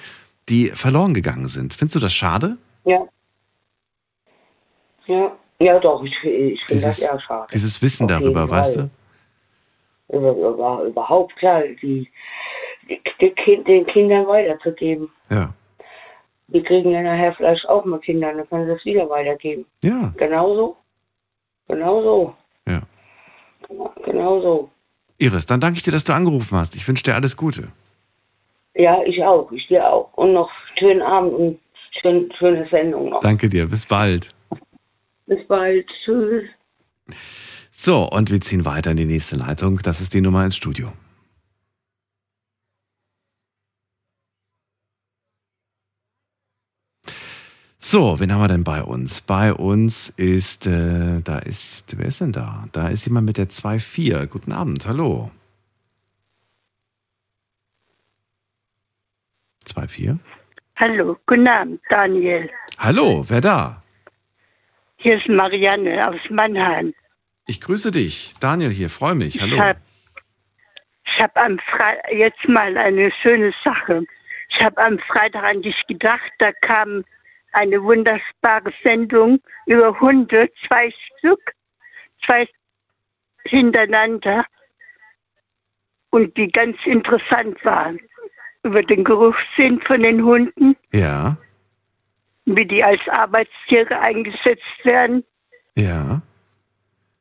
die 0.48 0.68
verloren 0.70 1.12
gegangen 1.12 1.48
sind. 1.48 1.74
Findest 1.74 1.96
du 1.96 2.00
das 2.00 2.14
schade? 2.14 2.56
Ja. 2.84 3.06
Ja, 5.06 5.36
ja 5.58 5.78
doch, 5.78 6.02
ich, 6.04 6.22
ich 6.24 6.64
finde 6.64 6.82
das 6.82 6.98
eher 6.98 7.20
schade. 7.20 7.48
dieses 7.52 7.80
Wissen 7.82 8.04
Auf 8.04 8.10
darüber, 8.10 8.48
weißt 8.48 8.76
du? 8.76 8.90
Über, 10.08 10.30
über, 10.32 10.84
überhaupt 10.84 11.36
klar, 11.36 11.62
die, 11.62 12.08
die, 12.88 13.00
die 13.20 13.64
den 13.64 13.86
Kindern 13.86 14.26
weiterzugeben. 14.26 15.10
Ja. 15.30 15.52
Die 16.48 16.62
kriegen 16.62 16.90
ja 16.90 17.02
nachher 17.02 17.34
vielleicht 17.34 17.68
auch 17.68 17.84
mal 17.84 18.00
Kinder, 18.00 18.32
dann 18.32 18.48
können 18.48 18.66
sie 18.66 18.72
es 18.72 18.84
wieder 18.84 19.08
weitergeben. 19.08 19.64
Ja, 19.82 20.12
Genauso. 20.16 20.76
Genauso. 21.68 22.34
ja. 22.68 22.82
Genauso. 24.04 24.70
Iris, 25.18 25.46
dann 25.46 25.60
danke 25.60 25.78
ich 25.78 25.82
dir, 25.82 25.92
dass 25.92 26.04
du 26.04 26.12
angerufen 26.12 26.58
hast. 26.58 26.74
Ich 26.76 26.86
wünsche 26.86 27.02
dir 27.02 27.14
alles 27.14 27.36
Gute. 27.36 27.68
Ja, 28.74 29.02
ich 29.04 29.24
auch. 29.24 29.50
Ich 29.52 29.68
dir 29.68 29.88
auch. 29.90 30.12
Und 30.14 30.32
noch 30.34 30.50
schönen 30.78 31.00
Abend 31.02 31.32
und 31.32 31.60
schön, 32.00 32.30
schöne 32.38 32.68
Sendung 32.70 33.10
noch. 33.10 33.20
Danke 33.20 33.48
dir. 33.48 33.66
Bis 33.66 33.86
bald. 33.86 34.34
Bis 35.26 35.46
bald. 35.46 35.86
Tschüss. 36.04 36.44
So, 37.70 38.04
und 38.08 38.30
wir 38.30 38.40
ziehen 38.40 38.64
weiter 38.64 38.92
in 38.92 38.96
die 38.96 39.04
nächste 39.04 39.36
Leitung. 39.36 39.78
Das 39.82 40.00
ist 40.00 40.14
die 40.14 40.20
Nummer 40.20 40.44
ins 40.44 40.56
Studio. 40.56 40.92
So, 47.78 48.18
wen 48.18 48.32
haben 48.32 48.40
wir 48.40 48.48
denn 48.48 48.64
bei 48.64 48.82
uns? 48.82 49.20
Bei 49.20 49.52
uns 49.52 50.08
ist, 50.16 50.66
äh, 50.66 51.20
da 51.20 51.38
ist, 51.38 51.98
wer 51.98 52.06
ist 52.06 52.22
denn 52.22 52.32
da? 52.32 52.66
Da 52.72 52.88
ist 52.88 53.04
jemand 53.04 53.26
mit 53.26 53.36
der 53.36 53.50
2.4. 53.50 54.26
Guten 54.26 54.52
Abend, 54.52 54.86
hallo. 54.86 55.30
2.4? 59.66 60.18
Hallo, 60.76 61.16
guten 61.26 61.46
Abend, 61.46 61.80
Daniel. 61.88 62.50
Hallo, 62.78 63.24
wer 63.28 63.40
da? 63.40 63.82
Hier 64.96 65.18
ist 65.18 65.28
Marianne 65.28 66.08
aus 66.08 66.18
Mannheim. 66.30 66.92
Ich 67.46 67.60
grüße 67.60 67.92
dich. 67.92 68.34
Daniel 68.40 68.70
hier, 68.70 68.90
freue 68.90 69.14
mich. 69.14 69.36
Ich 69.36 69.42
Hallo. 69.42 69.58
habe 69.58 69.78
ich 71.06 71.20
hab 71.20 71.36
am 71.36 71.58
Fre 71.60 71.96
jetzt 72.10 72.48
mal 72.48 72.76
eine 72.76 73.12
schöne 73.22 73.52
Sache. 73.62 74.04
Ich 74.48 74.62
habe 74.62 74.78
am 74.78 74.98
Freitag 74.98 75.44
an 75.44 75.62
dich 75.62 75.86
gedacht, 75.86 76.32
da 76.38 76.50
kam 76.52 77.04
eine 77.52 77.80
wunderbare 77.82 78.72
Sendung 78.82 79.40
über 79.66 79.98
Hunde, 80.00 80.50
zwei 80.66 80.92
Stück, 81.18 81.52
zwei 82.24 82.48
hintereinander 83.44 84.44
und 86.10 86.36
die 86.36 86.50
ganz 86.50 86.76
interessant 86.84 87.64
waren. 87.64 88.00
Über 88.64 88.82
den 88.82 89.04
Geruchssinn 89.04 89.80
von 89.82 90.02
den 90.02 90.24
Hunden, 90.24 90.74
Ja, 90.92 91.36
wie 92.46 92.66
die 92.66 92.82
als 92.82 93.00
Arbeitstiere 93.08 93.98
eingesetzt 94.00 94.62
werden. 94.84 95.22
ja. 95.76 96.20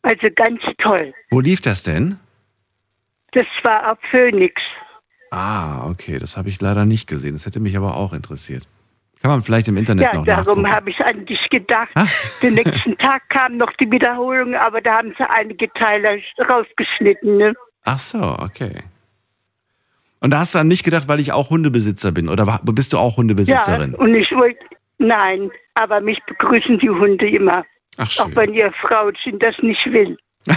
Also 0.06 0.28
ganz 0.36 0.62
toll. 0.80 1.14
Wo 1.32 1.39
lief 1.39 1.62
das 1.62 1.84
denn? 1.84 2.20
Das 3.32 3.46
war 3.64 3.89
auf 3.94 3.98
Phoenix. 4.12 4.62
Ah, 5.32 5.88
okay, 5.89 6.20
das 6.20 6.36
habe 6.36 6.50
ich 6.50 6.60
leider 6.60 6.84
nicht 6.84 7.08
gesehen. 7.08 7.34
Das 7.34 7.46
hätte 7.46 7.62
mich 7.62 7.78
aber 7.78 7.96
auch 7.96 8.12
interessiert. 8.12 8.68
Kann 9.22 9.32
man 9.32 9.41
vielleicht 9.44 9.70
im 9.70 9.78
Internet 9.78 10.04
Ja, 10.04 10.14
noch 10.16 10.26
darum 10.26 10.62
nachgucken. 10.62 10.76
habe 10.76 10.89
ich 10.89 11.00
an 11.06 11.26
dich 11.26 11.50
gedacht. 11.50 11.88
Ah. 11.96 12.06
Den 12.41 12.56
nächsten 12.56 12.98
Tag 12.98 13.30
kam 13.30 13.56
noch 13.56 13.72
die 13.80 13.89
Wiederholung, 13.89 14.56
aber 14.56 14.82
da 14.82 14.98
haben 14.98 15.14
sie 15.18 15.30
einige 15.30 15.72
Teile 15.72 16.22
rausgeschnitten. 16.50 17.38
Ne? 17.38 17.54
Ach 17.86 17.98
so, 17.98 18.22
okay. 18.39 18.84
Und 20.24 20.32
da 20.32 20.39
hast 20.39 20.55
du 20.55 20.59
an 20.59 20.67
mich 20.69 20.84
gedacht, 20.84 21.07
weil 21.07 21.19
ich 21.19 21.32
auch 21.34 21.49
Hundebesitzer 21.51 22.11
bin. 22.11 22.30
Oder 22.30 22.59
bist 22.63 22.93
du 22.93 22.97
auch 22.97 23.11
Ja, 23.11 23.17
Hundebesitzerin? 23.17 23.93
und 23.93 24.15
ich 24.15 24.32
wollte, 24.32 24.59
nein, 24.97 25.51
aber 25.76 25.99
mich 26.01 26.19
begrüßen 26.24 26.80
die 26.80 26.89
Hunde 26.89 27.30
immer. 27.30 27.63
Ach 27.97 28.07
Auch 28.19 28.26
schön. 28.28 28.36
wenn 28.38 28.53
ihr 28.53 28.71
Frauchen 28.82 29.38
das 29.39 29.55
nicht 29.61 29.86
will. 29.91 30.17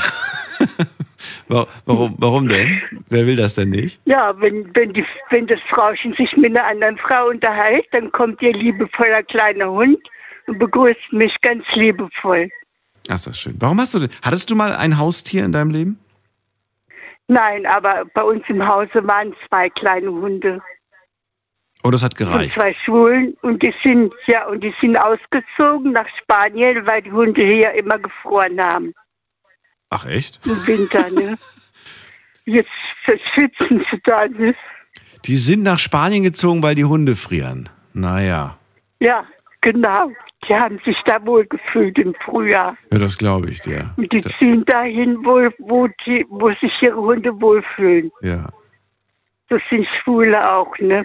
Wa- 1.48 1.66
Warum, 1.84 2.14
warum 2.18 2.48
denn? 2.48 2.80
Wer 3.08 3.26
will 3.26 3.36
das 3.36 3.54
denn 3.54 3.70
nicht? 3.70 4.00
Ja, 4.04 4.34
wenn, 4.40 4.74
wenn, 4.74 4.92
die, 4.92 5.04
wenn 5.30 5.46
das 5.46 5.60
Frauchen 5.68 6.14
sich 6.14 6.36
mit 6.36 6.56
einer 6.56 6.66
anderen 6.66 6.96
Frau 6.98 7.28
unterhält, 7.28 7.86
dann 7.92 8.10
kommt 8.12 8.42
ihr 8.42 8.52
liebevoller 8.52 9.22
kleiner 9.22 9.70
Hund 9.70 9.98
und 10.46 10.58
begrüßt 10.58 11.12
mich 11.12 11.40
ganz 11.42 11.64
liebevoll. 11.74 12.48
Ach, 13.08 13.14
ist 13.14 13.26
das 13.28 13.38
schön. 13.38 13.54
Warum 13.60 13.80
hast 13.80 13.94
du 13.94 14.00
denn? 14.00 14.10
Hattest 14.22 14.50
du 14.50 14.56
mal 14.56 14.74
ein 14.74 14.98
Haustier 14.98 15.44
in 15.44 15.52
deinem 15.52 15.70
Leben? 15.70 15.98
Nein, 17.28 17.66
aber 17.66 18.04
bei 18.14 18.22
uns 18.22 18.44
im 18.48 18.66
Hause 18.66 19.06
waren 19.06 19.34
zwei 19.48 19.68
kleine 19.68 20.10
Hunde. 20.10 20.62
Oh, 21.82 21.90
das 21.90 22.02
hat 22.02 22.16
gereicht. 22.16 22.54
zwei 22.54 22.74
Schwulen 22.84 23.36
und 23.42 23.62
die 23.62 23.74
sind 23.84 24.12
ja 24.26 24.46
und 24.46 24.62
die 24.62 24.74
sind 24.80 24.96
ausgezogen 24.96 25.92
nach 25.92 26.06
Spanien, 26.20 26.86
weil 26.86 27.02
die 27.02 27.12
Hunde 27.12 27.42
hier 27.42 27.72
immer 27.72 27.98
gefroren 27.98 28.60
haben 28.60 28.92
Ach, 29.90 30.06
echt? 30.06 30.44
im 30.46 30.66
Winter. 30.66 31.10
Ne? 31.10 31.36
Jetzt 32.44 32.70
verschwitzen 33.04 33.84
sie 33.90 34.00
da. 34.04 34.26
Ne? 34.26 34.54
Die 35.26 35.36
sind 35.36 35.62
nach 35.62 35.78
Spanien 35.78 36.22
gezogen, 36.24 36.62
weil 36.62 36.74
die 36.74 36.84
Hunde 36.84 37.14
frieren. 37.14 37.68
Naja. 37.92 38.58
Ja, 39.00 39.26
genau. 39.72 40.10
Die 40.48 40.54
haben 40.54 40.78
sich 40.84 41.00
da 41.04 41.24
wohl 41.26 41.44
gefühlt 41.46 41.98
im 41.98 42.14
Frühjahr. 42.24 42.76
Ja, 42.92 42.98
das 42.98 43.18
glaube 43.18 43.50
ich 43.50 43.60
dir. 43.60 43.90
Und 43.96 44.12
die 44.12 44.22
ziehen 44.38 44.64
dahin, 44.64 45.18
wo, 45.24 45.48
wo, 45.58 45.88
die, 46.06 46.24
wo 46.28 46.50
sich 46.60 46.80
ihre 46.82 46.96
Hunde 46.96 47.40
wohlfühlen. 47.40 48.12
Ja. 48.22 48.46
Das 49.48 49.60
sind 49.70 49.86
Schwule 49.86 50.48
auch, 50.48 50.78
ne? 50.78 51.04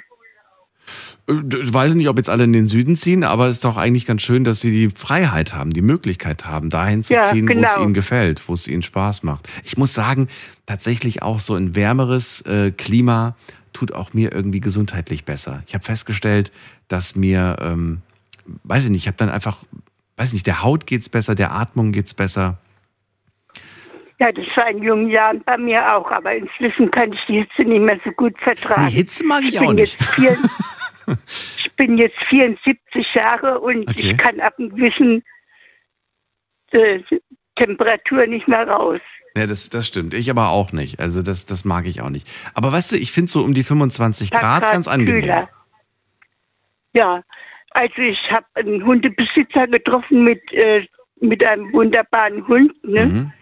Äh, 1.27 1.33
Ich 1.63 1.73
weiß 1.73 1.95
nicht, 1.95 2.07
ob 2.09 2.17
jetzt 2.17 2.29
alle 2.29 2.43
in 2.43 2.53
den 2.53 2.67
Süden 2.67 2.95
ziehen, 2.95 3.23
aber 3.23 3.47
es 3.47 3.53
ist 3.53 3.65
doch 3.65 3.77
eigentlich 3.77 4.05
ganz 4.05 4.21
schön, 4.21 4.43
dass 4.43 4.59
sie 4.59 4.71
die 4.71 4.89
Freiheit 4.89 5.53
haben, 5.55 5.71
die 5.71 5.81
Möglichkeit 5.81 6.45
haben, 6.45 6.69
dahin 6.69 7.01
zu 7.03 7.13
Ja, 7.13 7.31
ziehen, 7.31 7.47
wo 7.47 7.53
es 7.53 7.73
genau. 7.73 7.83
ihnen 7.83 7.93
gefällt, 7.93 8.47
wo 8.47 8.53
es 8.53 8.67
ihnen 8.67 8.81
Spaß 8.83 9.23
macht. 9.23 9.49
Ich 9.63 9.77
muss 9.77 9.93
sagen, 9.93 10.27
tatsächlich 10.67 11.23
auch 11.23 11.39
so 11.39 11.55
ein 11.55 11.73
wärmeres 11.75 12.41
äh, 12.41 12.71
Klima 12.71 13.35
tut 13.73 13.93
auch 13.93 14.13
mir 14.13 14.31
irgendwie 14.33 14.59
gesundheitlich 14.59 15.23
besser. 15.25 15.63
Ich 15.65 15.73
habe 15.73 15.83
festgestellt, 15.83 16.51
dass 16.89 17.15
mir, 17.15 17.57
ähm, 17.61 18.01
weiß 18.63 18.83
ich 18.85 18.89
nicht, 18.89 19.01
ich 19.01 19.07
habe 19.07 19.17
dann 19.17 19.29
einfach, 19.29 19.57
weiß 20.17 20.33
nicht, 20.33 20.47
der 20.47 20.63
Haut 20.63 20.87
geht's 20.87 21.09
besser, 21.09 21.35
der 21.35 21.51
Atmung 21.53 21.91
geht's 21.91 22.13
besser. 22.13 22.57
Ja, 24.19 24.31
das 24.31 24.45
war 24.55 24.69
in 24.69 24.83
jungen 24.83 25.09
Jahren 25.09 25.41
bei 25.43 25.57
mir 25.57 25.95
auch, 25.95 26.11
aber 26.11 26.35
inzwischen 26.35 26.91
kann 26.91 27.11
ich 27.11 27.25
die 27.25 27.39
Hitze 27.39 27.63
nicht 27.63 27.81
mehr 27.81 27.99
so 28.05 28.11
gut 28.11 28.37
vertragen. 28.39 28.85
Die 28.87 28.93
Hitze 28.93 29.23
mag 29.25 29.43
ich 29.43 29.57
bin 29.57 29.67
auch 29.67 29.73
nicht. 29.73 29.99
Jetzt 29.99 30.13
vier, 30.13 30.37
ich 31.57 31.71
bin 31.73 31.97
jetzt 31.97 32.17
74 32.29 33.13
Jahre 33.15 33.59
und 33.59 33.89
Okay. 33.89 34.11
ich 34.11 34.17
kann 34.17 34.39
ab 34.39 34.53
einem 34.59 34.69
gewissen 34.75 35.23
äh, 36.71 36.99
Temperatur 37.55 38.27
nicht 38.27 38.47
mehr 38.47 38.67
raus. 38.67 38.99
Ja, 39.35 39.47
das, 39.47 39.69
das 39.69 39.87
stimmt. 39.87 40.13
Ich 40.13 40.29
aber 40.29 40.49
auch 40.49 40.71
nicht. 40.71 40.99
Also 40.99 41.21
das, 41.23 41.45
das 41.45 41.65
mag 41.65 41.87
ich 41.87 42.01
auch 42.01 42.09
nicht. 42.09 42.27
Aber 42.53 42.71
weißt 42.71 42.91
du, 42.91 42.97
ich 42.97 43.11
finde 43.11 43.31
so 43.31 43.41
um 43.43 43.53
die 43.53 43.63
25 43.63 44.29
Paar 44.29 44.59
Grad 44.59 44.71
ganz 44.71 44.87
angenehm. 44.87 45.21
kühler. 45.21 45.49
Ja, 46.93 47.23
also 47.71 48.01
ich 48.01 48.31
habe 48.31 48.45
einen 48.55 48.85
Hundebesitzer 48.85 49.67
getroffen 49.67 50.23
mit, 50.23 50.51
äh, 50.53 50.85
mit 51.19 51.43
einem 51.43 51.71
wunderbaren 51.73 52.47
Hund. 52.47 52.71
Ne? 52.83 53.05
Mhm. 53.05 53.33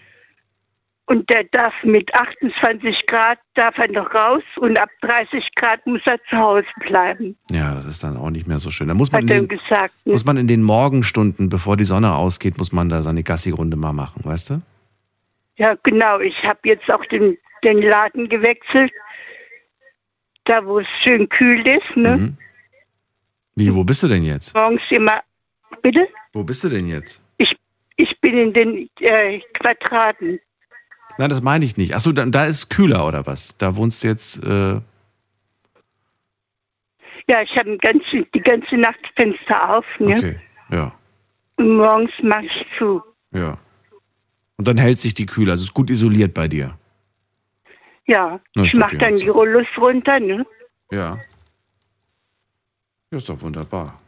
Und 1.05 1.27
der 1.32 1.43
darf 1.45 1.73
mit 1.84 2.13
28 2.13 3.07
Grad 3.07 3.39
darf 3.55 3.80
er 3.80 3.91
noch 3.91 4.13
raus 4.13 4.43
und 4.57 4.80
ab 4.80 4.89
30 5.01 5.55
Grad 5.55 5.86
muss 5.88 6.01
er 6.05 6.19
zu 6.30 6.38
Hause 6.38 6.67
bleiben, 6.82 7.36
Ja, 7.49 7.73
das 7.73 7.88
ist 7.88 8.03
dann 8.03 8.15
auch 8.15 8.30
nicht 8.30 8.45
mehr 8.45 8.59
so 8.59 8.69
schön. 8.69 8.89
Da 8.89 8.93
muss 8.93 9.11
man, 9.11 9.23
hat 9.23 9.32
in 9.32 9.47
den, 9.47 9.47
gesagt. 9.47 9.95
Ne? 10.05 10.13
muss 10.13 10.23
man 10.23 10.38
in 10.38 10.47
den 10.47 10.61
Morgenstunden, 10.61 11.49
bevor 11.49 11.77
die 11.77 11.86
Sonne 11.86 12.13
ausgeht, 12.13 12.59
muss 12.59 12.71
man 12.71 12.89
da 12.89 13.01
seine 13.01 13.23
Gassi-Runde 13.23 13.75
mal 13.75 13.91
machen, 13.91 14.23
weißt 14.23 14.51
du? 14.51 14.61
Ja, 15.55 15.75
genau. 15.82 16.19
Ich 16.19 16.43
habe 16.43 16.59
jetzt 16.65 16.91
auch 16.91 17.03
den, 17.05 17.39
den 17.63 17.82
Laden 17.82 18.30
gewechselt, 18.30 18.91
da 20.43 20.63
wo 20.63 20.77
es 20.77 20.88
schön 21.01 21.27
kühl 21.27 21.67
ist. 21.67 21.97
Ne? 21.97 22.17
Mhm. 22.17 22.38
Wie, 23.60 23.74
wo 23.76 23.84
bist 23.84 24.01
du 24.03 24.07
denn 24.07 24.24
jetzt? 24.24 24.53
Morgens 24.55 24.82
immer. 24.89 25.22
Bitte? 25.82 26.07
Wo 26.34 26.43
bist 26.43 26.64
du 26.64 26.70
denn 26.70 26.88
jetzt? 26.88 27.20
Ich, 27.38 27.55
ich 27.97 28.20
bin 28.22 28.38
in 28.38 28.53
den 28.53 28.89
äh, 28.99 29.39
Quadraten. 29.53 30.39
Nein, 31.18 31.30
das 31.30 31.41
meine 31.41 31.66
ich 31.66 31.76
nicht. 31.78 31.93
Achso, 31.95 32.12
da, 32.12 32.26
da 32.26 32.45
ist 32.45 32.70
kühler 32.70 33.05
oder 33.05 33.26
was? 33.26 33.57
Da 33.57 33.76
wohnst 33.76 34.03
du 34.03 34.07
jetzt. 34.07 34.41
Äh, 34.43 34.80
Ja, 37.28 37.41
ich 37.43 37.55
habe 37.57 37.78
ganze, 37.78 38.26
die 38.34 38.39
ganze 38.41 38.76
Nacht 38.78 38.99
Fenster 39.16 39.78
auf. 39.78 39.86
Ne? 39.99 40.18
okay, 40.18 40.39
ja, 40.72 40.91
Und 41.57 41.76
morgens 41.78 42.12
mache 42.24 42.45
ich 42.45 42.66
zu. 42.78 43.01
ja. 43.32 43.57
Und 44.57 44.68
dann 44.68 44.78
hält 44.78 44.97
sich 44.99 45.14
die 45.14 45.26
kühler. 45.26 45.51
Also 45.51 45.64
ist 45.64 45.74
gut 45.74 45.89
isoliert 45.89 46.34
bei 46.34 46.49
dir. 46.49 46.78
Ja, 48.07 48.41
Na, 48.55 48.64
ich 48.64 48.74
mache 48.74 48.97
dann 48.97 49.16
die 49.16 49.30
Rollos 49.30 49.68
runter. 49.78 50.20
Ne? 50.20 50.45
Ja. 50.91 51.18
Ja, 53.12 53.18
ist 53.18 53.28
doch 53.30 53.41
wunderbar. 53.41 53.99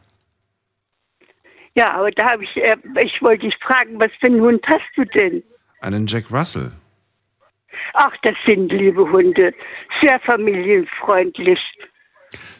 Ja, 1.74 1.92
aber 1.94 2.10
da 2.10 2.30
habe 2.32 2.44
ich, 2.44 2.56
äh, 2.56 2.76
ich 3.02 3.20
wollte 3.22 3.46
dich 3.46 3.56
fragen, 3.58 3.98
was 3.98 4.10
für 4.20 4.26
einen 4.26 4.40
Hund 4.40 4.64
hast 4.68 4.84
du 4.94 5.04
denn? 5.04 5.42
Einen 5.80 6.06
Jack 6.06 6.30
Russell. 6.30 6.70
Ach, 7.94 8.12
das 8.22 8.34
sind 8.46 8.70
liebe 8.70 9.10
Hunde. 9.10 9.52
Sehr 10.00 10.20
familienfreundlich. 10.20 11.60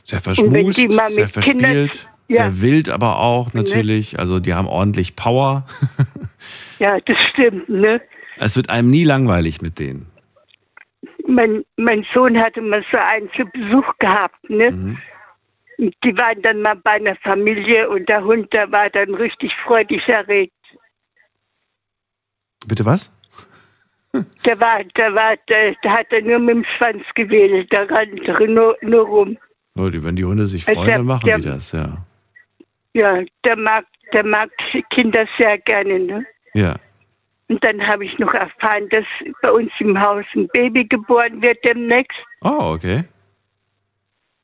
Sehr 0.05 0.21
verschmust, 0.21 0.75
sehr 0.77 0.89
mit 0.89 0.93
Kindern- 1.05 1.29
verspielt, 1.29 2.09
Ja. 2.29 2.51
sehr 2.51 2.61
wild 2.63 2.89
aber 2.89 3.19
auch 3.19 3.53
natürlich. 3.55 4.19
Also 4.19 4.41
die 4.41 4.55
haben 4.55 4.67
ordentlich 4.69 5.17
Power. 5.17 5.65
Ja, 6.81 6.99
das 6.99 7.17
stimmt, 7.29 7.69
ne? 7.69 8.01
Es 8.39 8.57
wird 8.57 8.69
einem 8.69 8.91
nie 8.91 9.05
langweilig 9.05 9.63
mit 9.63 9.79
denen. 9.79 10.11
Mein, 11.29 11.65
mein 11.77 12.05
Sohn 12.13 12.37
hatte 12.37 12.61
mal 12.61 12.85
so 12.91 12.99
einen 12.99 13.31
zu 13.37 13.45
Besuch 13.47 13.87
gehabt, 14.01 14.51
ne? 14.51 14.73
Mhm. 14.73 14.99
Die 16.05 16.17
waren 16.17 16.41
dann 16.43 16.63
mal 16.63 16.77
bei 16.77 16.93
einer 16.93 17.17
Familie 17.17 17.89
und 17.91 18.09
der 18.09 18.23
Hund, 18.25 18.53
der 18.53 18.71
war 18.71 18.89
dann 18.91 19.15
richtig 19.15 19.55
freudig 19.57 20.09
erregt. 20.09 20.53
Bitte 22.67 22.85
was? 22.87 23.11
Der 24.45 24.61
war, 24.61 24.85
der 24.85 25.15
war, 25.15 25.37
der, 25.49 25.75
der 25.83 25.91
hat 25.91 26.13
er 26.13 26.21
nur 26.21 26.39
mit 26.39 26.55
dem 26.57 26.65
Schwanz 26.65 27.03
gewedelt, 27.15 27.73
der 27.73 27.91
rannte 27.91 28.47
nur, 28.47 28.77
nur 28.83 29.07
rum. 29.07 29.39
Leute, 29.75 30.05
wenn 30.05 30.17
die 30.17 30.25
Hunde 30.27 30.45
sich 30.47 30.69
Also 30.69 30.75
freuen, 30.81 30.87
der- 30.89 30.97
dann 30.99 31.07
machen 31.07 31.25
der- 31.27 31.39
die 31.39 31.45
das, 31.49 31.73
ja. 31.73 31.97
Ja, 32.93 33.23
der 33.43 33.57
mag, 33.57 33.87
der 34.13 34.23
mag 34.27 34.51
Kinder 34.91 35.27
sehr 35.39 35.57
gerne, 35.57 35.99
ne? 35.99 36.27
Ja. 36.53 36.77
Und 37.49 37.65
dann 37.65 37.87
habe 37.87 38.05
ich 38.05 38.19
noch 38.19 38.35
erfahren, 38.35 38.87
dass 38.91 39.07
bei 39.41 39.51
uns 39.51 39.73
im 39.79 39.99
Haus 39.99 40.27
ein 40.35 40.47
Baby 40.49 40.85
geboren 40.85 41.41
wird 41.41 41.65
demnächst. 41.65 42.19
Oh, 42.43 42.75
okay. 42.75 43.05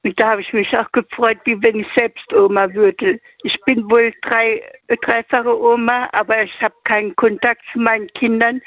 Und 0.05 0.19
da 0.19 0.31
habe 0.31 0.41
ich 0.41 0.53
mich 0.53 0.77
auch 0.77 0.91
gefreut, 0.93 1.39
wie 1.45 1.61
wenn 1.61 1.81
ich 1.81 1.87
selbst 1.97 2.33
Oma 2.33 2.73
würde. 2.73 3.21
Ich 3.43 3.59
bin 3.67 3.91
wohl 3.91 4.13
drei, 4.23 4.63
dreifache 5.03 5.61
Oma, 5.61 6.09
aber 6.13 6.43
ich 6.43 6.61
habe 6.61 6.75
keinen 6.85 7.15
Kontakt 7.17 7.63
zu 7.73 7.81
meinen 7.81 8.07
Kindern, 8.09 8.61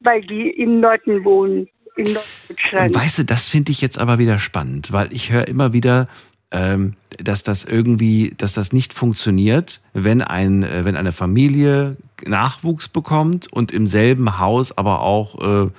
weil 0.00 0.20
die 0.22 0.50
im 0.50 0.80
Norden 0.80 1.24
wohnen, 1.24 1.68
in 1.96 2.12
Norddeutschland. 2.12 2.94
weißt 2.94 3.18
du, 3.18 3.24
das 3.24 3.48
finde 3.48 3.72
ich 3.72 3.80
jetzt 3.80 3.98
aber 3.98 4.18
wieder 4.18 4.38
spannend, 4.38 4.92
weil 4.92 5.12
ich 5.12 5.32
höre 5.32 5.48
immer 5.48 5.72
wieder 5.72 6.08
ähm, 6.52 6.96
dass 7.18 7.42
das 7.42 7.64
irgendwie, 7.64 8.34
dass 8.36 8.52
das 8.52 8.72
nicht 8.72 8.92
funktioniert, 8.92 9.80
wenn 9.94 10.22
ein, 10.22 10.62
äh, 10.62 10.84
wenn 10.84 10.96
eine 10.96 11.12
Familie 11.12 11.96
Nachwuchs 12.24 12.88
bekommt 12.88 13.50
und 13.52 13.72
im 13.72 13.86
selben 13.86 14.38
Haus 14.38 14.76
aber 14.76 15.00
auch 15.00 15.66
äh, 15.66 15.70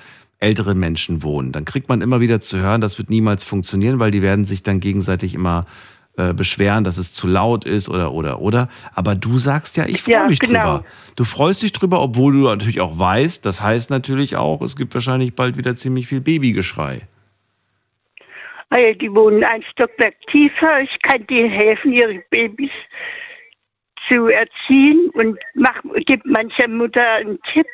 ältere 0.43 0.75
Menschen 0.75 1.23
wohnen. 1.23 1.51
Dann 1.51 1.65
kriegt 1.65 1.89
man 1.89 2.01
immer 2.01 2.19
wieder 2.19 2.39
zu 2.41 2.59
hören, 2.59 2.81
das 2.81 2.97
wird 2.97 3.09
niemals 3.09 3.43
funktionieren, 3.43 3.99
weil 3.99 4.11
die 4.11 4.21
werden 4.21 4.45
sich 4.45 4.61
dann 4.61 4.79
gegenseitig 4.79 5.33
immer 5.33 5.65
äh, 6.15 6.33
beschweren, 6.33 6.83
dass 6.83 6.97
es 6.97 7.11
zu 7.11 7.25
laut 7.25 7.65
ist 7.65 7.89
oder 7.89 8.11
oder 8.11 8.39
oder. 8.39 8.69
Aber 8.93 9.15
du 9.15 9.39
sagst 9.39 9.77
ja, 9.77 9.87
ich 9.87 10.03
freue 10.03 10.13
Ja, 10.13 10.27
mich 10.27 10.39
genau. 10.39 10.59
drüber. 10.77 10.85
Du 11.15 11.23
freust 11.23 11.63
dich 11.63 11.71
drüber, 11.71 12.01
obwohl 12.01 12.33
du 12.33 12.43
natürlich 12.43 12.81
auch 12.81 12.99
weißt, 12.99 13.43
das 13.45 13.61
heißt 13.61 13.89
natürlich 13.89 14.35
auch, 14.35 14.61
es 14.61 14.75
gibt 14.75 14.93
wahrscheinlich 14.93 15.33
bald 15.33 15.57
wieder 15.57 15.75
ziemlich 15.75 16.07
viel 16.07 16.21
Babygeschrei. 16.21 17.07
Die 19.01 19.13
wohnen 19.13 19.43
ein 19.43 19.61
Stockwerk 19.71 20.15
tiefer. 20.31 20.81
Ich 20.81 20.99
kann 21.03 21.25
denen 21.27 21.51
helfen, 21.51 21.93
ihre 21.93 22.23
Babys 22.31 22.71
zu 24.07 24.27
erziehen 24.27 25.09
und 25.13 25.37
mach, 25.53 25.81
gibt 26.05 26.25
mancher 26.25 26.67
Mutter 26.67 27.07
einen 27.13 27.39
Tipp, 27.43 27.67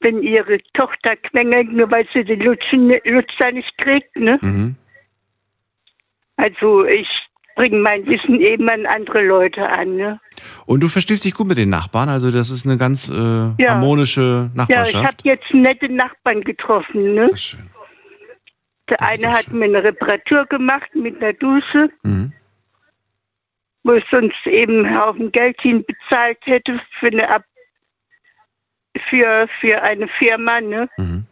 wenn 0.00 0.22
ihre 0.22 0.58
Tochter 0.74 1.16
quengelt, 1.16 1.72
nur 1.72 1.90
weil 1.90 2.06
sie 2.12 2.24
den 2.24 2.40
Lutschen, 2.40 2.92
Lutscher 3.04 3.52
nicht 3.52 3.76
kriegt. 3.78 4.14
Ne? 4.16 4.38
Mhm. 4.42 4.76
Also 6.36 6.84
ich 6.84 7.26
bringe 7.56 7.78
mein 7.78 8.06
Wissen 8.06 8.40
eben 8.40 8.68
an 8.68 8.86
andere 8.86 9.26
Leute 9.26 9.68
an. 9.68 9.96
Ne? 9.96 10.20
Und 10.66 10.80
du 10.80 10.88
verstehst 10.88 11.24
dich 11.24 11.34
gut 11.34 11.48
mit 11.48 11.58
den 11.58 11.70
Nachbarn, 11.70 12.08
also 12.08 12.30
das 12.30 12.50
ist 12.50 12.64
eine 12.64 12.76
ganz 12.78 13.08
äh, 13.08 13.12
Ja. 13.58 13.70
harmonische 13.74 14.20
Ja, 14.54 14.64
ich 14.68 14.76
habe 14.76 14.92
Nachbarschaft. 14.92 15.24
jetzt 15.24 15.52
nette 15.52 15.88
Nachbarn 15.92 16.42
getroffen. 16.42 17.14
Ne? 17.14 17.36
Schön. 17.36 17.68
Der 18.88 18.98
Das 18.98 19.08
eine 19.08 19.32
hat 19.32 19.44
schön. 19.46 19.58
mir 19.58 19.64
eine 19.64 19.82
Reparatur 19.82 20.46
gemacht 20.46 20.94
mit 20.94 21.16
einer 21.22 21.32
Dusche. 21.32 21.90
Mhm. 22.02 22.32
wo 23.84 23.94
ich 23.94 24.04
sonst 24.10 24.46
eben 24.46 24.84
einen 24.84 24.98
Haufen 25.00 25.32
Geld 25.32 25.58
hin 25.62 25.82
bezahlt 25.84 26.36
hätte 26.44 26.78
für 27.00 27.06
eine 27.06 27.26
Ab 27.30 27.42
für, 28.98 29.48
für 29.60 29.82
eine 29.82 30.08
Firma, 30.08 30.60
ne? 30.60 30.88
Mhm. 30.96 31.26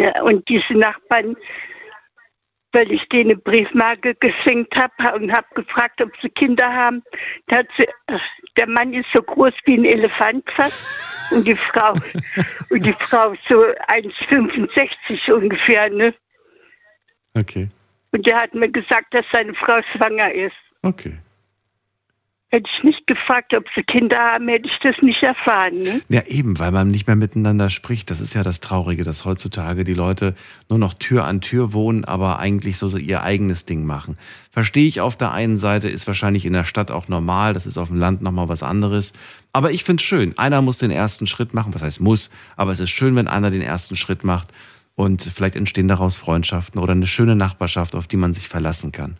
Ja, 0.00 0.22
und 0.22 0.48
diese 0.48 0.74
Nachbarn, 0.74 1.36
weil 2.72 2.90
ich 2.90 3.08
denen 3.08 3.32
eine 3.32 3.40
Briefmarke 3.40 4.14
geschenkt 4.14 4.74
habe 4.76 5.14
und 5.14 5.32
habe 5.32 5.46
gefragt, 5.54 6.00
ob 6.00 6.10
sie 6.20 6.28
Kinder 6.28 6.72
haben, 6.72 7.02
sie, 7.48 7.86
der 8.56 8.68
Mann 8.68 8.94
ist 8.94 9.08
so 9.12 9.22
groß 9.22 9.52
wie 9.64 9.76
ein 9.76 9.84
Elefant 9.84 10.50
fast 10.50 10.76
und 11.30 11.46
die 11.46 11.54
Frau 11.54 11.94
und 12.70 12.86
die 12.86 12.94
Frau 13.00 13.34
so 13.48 13.60
1,65 13.60 15.32
ungefähr, 15.32 15.90
ne? 15.90 16.14
Okay. 17.34 17.68
Und 18.12 18.26
der 18.26 18.40
hat 18.40 18.54
mir 18.54 18.70
gesagt, 18.70 19.12
dass 19.12 19.26
seine 19.32 19.54
Frau 19.54 19.80
schwanger 19.92 20.32
ist. 20.32 20.54
Okay. 20.82 21.18
Hätte 22.54 22.70
ich 22.72 22.84
nicht 22.84 23.08
gefragt, 23.08 23.52
ob 23.52 23.64
sie 23.74 23.82
Kinder 23.82 24.16
haben, 24.16 24.46
hätte 24.46 24.68
ich 24.68 24.78
das 24.78 24.94
nicht 25.02 25.20
erfahren. 25.24 25.82
Ne? 25.82 26.02
Ja, 26.08 26.22
eben, 26.28 26.56
weil 26.60 26.70
man 26.70 26.88
nicht 26.88 27.08
mehr 27.08 27.16
miteinander 27.16 27.68
spricht. 27.68 28.12
Das 28.12 28.20
ist 28.20 28.32
ja 28.32 28.44
das 28.44 28.60
Traurige, 28.60 29.02
dass 29.02 29.24
heutzutage 29.24 29.82
die 29.82 29.92
Leute 29.92 30.36
nur 30.68 30.78
noch 30.78 30.94
Tür 30.94 31.24
an 31.24 31.40
Tür 31.40 31.72
wohnen, 31.72 32.04
aber 32.04 32.38
eigentlich 32.38 32.78
so, 32.78 32.88
so 32.88 32.96
ihr 32.96 33.24
eigenes 33.24 33.64
Ding 33.64 33.84
machen. 33.84 34.16
Verstehe 34.52 34.86
ich 34.86 35.00
auf 35.00 35.16
der 35.16 35.32
einen 35.32 35.58
Seite, 35.58 35.88
ist 35.88 36.06
wahrscheinlich 36.06 36.44
in 36.46 36.52
der 36.52 36.62
Stadt 36.62 36.92
auch 36.92 37.08
normal, 37.08 37.54
das 37.54 37.66
ist 37.66 37.76
auf 37.76 37.88
dem 37.88 37.98
Land 37.98 38.22
nochmal 38.22 38.48
was 38.48 38.62
anderes. 38.62 39.12
Aber 39.52 39.72
ich 39.72 39.82
finde 39.82 40.00
es 40.00 40.06
schön, 40.06 40.38
einer 40.38 40.62
muss 40.62 40.78
den 40.78 40.92
ersten 40.92 41.26
Schritt 41.26 41.54
machen, 41.54 41.74
was 41.74 41.82
heißt 41.82 42.00
muss, 42.00 42.30
aber 42.56 42.70
es 42.70 42.78
ist 42.78 42.90
schön, 42.90 43.16
wenn 43.16 43.26
einer 43.26 43.50
den 43.50 43.62
ersten 43.62 43.96
Schritt 43.96 44.22
macht 44.22 44.54
und 44.94 45.22
vielleicht 45.22 45.56
entstehen 45.56 45.88
daraus 45.88 46.14
Freundschaften 46.14 46.80
oder 46.80 46.92
eine 46.92 47.08
schöne 47.08 47.34
Nachbarschaft, 47.34 47.96
auf 47.96 48.06
die 48.06 48.16
man 48.16 48.32
sich 48.32 48.46
verlassen 48.46 48.92
kann. 48.92 49.16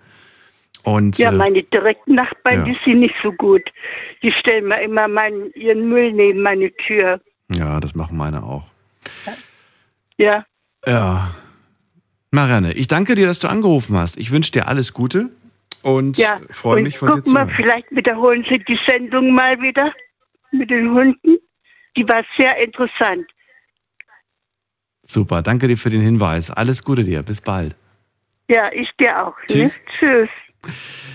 Und 0.85 1.19
Ja, 1.19 1.31
äh, 1.31 1.33
meine 1.33 1.63
direkten 1.63 2.15
Nachbarn, 2.15 2.59
ja. 2.61 2.65
die 2.67 2.79
sind 2.85 3.01
nicht 3.01 3.15
so 3.23 3.33
gut. 3.33 3.63
Die 4.23 4.31
stellen 4.31 4.69
mir 4.69 4.81
immer 4.83 5.09
meinen, 5.09 5.51
ihren 5.55 5.89
Müll 5.89 6.13
neben 6.13 6.41
meine 6.43 6.71
Tür. 6.77 7.21
ja, 7.55 7.81
das 7.81 7.95
machen 7.95 8.17
meine 8.17 8.43
auch. 8.43 8.65
Ja, 10.19 10.45
Ja. 10.87 11.35
Marianne, 12.31 12.73
ich 12.73 12.87
danke 12.89 13.15
dir, 13.15 13.27
dass 13.27 13.39
du 13.39 13.49
angerufen 13.49 13.97
hast. 13.97 14.17
Ich 14.17 14.31
wünsche 14.33 14.51
dir 14.53 14.67
alles 14.69 14.93
Gute 14.93 15.31
und 15.83 16.19
ja. 16.19 16.41
freue 16.51 16.83
mich 16.83 16.99
von 16.99 17.09
dir 17.09 17.15
guck 17.15 17.27
zu 17.27 17.33
mal, 17.33 17.47
hören. 17.47 17.55
vielleicht 17.57 17.91
wiederholen 17.93 18.45
sie 18.49 18.59
die 18.59 18.79
Sendung 18.87 19.31
mal 19.33 19.61
wieder 19.63 19.93
mit 20.51 20.69
den 20.71 20.91
Hunden. 20.93 21.37
Die 21.97 22.07
war 22.09 22.25
sehr 22.37 22.57
interessant. 22.59 23.27
Super, 25.05 25.43
danke 25.43 25.69
dir 25.69 25.77
für 25.79 25.91
den 25.91 26.01
Hinweis. 26.01 26.51
Alles 26.51 26.83
Gute 26.83 27.05
dir, 27.05 27.23
bis 27.23 27.41
bald. 27.41 27.77
Ja, 28.49 28.71
ich 28.73 28.91
dir 28.97 29.27
auch. 29.27 29.37
Tschüss. 29.47 29.77
Ne? 29.77 29.83
Tschüss. 29.99 30.29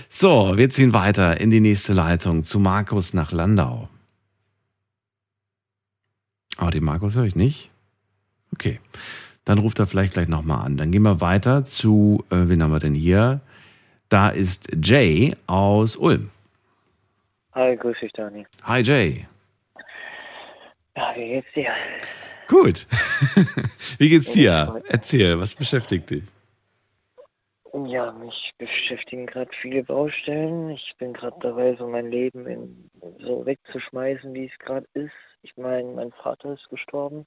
So, 0.08 0.56
wir 0.56 0.70
ziehen 0.70 0.92
weiter 0.92 1.40
in 1.40 1.50
die 1.50 1.60
nächste 1.60 1.92
Leitung 1.92 2.44
zu 2.44 2.58
Markus 2.58 3.14
nach 3.14 3.32
Landau. 3.32 3.88
Oh, 6.60 6.68
den 6.68 6.84
Markus 6.84 7.14
höre 7.14 7.24
ich 7.24 7.36
nicht. 7.36 7.70
Okay, 8.52 8.80
dann 9.44 9.58
ruft 9.58 9.78
er 9.78 9.86
vielleicht 9.86 10.12
gleich 10.12 10.28
nochmal 10.28 10.66
an. 10.66 10.76
Dann 10.76 10.90
gehen 10.90 11.02
wir 11.02 11.20
weiter 11.20 11.64
zu, 11.64 12.24
äh, 12.30 12.48
wen 12.48 12.62
haben 12.62 12.72
wir 12.72 12.80
denn 12.80 12.94
hier? 12.94 13.40
Da 14.08 14.28
ist 14.28 14.68
Jay 14.82 15.36
aus 15.46 15.96
Ulm. 15.96 16.30
Hi, 17.52 17.76
grüß 17.76 17.96
dich, 18.00 18.12
Dani. 18.12 18.46
Hi 18.64 18.82
Jay. 18.82 19.26
Ja, 20.96 21.14
wie 21.16 21.28
geht's 21.28 21.48
dir? 21.54 21.70
Gut. 22.48 22.86
Wie 23.98 24.08
geht's 24.08 24.32
dir? 24.32 24.82
Erzähl, 24.88 25.38
was 25.40 25.54
beschäftigt 25.54 26.10
dich? 26.10 26.24
Ja, 27.72 28.10
mich 28.10 28.52
beschäftigen 28.58 29.26
gerade 29.26 29.50
viele 29.60 29.84
Baustellen. 29.84 30.70
Ich 30.70 30.94
bin 30.98 31.12
gerade 31.12 31.36
dabei, 31.40 31.76
so 31.76 31.86
mein 31.86 32.10
Leben 32.10 32.46
in, 32.46 32.90
so 33.20 33.46
wegzuschmeißen, 33.46 34.34
wie 34.34 34.46
es 34.46 34.58
gerade 34.58 34.86
ist. 34.94 35.12
Ich 35.42 35.56
meine, 35.56 35.88
mein 35.92 36.10
Vater 36.12 36.54
ist 36.54 36.68
gestorben. 36.68 37.26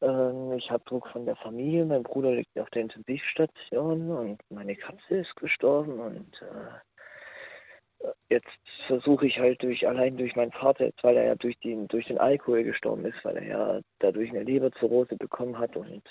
Ähm, 0.00 0.52
ich 0.52 0.70
habe 0.70 0.84
Druck 0.84 1.08
von 1.08 1.26
der 1.26 1.34
Familie. 1.36 1.84
Mein 1.84 2.04
Bruder 2.04 2.32
liegt 2.32 2.56
auf 2.56 2.70
der 2.70 2.82
Intensivstation 2.82 4.10
und 4.10 4.40
meine 4.50 4.76
Katze 4.76 5.16
ist 5.16 5.34
gestorben. 5.34 5.98
Und 5.98 6.42
äh, 6.42 8.08
jetzt 8.28 8.46
versuche 8.86 9.26
ich 9.26 9.40
halt 9.40 9.60
durch 9.62 9.88
allein 9.88 10.16
durch 10.16 10.36
meinen 10.36 10.52
Vater, 10.52 10.86
jetzt, 10.86 11.02
weil 11.02 11.16
er 11.16 11.24
ja 11.24 11.34
durch 11.34 11.58
den 11.60 11.88
durch 11.88 12.06
den 12.06 12.18
Alkohol 12.18 12.62
gestorben 12.62 13.04
ist, 13.06 13.24
weil 13.24 13.38
er 13.38 13.44
ja 13.44 13.80
dadurch 13.98 14.30
eine 14.30 14.44
Leberzirrhose 14.44 15.16
bekommen 15.16 15.58
hat 15.58 15.76
und 15.76 16.02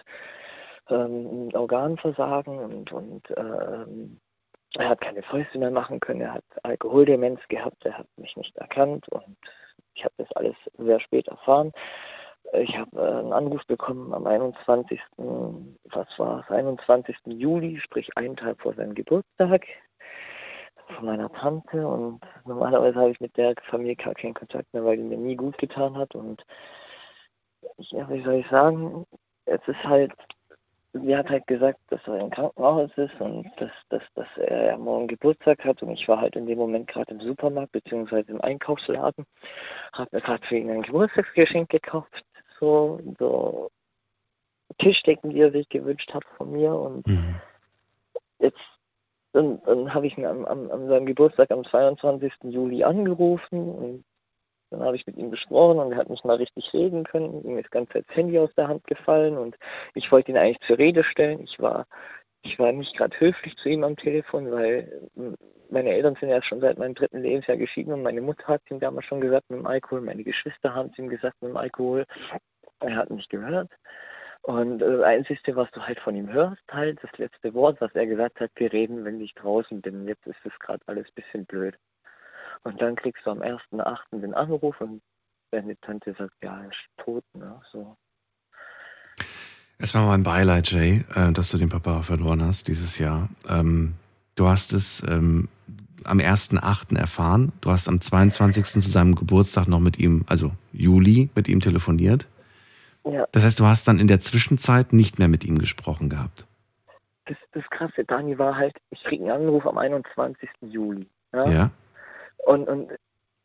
ähm, 0.90 1.50
Organversagen 1.54 2.60
und, 2.60 2.92
und 2.92 3.24
ähm, 3.38 4.20
er 4.78 4.90
hat 4.90 5.02
keine 5.02 5.22
Fäuste 5.24 5.60
mehr 5.60 5.72
machen 5.72 6.00
können, 6.00 6.22
er 6.22 6.34
hat 6.36 6.44
Alkoholdemenz 6.64 7.42
gehabt, 7.50 7.86
er 7.86 7.98
hat 7.98 8.08
mich 8.18 8.36
nicht 8.38 8.56
erkannt 8.58 9.08
und 9.10 9.38
ich 9.96 10.04
habe 10.04 10.14
das 10.18 10.32
alles 10.34 10.56
sehr 10.78 11.00
spät 11.00 11.28
erfahren. 11.28 11.72
Ich 12.54 12.78
habe 12.78 12.98
äh, 12.98 13.20
einen 13.20 13.34
Anruf 13.34 13.66
bekommen 13.68 14.14
am 14.14 14.26
21. 14.26 15.00
was 15.18 16.08
war 16.18 16.42
es, 16.42 16.52
21. 16.52 17.16
Juli, 17.26 17.80
sprich 17.80 18.10
einen 18.18 18.36
Tag 18.36 18.62
vor 18.62 18.74
seinem 18.74 18.96
Geburtstag 18.96 19.66
von 20.96 21.06
meiner 21.06 21.32
Tante 21.32 21.88
und 21.88 22.22
normalerweise 22.46 23.00
habe 23.00 23.12
ich 23.12 23.20
mit 23.20 23.36
der 23.38 23.56
Familie 23.70 23.96
gar 23.96 24.14
keinen 24.14 24.34
Kontakt 24.34 24.74
mehr, 24.74 24.84
weil 24.84 24.98
die 24.98 25.04
mir 25.04 25.18
nie 25.18 25.36
gut 25.36 25.58
getan 25.58 25.98
hat 25.98 26.16
und 26.16 26.44
ich, 27.78 27.92
ja, 27.92 28.10
wie 28.10 28.24
soll 28.24 28.36
ich 28.36 28.48
sagen, 28.50 29.06
es 29.46 29.62
ist 29.68 29.84
halt 29.84 30.14
sie 30.94 31.16
hat 31.16 31.30
halt 31.30 31.48
gesagt, 31.48 31.80
dass 31.90 32.02
er 32.06 32.20
im 32.20 32.30
Krankenhaus 32.30 32.92
ist 32.98 33.20
und 33.20 33.50
dass, 33.58 33.72
dass, 33.90 34.04
dass 34.16 34.28
er 34.38 34.66
ja 34.68 34.78
morgen 34.78 35.08
Geburtstag 35.08 35.64
hat 35.64 35.82
und 35.82 35.92
ich 35.92 36.08
war 36.08 36.20
halt 36.20 36.36
in 36.36 36.46
dem 36.46 36.58
Moment 36.58 36.88
gerade 36.88 37.14
im 37.14 37.22
Supermarkt 37.22 37.72
beziehungsweise 37.72 38.32
im 38.32 38.42
Einkaufsladen, 38.42 39.26
habe 39.94 40.10
mir 40.12 40.22
gerade 40.22 40.46
für 40.46 40.58
ihn 40.58 40.70
ein 40.70 40.82
Geburtstagsgeschenk 40.82 41.70
gekauft, 41.70 42.24
so, 42.60 43.00
so 43.20 43.70
Tischdecken, 44.78 45.32
die 45.32 45.42
er 45.42 45.52
sich 45.52 45.68
gewünscht 45.70 46.14
hat 46.14 46.26
von 46.38 46.52
mir 46.52 46.74
und 46.74 47.08
Mhm. 47.08 47.36
jetzt 48.40 48.60
dann, 49.34 49.62
dann 49.64 49.94
habe 49.94 50.08
ich 50.08 50.18
ihn 50.18 50.26
am, 50.26 50.46
am, 50.46 50.70
an 50.72 50.88
seinem 50.88 51.06
Geburtstag 51.06 51.52
am 51.52 51.64
22. 51.64 52.34
Juli 52.44 52.84
angerufen 52.84 53.70
und 53.70 54.04
dann 54.72 54.82
habe 54.82 54.96
ich 54.96 55.06
mit 55.06 55.18
ihm 55.18 55.32
gesprochen 55.32 55.80
und 55.80 55.92
er 55.92 55.98
hat 55.98 56.10
nicht 56.10 56.26
mal 56.26 56.38
richtig 56.38 56.74
reden 56.74 57.04
können. 57.04 57.44
Ihm 57.44 57.58
ist 57.58 57.72
ganz 57.72 57.90
das 57.94 58.06
Handy 58.10 58.40
aus 58.40 58.54
der 58.56 58.70
Hand 58.70 58.86
gefallen 58.88 59.38
und 59.38 59.58
ich 59.94 60.12
wollte 60.12 60.32
ihn 60.32 60.38
eigentlich 60.38 60.66
zur 60.66 60.78
Rede 60.78 61.04
stellen. 61.04 61.42
Ich 61.42 61.60
war, 61.60 61.86
ich 62.42 62.58
war 62.58 62.72
nicht 62.72 62.96
gerade 62.96 63.20
höflich 63.20 63.56
zu 63.58 63.70
ihm 63.70 63.84
am 63.84 63.98
Telefon, 63.98 64.50
weil 64.52 65.10
mm, 65.16 65.34
meine 65.70 65.92
Eltern 65.92 66.16
sind 66.20 66.30
ja 66.30 66.42
schon 66.42 66.62
seit 66.62 66.78
meinem 66.78 66.96
dritten 66.96 67.22
Lebensjahr 67.22 67.58
geschieden 67.58 67.94
und 67.94 68.02
meine 68.02 68.22
Mutter 68.22 68.48
hat 68.48 68.62
ihm 68.70 68.80
damals 68.80 69.06
schon 69.06 69.22
gesagt 69.22 69.50
mit 69.50 69.60
dem 69.60 69.68
Alkohol, 69.68 70.02
meine 70.02 70.24
Geschwister 70.24 70.74
haben 70.74 70.90
es 70.92 70.98
ihm 70.98 71.10
gesagt 71.10 71.42
mit 71.42 71.52
dem 71.52 71.58
Alkohol. 71.58 72.06
Er 72.80 72.96
hat 72.96 73.10
nicht 73.12 73.30
gehört. 73.30 73.70
Und 74.44 74.82
äh, 74.82 74.98
das 74.98 75.04
Einzige, 75.04 75.56
was 75.56 75.70
du 75.72 75.82
halt 75.82 76.00
von 76.00 76.16
ihm 76.16 76.32
hörst, 76.32 76.64
halt 76.72 77.00
das 77.04 77.12
letzte 77.18 77.54
Wort, 77.54 77.80
was 77.82 77.94
er 77.94 78.08
gesagt 78.08 78.40
hat, 78.40 78.52
wir 78.56 78.72
reden, 78.74 79.06
wenn 79.06 79.22
ich 79.22 79.34
draußen 79.36 79.82
bin. 79.82 80.08
Jetzt 80.08 80.26
ist 80.26 80.44
es 80.46 80.58
gerade 80.60 80.82
alles 80.88 81.08
ein 81.08 81.16
bisschen 81.16 81.46
blöd. 81.46 81.78
Und 82.64 82.82
dann 82.82 82.96
kriegst 82.96 83.26
du 83.26 83.32
am 83.32 83.42
1.8. 83.42 84.22
den 84.22 84.34
Anruf 84.34 84.80
und 84.82 85.02
deine 85.52 85.80
Tante 85.82 86.14
sagt, 86.18 86.34
ja, 86.42 86.62
er 86.62 86.70
ist 86.70 87.04
tot. 87.04 87.24
Ne? 87.34 87.60
So. 87.72 87.98
Erstmal 89.80 90.06
mein 90.06 90.24
Beileid, 90.24 90.72
Jay, 90.72 91.04
äh, 91.16 91.32
dass 91.32 91.50
du 91.52 91.58
den 91.58 91.70
Papa 91.70 92.04
verloren 92.04 92.44
hast 92.44 92.68
dieses 92.68 93.00
Jahr. 93.00 93.30
Ähm, 93.50 93.96
du 94.36 94.48
hast 94.48 94.74
es 94.74 95.04
ähm, 95.10 95.50
am 96.04 96.20
1.8. 96.20 96.98
erfahren. 96.98 97.52
Du 97.62 97.72
hast 97.72 97.88
am 97.88 98.00
22. 98.00 98.66
zu 98.66 98.80
seinem 98.82 99.16
Geburtstag 99.16 99.68
noch 99.68 99.80
mit 99.80 100.00
ihm, 100.00 100.24
also 100.28 100.52
Juli, 100.72 101.30
mit 101.36 101.48
ihm 101.48 101.60
telefoniert. 101.60 102.28
Ja. 103.04 103.26
Das 103.32 103.44
heißt, 103.44 103.60
du 103.60 103.66
hast 103.66 103.88
dann 103.88 104.00
in 104.00 104.08
der 104.08 104.20
Zwischenzeit 104.20 104.94
nicht 104.94 105.18
mehr 105.18 105.28
mit 105.28 105.44
ihm 105.44 105.58
gesprochen 105.58 106.10
gehabt. 106.10 106.46
Das, 107.26 107.38
das 107.54 107.64
Krasse, 107.72 108.04
Dani, 108.06 108.38
war 108.38 108.56
halt, 108.56 108.76
ich 108.92 109.04
krieg 109.04 109.22
einen 109.22 109.32
Anruf 109.32 109.66
am 109.66 109.78
21. 109.78 110.50
Juli. 110.62 111.08
Ja? 111.34 111.50
Ja? 111.50 111.72
Und, 112.46 112.68
und 112.68 112.92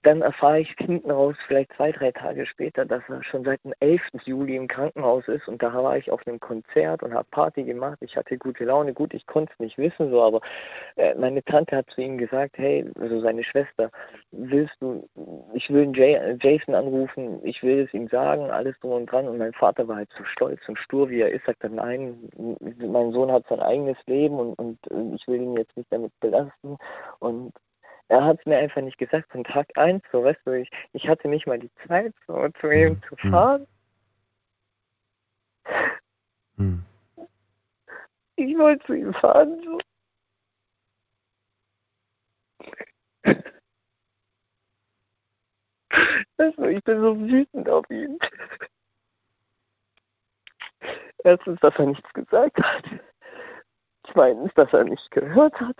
dann 0.07 0.23
erfahre 0.23 0.61
ich 0.61 0.73
hinten 0.79 1.11
raus, 1.11 1.35
vielleicht 1.49 1.73
zwei, 1.73 1.91
drei 1.91 2.13
Tage 2.13 2.47
später, 2.47 2.85
dass 2.85 3.03
er 3.09 3.25
schon 3.25 3.43
seit 3.43 3.63
dem 3.65 3.75
11. 3.81 4.01
Juli 4.25 4.55
im 4.55 4.69
Krankenhaus 4.69 5.27
ist. 5.27 5.49
Und 5.49 5.61
da 5.61 5.75
war 5.75 5.97
ich 5.97 6.13
auf 6.13 6.25
einem 6.27 6.39
Konzert 6.39 7.03
und 7.03 7.13
habe 7.13 7.27
Party 7.33 7.65
gemacht. 7.65 7.99
Ich 8.01 8.15
hatte 8.17 8.39
gute 8.39 8.65
Laune. 8.65 8.95
Gut, 8.95 9.15
ich 9.15 9.27
konnte 9.27 9.53
es 9.53 9.59
nicht 9.59 9.79
wissen, 9.79 10.11
so, 10.11 10.23
aber 10.23 10.43
äh, 10.95 11.13
meine 11.17 11.43
Tante 11.43 11.77
hat 11.77 11.91
zu 11.91 12.01
ihm 12.03 12.19
gesagt, 12.19 12.57
hey, 12.57 12.89
also 13.01 13.21
seine 13.21 13.43
Schwester, 13.43 13.91
willst 14.31 14.77
du, 14.79 15.09
ich 15.55 15.69
will 15.71 15.91
Jason 16.41 16.77
anrufen, 16.77 17.41
ich 17.43 17.61
will 17.65 17.81
es 17.81 17.93
ihm 17.93 18.07
sagen, 18.07 18.49
alles 18.49 18.79
drum 18.79 18.93
und 18.93 19.07
dran. 19.11 19.27
Und 19.27 19.39
mein 19.39 19.55
Vater 19.55 19.89
war 19.89 19.97
halt 19.97 20.11
so 20.17 20.23
stolz 20.23 20.61
und 20.69 20.79
stur, 20.79 21.11
wie 21.11 21.21
er 21.23 21.33
ist, 21.33 21.47
sagt 21.47 21.65
er, 21.65 21.71
nein, 21.71 22.17
mein 22.79 23.11
Sohn 23.11 23.33
hat 23.33 23.45
sein 23.49 23.61
eigenes 23.61 23.99
Leben 24.07 24.39
und, 24.39 24.57
und 24.57 24.79
äh, 24.93 25.17
ich 25.17 25.27
will 25.27 25.43
ihn 25.43 25.57
jetzt 25.57 25.77
nicht 25.77 25.93
damit 25.93 26.13
belasten. 26.21 26.77
Und 27.19 27.53
er 28.09 28.25
hat 28.25 28.39
es 28.41 28.47
mir 28.47 28.59
einfach 28.59 28.83
nicht 28.83 28.99
gesagt 28.99 29.31
von 29.31 29.45
Tag 29.45 29.67
1, 29.77 30.03
so 30.13 30.23
weißt 30.23 30.41
du, 30.45 30.53
ich, 30.53 30.71
ich 30.93 31.09
hatte 31.09 31.29
nicht 31.29 31.47
mal 31.47 31.59
die 31.59 31.71
Zeit, 31.87 32.15
so 32.27 32.49
zu 32.61 32.71
ihm 32.71 33.01
zu 33.09 33.17
Hm. 33.17 33.31
fahren. 33.31 33.67
Hm. 36.57 36.85
Ich 38.37 38.57
wollte 38.59 38.85
zu 38.87 38.93
ihm 38.95 39.15
fahren, 39.15 39.61
so. 39.65 39.79
Weißt 46.37 46.59
du, 46.59 46.65
ich 46.67 46.85
bin 46.85 47.01
so 47.01 47.19
wütend 47.19 47.69
auf 47.69 47.89
ihn. 47.91 48.19
Erstens, 51.25 51.59
dass 51.61 51.75
er 51.77 51.87
nichts 51.87 52.13
gesagt 52.13 52.59
hat. 52.63 52.85
Zweitens, 54.13 54.53
dass 54.55 54.73
er 54.73 54.85
nicht 54.85 55.11
gehört 55.11 55.59
hat 55.59 55.77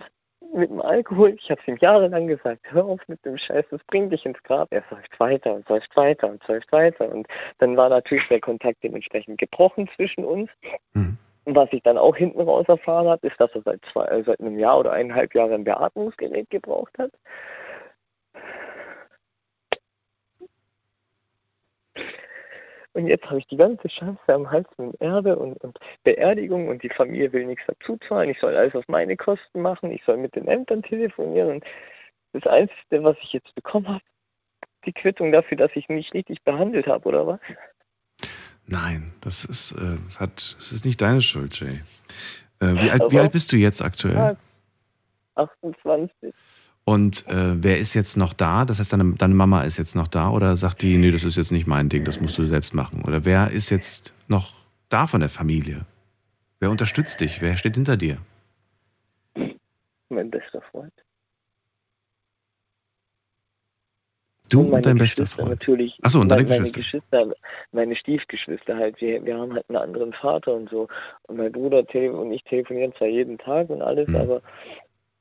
mit 0.53 0.69
dem 0.69 0.81
Alkohol. 0.81 1.35
Ich 1.39 1.49
habe 1.49 1.59
es 1.61 1.67
ihm 1.67 1.77
jahrelang 1.77 2.27
gesagt, 2.27 2.61
hör 2.71 2.85
auf 2.85 3.01
mit 3.07 3.23
dem 3.25 3.37
Scheiß, 3.37 3.65
das 3.69 3.83
bringt 3.85 4.11
dich 4.11 4.25
ins 4.25 4.41
Grab. 4.43 4.67
Er 4.71 4.83
säuft 4.89 5.19
weiter 5.19 5.53
und 5.53 5.67
säuft 5.67 5.95
weiter 5.95 6.29
und 6.29 6.43
säuft 6.43 6.71
weiter. 6.71 7.09
Und 7.09 7.27
dann 7.59 7.77
war 7.77 7.89
natürlich 7.89 8.27
der 8.27 8.39
Kontakt 8.39 8.83
dementsprechend 8.83 9.37
gebrochen 9.39 9.89
zwischen 9.95 10.25
uns. 10.25 10.49
Hm. 10.93 11.17
Und 11.45 11.55
was 11.55 11.71
ich 11.71 11.81
dann 11.83 11.97
auch 11.97 12.15
hinten 12.15 12.41
raus 12.41 12.65
erfahren 12.67 13.07
habe, 13.07 13.25
ist, 13.25 13.39
dass 13.39 13.53
er 13.55 13.61
seit, 13.61 13.79
zwei, 13.93 14.05
äh, 14.05 14.23
seit 14.23 14.39
einem 14.41 14.59
Jahr 14.59 14.79
oder 14.79 14.91
eineinhalb 14.91 15.33
Jahren 15.33 15.53
ein 15.53 15.63
Beatmungsgerät 15.63 16.49
gebraucht 16.49 16.93
hat. 16.97 17.11
Und 22.97 23.05
jetzt 23.05 23.25
habe 23.25 23.37
ich 23.37 23.45
die 23.45 23.57
ganze 23.57 23.87
Scheiße 23.87 24.17
am 24.33 24.49
Hals 24.49 24.67
mit 24.77 24.99
Erbe 24.99 25.35
und, 25.35 25.63
und 25.63 25.77
Beerdigung 26.03 26.67
und 26.67 26.81
die 26.81 26.89
Familie 26.89 27.31
will 27.31 27.45
nichts 27.45 27.63
dazu 27.67 27.95
zahlen. 28.07 28.31
Ich 28.31 28.39
soll 28.39 28.55
alles 28.55 28.73
auf 28.73 28.87
meine 28.87 29.15
Kosten 29.15 29.61
machen. 29.61 29.91
Ich 29.91 30.03
soll 30.03 30.17
mit 30.17 30.35
den 30.35 30.47
Ämtern 30.47 30.81
telefonieren. 30.81 31.51
Und 31.51 31.65
das 32.33 32.47
Einzige, 32.47 33.03
was 33.03 33.15
ich 33.21 33.33
jetzt 33.33 33.53
bekommen 33.53 33.87
habe, 33.87 34.01
die 34.87 34.93
Quittung 34.93 35.31
dafür, 35.31 35.57
dass 35.57 35.69
ich 35.75 35.87
mich 35.89 36.11
richtig 36.15 36.41
behandelt 36.41 36.87
habe, 36.87 37.07
oder 37.07 37.27
was? 37.27 37.39
Nein, 38.65 39.13
das 39.21 39.45
ist, 39.45 39.73
äh, 39.73 39.99
hat, 40.19 40.55
das 40.57 40.71
ist 40.71 40.83
nicht 40.83 40.99
deine 40.99 41.21
Schuld, 41.21 41.59
Jay. 41.59 41.81
Äh, 42.59 42.81
wie, 42.81 42.89
alt, 42.89 43.11
wie 43.11 43.19
alt 43.19 43.31
bist 43.31 43.51
du 43.51 43.57
jetzt 43.57 43.83
aktuell? 43.83 44.15
Ja, 44.15 44.35
28. 45.35 46.33
Und 46.87 47.27
äh, 47.27 47.61
wer 47.61 47.79
ist 47.79 47.95
jetzt 47.95 48.15
noch 48.15 48.31
da? 48.31 48.63
Das 48.63 48.79
heißt, 48.79 48.93
deine, 48.93 49.13
deine 49.15 49.33
Mama 49.33 49.63
ist 49.63 49.75
jetzt 49.75 49.93
noch 49.93 50.07
da 50.07 50.29
oder 50.29 50.55
sagt 50.55 50.81
die, 50.81 50.95
nee, 50.95 51.11
das 51.11 51.25
ist 51.25 51.35
jetzt 51.35 51.51
nicht 51.51 51.67
mein 51.67 51.89
Ding, 51.89 52.05
das 52.05 52.21
musst 52.21 52.37
du 52.37 52.45
selbst 52.45 52.73
machen? 52.73 53.03
Oder 53.05 53.25
wer 53.25 53.51
ist 53.51 53.69
jetzt 53.69 54.13
noch 54.29 54.53
da 54.87 55.05
von 55.05 55.19
der 55.19 55.27
Familie? 55.27 55.85
Wer 56.61 56.71
unterstützt 56.71 57.19
dich? 57.19 57.41
Wer 57.41 57.57
steht 57.57 57.75
hinter 57.75 57.97
dir? 57.97 58.19
Mein 60.07 60.31
bester 60.31 60.61
Freund. 60.71 60.93
Du 64.49 64.59
Und 64.59 64.65
und, 64.67 64.71
meine 64.71 64.83
dein 64.83 64.97
bester 64.97 65.25
Freund. 65.25 65.49
Natürlich. 65.49 65.99
Ach 66.03 66.09
so, 66.09 66.21
und 66.21 66.29
deine 66.29 66.43
meine, 66.43 66.59
Geschwister. 66.59 66.79
Geschwister, 66.79 67.35
meine 67.73 67.97
Stiefgeschwister 67.97 68.77
halt. 68.77 69.01
Wir, 69.01 69.25
wir 69.25 69.37
haben 69.37 69.53
halt 69.53 69.65
einen 69.67 69.77
anderen 69.77 70.13
Vater 70.13 70.53
und 70.53 70.69
so. 70.69 70.87
Und 71.23 71.35
mein 71.35 71.51
Bruder 71.51 71.79
und 71.79 72.31
ich 72.31 72.43
telefonieren 72.45 72.93
zwar 72.97 73.09
jeden 73.09 73.37
Tag 73.37 73.69
und 73.69 73.81
alles, 73.81 74.07
Mhm. 74.07 74.15
aber 74.15 74.41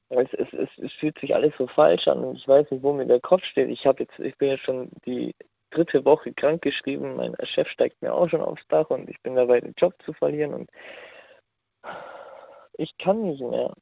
es, 0.09 0.33
es, 0.35 0.53
es, 0.53 0.69
es 0.79 0.93
fühlt 0.93 1.19
sich 1.19 1.35
alles 1.35 1.53
so 1.59 1.67
falsch 1.67 2.07
an 2.09 2.23
und 2.25 2.37
ich 2.37 2.47
weiß 2.47 2.71
nicht, 2.71 2.83
wo 2.83 2.93
mir 2.93 3.07
der 3.07 3.21
Kopf 3.21 3.45
steht. 3.45 3.69
Ich 3.71 3.87
habe 3.87 4.05
jetzt, 4.05 4.19
ich 4.19 4.37
bin 4.39 4.51
jetzt 4.51 4.65
schon 4.65 4.91
die 5.05 5.35
dritte 5.71 6.05
Woche 6.05 6.33
krank 6.33 6.63
geschrieben. 6.63 7.17
Mein 7.17 7.35
Chef 7.45 7.69
steigt 7.69 8.01
mir 8.03 8.13
auch 8.13 8.29
schon 8.29 8.41
aufs 8.41 8.67
Dach 8.69 8.89
und 8.91 9.11
ich 9.11 9.21
bin 9.23 9.35
dabei, 9.35 9.61
den 9.61 9.75
Job 9.77 9.95
zu 10.05 10.13
verlieren 10.13 10.55
und 10.55 10.71
ich 12.79 12.97
kann 12.99 13.23
nicht 13.23 13.41
mehr. 13.41 13.73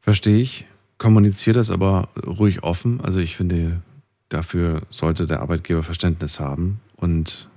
Verstehe 0.00 0.40
ich. 0.40 0.66
Kommuniziere 0.98 1.56
das 1.56 1.70
aber 1.70 2.08
ruhig 2.26 2.62
offen. 2.62 3.00
Also 3.00 3.20
ich 3.20 3.36
finde, 3.36 3.80
dafür 4.28 4.82
sollte 4.90 5.26
der 5.26 5.40
Arbeitgeber 5.40 5.82
Verständnis 5.82 6.40
haben. 6.40 6.80
Und 6.96 7.48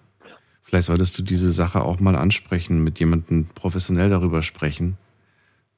vielleicht 0.61 0.88
solltest 0.88 1.17
du 1.17 1.23
diese 1.23 1.51
Sache 1.51 1.81
auch 1.81 1.99
mal 1.99 2.15
ansprechen, 2.15 2.84
mit 2.84 2.99
jemandem 2.99 3.47
professionell 3.53 4.09
darüber 4.09 4.41
sprechen, 4.41 4.97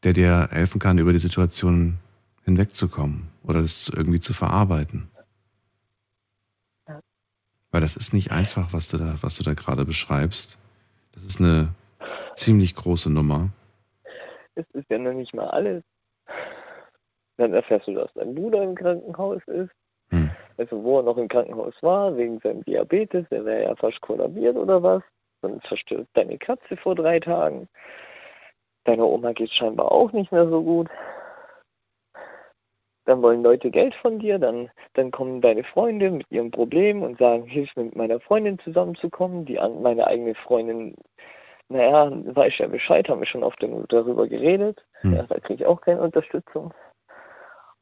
der 0.05 0.13
dir 0.13 0.49
helfen 0.51 0.79
kann, 0.79 0.99
über 0.99 1.11
die 1.11 1.19
Situation 1.19 1.97
hinwegzukommen 2.43 3.27
oder 3.43 3.61
das 3.61 3.91
irgendwie 3.93 4.19
zu 4.19 4.33
verarbeiten. 4.33 5.09
Ja. 6.87 7.01
Weil 7.71 7.81
das 7.81 7.95
ist 7.95 8.13
nicht 8.13 8.31
einfach, 8.31 8.71
was 8.71 8.87
du 8.87 8.97
da, 8.97 9.15
was 9.21 9.35
du 9.37 9.43
da 9.43 9.55
gerade 9.55 9.83
beschreibst. 9.83 10.59
Das 11.13 11.23
ist 11.23 11.41
eine 11.41 11.69
ziemlich 12.35 12.75
große 12.75 13.09
Nummer. 13.09 13.49
Es 14.53 14.65
ist 14.73 14.89
ja 14.89 14.99
noch 14.99 15.13
nicht 15.13 15.33
mal 15.33 15.49
alles. 15.49 15.83
Dann 17.37 17.53
erfährst 17.53 17.87
du, 17.87 17.95
dass 17.95 18.13
dein 18.13 18.35
Bruder 18.35 18.63
im 18.63 18.75
Krankenhaus 18.75 19.41
ist. 19.47 19.71
Hm. 20.11 20.29
Also 20.57 20.83
wo 20.83 20.99
er 20.99 21.03
noch 21.03 21.17
im 21.17 21.27
Krankenhaus 21.27 21.73
war, 21.81 22.15
wegen 22.15 22.39
seinem 22.39 22.63
Diabetes, 22.63 23.27
der 23.29 23.43
wäre 23.43 23.63
ja 23.63 23.75
fast 23.75 23.99
kollabiert 24.01 24.55
oder 24.55 24.81
was. 24.83 25.03
Dann 25.41 25.59
verstirbt 25.61 26.07
deine 26.13 26.37
Katze 26.37 26.77
vor 26.77 26.95
drei 26.95 27.19
Tagen. 27.19 27.67
Deiner 28.85 29.07
Oma 29.07 29.33
geht 29.33 29.51
scheinbar 29.51 29.91
auch 29.91 30.11
nicht 30.11 30.31
mehr 30.31 30.47
so 30.47 30.63
gut. 30.63 30.89
Dann 33.05 33.21
wollen 33.21 33.43
Leute 33.43 33.69
Geld 33.69 33.93
von 33.95 34.17
dir, 34.17 34.39
dann, 34.39 34.71
dann 34.93 35.11
kommen 35.11 35.41
deine 35.41 35.63
Freunde 35.63 36.09
mit 36.09 36.25
ihrem 36.31 36.49
Problem 36.49 37.03
und 37.03 37.19
sagen, 37.19 37.43
hilf 37.45 37.69
mir 37.75 37.83
mit 37.83 37.95
meiner 37.95 38.19
Freundin 38.19 38.57
zusammenzukommen. 38.59 39.45
Die 39.45 39.59
an, 39.59 39.81
meine 39.83 40.07
eigene 40.07 40.33
Freundin, 40.33 40.95
naja, 41.69 42.11
weiß 42.11 42.57
ja 42.57 42.67
Bescheid, 42.67 43.07
haben 43.07 43.21
wir 43.21 43.27
schon 43.27 43.43
oft 43.43 43.61
darüber 43.61 44.27
geredet. 44.27 44.83
Hm. 45.01 45.13
Ja, 45.13 45.23
da 45.23 45.39
kriege 45.39 45.63
ich 45.63 45.65
auch 45.65 45.81
keine 45.81 46.01
Unterstützung. 46.01 46.73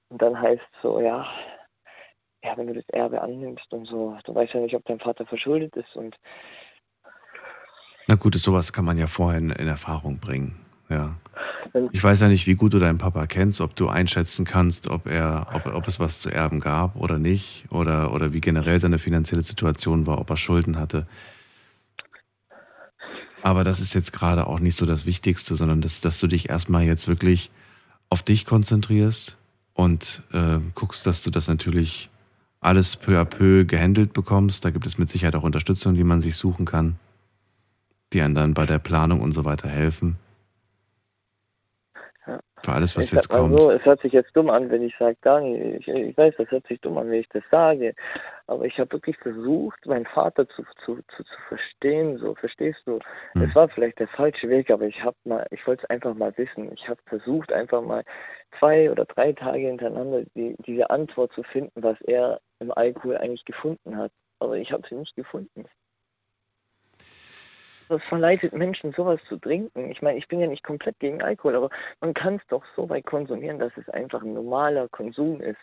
Und 0.09 0.21
dann 0.21 0.39
heißt 0.39 0.61
es 0.61 0.81
so, 0.81 0.99
ja, 0.99 1.25
ja, 2.43 2.57
wenn 2.57 2.67
du 2.67 2.73
das 2.73 2.87
Erbe 2.89 3.21
annimmst 3.21 3.71
und 3.73 3.85
so, 3.85 4.17
du 4.25 4.35
weißt 4.35 4.53
ja 4.53 4.59
nicht, 4.59 4.75
ob 4.75 4.83
dein 4.85 4.99
Vater 4.99 5.25
verschuldet 5.25 5.75
ist 5.77 5.95
und 5.95 6.17
Na 8.07 8.15
gut, 8.15 8.35
sowas 8.35 8.73
kann 8.73 8.83
man 8.83 8.97
ja 8.97 9.07
vorher 9.07 9.39
in, 9.39 9.51
in 9.51 9.67
Erfahrung 9.69 10.19
bringen. 10.19 10.62
Ja. 10.93 11.15
Ich 11.91 12.03
weiß 12.03 12.19
ja 12.19 12.27
nicht, 12.27 12.45
wie 12.45 12.53
gut 12.53 12.73
du 12.73 12.79
deinen 12.79 12.99
Papa 12.99 13.25
kennst, 13.25 13.59
ob 13.59 13.75
du 13.75 13.89
einschätzen 13.89 14.45
kannst, 14.45 14.87
ob 14.87 15.07
er, 15.07 15.47
ob, 15.53 15.65
ob 15.65 15.87
es 15.87 15.99
was 15.99 16.19
zu 16.19 16.29
erben 16.29 16.59
gab 16.59 16.95
oder 16.95 17.17
nicht, 17.17 17.65
oder, 17.69 18.13
oder 18.13 18.31
wie 18.31 18.41
generell 18.41 18.79
seine 18.79 18.99
finanzielle 18.99 19.41
Situation 19.41 20.05
war, 20.05 20.19
ob 20.19 20.29
er 20.29 20.37
Schulden 20.37 20.77
hatte. 20.77 21.07
Aber 23.41 23.63
das 23.63 23.79
ist 23.79 23.95
jetzt 23.95 24.13
gerade 24.13 24.45
auch 24.45 24.59
nicht 24.59 24.77
so 24.77 24.85
das 24.85 25.07
Wichtigste, 25.07 25.55
sondern 25.55 25.81
dass, 25.81 25.99
dass 25.99 26.19
du 26.19 26.27
dich 26.27 26.49
erstmal 26.49 26.83
jetzt 26.83 27.07
wirklich 27.07 27.49
auf 28.09 28.21
dich 28.21 28.45
konzentrierst 28.45 29.37
und 29.73 30.21
äh, 30.31 30.59
guckst, 30.75 31.07
dass 31.07 31.23
du 31.23 31.31
das 31.31 31.47
natürlich 31.47 32.11
alles 32.61 32.95
peu 32.95 33.19
à 33.19 33.25
peu 33.25 33.65
gehandelt 33.65 34.13
bekommst. 34.13 34.63
Da 34.63 34.69
gibt 34.69 34.85
es 34.85 34.99
mit 34.99 35.09
Sicherheit 35.09 35.35
auch 35.35 35.43
Unterstützung, 35.43 35.95
die 35.95 36.03
man 36.03 36.21
sich 36.21 36.35
suchen 36.35 36.65
kann, 36.65 36.97
die 38.13 38.21
einem 38.21 38.35
dann 38.35 38.53
bei 38.53 38.67
der 38.67 38.79
Planung 38.79 39.19
und 39.19 39.33
so 39.33 39.43
weiter 39.43 39.67
helfen. 39.67 40.17
Für 42.63 42.71
alles, 42.71 42.95
was 42.95 43.05
ich 43.05 43.11
jetzt 43.11 43.27
kommt. 43.27 43.59
so, 43.59 43.71
es 43.71 43.83
hört 43.83 44.01
sich 44.01 44.13
jetzt 44.13 44.35
dumm 44.35 44.49
an, 44.49 44.69
wenn 44.69 44.83
ich 44.83 44.95
sage, 44.97 45.17
Dani, 45.21 45.75
ich, 45.77 45.87
ich 45.87 46.17
weiß, 46.17 46.35
das 46.37 46.49
hört 46.49 46.65
sich 46.67 46.79
dumm 46.79 46.97
an, 46.97 47.09
wenn 47.09 47.19
ich 47.19 47.27
das 47.29 47.43
sage, 47.51 47.93
aber 48.47 48.63
ich 48.65 48.79
habe 48.79 48.93
wirklich 48.93 49.17
versucht, 49.17 49.85
meinen 49.85 50.05
Vater 50.05 50.47
zu, 50.47 50.63
zu, 50.85 50.95
zu, 51.15 51.23
zu 51.23 51.41
verstehen, 51.49 52.17
so, 52.19 52.35
verstehst 52.35 52.79
du? 52.85 52.99
Hm. 53.33 53.43
Es 53.43 53.55
war 53.55 53.67
vielleicht 53.67 53.99
der 53.99 54.07
falsche 54.07 54.47
Weg, 54.47 54.71
aber 54.71 54.85
ich 54.85 55.03
habe 55.03 55.17
mal, 55.25 55.45
ich 55.51 55.65
wollte 55.67 55.83
es 55.83 55.89
einfach 55.89 56.13
mal 56.13 56.31
wissen. 56.37 56.71
Ich 56.73 56.87
habe 56.87 57.01
versucht, 57.05 57.51
einfach 57.51 57.81
mal 57.81 58.03
zwei 58.59 58.89
oder 58.89 59.05
drei 59.05 59.33
Tage 59.33 59.67
hintereinander 59.67 60.23
die, 60.35 60.55
diese 60.65 60.89
Antwort 60.89 61.33
zu 61.33 61.43
finden, 61.43 61.83
was 61.83 61.99
er 62.01 62.39
im 62.59 62.71
Alkohol 62.71 63.17
eigentlich 63.17 63.43
gefunden 63.43 63.97
hat. 63.97 64.11
Aber 64.39 64.57
ich 64.57 64.71
habe 64.71 64.83
sie 64.89 64.95
nicht 64.95 65.15
gefunden. 65.15 65.65
Was 67.93 68.03
verleitet 68.09 68.53
Menschen, 68.53 68.91
sowas 68.91 69.19
zu 69.29 69.37
trinken? 69.37 69.91
Ich 69.91 70.01
meine, 70.01 70.17
ich 70.17 70.27
bin 70.27 70.39
ja 70.39 70.47
nicht 70.47 70.63
komplett 70.63 70.99
gegen 70.99 71.21
Alkohol, 71.21 71.55
aber 71.55 71.69
man 72.01 72.13
kann 72.13 72.35
es 72.35 72.41
doch 72.49 72.63
so 72.75 72.89
weit 72.89 73.05
konsumieren, 73.05 73.59
dass 73.59 73.71
es 73.77 73.87
einfach 73.89 74.21
ein 74.21 74.33
normaler 74.33 74.89
Konsum 74.89 75.39
ist. 75.39 75.59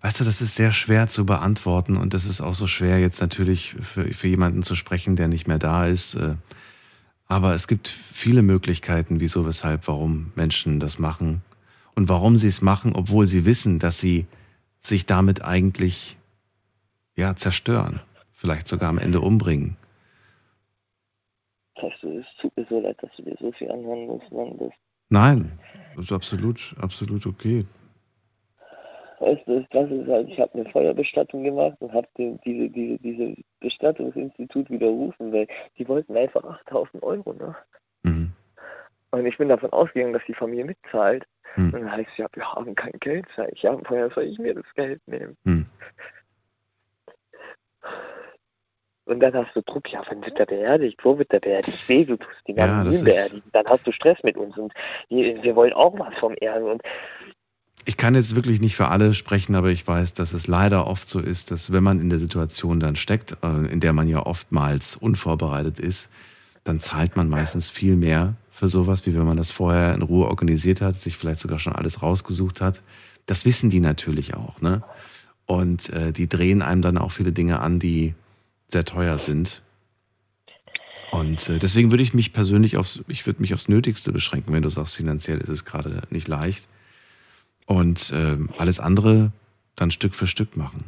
Weißt 0.00 0.20
du, 0.20 0.24
das 0.24 0.40
ist 0.40 0.54
sehr 0.54 0.70
schwer 0.70 1.08
zu 1.08 1.26
beantworten 1.26 1.96
und 1.96 2.14
das 2.14 2.24
ist 2.24 2.40
auch 2.40 2.54
so 2.54 2.68
schwer 2.68 3.00
jetzt 3.00 3.20
natürlich 3.20 3.74
für, 3.74 4.04
für 4.12 4.28
jemanden 4.28 4.62
zu 4.62 4.76
sprechen, 4.76 5.16
der 5.16 5.26
nicht 5.26 5.48
mehr 5.48 5.58
da 5.58 5.86
ist. 5.86 6.14
Äh, 6.14 6.36
aber 7.26 7.54
es 7.54 7.66
gibt 7.66 7.88
viele 7.88 8.42
Möglichkeiten, 8.42 9.20
wieso, 9.20 9.44
weshalb, 9.44 9.88
warum 9.88 10.32
Menschen 10.36 10.78
das 10.78 10.98
machen 10.98 11.42
und 11.96 12.08
warum 12.08 12.36
sie 12.36 12.48
es 12.48 12.62
machen, 12.62 12.94
obwohl 12.94 13.26
sie 13.26 13.44
wissen, 13.44 13.80
dass 13.80 13.98
sie 13.98 14.26
sich 14.78 15.04
damit 15.06 15.42
eigentlich 15.42 16.16
ja, 17.16 17.34
zerstören, 17.34 18.00
vielleicht 18.32 18.68
sogar 18.68 18.88
am 18.88 18.98
Ende 18.98 19.20
umbringen. 19.20 19.76
Weißt 21.80 22.02
du, 22.02 22.18
es 22.18 22.26
tut 22.40 22.56
mir 22.56 22.66
so 22.68 22.80
leid, 22.80 22.96
dass 23.02 23.10
du 23.16 23.22
dir 23.22 23.36
so 23.40 23.52
viel 23.52 23.70
anhören 23.70 24.06
musst, 24.06 24.30
Mann. 24.32 24.56
Das, 24.58 24.72
Nein, 25.10 25.58
das 25.96 26.06
ist 26.06 26.12
absolut, 26.12 26.74
absolut 26.80 27.26
okay. 27.26 27.64
weißt 29.20 29.46
du, 29.46 29.66
das 29.70 29.90
ist 29.90 30.08
halt, 30.08 30.28
ich 30.28 30.38
habe 30.38 30.54
eine 30.54 30.70
Feuerbestattung 30.70 31.44
gemacht 31.44 31.76
und 31.80 31.92
habe 31.92 32.06
diese, 32.16 32.68
diese, 32.70 32.98
diese 32.98 33.34
Bestattungsinstitut 33.60 34.70
widerrufen, 34.70 35.32
weil 35.32 35.46
die 35.78 35.88
wollten 35.88 36.16
einfach 36.16 36.44
8000 36.44 37.02
Euro, 37.02 37.32
ne? 37.32 37.56
Mhm. 38.02 38.32
Und 39.10 39.26
ich 39.26 39.38
bin 39.38 39.48
davon 39.48 39.70
ausgegangen, 39.70 40.12
dass 40.12 40.24
die 40.26 40.34
Familie 40.34 40.66
mitzahlt. 40.66 41.24
Hm. 41.54 41.72
Und 41.72 41.80
dann 41.80 41.92
heißt 41.92 42.10
es, 42.12 42.18
ja, 42.18 42.26
wir 42.34 42.52
haben 42.52 42.74
kein 42.74 42.92
Geld. 43.00 43.26
Ich, 43.52 43.62
ja, 43.62 43.78
woher 43.88 44.10
soll 44.10 44.24
ich 44.24 44.38
mir 44.38 44.54
das 44.54 44.66
Geld 44.74 45.00
nehmen? 45.06 45.36
Hm. 45.44 45.66
Und 49.08 49.20
dann 49.20 49.32
hast 49.32 49.56
du 49.56 49.62
Druck, 49.62 49.90
ja, 49.90 50.02
wann 50.10 50.22
wird 50.22 50.38
der 50.38 50.44
beerdigt? 50.44 50.98
Wo 51.02 51.18
wird 51.18 51.32
der 51.32 51.40
beerdigt? 51.40 51.88
Weh, 51.88 52.04
du 52.04 52.18
tust 52.18 52.36
die 52.46 52.52
ganzen 52.52 52.84
das 52.84 52.98
ja, 52.98 53.04
beerdigen. 53.04 53.42
Dann 53.52 53.64
hast 53.66 53.86
du 53.86 53.92
Stress 53.92 54.18
mit 54.22 54.36
uns 54.36 54.56
und 54.58 54.72
wir, 55.08 55.42
wir 55.42 55.56
wollen 55.56 55.72
auch 55.72 55.98
was 55.98 56.14
vom 56.20 56.34
Erden. 56.38 56.68
Und 56.68 56.82
Ich 57.86 57.96
kann 57.96 58.14
jetzt 58.14 58.36
wirklich 58.36 58.60
nicht 58.60 58.76
für 58.76 58.88
alle 58.88 59.14
sprechen, 59.14 59.54
aber 59.54 59.70
ich 59.70 59.86
weiß, 59.88 60.12
dass 60.12 60.34
es 60.34 60.46
leider 60.46 60.86
oft 60.86 61.08
so 61.08 61.20
ist, 61.20 61.50
dass 61.50 61.72
wenn 61.72 61.82
man 61.82 62.02
in 62.02 62.10
der 62.10 62.18
Situation 62.18 62.80
dann 62.80 62.96
steckt, 62.96 63.38
äh, 63.42 63.72
in 63.72 63.80
der 63.80 63.94
man 63.94 64.08
ja 64.08 64.26
oftmals 64.26 64.94
unvorbereitet 64.94 65.78
ist, 65.78 66.10
dann 66.64 66.78
zahlt 66.78 67.16
man 67.16 67.30
meistens 67.30 67.70
viel 67.70 67.96
mehr 67.96 68.34
für 68.50 68.68
sowas, 68.68 69.06
wie 69.06 69.16
wenn 69.16 69.24
man 69.24 69.38
das 69.38 69.50
vorher 69.50 69.94
in 69.94 70.02
Ruhe 70.02 70.26
organisiert 70.26 70.82
hat, 70.82 70.96
sich 70.96 71.16
vielleicht 71.16 71.40
sogar 71.40 71.58
schon 71.58 71.74
alles 71.74 72.02
rausgesucht 72.02 72.60
hat. 72.60 72.82
Das 73.24 73.46
wissen 73.46 73.70
die 73.70 73.80
natürlich 73.80 74.34
auch, 74.34 74.60
ne? 74.60 74.82
Und 75.46 75.88
äh, 75.94 76.12
die 76.12 76.28
drehen 76.28 76.60
einem 76.60 76.82
dann 76.82 76.98
auch 76.98 77.10
viele 77.10 77.32
Dinge 77.32 77.60
an, 77.60 77.78
die 77.78 78.14
sehr 78.68 78.84
teuer 78.84 79.18
sind. 79.18 79.62
Und 81.10 81.48
äh, 81.48 81.58
deswegen 81.58 81.90
würde 81.90 82.02
ich 82.02 82.14
mich 82.14 82.32
persönlich 82.32 82.76
aufs, 82.76 83.02
ich 83.08 83.26
würde 83.26 83.40
mich 83.40 83.54
aufs 83.54 83.68
Nötigste 83.68 84.12
beschränken, 84.12 84.52
wenn 84.52 84.62
du 84.62 84.68
sagst, 84.68 84.94
finanziell 84.94 85.38
ist 85.38 85.48
es 85.48 85.64
gerade 85.64 86.02
nicht 86.10 86.28
leicht. 86.28 86.68
Und 87.66 88.12
ähm, 88.14 88.50
alles 88.58 88.80
andere 88.80 89.32
dann 89.74 89.90
Stück 89.90 90.14
für 90.14 90.26
Stück 90.26 90.56
machen. 90.56 90.84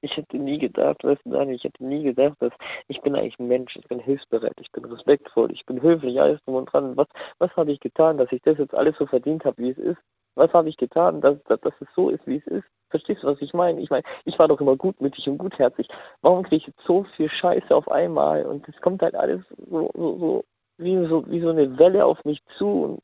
ich 0.00 0.16
hätte 0.16 0.38
nie 0.38 0.58
gedacht, 0.58 1.02
weißt 1.04 1.20
du, 1.24 1.40
ich 1.50 1.64
hätte 1.64 1.84
nie 1.84 2.02
gedacht, 2.02 2.36
dass 2.40 2.52
ich 2.88 3.00
bin 3.00 3.14
eigentlich 3.14 3.38
ein 3.38 3.48
Mensch, 3.48 3.76
ich 3.76 3.86
bin 3.88 3.98
hilfsbereit, 3.98 4.54
ich 4.60 4.70
bin 4.72 4.84
respektvoll, 4.84 5.50
ich 5.52 5.64
bin 5.66 5.82
höflich, 5.82 6.20
alles 6.20 6.42
drum 6.44 6.56
und 6.56 6.72
dran. 6.72 6.96
Was, 6.96 7.08
was 7.38 7.54
habe 7.56 7.72
ich 7.72 7.80
getan, 7.80 8.18
dass 8.18 8.32
ich 8.32 8.42
das 8.42 8.58
jetzt 8.58 8.74
alles 8.74 8.96
so 8.98 9.06
verdient 9.06 9.44
habe, 9.44 9.62
wie 9.62 9.70
es 9.70 9.78
ist? 9.78 9.98
Was 10.38 10.52
habe 10.52 10.68
ich 10.68 10.76
getan, 10.76 11.20
dass, 11.20 11.42
dass, 11.44 11.60
dass 11.60 11.74
es 11.80 11.88
so 11.96 12.10
ist, 12.10 12.24
wie 12.26 12.36
es 12.36 12.46
ist? 12.46 12.64
Verstehst 12.90 13.22
du, 13.22 13.26
was 13.26 13.42
ich 13.42 13.52
meine? 13.52 13.80
Ich 13.80 13.90
meine, 13.90 14.04
ich 14.24 14.38
war 14.38 14.46
doch 14.46 14.60
immer 14.60 14.76
gutmütig 14.76 15.28
und 15.28 15.38
gutherzig. 15.38 15.88
Warum 16.22 16.44
kriege 16.44 16.56
ich 16.56 16.66
jetzt 16.68 16.80
so 16.86 17.04
viel 17.16 17.28
Scheiße 17.28 17.74
auf 17.74 17.90
einmal? 17.90 18.46
Und 18.46 18.66
es 18.68 18.80
kommt 18.80 19.02
halt 19.02 19.16
alles 19.16 19.42
so, 19.68 19.90
so, 19.94 20.18
so, 20.18 20.44
wie, 20.78 21.06
so, 21.08 21.28
wie 21.28 21.40
so 21.40 21.50
eine 21.50 21.76
Welle 21.76 22.06
auf 22.06 22.24
mich 22.24 22.40
zu. 22.56 23.02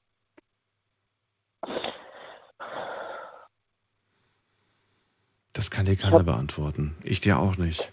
Das 5.52 5.70
kann 5.70 5.86
dir 5.86 5.96
keiner 5.96 6.22
beantworten. 6.22 6.96
Ich 7.02 7.20
dir 7.20 7.40
auch 7.40 7.56
nicht. 7.56 7.92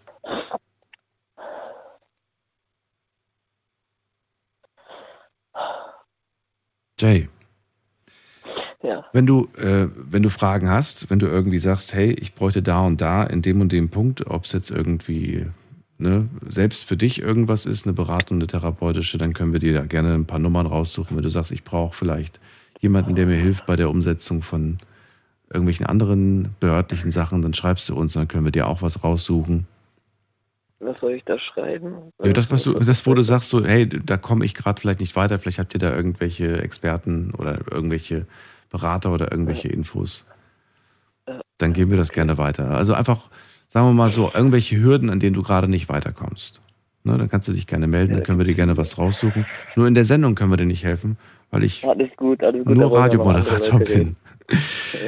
Jay, 7.00 7.28
ja, 8.84 9.06
wenn 9.14 9.26
du, 9.26 9.50
äh, 9.58 9.88
wenn 9.96 10.24
du 10.24 10.30
Fragen 10.30 10.70
hast, 10.70 11.10
wenn 11.10 11.20
du 11.20 11.28
irgendwie 11.28 11.60
sagst, 11.60 11.94
hey, 11.94 12.12
ich 12.12 12.34
bräuchte 12.36 12.62
da 12.62 12.86
und 12.86 13.02
da 13.02 13.24
in 13.24 13.42
dem 13.42 13.62
und 13.62 13.72
dem 13.72 13.90
Punkt, 13.90 14.28
ob 14.28 14.46
es 14.46 14.54
jetzt 14.54 14.72
irgendwie 14.72 15.46
ne, 16.02 16.28
selbst 16.50 16.84
für 16.86 16.98
dich 16.98 17.22
irgendwas 17.22 17.66
ist, 17.66 17.86
eine 17.86 17.94
Beratung, 17.94 18.38
eine 18.38 18.48
therapeutische, 18.48 19.18
dann 19.18 19.34
können 19.34 19.54
wir 19.54 19.60
dir 19.60 19.74
da 19.74 19.86
gerne 19.86 20.14
ein 20.14 20.26
paar 20.26 20.40
Nummern 20.40 20.66
raussuchen. 20.66 21.16
Wenn 21.16 21.24
du 21.24 21.30
sagst, 21.30 21.52
ich 21.52 21.64
brauche 21.64 21.96
vielleicht 21.96 22.40
jemanden, 22.80 23.16
der 23.16 23.28
mir 23.28 23.38
hilft 23.38 23.66
bei 23.68 23.76
der 23.76 23.90
Umsetzung 23.90 24.42
von 24.42 24.80
irgendwelchen 25.50 25.86
anderen 25.86 26.56
behördlichen 26.60 27.12
Sachen, 27.12 27.42
dann 27.42 27.54
schreibst 27.54 27.88
du 27.90 27.96
uns, 27.96 28.14
dann 28.14 28.28
können 28.28 28.46
wir 28.46 28.52
dir 28.52 28.68
auch 28.68 28.82
was 28.82 29.04
raussuchen. 29.04 29.68
was 30.80 31.00
soll 31.00 31.12
ich 31.12 31.24
da 31.26 31.38
schreiben? 31.38 31.94
Ja, 32.24 32.34
das, 32.34 32.50
was 32.50 32.64
du, 32.64 32.74
das, 32.74 33.06
wo 33.06 33.14
du 33.14 33.22
sagst, 33.22 33.50
so, 33.50 33.64
hey, 33.64 33.88
da 33.88 34.18
komme 34.18 34.46
ich 34.46 34.56
gerade 34.56 34.82
vielleicht 34.82 35.02
nicht 35.02 35.16
weiter, 35.16 35.38
vielleicht 35.38 35.60
habt 35.60 35.74
ihr 35.74 35.80
da 35.80 35.96
irgendwelche 35.96 36.62
Experten 36.62 37.34
oder 37.38 37.60
irgendwelche 37.70 38.26
Berater 38.72 39.12
oder 39.12 39.32
irgendwelche 39.32 39.68
Infos. 39.68 40.26
Dann 41.58 41.74
geben 41.74 41.92
wir 41.92 41.98
das 41.98 42.12
gerne 42.12 42.38
weiter. 42.40 42.72
Also 42.72 42.94
einfach, 42.94 43.30
sagen 43.70 43.86
wir 43.88 43.94
mal 43.94 44.10
so, 44.10 44.32
irgendwelche 44.34 44.82
Hürden, 44.82 45.10
an 45.12 45.20
denen 45.20 45.36
du 45.36 45.44
gerade 45.44 45.68
nicht 45.68 45.90
weiterkommst. 45.90 46.62
Ne, 47.04 47.18
dann 47.18 47.30
kannst 47.30 47.48
du 47.48 47.54
dich 47.54 47.66
gerne 47.66 47.88
melden, 47.88 48.14
dann 48.14 48.24
können 48.24 48.38
wir 48.38 48.46
dir 48.46 48.54
gerne 48.54 48.78
was 48.78 48.98
raussuchen. 48.98 49.46
Nur 49.76 49.88
in 49.88 49.96
der 49.96 50.06
Sendung 50.06 50.36
können 50.36 50.52
wir 50.52 50.58
dir 50.58 50.66
nicht 50.68 50.84
helfen, 50.84 51.18
weil 51.50 51.64
ich 51.64 51.84
Alles 51.84 52.10
gut, 52.16 52.44
alles 52.44 52.64
gut. 52.64 52.78
nur 52.78 52.96
Radiomoderator 52.96 53.80
bin. 53.80 54.16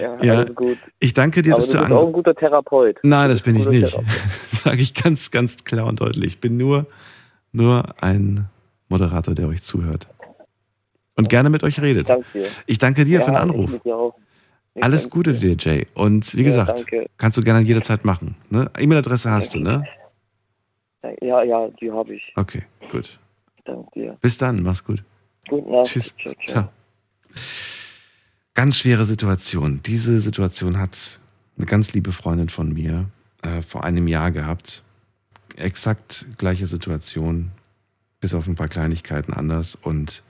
Ja, 0.02 0.24
Ja, 0.24 0.34
alles 0.40 0.56
gut. 0.56 0.78
Ich 1.00 1.14
danke 1.14 1.44
dir, 1.44 1.54
Aber 1.54 1.62
dass 1.62 1.70
du 1.70 1.78
du 1.78 1.84
bist 1.84 1.94
auch 1.94 2.08
ein 2.08 2.14
guter 2.14 2.34
Therapeut. 2.34 2.98
Nein, 3.04 3.30
das 3.30 3.42
bin 3.42 3.56
ich 3.56 3.68
nicht. 3.68 3.96
Sage 4.48 4.82
ich 4.82 4.94
ganz, 4.96 5.30
ganz 5.30 5.64
klar 5.66 5.86
und 5.86 6.02
deutlich. 6.02 6.26
Ich 6.34 6.40
bin 6.40 6.58
nur, 6.58 6.88
nur 7.52 7.94
ein 8.02 8.50
Moderator, 8.90 9.36
der 9.36 9.48
euch 9.48 9.62
zuhört. 9.62 10.08
Und 11.16 11.30
gerne 11.30 11.50
mit 11.50 11.64
euch 11.64 11.80
redet. 11.80 12.10
Danke 12.10 12.26
dir. 12.34 12.48
Ich 12.66 12.78
danke 12.80 13.04
dir 13.04 13.20
ja, 13.20 13.26
für 13.26 13.32
den 13.32 13.38
Anruf. 13.38 13.72
Ich 14.76 14.84
Alles 14.84 15.10
Gute 15.10 15.34
dir, 15.34 15.56
Jay. 15.60 15.86
Und 15.94 16.36
wie 16.36 16.44
gesagt, 16.44 16.80
danke. 16.80 17.06
kannst 17.18 17.38
du 17.38 17.42
gerne 17.42 17.62
jederzeit 17.62 18.06
machen. 18.06 18.36
Ne? 18.50 18.72
E-Mail-Adresse 18.78 19.30
hast 19.30 19.54
du, 19.54 19.60
ne? 19.60 19.86
Ja, 21.22 21.44
ja, 21.44 21.68
die 21.80 21.92
habe 21.92 22.16
ich. 22.16 22.34
Okay, 22.36 22.64
gut. 22.90 23.20
Danke 23.66 23.88
dir. 23.94 24.18
Bis 24.22 24.38
dann, 24.38 24.64
mach's 24.64 24.84
gut. 24.84 25.04
Gute 25.48 25.70
Nacht. 25.70 25.86
Tschüss. 25.86 26.16
Ciao, 26.18 26.34
ciao. 26.34 26.46
Ciao. 26.46 26.70
Ganz 28.56 28.78
schwere 28.78 29.06
Situation. 29.06 29.82
Diese 29.86 30.20
Situation 30.20 30.80
hat 30.80 31.20
eine 31.58 31.66
ganz 31.66 31.94
liebe 31.94 32.12
Freundin 32.12 32.50
von 32.50 32.74
mir 32.74 33.06
äh, 33.42 33.62
vor 33.62 33.84
einem 33.84 34.08
Jahr 34.08 34.32
gehabt. 34.32 34.84
Exakt 35.56 36.26
gleiche 36.38 36.66
Situation, 36.66 37.52
bis 38.20 38.34
auf 38.34 38.48
ein 38.48 38.56
paar 38.56 38.68
Kleinigkeiten 38.68 39.34
anders. 39.34 39.76
Und 39.76 40.24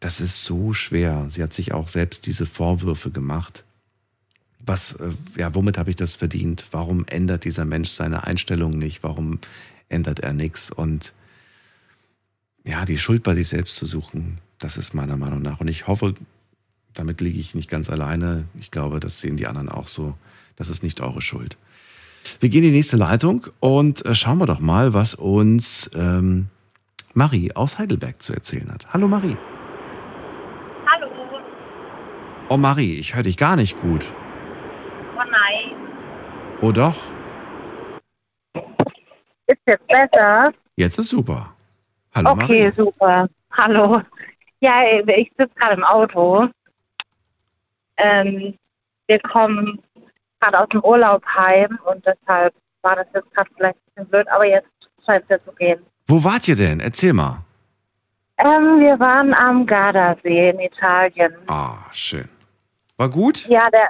das 0.00 0.20
ist 0.20 0.44
so 0.44 0.72
schwer. 0.72 1.26
Sie 1.28 1.42
hat 1.42 1.52
sich 1.52 1.72
auch 1.72 1.88
selbst 1.88 2.26
diese 2.26 2.46
Vorwürfe 2.46 3.10
gemacht. 3.10 3.64
Was, 4.60 4.92
äh, 4.92 5.10
ja, 5.36 5.54
womit 5.54 5.78
habe 5.78 5.90
ich 5.90 5.96
das 5.96 6.14
verdient? 6.14 6.66
Warum 6.70 7.04
ändert 7.06 7.44
dieser 7.44 7.64
Mensch 7.64 7.90
seine 7.90 8.24
Einstellung 8.24 8.70
nicht? 8.70 9.02
Warum 9.02 9.38
ändert 9.88 10.20
er 10.20 10.32
nichts? 10.32 10.70
Und 10.70 11.12
ja, 12.64 12.84
die 12.84 12.98
Schuld 12.98 13.22
bei 13.22 13.34
sich 13.34 13.48
selbst 13.48 13.76
zu 13.76 13.86
suchen, 13.86 14.38
das 14.58 14.76
ist 14.76 14.94
meiner 14.94 15.16
Meinung 15.16 15.42
nach. 15.42 15.60
Und 15.60 15.68
ich 15.68 15.86
hoffe, 15.86 16.14
damit 16.94 17.20
liege 17.20 17.38
ich 17.38 17.54
nicht 17.54 17.70
ganz 17.70 17.88
alleine. 17.90 18.44
Ich 18.58 18.70
glaube, 18.70 19.00
das 19.00 19.20
sehen 19.20 19.36
die 19.36 19.46
anderen 19.46 19.68
auch 19.68 19.88
so. 19.88 20.14
Das 20.56 20.68
ist 20.68 20.82
nicht 20.82 21.00
eure 21.00 21.22
Schuld. 21.22 21.56
Wir 22.40 22.48
gehen 22.48 22.64
in 22.64 22.70
die 22.70 22.76
nächste 22.76 22.96
Leitung 22.96 23.46
und 23.60 24.04
äh, 24.04 24.14
schauen 24.14 24.38
wir 24.38 24.46
doch 24.46 24.60
mal, 24.60 24.92
was 24.92 25.14
uns 25.14 25.90
ähm, 25.94 26.48
Marie 27.14 27.52
aus 27.52 27.78
Heidelberg 27.78 28.20
zu 28.20 28.34
erzählen 28.34 28.70
hat. 28.70 28.92
Hallo 28.92 29.08
Marie. 29.08 29.36
Oh 32.48 32.56
Marie, 32.56 32.98
ich 32.98 33.14
höre 33.14 33.22
dich 33.22 33.36
gar 33.36 33.56
nicht 33.56 33.80
gut. 33.80 34.12
Oh 35.16 35.18
nein. 35.18 35.76
Oh 36.60 36.72
doch, 36.72 36.96
Ist 39.46 39.60
jetzt 39.66 39.86
besser? 39.86 40.52
jetzt 40.76 40.98
ist 40.98 41.08
super. 41.08 41.54
Hallo 42.14 42.30
okay, 42.30 42.40
Marie. 42.42 42.70
super. 42.72 43.28
Hallo. 43.56 44.02
Ja, 44.60 44.82
ich 45.06 45.30
sitze 45.38 45.54
gerade 45.54 45.74
im 45.74 45.84
Auto. 45.84 46.48
Ähm, 47.96 48.54
wir 49.06 49.20
kommen 49.20 49.80
gerade 50.40 50.60
aus 50.60 50.68
dem 50.70 50.82
Urlaub 50.84 51.24
heim 51.26 51.78
und 51.84 52.04
deshalb 52.04 52.54
war 52.82 52.96
das 52.96 53.06
jetzt 53.14 53.32
gerade 53.34 53.50
vielleicht 53.56 53.76
ein 53.76 53.82
bisschen 53.94 54.10
blöd, 54.10 54.28
aber 54.28 54.46
jetzt 54.46 54.68
scheint 55.06 55.22
es 55.24 55.28
ja 55.28 55.38
zu 55.38 55.52
gehen. 55.52 55.80
Wo 56.06 56.22
wart 56.24 56.48
ihr 56.48 56.56
denn? 56.56 56.80
Erzähl 56.80 57.12
mal. 57.12 57.38
Ähm, 58.38 58.80
wir 58.80 58.98
waren 59.00 59.34
am 59.34 59.66
Gardasee 59.66 60.50
in 60.50 60.60
Italien. 60.60 61.34
Ah, 61.48 61.78
schön. 61.92 62.28
War 62.98 63.08
gut? 63.08 63.48
Ja, 63.48 63.70
der, 63.70 63.88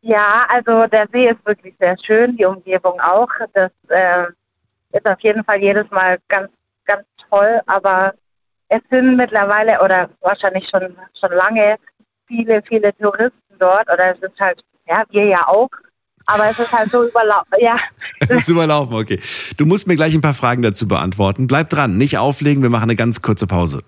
ja, 0.00 0.44
also 0.48 0.86
der 0.88 1.06
See 1.12 1.28
ist 1.28 1.46
wirklich 1.46 1.74
sehr 1.78 1.96
schön, 2.04 2.36
die 2.36 2.44
Umgebung 2.44 3.00
auch. 3.00 3.28
Das, 3.54 3.70
äh, 3.88 4.26
ist 4.92 5.06
auf 5.06 5.20
jeden 5.20 5.44
Fall 5.44 5.60
jedes 5.60 5.90
Mal 5.90 6.18
ganz, 6.28 6.48
ganz 6.86 7.04
toll. 7.30 7.60
Aber 7.66 8.14
es 8.68 8.80
sind 8.90 9.16
mittlerweile 9.16 9.80
oder 9.82 10.08
wahrscheinlich 10.20 10.68
schon, 10.68 10.96
schon 11.18 11.32
lange 11.32 11.76
viele, 12.26 12.62
viele 12.62 12.96
Touristen 12.96 13.58
dort 13.58 13.90
oder 13.92 14.14
es 14.14 14.22
ist 14.22 14.38
halt, 14.40 14.62
ja, 14.86 15.02
wir 15.10 15.24
ja 15.24 15.46
auch. 15.48 15.70
Aber 16.26 16.44
es 16.50 16.58
ist 16.58 16.72
halt 16.72 16.90
so 16.90 17.06
überlaufen. 17.08 17.54
Ja. 17.58 17.76
Es 18.20 18.30
ist 18.42 18.48
überlaufen, 18.48 18.94
okay. 18.94 19.18
Du 19.56 19.64
musst 19.64 19.86
mir 19.86 19.96
gleich 19.96 20.14
ein 20.14 20.20
paar 20.20 20.34
Fragen 20.34 20.60
dazu 20.62 20.86
beantworten. 20.86 21.46
Bleib 21.46 21.70
dran, 21.70 21.96
nicht 21.96 22.18
auflegen, 22.18 22.62
wir 22.62 22.70
machen 22.70 22.84
eine 22.84 22.96
ganz 22.96 23.22
kurze 23.22 23.46
Pause. 23.46 23.82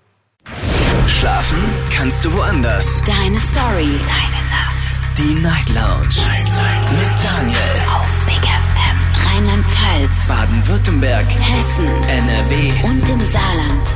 Schlafen 1.07 1.59
kannst 1.91 2.25
du 2.25 2.33
woanders. 2.33 3.03
Deine 3.03 3.39
Story. 3.39 3.99
Deine 4.07 4.31
Nacht. 4.31 4.50
Die 5.17 5.33
Night 5.41 5.67
Lounge. 5.69 6.07
Night, 6.25 6.45
Night. 6.45 6.91
Mit 6.91 7.11
Daniel. 7.21 7.59
Auf 7.93 8.25
Big 8.25 8.37
FM. 8.37 8.97
Rheinland-Pfalz. 9.35 10.27
Baden-Württemberg. 10.27 11.25
Hessen. 11.27 11.87
NRW. 12.03 12.71
Und 12.83 13.09
im 13.09 13.19
Saarland. 13.25 13.95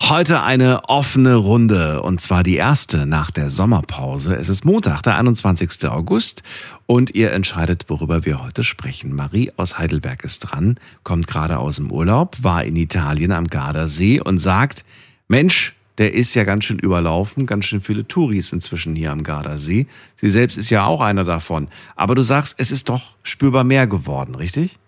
Heute 0.00 0.42
eine 0.42 0.88
offene 0.88 1.34
Runde 1.34 2.02
und 2.02 2.20
zwar 2.20 2.44
die 2.44 2.56
erste 2.56 3.06
nach 3.06 3.32
der 3.32 3.50
Sommerpause. 3.50 4.36
Es 4.36 4.48
ist 4.48 4.64
Montag, 4.64 5.02
der 5.02 5.16
21. 5.16 5.88
August 5.88 6.44
und 6.86 7.14
ihr 7.14 7.32
entscheidet, 7.32 7.86
worüber 7.88 8.24
wir 8.24 8.42
heute 8.42 8.62
sprechen. 8.62 9.14
Marie 9.14 9.50
aus 9.56 9.78
Heidelberg 9.78 10.22
ist 10.22 10.40
dran, 10.40 10.78
kommt 11.02 11.26
gerade 11.26 11.58
aus 11.58 11.76
dem 11.76 11.90
Urlaub, 11.90 12.36
war 12.42 12.62
in 12.62 12.76
Italien 12.76 13.32
am 13.32 13.48
Gardasee 13.48 14.20
und 14.20 14.38
sagt, 14.38 14.84
Mensch, 15.28 15.74
der 16.02 16.14
ist 16.14 16.34
ja 16.34 16.42
ganz 16.42 16.64
schön 16.64 16.80
überlaufen, 16.80 17.46
ganz 17.46 17.64
schön 17.64 17.80
viele 17.80 18.08
Touris 18.08 18.52
inzwischen 18.52 18.96
hier 18.96 19.12
am 19.12 19.22
Gardasee. 19.22 19.86
Sie 20.16 20.30
selbst 20.30 20.58
ist 20.58 20.68
ja 20.68 20.84
auch 20.84 21.00
einer 21.00 21.22
davon. 21.22 21.68
Aber 21.94 22.16
du 22.16 22.22
sagst, 22.22 22.58
es 22.58 22.72
ist 22.72 22.88
doch 22.88 23.16
spürbar 23.22 23.62
mehr 23.62 23.86
geworden, 23.86 24.34
richtig? 24.34 24.80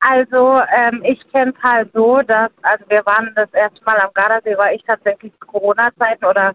Also 0.00 0.62
ähm, 0.74 1.02
ich 1.04 1.20
kenne 1.30 1.52
es 1.54 1.62
halt 1.62 1.90
so, 1.92 2.22
dass, 2.22 2.50
also 2.62 2.84
wir 2.88 3.04
waren 3.04 3.32
das 3.36 3.52
erste 3.52 3.84
Mal 3.84 3.98
am 3.98 4.08
Gardasee, 4.14 4.56
war 4.56 4.72
ich 4.72 4.82
tatsächlich 4.84 5.30
zu 5.34 5.46
Corona-Zeiten 5.46 6.24
oder 6.24 6.54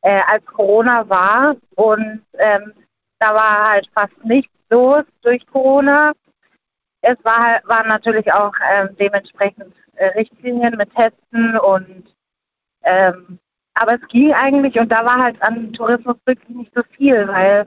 äh, 0.00 0.22
als 0.26 0.46
Corona 0.46 1.06
war 1.10 1.54
und 1.74 2.22
ähm, 2.38 2.72
da 3.18 3.34
war 3.34 3.68
halt 3.68 3.86
fast 3.94 4.24
nichts 4.24 4.50
los 4.70 5.04
durch 5.20 5.46
Corona. 5.48 6.12
Es 7.02 7.18
war 7.22 7.38
halt, 7.38 7.68
waren 7.68 7.88
natürlich 7.88 8.32
auch 8.32 8.54
ähm, 8.72 8.96
dementsprechend 8.98 9.74
äh, 9.96 10.06
Richtlinien 10.18 10.74
mit 10.78 10.88
Testen 10.94 11.58
und 11.58 12.12
ähm, 12.84 13.38
aber 13.74 13.94
es 13.94 14.08
ging 14.08 14.32
eigentlich 14.32 14.78
und 14.78 14.90
da 14.90 15.04
war 15.04 15.22
halt 15.22 15.40
an 15.42 15.72
Tourismus 15.72 16.16
wirklich 16.26 16.48
nicht 16.50 16.72
so 16.74 16.82
viel, 16.96 17.26
weil 17.28 17.66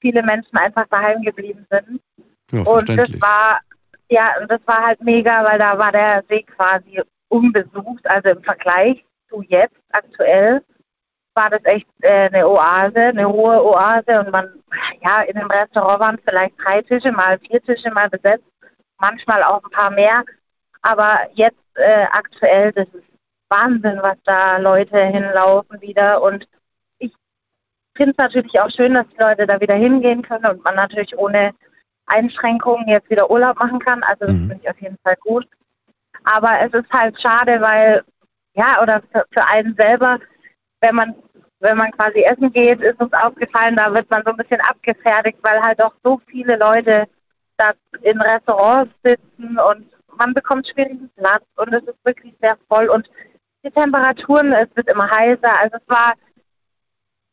viele 0.00 0.22
Menschen 0.22 0.56
einfach 0.56 0.86
daheim 0.90 1.22
geblieben 1.22 1.66
sind. 1.70 2.00
Ja, 2.50 2.62
und 2.62 2.88
das 2.88 3.10
war 3.20 3.60
ja, 4.10 4.34
das 4.46 4.60
war 4.66 4.86
halt 4.86 5.02
mega, 5.02 5.44
weil 5.44 5.58
da 5.58 5.78
war 5.78 5.92
der 5.92 6.24
See 6.28 6.42
quasi 6.42 7.00
unbesucht. 7.28 8.08
Also 8.10 8.30
im 8.30 8.42
Vergleich 8.42 9.04
zu 9.28 9.42
jetzt 9.42 9.76
aktuell 9.90 10.62
war 11.34 11.50
das 11.50 11.64
echt 11.64 11.86
äh, 12.00 12.28
eine 12.32 12.48
Oase, 12.48 12.98
eine 12.98 13.28
hohe 13.28 13.62
Oase. 13.62 14.20
Und 14.20 14.30
man, 14.30 14.62
ja, 15.02 15.22
in 15.22 15.38
dem 15.38 15.50
Restaurant 15.50 16.00
waren 16.00 16.18
vielleicht 16.26 16.54
drei 16.58 16.82
Tische, 16.82 17.12
mal 17.12 17.38
vier 17.38 17.62
Tische 17.62 17.90
mal 17.90 18.08
besetzt, 18.08 18.44
manchmal 18.98 19.42
auch 19.42 19.62
ein 19.62 19.70
paar 19.70 19.90
mehr. 19.90 20.24
Aber 20.82 21.20
jetzt 21.34 21.58
äh, 21.74 22.06
aktuell, 22.10 22.72
das 22.72 22.88
ist 22.88 23.07
Wahnsinn, 23.48 23.98
was 24.02 24.16
da 24.24 24.58
Leute 24.58 24.98
hinlaufen 25.04 25.80
wieder. 25.80 26.22
Und 26.22 26.46
ich 26.98 27.12
finde 27.96 28.12
es 28.12 28.18
natürlich 28.18 28.60
auch 28.60 28.70
schön, 28.70 28.94
dass 28.94 29.06
die 29.08 29.22
Leute 29.22 29.46
da 29.46 29.60
wieder 29.60 29.76
hingehen 29.76 30.22
können 30.22 30.46
und 30.46 30.64
man 30.64 30.74
natürlich 30.76 31.16
ohne 31.16 31.52
Einschränkungen 32.06 32.88
jetzt 32.88 33.10
wieder 33.10 33.30
Urlaub 33.30 33.58
machen 33.58 33.78
kann. 33.80 34.02
Also 34.02 34.26
das 34.26 34.34
Mhm. 34.34 34.48
finde 34.48 34.60
ich 34.62 34.70
auf 34.70 34.80
jeden 34.80 34.98
Fall 35.02 35.16
gut. 35.20 35.46
Aber 36.24 36.60
es 36.60 36.72
ist 36.72 36.90
halt 36.92 37.20
schade, 37.20 37.60
weil, 37.60 38.02
ja, 38.54 38.82
oder 38.82 39.02
für, 39.12 39.24
für 39.32 39.46
einen 39.46 39.74
selber, 39.78 40.18
wenn 40.80 40.94
man, 40.94 41.14
wenn 41.60 41.76
man 41.76 41.90
quasi 41.92 42.22
essen 42.22 42.52
geht, 42.52 42.80
ist 42.80 43.00
uns 43.00 43.12
aufgefallen, 43.12 43.76
da 43.76 43.92
wird 43.92 44.08
man 44.10 44.22
so 44.24 44.30
ein 44.30 44.36
bisschen 44.36 44.60
abgefertigt, 44.60 45.38
weil 45.42 45.60
halt 45.60 45.80
auch 45.82 45.94
so 46.02 46.20
viele 46.26 46.56
Leute 46.56 47.06
da 47.56 47.72
in 48.02 48.20
Restaurants 48.20 48.92
sitzen 49.02 49.58
und 49.58 49.90
man 50.16 50.34
bekommt 50.34 50.68
schwierigen 50.68 51.10
Platz 51.16 51.44
und 51.56 51.72
es 51.72 51.82
ist 51.84 52.04
wirklich 52.04 52.34
sehr 52.40 52.56
voll 52.68 52.88
und 52.88 53.08
die 53.64 53.70
Temperaturen, 53.70 54.52
es 54.52 54.68
wird 54.74 54.88
immer 54.88 55.10
heißer. 55.10 55.60
Also 55.60 55.76
es 55.76 55.88
war 55.88 56.14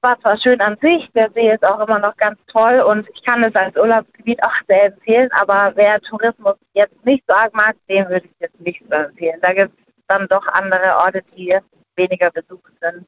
war 0.06 0.20
zwar 0.22 0.40
schön 0.40 0.62
an 0.62 0.78
sich, 0.82 1.10
der 1.16 1.32
See 1.32 1.52
ist 1.52 1.66
auch 1.66 1.80
immer 1.80 1.98
noch 1.98 2.16
ganz 2.18 2.38
toll 2.54 2.80
und 2.82 3.08
ich 3.10 3.24
kann 3.24 3.44
es 3.44 3.56
als 3.56 3.76
Urlaubsgebiet 3.76 4.42
auch 4.44 4.54
sehr 4.68 4.86
empfehlen, 4.86 5.30
aber 5.32 5.72
wer 5.76 6.00
Tourismus 6.02 6.56
jetzt 6.74 7.04
nicht 7.04 7.24
so 7.28 7.34
arg 7.34 7.56
mag, 7.56 7.76
dem 7.90 8.08
würde 8.08 8.28
ich 8.28 8.40
jetzt 8.40 8.60
nicht 8.62 8.84
so 8.88 8.96
empfehlen. 8.96 9.40
Da 9.42 9.52
gibt 9.54 9.74
es 9.76 9.94
dann 10.08 10.28
doch 10.28 10.46
andere 10.48 10.96
Orte, 10.98 11.24
die 11.36 11.58
weniger 11.96 12.30
besucht 12.30 12.72
sind. 12.82 13.08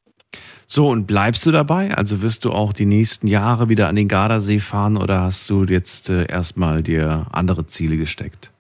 So, 0.66 0.90
und 0.90 1.06
bleibst 1.06 1.46
du 1.46 1.52
dabei? 1.52 1.94
Also 1.94 2.24
wirst 2.24 2.46
du 2.46 2.52
auch 2.52 2.74
die 2.74 2.88
nächsten 2.88 3.28
Jahre 3.28 3.70
wieder 3.70 3.88
an 3.90 3.96
den 3.96 4.08
Gardasee 4.08 4.60
fahren 4.60 4.98
oder 4.98 5.22
hast 5.22 5.48
du 5.52 5.66
jetzt 5.66 6.10
äh, 6.10 6.26
erstmal 6.28 6.82
dir 6.82 7.28
andere 7.32 7.68
Ziele 7.68 7.98
gesteckt? 7.98 8.52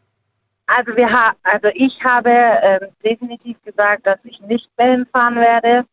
Also 0.67 0.95
wir 0.95 1.09
ha 1.09 1.33
also 1.43 1.69
ich 1.73 2.03
habe 2.03 2.29
ähm, 2.29 2.89
definitiv 3.03 3.61
gesagt, 3.63 4.05
dass 4.05 4.19
ich 4.23 4.39
nicht 4.41 4.69
mehr 4.77 4.91
hinfahren 4.91 5.35
werde, 5.35 5.85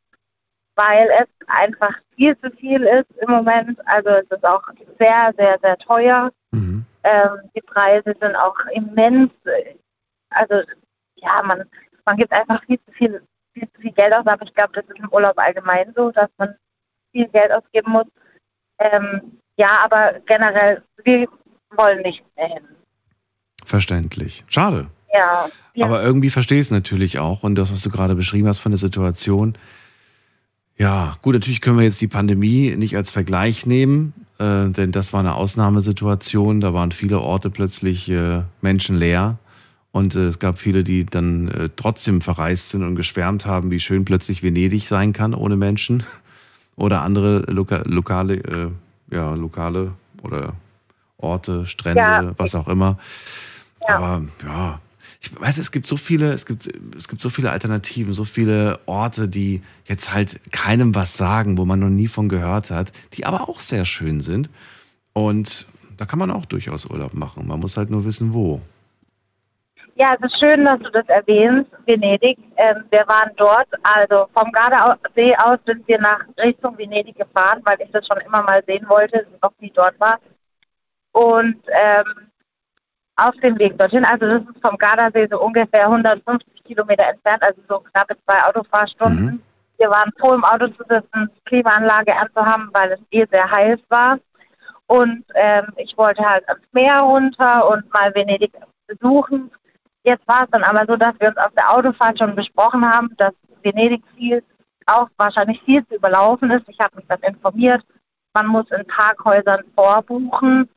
weil 0.74 1.08
es 1.20 1.28
einfach 1.46 1.96
viel 2.16 2.36
zu 2.40 2.50
viel 2.50 2.82
ist 2.82 3.10
im 3.18 3.30
Moment. 3.30 3.78
Also 3.86 4.10
es 4.10 4.30
ist 4.30 4.44
auch 4.44 4.62
sehr, 4.98 5.32
sehr, 5.38 5.58
sehr 5.62 5.78
teuer. 5.78 6.32
Mhm. 6.50 6.84
Ähm, 7.04 7.50
die 7.54 7.60
Preise 7.60 8.14
sind 8.20 8.34
auch 8.34 8.56
immens. 8.72 9.30
Also 10.30 10.62
ja, 11.16 11.42
man, 11.44 11.64
man 12.04 12.16
gibt 12.16 12.32
einfach 12.32 12.62
viel 12.64 12.80
zu 12.80 12.92
viel, 12.92 13.22
viel 13.52 13.70
zu 13.72 13.80
viel 13.80 13.92
Geld 13.92 14.12
aus, 14.12 14.26
aber 14.26 14.44
ich 14.44 14.54
glaube, 14.54 14.72
das 14.72 14.84
ist 14.86 14.98
im 14.98 15.12
Urlaub 15.12 15.38
allgemein 15.38 15.92
so, 15.94 16.10
dass 16.10 16.30
man 16.38 16.56
viel 17.12 17.28
Geld 17.28 17.52
ausgeben 17.52 17.92
muss. 17.92 18.06
Ähm, 18.80 19.40
ja, 19.56 19.84
aber 19.84 20.18
generell, 20.26 20.82
wir 21.04 21.28
wollen 21.70 22.02
nicht 22.02 22.24
mehr 22.36 22.48
hin. 22.48 22.68
Verständlich. 23.64 24.44
Schade. 24.48 24.86
Ja. 25.12 25.46
ja. 25.74 25.86
Aber 25.86 26.02
irgendwie 26.02 26.30
verstehe 26.30 26.58
ich 26.58 26.66
es 26.66 26.70
natürlich 26.70 27.18
auch. 27.18 27.42
Und 27.42 27.54
das, 27.54 27.72
was 27.72 27.82
du 27.82 27.90
gerade 27.90 28.14
beschrieben 28.14 28.48
hast 28.48 28.58
von 28.58 28.72
der 28.72 28.78
Situation. 28.78 29.56
Ja, 30.76 31.16
gut, 31.22 31.34
natürlich 31.34 31.60
können 31.60 31.78
wir 31.78 31.84
jetzt 31.84 32.00
die 32.00 32.08
Pandemie 32.08 32.74
nicht 32.76 32.96
als 32.96 33.10
Vergleich 33.10 33.64
nehmen, 33.64 34.12
äh, 34.38 34.68
denn 34.70 34.90
das 34.90 35.12
war 35.12 35.20
eine 35.20 35.34
Ausnahmesituation. 35.34 36.60
Da 36.60 36.74
waren 36.74 36.90
viele 36.90 37.20
Orte 37.20 37.48
plötzlich 37.50 38.10
äh, 38.10 38.42
menschenleer. 38.60 39.38
Und 39.92 40.16
äh, 40.16 40.26
es 40.26 40.40
gab 40.40 40.58
viele, 40.58 40.82
die 40.82 41.06
dann 41.06 41.46
äh, 41.48 41.68
trotzdem 41.76 42.20
verreist 42.20 42.70
sind 42.70 42.82
und 42.82 42.96
geschwärmt 42.96 43.46
haben, 43.46 43.70
wie 43.70 43.78
schön 43.78 44.04
plötzlich 44.04 44.42
Venedig 44.42 44.88
sein 44.88 45.12
kann 45.12 45.34
ohne 45.34 45.54
Menschen. 45.56 46.02
Oder 46.76 47.02
andere 47.02 47.44
loka 47.52 47.82
lokale, 47.84 48.34
äh, 48.34 49.14
ja, 49.14 49.32
lokale 49.34 49.92
oder 50.22 50.54
Orte, 51.18 51.68
Strände, 51.68 52.00
Ja. 52.00 52.34
was 52.36 52.56
auch 52.56 52.66
immer. 52.66 52.98
Ja. 53.88 53.96
Aber 53.96 54.22
ja, 54.44 54.80
ich 55.20 55.40
weiß, 55.40 55.58
es 55.58 55.72
gibt 55.72 55.86
so 55.86 55.96
viele, 55.96 56.32
es 56.32 56.46
gibt, 56.46 56.70
es 56.96 57.08
gibt 57.08 57.22
so 57.22 57.30
viele 57.30 57.50
Alternativen, 57.50 58.12
so 58.12 58.24
viele 58.24 58.78
Orte, 58.86 59.28
die 59.28 59.62
jetzt 59.86 60.12
halt 60.12 60.40
keinem 60.52 60.94
was 60.94 61.16
sagen, 61.16 61.56
wo 61.58 61.64
man 61.64 61.80
noch 61.80 61.88
nie 61.88 62.08
von 62.08 62.28
gehört 62.28 62.70
hat, 62.70 62.92
die 63.14 63.24
aber 63.24 63.48
auch 63.48 63.60
sehr 63.60 63.84
schön 63.84 64.20
sind. 64.20 64.50
Und 65.12 65.66
da 65.96 66.06
kann 66.06 66.18
man 66.18 66.30
auch 66.30 66.44
durchaus 66.44 66.86
Urlaub 66.86 67.14
machen. 67.14 67.46
Man 67.46 67.60
muss 67.60 67.76
halt 67.76 67.90
nur 67.90 68.04
wissen, 68.04 68.34
wo. 68.34 68.60
Ja, 69.96 70.16
es 70.18 70.26
ist 70.26 70.40
schön, 70.40 70.64
dass 70.64 70.80
du 70.80 70.90
das 70.90 71.06
erwähnst, 71.06 71.70
Venedig. 71.86 72.36
Ähm, 72.56 72.84
wir 72.90 73.06
waren 73.06 73.30
dort, 73.36 73.68
also 73.84 74.26
vom 74.34 74.50
Gardasee 74.50 75.36
aus 75.36 75.58
sind 75.66 75.86
wir 75.86 76.00
nach 76.00 76.20
Richtung 76.36 76.76
Venedig 76.76 77.16
gefahren, 77.16 77.62
weil 77.64 77.80
ich 77.80 77.90
das 77.92 78.04
schon 78.06 78.18
immer 78.26 78.42
mal 78.42 78.62
sehen 78.66 78.88
wollte, 78.88 79.24
noch 79.40 79.52
nie 79.60 79.70
dort 79.72 79.98
war. 80.00 80.18
Und 81.12 81.56
ähm, 81.68 82.04
auf 83.16 83.34
dem 83.36 83.58
Weg 83.58 83.78
dorthin, 83.78 84.04
also 84.04 84.26
das 84.26 84.42
ist 84.42 84.60
vom 84.60 84.76
Gardasee 84.76 85.28
so 85.30 85.40
ungefähr 85.40 85.84
150 85.84 86.64
Kilometer 86.64 87.06
entfernt, 87.06 87.42
also 87.42 87.60
so 87.68 87.80
knappe 87.80 88.16
zwei 88.24 88.42
Autofahrstunden. 88.44 89.24
Mhm. 89.26 89.42
Wir 89.78 89.90
waren 89.90 90.12
froh, 90.18 90.34
im 90.34 90.44
Auto 90.44 90.68
zu 90.68 90.84
sitzen, 90.88 91.30
Klimaanlage 91.44 92.16
anzuhaben, 92.16 92.70
weil 92.72 92.92
es 92.92 93.00
eh 93.10 93.26
sehr 93.30 93.50
heiß 93.50 93.80
war. 93.88 94.18
Und 94.86 95.24
ähm, 95.34 95.66
ich 95.76 95.96
wollte 95.96 96.22
halt 96.22 96.48
ans 96.48 96.62
Meer 96.72 97.00
runter 97.00 97.68
und 97.68 97.92
mal 97.92 98.14
Venedig 98.14 98.52
besuchen. 98.86 99.50
Jetzt 100.04 100.26
war 100.28 100.44
es 100.44 100.50
dann 100.50 100.62
aber 100.62 100.84
so, 100.86 100.96
dass 100.96 101.18
wir 101.18 101.28
uns 101.28 101.38
auf 101.38 101.52
der 101.56 101.72
Autofahrt 101.72 102.18
schon 102.18 102.36
besprochen 102.36 102.84
haben, 102.88 103.10
dass 103.16 103.32
Venedig 103.62 104.02
viel, 104.16 104.42
auch 104.86 105.08
wahrscheinlich 105.16 105.60
viel 105.62 105.86
zu 105.86 105.94
überlaufen 105.94 106.50
ist. 106.50 106.68
Ich 106.68 106.78
habe 106.78 106.96
mich 106.96 107.06
dann 107.08 107.20
informiert. 107.20 107.82
Man 108.34 108.46
muss 108.46 108.70
in 108.70 108.86
Parkhäusern 108.86 109.64
vorbuchen, 109.74 110.68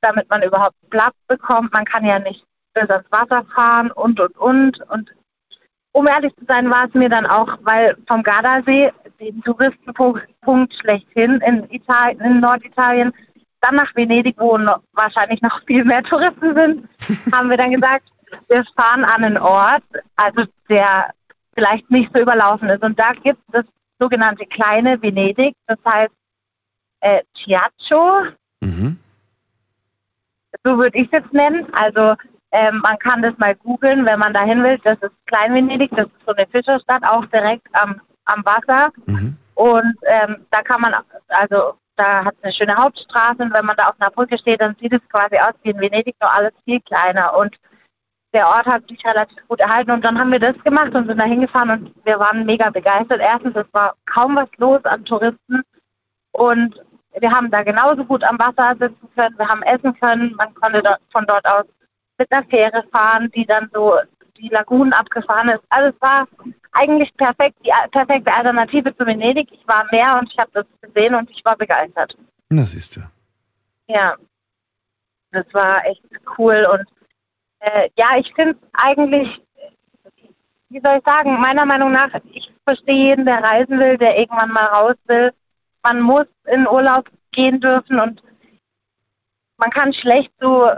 damit 0.00 0.28
man 0.30 0.42
überhaupt 0.42 0.74
Platz 0.90 1.14
bekommt. 1.28 1.72
Man 1.72 1.84
kann 1.84 2.04
ja 2.04 2.18
nicht 2.18 2.44
bis 2.74 2.88
ans 2.88 3.06
Wasser 3.10 3.44
fahren 3.54 3.90
und, 3.90 4.20
und, 4.20 4.36
und. 4.38 4.80
Und 4.90 5.10
um 5.92 6.06
ehrlich 6.06 6.34
zu 6.36 6.44
sein, 6.46 6.70
war 6.70 6.86
es 6.86 6.94
mir 6.94 7.08
dann 7.08 7.26
auch, 7.26 7.58
weil 7.62 7.96
vom 8.06 8.22
Gardasee, 8.22 8.92
dem 9.18 9.42
Touristenpunkt 9.42 10.26
Punkt 10.42 10.74
schlechthin 10.74 11.40
in, 11.40 11.68
Italien, 11.70 12.20
in 12.20 12.40
Norditalien, 12.40 13.12
dann 13.60 13.74
nach 13.74 13.94
Venedig, 13.94 14.36
wo 14.38 14.56
noch, 14.56 14.80
wahrscheinlich 14.92 15.42
noch 15.42 15.60
viel 15.66 15.84
mehr 15.84 16.02
Touristen 16.04 16.54
sind, 16.54 16.88
haben 17.34 17.50
wir 17.50 17.56
dann 17.56 17.72
gesagt, 17.72 18.06
wir 18.48 18.64
fahren 18.76 19.04
an 19.04 19.24
einen 19.24 19.38
Ort, 19.38 19.82
also 20.16 20.44
der 20.68 21.12
vielleicht 21.54 21.90
nicht 21.90 22.10
so 22.14 22.20
überlaufen 22.20 22.68
ist. 22.70 22.82
Und 22.82 22.98
da 22.98 23.12
gibt 23.12 23.40
es 23.48 23.52
das 23.52 23.64
sogenannte 23.98 24.46
kleine 24.46 25.02
Venedig, 25.02 25.54
das 25.66 25.78
heißt 25.84 26.14
äh, 27.00 27.22
Chiaccio, 27.34 28.28
Mhm. 28.60 28.98
So 30.64 30.78
würde 30.78 30.98
ich 30.98 31.06
es 31.06 31.12
jetzt 31.12 31.32
nennen. 31.32 31.66
Also 31.72 32.14
ähm, 32.52 32.80
man 32.82 32.98
kann 32.98 33.22
das 33.22 33.36
mal 33.38 33.54
googeln, 33.54 34.04
wenn 34.06 34.18
man 34.18 34.34
dahin 34.34 34.62
will. 34.62 34.78
Das 34.84 34.98
ist 35.00 35.12
Klein-Venedig, 35.26 35.90
das 35.92 36.06
ist 36.06 36.26
so 36.26 36.34
eine 36.34 36.46
Fischerstadt, 36.46 37.02
auch 37.04 37.26
direkt 37.26 37.66
am, 37.72 38.00
am 38.24 38.44
Wasser. 38.44 38.92
Mhm. 39.06 39.36
Und 39.54 39.96
ähm, 40.06 40.46
da 40.50 40.62
kann 40.62 40.80
man, 40.80 40.94
also 41.28 41.74
da 41.96 42.24
hat 42.24 42.34
es 42.38 42.44
eine 42.44 42.52
schöne 42.52 42.76
Hauptstraße 42.76 43.42
und 43.42 43.52
wenn 43.52 43.66
man 43.66 43.76
da 43.76 43.88
auf 43.88 43.94
einer 44.00 44.10
Brücke 44.10 44.38
steht, 44.38 44.60
dann 44.60 44.74
sieht 44.80 44.92
es 44.92 45.06
quasi 45.10 45.36
aus 45.38 45.52
wie 45.62 45.70
in 45.70 45.80
Venedig, 45.80 46.16
nur 46.20 46.32
alles 46.32 46.52
viel 46.64 46.80
kleiner. 46.80 47.36
Und 47.36 47.56
der 48.32 48.46
Ort 48.46 48.66
hat 48.66 48.88
sich 48.88 49.04
relativ 49.04 49.36
gut 49.48 49.60
erhalten 49.60 49.90
und 49.90 50.04
dann 50.04 50.18
haben 50.18 50.32
wir 50.32 50.38
das 50.38 50.56
gemacht 50.64 50.94
und 50.94 51.06
sind 51.08 51.18
da 51.18 51.24
hingefahren 51.24 51.70
und 51.70 51.94
wir 52.04 52.18
waren 52.18 52.46
mega 52.46 52.70
begeistert. 52.70 53.20
Erstens, 53.20 53.56
es 53.56 53.66
war 53.72 53.94
kaum 54.06 54.36
was 54.36 54.48
los 54.56 54.84
an 54.84 55.04
Touristen 55.04 55.62
und 56.32 56.80
wir 57.18 57.30
haben 57.30 57.50
da 57.50 57.62
genauso 57.62 58.04
gut 58.04 58.22
am 58.24 58.38
Wasser 58.38 58.76
sitzen 58.78 59.08
können, 59.16 59.38
wir 59.38 59.48
haben 59.48 59.62
essen 59.62 59.98
können, 59.98 60.34
man 60.36 60.54
konnte 60.54 60.82
dort, 60.82 61.00
von 61.10 61.26
dort 61.26 61.44
aus 61.46 61.66
mit 62.18 62.30
einer 62.30 62.46
Fähre 62.46 62.84
fahren, 62.92 63.30
die 63.34 63.46
dann 63.46 63.70
so 63.72 63.94
die 64.36 64.48
Lagunen 64.48 64.92
abgefahren 64.92 65.48
ist. 65.48 65.62
Also 65.68 65.94
es 65.94 66.00
war 66.00 66.26
eigentlich 66.72 67.14
perfekt, 67.16 67.56
die 67.64 67.72
perfekte 67.90 68.32
Alternative 68.32 68.96
zu 68.96 69.04
Venedig. 69.04 69.50
Ich 69.52 69.66
war 69.66 69.82
am 69.82 69.88
Meer 69.90 70.18
und 70.18 70.30
ich 70.32 70.38
habe 70.38 70.50
das 70.52 70.66
gesehen 70.80 71.14
und 71.14 71.30
ich 71.30 71.44
war 71.44 71.56
begeistert. 71.56 72.16
Na, 72.48 72.64
siehst 72.64 72.96
du. 72.96 73.00
Ja, 73.88 74.16
das 75.32 75.46
war 75.52 75.84
echt 75.86 76.02
cool 76.38 76.66
und 76.72 76.86
äh, 77.60 77.88
ja, 77.96 78.16
ich 78.16 78.32
finde 78.34 78.56
eigentlich, 78.72 79.28
wie 80.68 80.80
soll 80.80 80.98
ich 80.98 81.04
sagen, 81.04 81.40
meiner 81.40 81.66
Meinung 81.66 81.92
nach, 81.92 82.08
ich 82.32 82.52
verstehe 82.64 83.10
jeden, 83.10 83.26
der 83.26 83.42
reisen 83.42 83.78
will, 83.78 83.98
der 83.98 84.18
irgendwann 84.18 84.52
mal 84.52 84.66
raus 84.66 84.96
will. 85.06 85.32
Man 85.82 86.00
muss 86.00 86.26
in 86.46 86.66
Urlaub 86.68 87.08
gehen 87.32 87.60
dürfen 87.60 88.00
und 88.00 88.22
man 89.56 89.70
kann 89.70 89.92
schlecht 89.92 90.32
so 90.40 90.70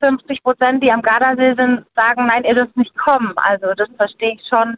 50 0.00 0.42
Prozent, 0.42 0.82
die 0.82 0.92
am 0.92 1.02
Gardasee 1.02 1.54
sind, 1.54 1.84
sagen, 1.94 2.26
nein, 2.26 2.44
ihr 2.44 2.54
dürft 2.54 2.76
nicht 2.76 2.96
kommen. 2.96 3.32
Also 3.36 3.74
das 3.74 3.88
verstehe 3.96 4.34
ich 4.34 4.46
schon. 4.46 4.76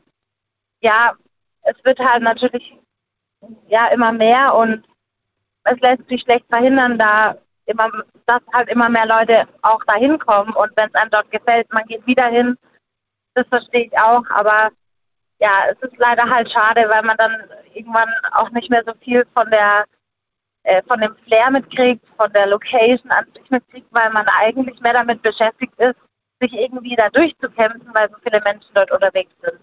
Ja, 0.80 1.12
es 1.62 1.76
wird 1.84 1.98
halt 1.98 2.22
natürlich 2.22 2.74
ja 3.68 3.88
immer 3.88 4.12
mehr 4.12 4.54
und 4.54 4.84
es 5.64 5.78
lässt 5.80 6.08
sich 6.08 6.22
schlecht 6.22 6.46
verhindern, 6.48 6.98
da 6.98 7.36
immer, 7.66 7.90
dass 8.26 8.42
halt 8.52 8.68
immer 8.68 8.88
mehr 8.88 9.06
Leute 9.06 9.46
auch 9.62 9.82
dahin 9.84 10.18
kommen 10.18 10.52
und 10.54 10.72
wenn 10.76 10.88
es 10.88 10.94
einem 10.94 11.10
dort 11.10 11.30
gefällt, 11.30 11.72
man 11.72 11.84
geht 11.84 12.06
wieder 12.06 12.26
hin. 12.26 12.56
Das 13.34 13.46
verstehe 13.48 13.86
ich 13.86 13.98
auch, 13.98 14.24
aber 14.30 14.70
ja, 15.38 15.66
es 15.70 15.78
ist 15.80 15.96
leider 15.98 16.28
halt 16.28 16.50
schade, 16.50 16.88
weil 16.88 17.02
man 17.02 17.16
dann 17.16 17.36
irgendwann 17.74 18.08
auch 18.32 18.50
nicht 18.50 18.70
mehr 18.70 18.82
so 18.86 18.92
viel 19.02 19.24
von 19.34 19.50
der 19.50 19.84
äh, 20.62 20.82
von 20.86 21.00
dem 21.00 21.14
Flair 21.26 21.50
mitkriegt, 21.50 22.04
von 22.16 22.30
der 22.32 22.46
Location 22.46 23.10
an 23.10 23.24
sich 23.34 23.50
mitkriegt, 23.50 23.86
weil 23.90 24.10
man 24.10 24.26
eigentlich 24.38 24.78
mehr 24.80 24.92
damit 24.92 25.22
beschäftigt 25.22 25.72
ist, 25.78 25.96
sich 26.40 26.52
irgendwie 26.52 26.96
da 26.96 27.08
durchzukämpfen, 27.08 27.88
weil 27.94 28.10
so 28.10 28.16
viele 28.22 28.42
Menschen 28.42 28.70
dort 28.74 28.90
unterwegs 28.90 29.32
sind. 29.42 29.58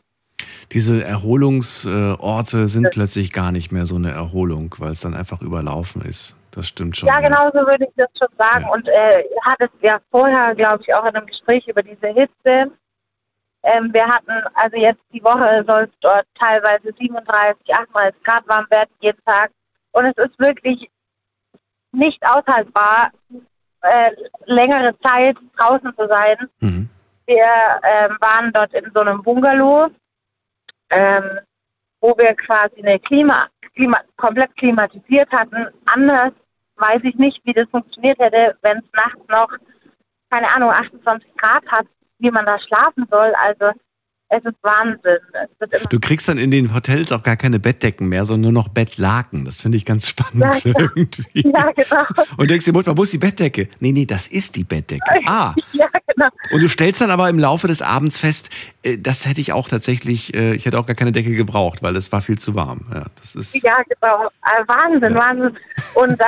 Diese 0.72 1.04
Erholungsorte 1.04 2.68
sind 2.68 2.90
plötzlich 2.92 3.32
gar 3.32 3.52
nicht 3.52 3.72
mehr 3.72 3.86
so 3.86 3.96
eine 3.96 4.12
Erholung, 4.12 4.74
weil 4.80 4.92
es 4.92 5.02
dann 5.02 5.14
einfach 5.14 5.42
überlaufen 5.42 6.02
ist. 6.02 6.36
Das 6.52 6.68
stimmt 6.68 6.98
schon. 6.98 7.08
Ja, 7.08 7.20
genau 7.20 7.50
so 7.54 7.60
würde 7.60 7.86
ich 7.86 7.94
das 7.96 8.10
schon 8.18 8.36
sagen. 8.38 8.64
Ja. 8.64 8.72
Und 8.72 8.88
äh, 8.88 9.22
ihr 9.22 9.42
hattet 9.44 9.72
ja 9.82 10.00
vorher, 10.12 10.56
glaube 10.56 10.84
ich, 10.86 10.94
auch 10.94 11.06
in 11.06 11.16
einem 11.16 11.28
Gespräch 11.28 11.68
über 11.68 11.84
diese 11.84 12.08
Hitze. 12.08 12.72
Ähm, 13.64 13.94
wir 13.94 14.08
hatten, 14.08 14.32
also 14.54 14.78
jetzt 14.78 15.02
die 15.12 15.24
Woche 15.24 15.64
soll 15.68 15.84
es 15.84 16.00
dort 16.00 16.26
teilweise 16.40 16.94
37, 16.98 17.74
38 17.74 18.24
Grad 18.24 18.48
warm 18.48 18.66
werden, 18.70 18.90
jeden 19.02 19.24
Tag. 19.26 19.52
Und 19.92 20.06
es 20.06 20.18
ist 20.18 20.40
wirklich 20.40 20.90
nicht 21.92 22.22
aushaltbar, 22.26 23.12
äh, 23.82 24.12
längere 24.46 24.98
Zeit 25.00 25.38
draußen 25.58 25.94
zu 25.96 26.08
sein. 26.08 26.38
Mhm. 26.60 26.90
Wir 27.26 27.46
ähm, 27.84 28.18
waren 28.22 28.54
dort 28.54 28.74
in 28.74 28.90
so 28.94 29.02
einem 29.02 29.22
Bungalow, 29.22 29.90
ähm, 30.90 31.40
wo 32.00 32.18
wir 32.18 32.34
quasi 32.36 32.82
eine 32.82 33.00
Klima, 33.00 33.48
Klima, 33.76 34.00
komplett 34.16 34.56
klimatisiert 34.56 35.30
hatten. 35.32 35.68
Anders 35.86 36.32
weiß 36.78 37.02
ich 37.04 37.16
nicht, 37.16 37.42
wie 37.44 37.54
das 37.54 37.70
funktioniert 37.70 38.20
hätte, 38.20 38.56
wenn 38.62 38.78
es 38.78 38.86
nachts 38.94 39.28
noch, 39.30 39.50
keine 40.30 40.50
Ahnung, 40.54 40.72
28 40.72 41.36
Grad 41.36 41.66
hat, 41.68 41.88
wie 42.20 42.32
man 42.32 42.46
da 42.46 42.60
schlafen 42.60 43.06
soll. 43.10 43.34
Also 43.44 43.72
es 44.30 44.44
ist 44.44 44.56
Wahnsinn. 44.62 45.20
Es 45.70 45.88
Du 45.90 46.00
kriegst 46.00 46.28
dann 46.28 46.38
in 46.38 46.52
den 46.52 46.74
Hotels 46.74 47.12
auch 47.14 47.24
gar 47.24 47.38
keine 47.38 47.60
Bettdecken 47.60 48.10
mehr, 48.10 48.26
sondern 48.26 48.54
nur 48.54 48.64
noch 48.64 48.68
Bettlaken. 48.68 49.46
Das 49.46 49.62
finde 49.62 49.78
ich 49.78 49.86
ganz 49.86 50.08
spannend 50.10 50.42
Ja, 50.44 50.72
ja. 50.72 50.90
irgendwie. 50.96 51.50
ja, 51.50 51.72
genau. 51.72 52.04
Und 52.38 52.50
denkst 52.50 52.66
dir, 52.66 52.74
manchmal, 52.74 52.98
wo 52.98 53.04
ist 53.04 53.14
die 53.14 53.18
Bettdecke? 53.20 53.70
Nee, 53.80 53.94
nee, 53.94 54.06
das 54.06 54.28
ist 54.28 54.56
die 54.56 54.64
Bettdecke. 54.64 55.04
Ah. 55.26 55.54
Ja. 55.74 55.88
Und 56.52 56.62
du 56.62 56.70
stellst 56.70 57.02
dann 57.02 57.12
aber 57.12 57.30
im 57.30 57.40
Laufe 57.40 57.68
des 57.68 57.82
Abends 57.82 58.18
fest, 58.18 58.50
äh, 58.84 58.98
das 58.98 59.26
hätte 59.26 59.42
ich 59.42 59.54
auch 59.54 59.70
tatsächlich, 59.70 60.34
äh, 60.36 60.54
ich 60.56 60.66
hätte 60.66 60.80
auch 60.80 60.86
gar 60.86 60.96
keine 60.96 61.12
Decke 61.12 61.32
gebraucht, 61.32 61.82
weil 61.84 61.96
es 61.96 62.12
war 62.12 62.22
viel 62.22 62.38
zu 62.38 62.56
warm. 62.56 62.82
Ja, 62.94 63.06
das 63.20 63.36
ist, 63.36 63.56
Ja, 63.64 63.78
genau. 63.84 64.26
Äh, 64.26 64.64
Wahnsinn, 64.68 65.16
Wahnsinn. 65.16 65.58
Und, 65.94 66.20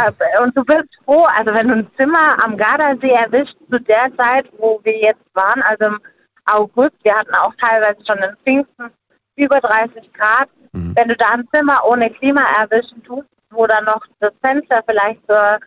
und 0.43 0.57
du 0.57 0.63
bist 0.63 0.89
froh, 1.05 1.25
also 1.35 1.53
wenn 1.53 1.67
du 1.67 1.73
ein 1.75 1.87
Zimmer 1.97 2.43
am 2.43 2.57
Gardasee 2.57 3.11
erwischt, 3.11 3.55
zu 3.69 3.79
der 3.79 4.11
Zeit, 4.17 4.45
wo 4.57 4.79
wir 4.83 4.97
jetzt 4.97 5.23
waren, 5.33 5.61
also 5.63 5.85
im 5.85 5.99
August, 6.45 6.95
wir 7.03 7.13
hatten 7.15 7.33
auch 7.35 7.53
teilweise 7.61 7.99
schon 8.05 8.17
in 8.17 8.35
Pfingsten 8.43 8.91
über 9.35 9.59
30 9.59 10.11
Grad, 10.13 10.49
Mhm. 10.71 10.93
wenn 10.95 11.07
du 11.07 11.15
da 11.15 11.29
ein 11.31 11.47
Zimmer 11.53 11.81
ohne 11.83 12.11
Klima 12.11 12.41
erwischen 12.59 13.03
tust, 13.03 13.27
wo 13.49 13.65
dann 13.65 13.85
noch 13.85 14.01
das 14.19 14.31
Fenster 14.43 14.83
vielleicht 14.87 15.19
zur 15.25 15.57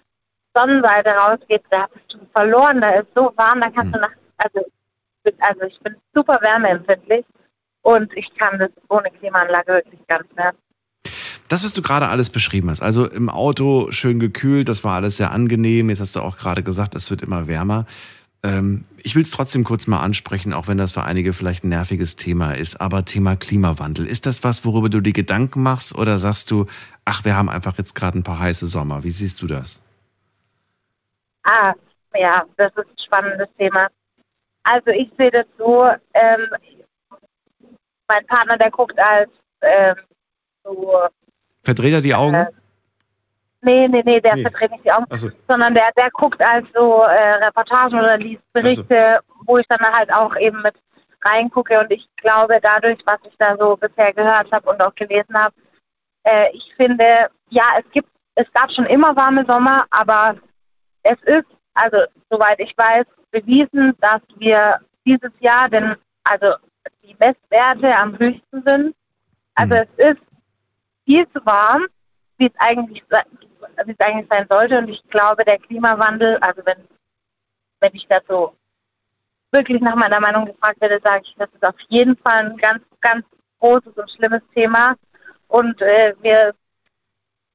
Sonnenseite 0.54 1.10
rausgeht, 1.10 1.62
da 1.70 1.86
bist 1.92 2.12
du 2.12 2.18
verloren, 2.32 2.80
da 2.80 2.90
ist 2.90 3.08
so 3.14 3.32
warm, 3.36 3.60
da 3.60 3.70
kannst 3.70 3.94
du 3.94 4.00
nach, 4.00 4.10
also, 4.38 4.60
also 5.40 5.62
ich 5.62 5.78
bin 5.80 5.96
super 6.14 6.38
wärmeempfindlich 6.40 7.24
und 7.82 8.14
ich 8.16 8.28
kann 8.36 8.58
das 8.58 8.70
ohne 8.88 9.10
Klimaanlage 9.10 9.72
wirklich 9.74 10.00
nicht 10.00 10.36
mehr. 10.36 10.52
Das, 11.48 11.64
was 11.64 11.72
du 11.74 11.82
gerade 11.82 12.08
alles 12.08 12.30
beschrieben 12.30 12.70
hast, 12.70 12.80
also 12.80 13.06
im 13.06 13.28
Auto 13.28 13.90
schön 13.90 14.20
gekühlt, 14.20 14.68
das 14.68 14.84
war 14.84 14.94
alles 14.94 15.18
sehr 15.18 15.32
angenehm. 15.32 15.90
Jetzt 15.90 16.00
hast 16.00 16.16
du 16.16 16.20
auch 16.20 16.38
gerade 16.38 16.62
gesagt, 16.62 16.94
es 16.94 17.10
wird 17.10 17.20
immer 17.20 17.46
wärmer. 17.46 17.84
Ähm, 18.42 18.84
ich 18.96 19.14
will 19.14 19.22
es 19.22 19.30
trotzdem 19.30 19.62
kurz 19.62 19.86
mal 19.86 20.00
ansprechen, 20.00 20.52
auch 20.52 20.66
wenn 20.66 20.78
das 20.78 20.92
für 20.92 21.02
einige 21.02 21.32
vielleicht 21.32 21.64
ein 21.64 21.68
nerviges 21.68 22.16
Thema 22.16 22.52
ist. 22.52 22.80
Aber 22.80 23.04
Thema 23.04 23.36
Klimawandel, 23.36 24.06
ist 24.06 24.24
das 24.26 24.42
was, 24.42 24.64
worüber 24.64 24.88
du 24.88 25.00
dir 25.00 25.12
Gedanken 25.12 25.62
machst? 25.62 25.94
Oder 25.94 26.18
sagst 26.18 26.50
du, 26.50 26.66
ach, 27.04 27.24
wir 27.24 27.36
haben 27.36 27.50
einfach 27.50 27.76
jetzt 27.76 27.94
gerade 27.94 28.18
ein 28.18 28.22
paar 28.22 28.38
heiße 28.38 28.66
Sommer? 28.66 29.04
Wie 29.04 29.10
siehst 29.10 29.42
du 29.42 29.46
das? 29.46 29.80
Ah, 31.44 31.74
ja, 32.14 32.44
das 32.56 32.72
ist 32.72 32.78
ein 32.88 32.98
spannendes 32.98 33.48
Thema. 33.58 33.88
Also 34.64 34.90
ich 34.90 35.10
sehe 35.18 35.30
das 35.30 35.46
so, 35.58 35.90
ähm, 36.14 36.48
mein 38.08 38.26
Partner, 38.26 38.56
der 38.56 38.70
guckt 38.70 38.98
als 38.98 39.30
ähm, 39.62 39.96
so, 40.64 41.02
Verdreht 41.64 41.94
er 41.94 42.00
die 42.00 42.14
Augen? 42.14 42.34
Äh, 42.34 42.46
nee, 43.62 43.88
nee, 43.88 44.02
nee, 44.04 44.20
der 44.20 44.36
Nee. 44.36 44.42
verdreht 44.42 44.70
nicht 44.72 44.84
die 44.84 44.92
Augen, 44.92 45.06
so. 45.16 45.30
sondern 45.48 45.74
der, 45.74 45.90
der 45.96 46.10
guckt 46.10 46.40
als 46.44 46.66
so 46.74 47.02
äh, 47.02 47.34
Reportagen 47.44 47.98
oder 47.98 48.16
liest 48.18 48.42
Berichte, 48.52 49.20
wo 49.46 49.58
ich 49.58 49.66
dann 49.68 49.80
halt 49.80 50.12
auch 50.12 50.36
eben 50.36 50.62
mit 50.62 50.74
reingucke 51.24 51.78
und 51.78 51.90
ich 51.90 52.08
glaube 52.16 52.58
dadurch, 52.60 52.98
was 53.06 53.20
ich 53.24 53.34
da 53.38 53.56
so 53.56 53.76
bisher 53.76 54.12
gehört 54.12 54.50
habe 54.50 54.68
und 54.70 54.82
auch 54.82 54.94
gelesen 54.94 55.34
habe, 55.34 55.54
äh, 56.24 56.50
ich 56.52 56.74
finde, 56.76 57.30
ja, 57.50 57.64
es 57.78 57.88
gibt, 57.92 58.08
es 58.34 58.50
gab 58.52 58.72
schon 58.72 58.86
immer 58.86 59.14
warme 59.14 59.44
Sommer, 59.46 59.86
aber 59.90 60.36
es 61.02 61.20
ist, 61.22 61.46
also 61.74 61.98
soweit 62.30 62.60
ich 62.60 62.76
weiß, 62.76 63.06
bewiesen, 63.30 63.96
dass 64.00 64.20
wir 64.36 64.80
dieses 65.04 65.32
Jahr 65.40 65.68
denn, 65.68 65.96
also 66.24 66.54
die 67.02 67.16
Messwerte 67.18 67.96
am 67.96 68.18
höchsten 68.18 68.62
sind. 68.64 68.94
Also 69.54 69.74
es 69.74 69.88
ist 69.96 70.22
viel 71.04 71.28
zu 71.30 71.44
warm, 71.44 71.86
wie 72.38 72.46
es 72.46 72.52
eigentlich, 72.58 73.02
wie 73.10 73.92
es 73.92 74.00
eigentlich 74.00 74.28
sein 74.30 74.46
sollte. 74.48 74.78
Und 74.78 74.88
ich 74.88 75.02
glaube, 75.08 75.44
der 75.44 75.58
Klimawandel, 75.58 76.36
also 76.38 76.62
wenn, 76.64 76.86
wenn 77.80 77.94
ich 77.94 78.06
dazu 78.08 78.54
wirklich 79.50 79.80
nach 79.80 79.94
meiner 79.94 80.20
Meinung 80.20 80.46
gefragt 80.46 80.80
werde, 80.80 81.00
sage 81.02 81.24
ich, 81.24 81.34
das 81.38 81.50
ist 81.52 81.64
auf 81.64 81.78
jeden 81.88 82.16
Fall 82.18 82.46
ein 82.46 82.56
ganz, 82.56 82.82
ganz 83.00 83.26
großes 83.60 83.94
und 83.94 84.10
schlimmes 84.10 84.42
Thema. 84.54 84.96
Und 85.48 85.80
äh, 85.82 86.14
wir, 86.22 86.54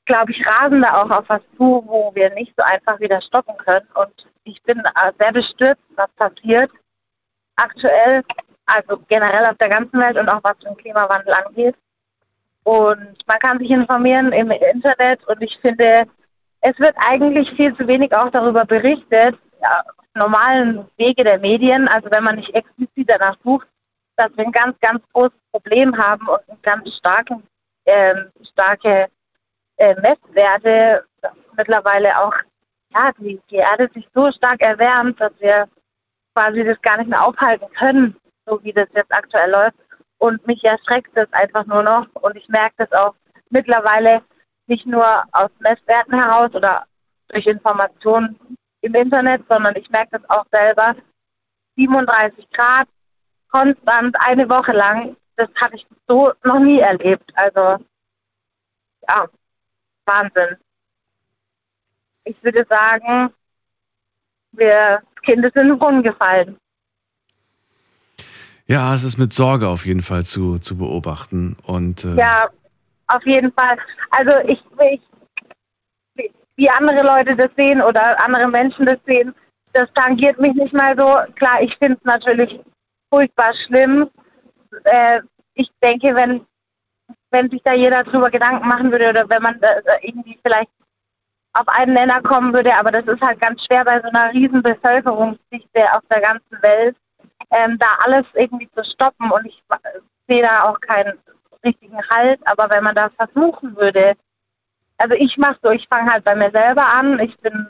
glaube 0.07 0.31
ich, 0.31 0.43
rasen 0.47 0.81
da 0.81 1.01
auch 1.01 1.09
auf 1.11 1.25
was 1.27 1.41
zu, 1.57 1.84
wo 1.85 2.11
wir 2.15 2.34
nicht 2.34 2.53
so 2.57 2.63
einfach 2.63 2.99
wieder 2.99 3.21
stoppen 3.21 3.55
können. 3.57 3.88
Und 3.93 4.27
ich 4.43 4.61
bin 4.63 4.79
äh, 4.79 5.11
sehr 5.19 5.31
bestürzt, 5.31 5.84
was 5.95 6.09
passiert 6.15 6.71
aktuell, 7.57 8.23
also 8.65 8.99
generell 9.07 9.45
auf 9.45 9.57
der 9.57 9.69
ganzen 9.69 9.99
Welt 9.99 10.17
und 10.17 10.29
auch 10.29 10.43
was 10.43 10.57
den 10.59 10.77
Klimawandel 10.77 11.34
angeht. 11.34 11.75
Und 12.63 13.17
man 13.27 13.39
kann 13.39 13.59
sich 13.59 13.69
informieren 13.69 14.31
im 14.31 14.51
Internet 14.51 15.25
und 15.27 15.41
ich 15.41 15.57
finde, 15.61 16.07
es 16.61 16.77
wird 16.79 16.95
eigentlich 16.97 17.49
viel 17.51 17.75
zu 17.75 17.88
wenig 17.88 18.13
auch 18.13 18.29
darüber 18.29 18.65
berichtet, 18.65 19.38
ja, 19.61 19.84
auf 19.97 20.05
normalen 20.15 20.85
Wege 20.97 21.23
der 21.23 21.39
Medien, 21.39 21.88
also 21.88 22.09
wenn 22.11 22.23
man 22.23 22.35
nicht 22.35 22.53
explizit 22.53 23.09
danach 23.09 23.38
sucht, 23.43 23.67
dass 24.17 24.35
wir 24.35 24.45
ein 24.45 24.51
ganz, 24.51 24.77
ganz 24.81 25.01
großes 25.13 25.38
Problem 25.51 25.97
haben 25.97 26.27
und 26.27 26.39
einen 26.49 26.61
ganz 26.61 26.93
starken, 26.93 27.43
ähm, 27.85 28.31
starke 28.51 29.07
äh, 29.77 29.95
Messwerte 29.95 31.05
mittlerweile 31.55 32.19
auch, 32.19 32.33
ja, 32.93 33.11
die, 33.19 33.39
die 33.49 33.55
Erde 33.55 33.89
sich 33.93 34.07
so 34.13 34.31
stark 34.31 34.61
erwärmt, 34.61 35.19
dass 35.19 35.33
wir 35.39 35.67
quasi 36.35 36.63
das 36.63 36.81
gar 36.81 36.97
nicht 36.97 37.09
mehr 37.09 37.25
aufhalten 37.25 37.67
können, 37.77 38.15
so 38.45 38.63
wie 38.63 38.73
das 38.73 38.87
jetzt 38.93 39.15
aktuell 39.15 39.51
läuft. 39.51 39.77
Und 40.19 40.45
mich 40.47 40.63
erschreckt 40.63 41.11
das 41.15 41.31
einfach 41.31 41.65
nur 41.65 41.83
noch 41.83 42.07
und 42.15 42.35
ich 42.35 42.47
merke 42.49 42.73
das 42.77 42.91
auch 42.91 43.13
mittlerweile 43.49 44.23
nicht 44.67 44.85
nur 44.85 45.05
aus 45.31 45.51
Messwerten 45.59 46.19
heraus 46.19 46.53
oder 46.53 46.85
durch 47.29 47.45
Informationen 47.45 48.57
im 48.81 48.95
Internet, 48.95 49.43
sondern 49.49 49.75
ich 49.75 49.89
merke 49.89 50.19
das 50.19 50.29
auch 50.29 50.45
selber. 50.51 50.95
37 51.75 52.49
Grad, 52.51 52.87
konstant, 53.51 54.15
eine 54.19 54.49
Woche 54.49 54.71
lang, 54.71 55.15
das 55.35 55.49
habe 55.61 55.75
ich 55.75 55.85
so 56.07 56.33
noch 56.43 56.59
nie 56.59 56.79
erlebt. 56.79 57.31
Also, 57.35 57.83
ja, 59.07 59.27
Wahnsinn. 60.07 60.57
Ich 62.23 62.41
würde 62.43 62.65
sagen, 62.69 63.34
wir 64.51 65.01
Kinder 65.23 65.51
sind 65.53 65.69
im 65.69 65.79
Brunnen 65.79 66.03
gefallen. 66.03 66.57
Ja, 68.65 68.93
es 68.93 69.03
ist 69.03 69.17
mit 69.17 69.31
Sorge 69.34 69.67
auf 69.69 69.85
jeden 69.85 70.01
Fall 70.01 70.25
zu, 70.25 70.59
zu 70.59 70.77
beobachten. 70.77 71.55
Und, 71.65 72.03
äh 72.03 72.15
ja, 72.15 72.49
auf 73.07 73.25
jeden 73.25 73.51
Fall. 73.53 73.77
Also 74.09 74.31
ich, 74.45 74.61
ich, 74.91 76.31
wie 76.57 76.69
andere 76.69 77.05
Leute 77.05 77.35
das 77.35 77.49
sehen 77.55 77.81
oder 77.81 78.21
andere 78.21 78.49
Menschen 78.49 78.85
das 78.85 78.99
sehen, 79.05 79.34
das 79.73 79.88
tangiert 79.93 80.39
mich 80.39 80.53
nicht 80.55 80.73
mal 80.73 80.97
so. 80.97 81.34
Klar, 81.35 81.61
ich 81.61 81.75
finde 81.77 81.97
es 81.97 82.03
natürlich 82.03 82.59
furchtbar 83.09 83.53
schlimm. 83.53 84.09
Äh, 84.84 85.21
ich 85.53 85.69
denke, 85.81 86.13
wenn, 86.15 86.45
wenn 87.31 87.49
sich 87.49 87.61
da 87.63 87.73
jeder 87.73 88.03
drüber 88.03 88.29
Gedanken 88.29 88.67
machen 88.67 88.91
würde 88.91 89.09
oder 89.09 89.29
wenn 89.29 89.41
man 89.41 89.59
da 89.59 89.69
irgendwie 90.01 90.39
vielleicht 90.43 90.71
auf 91.53 91.67
einen 91.67 91.93
Nenner 91.93 92.21
kommen 92.21 92.53
würde, 92.53 92.75
aber 92.75 92.91
das 92.91 93.05
ist 93.07 93.21
halt 93.21 93.41
ganz 93.41 93.65
schwer 93.65 93.83
bei 93.83 93.99
so 94.01 94.07
einer 94.09 94.31
riesen 94.31 94.61
Bevölkerungsdichte 94.61 95.93
auf 95.93 96.03
der 96.11 96.21
ganzen 96.21 96.61
Welt, 96.61 96.95
ähm, 97.51 97.77
da 97.79 97.87
alles 98.03 98.25
irgendwie 98.33 98.69
zu 98.71 98.83
stoppen. 98.83 99.31
Und 99.31 99.45
ich 99.45 99.63
sehe 100.27 100.43
da 100.43 100.65
auch 100.65 100.79
keinen 100.79 101.17
richtigen 101.65 101.99
Halt, 102.09 102.39
aber 102.45 102.69
wenn 102.69 102.83
man 102.83 102.95
das 102.95 103.11
versuchen 103.15 103.75
würde, 103.75 104.15
also 104.97 105.15
ich 105.15 105.37
mache 105.37 105.57
so, 105.61 105.71
ich 105.71 105.87
fange 105.87 106.11
halt 106.11 106.23
bei 106.23 106.35
mir 106.35 106.51
selber 106.51 106.85
an, 106.85 107.19
ich 107.19 107.37
bin 107.39 107.67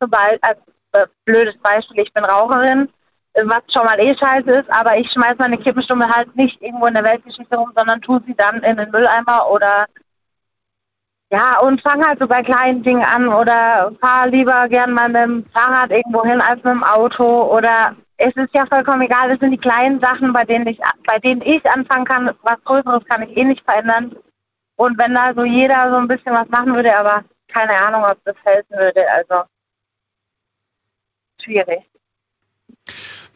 sobald, 0.00 0.42
als 0.42 0.58
äh, 0.92 1.06
blödes 1.24 1.56
Beispiel, 1.58 2.02
ich 2.02 2.12
bin 2.12 2.24
Raucherin, 2.24 2.88
was 3.34 3.62
schon 3.68 3.84
mal 3.84 3.98
eh 4.00 4.16
scheiße 4.16 4.50
ist, 4.50 4.70
aber 4.70 4.96
ich 4.98 5.10
schmeiße 5.10 5.36
meine 5.38 5.58
Kippenstummel 5.58 6.08
halt 6.08 6.34
nicht 6.36 6.60
irgendwo 6.62 6.86
in 6.86 6.94
der 6.94 7.04
Weltgeschichte 7.04 7.56
rum, 7.56 7.72
sondern 7.74 8.00
tue 8.00 8.22
sie 8.26 8.34
dann 8.34 8.62
in 8.62 8.76
den 8.76 8.90
Mülleimer 8.90 9.50
oder 9.50 9.86
ja, 11.32 11.60
und 11.60 11.80
fange 11.80 12.06
halt 12.06 12.18
so 12.18 12.26
bei 12.26 12.42
kleinen 12.42 12.82
Dingen 12.82 13.04
an 13.04 13.28
oder 13.28 13.92
fahre 14.00 14.30
lieber 14.30 14.68
gern 14.68 14.92
mal 14.92 15.08
mit 15.08 15.22
dem 15.22 15.46
Fahrrad 15.52 15.90
irgendwo 15.92 16.24
hin 16.24 16.40
als 16.40 16.56
mit 16.64 16.72
dem 16.74 16.82
Auto 16.82 17.24
oder 17.56 17.94
es 18.16 18.34
ist 18.36 18.52
ja 18.52 18.66
vollkommen 18.66 19.02
egal, 19.02 19.30
das 19.30 19.38
sind 19.38 19.52
die 19.52 19.56
kleinen 19.58 20.00
Sachen, 20.00 20.32
bei 20.32 20.44
denen 20.44 20.66
ich 20.66 20.80
bei 21.06 21.18
denen 21.18 21.40
ich 21.42 21.64
anfangen 21.70 22.04
kann, 22.04 22.30
was 22.42 22.62
Größeres 22.64 23.04
kann 23.06 23.22
ich 23.22 23.36
eh 23.36 23.44
nicht 23.44 23.64
verändern. 23.64 24.16
Und 24.76 24.98
wenn 24.98 25.14
da 25.14 25.32
so 25.34 25.44
jeder 25.44 25.90
so 25.90 25.96
ein 25.96 26.08
bisschen 26.08 26.34
was 26.34 26.48
machen 26.48 26.74
würde, 26.74 26.96
aber 26.96 27.24
keine 27.48 27.76
Ahnung, 27.76 28.04
ob 28.04 28.18
das 28.24 28.36
helfen 28.44 28.76
würde, 28.76 29.04
also 29.10 29.44
schwierig. 31.42 31.89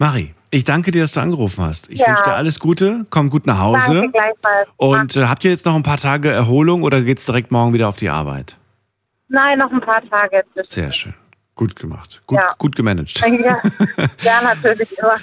Mari, 0.04 0.34
ich 0.50 0.64
danke 0.64 0.90
dir, 0.90 1.00
dass 1.00 1.12
du 1.12 1.20
angerufen 1.20 1.64
hast. 1.64 1.88
Ich 1.88 2.00
Ja. 2.00 2.08
wünsche 2.08 2.24
dir 2.24 2.34
alles 2.34 2.58
Gute, 2.60 3.06
komm 3.08 3.30
gut 3.30 3.46
nach 3.46 3.58
Hause. 3.58 4.12
Und 4.76 5.16
äh, 5.16 5.24
habt 5.24 5.46
ihr 5.46 5.50
jetzt 5.50 5.64
noch 5.64 5.74
ein 5.74 5.82
paar 5.82 5.96
Tage 5.96 6.28
Erholung 6.30 6.82
oder 6.82 7.00
geht's 7.00 7.24
direkt 7.24 7.50
morgen 7.50 7.72
wieder 7.72 7.88
auf 7.88 7.96
die 7.96 8.10
Arbeit? 8.10 8.58
Nein, 9.28 9.56
noch 9.58 9.72
ein 9.72 9.80
paar 9.80 10.02
Tage. 10.10 10.44
Sehr 10.68 10.92
schön. 10.92 11.14
Gut 11.54 11.74
gemacht. 11.76 12.20
Gut, 12.26 12.36
Ja. 12.38 12.54
gut 12.58 12.76
gemanagt. 12.76 13.18
Ja, 13.18 13.26
ja, 14.22 14.42
natürlich 14.42 14.92
immer. 14.98 15.14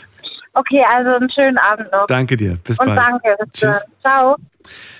Okay, 0.53 0.83
also 0.91 1.11
einen 1.11 1.29
schönen 1.29 1.59
Abend 1.59 1.91
noch. 1.91 2.07
Danke 2.07 2.35
dir. 2.35 2.55
Bis 2.63 2.79
Und 2.79 2.87
bald. 2.87 2.97
danke. 2.97 3.35
Bis 3.39 3.51
Tschüss. 3.61 3.79
dann. 4.01 4.01
Ciao. 4.01 4.35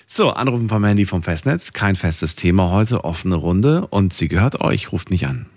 So, 0.06 0.30
Anrufen 0.30 0.70
vom 0.70 0.86
Handy 0.86 1.08
vom 1.08 1.24
Festnetz. 1.24 1.74
Kein 1.74 1.96
festes 1.96 2.36
Thema 2.36 2.70
heute, 2.70 3.04
offene 3.04 3.34
Runde 3.34 3.88
und 3.88 4.14
sie 4.14 4.28
gehört 4.28 4.62
euch. 4.62 4.92
Ruft 4.92 5.10
mich 5.10 5.26
an. 5.26 5.48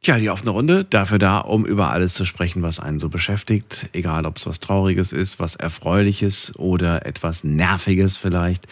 Tja, 0.00 0.18
die 0.18 0.30
offene 0.30 0.50
Runde, 0.50 0.84
dafür 0.84 1.18
da, 1.18 1.38
um 1.38 1.66
über 1.66 1.90
alles 1.90 2.14
zu 2.14 2.24
sprechen, 2.24 2.62
was 2.62 2.78
einen 2.78 3.00
so 3.00 3.08
beschäftigt. 3.08 3.88
Egal, 3.92 4.26
ob 4.26 4.36
es 4.36 4.46
was 4.46 4.60
Trauriges 4.60 5.12
ist, 5.12 5.40
was 5.40 5.56
Erfreuliches 5.56 6.54
oder 6.56 7.04
etwas 7.04 7.42
Nerviges 7.42 8.16
vielleicht. 8.16 8.66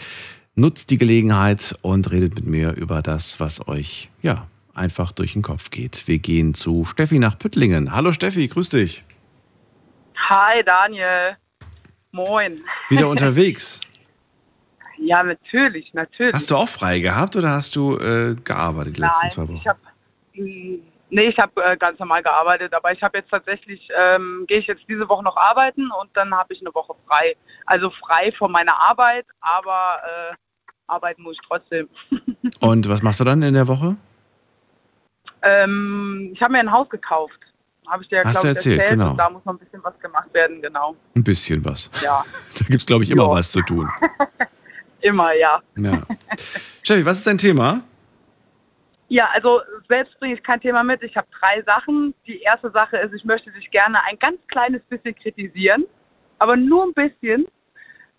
Nutzt 0.55 0.91
die 0.91 0.99
Gelegenheit 0.99 1.77
und 1.83 2.11
redet 2.13 2.37
mit 2.37 2.47
mir 2.47 2.73
über 2.75 3.03
das, 3.03 3.41
was 3.41 3.67
euch, 3.67 4.09
ja, 4.23 4.47
einfach 4.73 5.13
durch 5.13 5.33
den 5.33 5.43
Kopf 5.43 5.71
geht. 5.71 6.07
Wir 6.07 6.19
gehen 6.19 6.55
zu 6.55 6.85
Steffi 6.85 7.19
nach 7.19 7.39
Püttlingen. 7.39 7.93
Hallo 7.93 8.13
Steffi, 8.13 8.47
grüß 8.47 8.69
dich. 8.71 9.03
Hi 10.17 10.63
Daniel. 10.65 11.37
Moin. 12.13 12.61
Wieder 12.89 13.09
unterwegs. 13.15 13.81
Ja, 14.99 15.23
natürlich, 15.23 15.93
natürlich. 15.93 16.35
Hast 16.35 16.51
du 16.51 16.57
auch 16.57 16.69
frei 16.69 17.01
gehabt 17.01 17.37
oder 17.37 17.51
hast 17.51 17.77
du 17.77 17.99
äh, 17.99 18.35
gearbeitet 18.45 18.97
die 18.97 19.01
letzten 19.03 19.19
Nein, 19.23 19.31
zwei 19.31 19.43
Wochen? 19.43 19.57
ich 19.57 19.67
habe 19.67 19.79
nee, 21.17 21.29
ich 21.29 21.39
habe 21.39 21.65
äh, 21.65 21.77
ganz 21.77 21.99
normal 21.99 22.23
gearbeitet, 22.23 22.73
aber 22.75 22.93
ich 22.93 23.03
habe 23.03 23.19
jetzt 23.19 23.31
tatsächlich 23.31 23.89
ähm, 23.99 24.45
gehe 24.47 24.59
ich 24.59 24.67
jetzt 24.67 24.83
diese 24.89 25.09
Woche 25.09 25.23
noch 25.25 25.37
arbeiten 25.37 25.91
und 26.01 26.11
dann 26.15 26.33
habe 26.35 26.53
ich 26.53 26.61
eine 26.61 26.75
Woche 26.75 26.95
frei. 27.09 27.35
Also 27.65 27.91
frei 27.91 28.33
von 28.39 28.53
meiner 28.53 28.77
Arbeit, 28.79 29.27
aber 29.41 30.01
äh, 30.05 30.35
arbeiten 30.87 31.23
muss 31.23 31.35
ich 31.41 31.47
trotzdem. 31.49 31.89
Und 32.61 32.89
was 32.89 33.03
machst 33.03 33.19
du 33.21 33.25
dann 33.25 33.43
in 33.43 33.55
der 33.55 33.67
Woche? 33.67 33.97
ähm, 35.43 36.31
ich 36.35 36.41
habe 36.41 36.53
mir 36.53 36.59
ein 36.61 36.71
Haus 36.73 36.89
gekauft. 36.89 37.39
Habe 37.89 38.03
ich 38.03 38.09
dir, 38.09 38.19
Hast 38.25 38.33
glaube 38.33 38.49
du 38.49 38.55
erzählt, 38.55 38.81
erzählt. 38.81 38.99
genau. 38.99 39.11
Und 39.13 39.17
da 39.17 39.31
muss 39.31 39.45
noch 39.45 39.55
ein 39.55 39.59
bisschen 39.59 39.83
was 39.85 39.99
gemacht 40.01 40.33
werden, 40.35 40.61
genau. 40.61 40.97
Ein 41.15 41.23
bisschen 41.25 41.65
was. 41.65 41.91
Ja, 42.03 42.25
Da 42.59 42.65
gibt 42.67 42.81
es, 42.81 42.87
glaube 42.87 43.05
ich, 43.05 43.11
immer 43.11 43.25
Ja. 43.25 43.31
was 43.31 43.51
zu 43.53 43.63
tun. 43.63 43.89
immer, 45.01 45.33
ja. 45.35 45.61
Ja. 45.77 46.03
Steffi, 46.83 47.07
was 47.07 47.19
ist 47.19 47.27
dein 47.27 47.39
Thema? 47.39 47.81
Ja, 49.09 49.29
also 49.33 49.61
selbst 49.89 50.19
bringe 50.19 50.35
ich 50.35 50.43
kein 50.43 50.61
Thema 50.61 50.83
mit. 50.83 51.03
Ich 51.03 51.17
habe 51.17 51.29
drei 51.41 51.63
Sachen. 51.63 52.15
Die 52.27 52.41
erste 52.43 52.71
Sache 52.71 52.97
ist, 52.99 53.15
ich 53.15 53.25
möchte 53.25 53.53
dich 53.53 53.71
gerne 53.71 54.03
ein 54.05 54.19
ganz 54.19 54.39
kleines 54.49 54.83
bisschen 54.85 55.15
kritisieren, 55.15 55.85
aber 56.39 56.57
nur 56.57 56.85
ein 56.85 56.93
bisschen. 56.93 57.47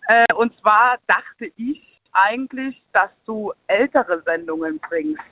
Äh, 0.08 0.32
und 0.34 0.58
zwar 0.60 0.98
dachte 1.06 1.52
ich 1.56 2.00
eigentlich, 2.12 2.82
dass 2.92 3.10
du 3.26 3.52
ältere 3.66 4.22
Sendungen 4.24 4.78
bringst. 4.78 5.22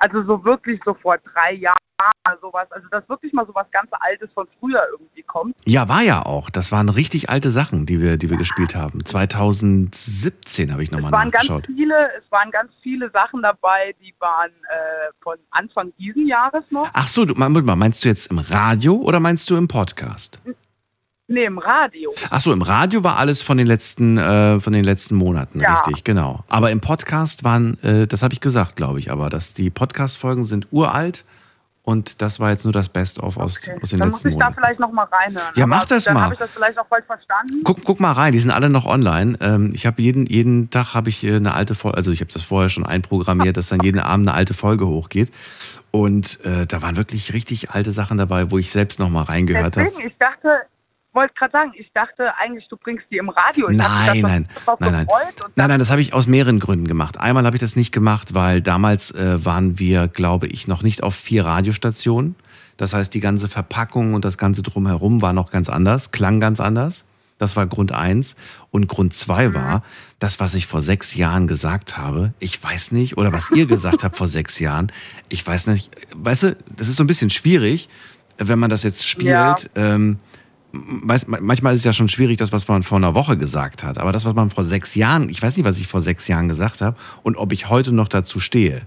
Also 0.00 0.22
so 0.24 0.44
wirklich 0.44 0.80
so 0.84 0.94
vor 0.94 1.16
drei 1.18 1.54
Jahren 1.54 1.76
sowas. 2.40 2.70
Also 2.70 2.88
dass 2.90 3.08
wirklich 3.08 3.32
mal 3.32 3.46
sowas 3.46 3.66
ganz 3.72 3.88
Altes 3.92 4.30
von 4.32 4.46
früher 4.58 4.82
irgendwie 4.92 5.22
kommt. 5.22 5.54
Ja, 5.66 5.88
war 5.88 6.02
ja 6.02 6.24
auch. 6.24 6.50
Das 6.50 6.72
waren 6.72 6.88
richtig 6.88 7.28
alte 7.28 7.50
Sachen, 7.50 7.86
die 7.86 8.00
wir, 8.00 8.16
die 8.16 8.30
wir 8.30 8.36
gespielt 8.36 8.74
haben. 8.74 9.04
2017 9.04 10.72
habe 10.72 10.82
ich 10.82 10.90
nochmal 10.90 11.10
Es 11.10 11.12
waren 11.12 11.30
ganz 11.30 11.48
nachgeschaut. 11.48 11.66
viele, 11.66 12.08
es 12.18 12.30
waren 12.30 12.50
ganz 12.50 12.72
viele 12.82 13.10
Sachen 13.10 13.42
dabei, 13.42 13.94
die 14.00 14.14
waren 14.18 14.50
äh, 14.50 15.12
von 15.22 15.36
Anfang 15.50 15.92
diesen 15.98 16.26
Jahres 16.26 16.64
noch. 16.70 16.88
Ach 16.92 17.06
so, 17.06 17.24
du, 17.24 17.34
meinst 17.34 18.04
du 18.04 18.08
jetzt 18.08 18.30
im 18.30 18.38
Radio 18.38 18.96
oder 18.96 19.20
meinst 19.20 19.50
du 19.50 19.56
im 19.56 19.68
Podcast? 19.68 20.40
Nee, 21.32 21.44
im 21.44 21.58
Radio. 21.58 22.12
Ach 22.28 22.40
so, 22.40 22.52
im 22.52 22.60
Radio 22.62 23.04
war 23.04 23.16
alles 23.16 23.40
von 23.40 23.56
den 23.56 23.66
letzten, 23.68 24.18
äh, 24.18 24.58
von 24.58 24.72
den 24.72 24.82
letzten 24.82 25.14
Monaten, 25.14 25.60
Ja. 25.60 25.74
richtig, 25.74 26.02
genau. 26.02 26.44
Aber 26.48 26.72
im 26.72 26.80
Podcast 26.80 27.44
waren, 27.44 27.80
äh, 27.84 28.08
das 28.08 28.22
habe 28.24 28.34
ich 28.34 28.40
gesagt, 28.40 28.74
glaube 28.74 28.98
ich, 28.98 29.12
aber 29.12 29.30
dass 29.30 29.54
die 29.54 29.70
Podcast-Folgen 29.70 30.42
sind 30.42 30.66
uralt 30.72 31.24
und 31.84 32.20
das 32.20 32.40
war 32.40 32.50
jetzt 32.50 32.64
nur 32.64 32.72
das 32.72 32.88
Best-of 32.88 33.36
aus, 33.36 33.54
aus 33.56 33.60
den 33.90 34.00
Dann 34.00 34.08
muss 34.08 34.22
letzten 34.24 34.28
ich 34.30 34.34
da 34.34 34.46
Monaten. 34.46 34.54
vielleicht 34.56 34.80
noch 34.80 34.90
mal 34.92 35.04
reinhören. 35.04 35.46
Ja, 35.54 35.64
Aber 35.64 35.76
mach 35.76 35.84
das 35.86 36.02
dann 36.04 36.14
mal. 36.14 36.22
habe 36.24 36.34
ich 36.34 36.40
das 36.40 36.50
vielleicht 36.50 36.78
auch 36.80 36.86
falsch 36.88 37.06
verstanden. 37.06 37.60
Guck, 37.62 37.84
guck 37.84 38.00
mal 38.00 38.10
rein, 38.12 38.32
die 38.32 38.38
sind 38.40 38.50
alle 38.50 38.68
noch 38.68 38.84
online. 38.86 39.38
Ähm, 39.40 39.70
ich 39.72 39.86
habe 39.86 40.02
jeden, 40.02 40.26
jeden 40.26 40.68
Tag 40.70 40.94
habe 40.94 41.10
ich 41.10 41.22
äh, 41.22 41.36
eine 41.36 41.54
alte 41.54 41.76
Folge, 41.76 41.96
also 41.96 42.10
ich 42.10 42.20
habe 42.22 42.32
das 42.32 42.42
vorher 42.42 42.70
schon 42.70 42.84
einprogrammiert, 42.84 43.56
dass 43.56 43.68
dann 43.68 43.80
jeden 43.82 44.00
Abend 44.00 44.26
eine 44.28 44.36
alte 44.36 44.52
Folge 44.54 44.88
hochgeht. 44.88 45.30
Und 45.92 46.44
äh, 46.44 46.66
da 46.66 46.82
waren 46.82 46.96
wirklich 46.96 47.32
richtig 47.32 47.70
alte 47.70 47.92
Sachen 47.92 48.18
dabei, 48.18 48.50
wo 48.50 48.58
ich 48.58 48.72
selbst 48.72 48.98
noch 48.98 49.08
mal 49.10 49.22
reingehört 49.22 49.76
habe. 49.76 49.88
Deswegen, 49.90 50.08
ich 50.08 50.16
dachte, 50.18 50.48
wollte 51.12 51.34
gerade 51.34 51.52
sagen, 51.52 51.72
ich 51.76 51.90
dachte 51.92 52.36
eigentlich, 52.36 52.68
du 52.68 52.76
bringst 52.76 53.06
die 53.10 53.16
im 53.16 53.28
Radio. 53.28 53.68
Ich 53.68 53.76
Nein, 53.76 54.22
da 54.22 54.28
nein, 54.28 54.48
nein, 54.78 54.92
nein. 54.92 55.06
Nein, 55.56 55.68
nein, 55.68 55.78
das 55.78 55.90
habe 55.90 56.00
ich 56.00 56.12
aus 56.12 56.26
mehreren 56.26 56.60
Gründen 56.60 56.86
gemacht. 56.86 57.18
Einmal 57.18 57.44
habe 57.44 57.56
ich 57.56 57.60
das 57.60 57.76
nicht 57.76 57.92
gemacht, 57.92 58.34
weil 58.34 58.62
damals 58.62 59.10
äh, 59.12 59.44
waren 59.44 59.78
wir, 59.78 60.08
glaube 60.08 60.46
ich, 60.46 60.68
noch 60.68 60.82
nicht 60.82 61.02
auf 61.02 61.14
vier 61.14 61.44
Radiostationen. 61.44 62.36
Das 62.76 62.94
heißt, 62.94 63.12
die 63.12 63.20
ganze 63.20 63.48
Verpackung 63.48 64.14
und 64.14 64.24
das 64.24 64.38
ganze 64.38 64.62
drumherum 64.62 65.20
war 65.20 65.32
noch 65.32 65.50
ganz 65.50 65.68
anders, 65.68 66.12
klang 66.12 66.40
ganz 66.40 66.60
anders. 66.60 67.04
Das 67.38 67.56
war 67.56 67.66
Grund 67.66 67.92
eins. 67.92 68.36
Und 68.70 68.86
Grund 68.86 69.14
zwei 69.14 69.54
war, 69.54 69.82
das, 70.18 70.40
was 70.40 70.54
ich 70.54 70.66
vor 70.66 70.82
sechs 70.82 71.14
Jahren 71.14 71.46
gesagt 71.46 71.96
habe, 71.96 72.34
ich 72.38 72.62
weiß 72.62 72.92
nicht, 72.92 73.16
oder 73.16 73.32
was 73.32 73.50
ihr 73.50 73.66
gesagt 73.66 74.04
habt 74.04 74.16
vor 74.16 74.28
sechs 74.28 74.58
Jahren, 74.60 74.92
ich 75.28 75.44
weiß 75.46 75.66
nicht, 75.68 75.90
weißt 76.14 76.42
du, 76.42 76.56
das 76.76 76.88
ist 76.88 76.96
so 76.96 77.04
ein 77.04 77.06
bisschen 77.06 77.30
schwierig, 77.30 77.88
wenn 78.36 78.58
man 78.58 78.70
das 78.70 78.82
jetzt 78.82 79.06
spielt. 79.06 79.28
Ja. 79.28 79.56
Ähm, 79.74 80.18
manchmal 80.72 81.74
ist 81.74 81.80
es 81.80 81.84
ja 81.84 81.92
schon 81.92 82.08
schwierig, 82.08 82.38
das, 82.38 82.52
was 82.52 82.68
man 82.68 82.82
vor 82.82 82.98
einer 82.98 83.14
Woche 83.14 83.36
gesagt 83.36 83.82
hat. 83.84 83.98
Aber 83.98 84.12
das, 84.12 84.24
was 84.24 84.34
man 84.34 84.50
vor 84.50 84.64
sechs 84.64 84.94
Jahren, 84.94 85.28
ich 85.28 85.42
weiß 85.42 85.56
nicht, 85.56 85.64
was 85.66 85.78
ich 85.78 85.86
vor 85.88 86.00
sechs 86.00 86.28
Jahren 86.28 86.48
gesagt 86.48 86.80
habe 86.80 86.96
und 87.22 87.36
ob 87.36 87.52
ich 87.52 87.68
heute 87.68 87.92
noch 87.92 88.08
dazu 88.08 88.40
stehe. 88.40 88.82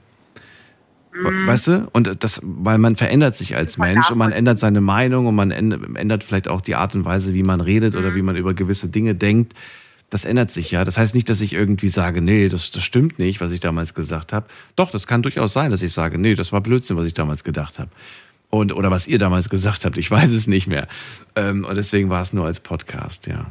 Mhm. 1.14 1.46
Weißt 1.48 1.68
du? 1.68 1.88
Und 1.92 2.24
das, 2.24 2.42
weil 2.44 2.78
man 2.78 2.96
verändert 2.96 3.36
sich 3.36 3.56
als 3.56 3.78
Mensch 3.78 4.10
und 4.10 4.18
man 4.18 4.32
ändert 4.32 4.60
seine 4.60 4.82
Meinung 4.82 5.28
und 5.28 5.36
man 5.36 5.52
änd- 5.52 5.96
ändert 5.98 6.24
vielleicht 6.24 6.48
auch 6.48 6.62
die 6.62 6.76
Art 6.76 6.96
und 6.96 7.06
Weise, 7.06 7.34
wie 7.34 7.44
man 7.44 7.62
redet 7.62 7.94
Mhm. 7.94 8.00
oder 8.00 8.16
wie 8.16 8.22
man 8.22 8.36
über 8.36 8.54
gewisse 8.54 8.88
Dinge 8.90 9.14
denkt. 9.14 9.54
Das 10.10 10.26
ändert 10.26 10.52
sich 10.52 10.72
ja. 10.72 10.86
Das 10.86 10.98
heißt 10.98 11.16
nicht, 11.16 11.28
dass 11.30 11.42
ich 11.42 11.54
irgendwie 11.54 11.90
sage, 11.90 12.22
nee, 12.22 12.48
das, 12.50 12.72
das 12.72 12.84
stimmt 12.84 13.20
nicht, 13.20 13.42
was 13.42 13.52
ich 13.52 13.60
damals 13.60 13.94
gesagt 13.94 14.32
habe. 14.32 14.46
Doch, 14.76 14.92
das 14.92 15.06
kann 15.08 15.22
durchaus 15.22 15.54
sein, 15.54 15.72
dass 15.72 15.82
ich 15.82 15.92
sage, 15.92 16.18
nee, 16.18 16.36
das 16.36 16.52
war 16.52 16.62
Blödsinn, 16.62 16.98
was 16.98 17.06
ich 17.08 17.14
damals 17.14 17.44
gedacht 17.44 17.80
habe. 17.80 17.90
Und, 18.54 18.72
oder 18.72 18.92
was 18.92 19.08
ihr 19.08 19.18
damals 19.18 19.50
gesagt 19.50 19.84
habt, 19.84 19.98
ich 19.98 20.12
weiß 20.12 20.32
es 20.32 20.46
nicht 20.46 20.68
mehr. 20.68 20.88
Ähm, 21.36 21.66
und 21.66 21.76
deswegen 21.76 22.12
war 22.12 22.22
es 22.22 22.34
nur 22.34 22.46
als 22.46 22.60
Podcast, 22.60 23.26
ja. 23.26 23.48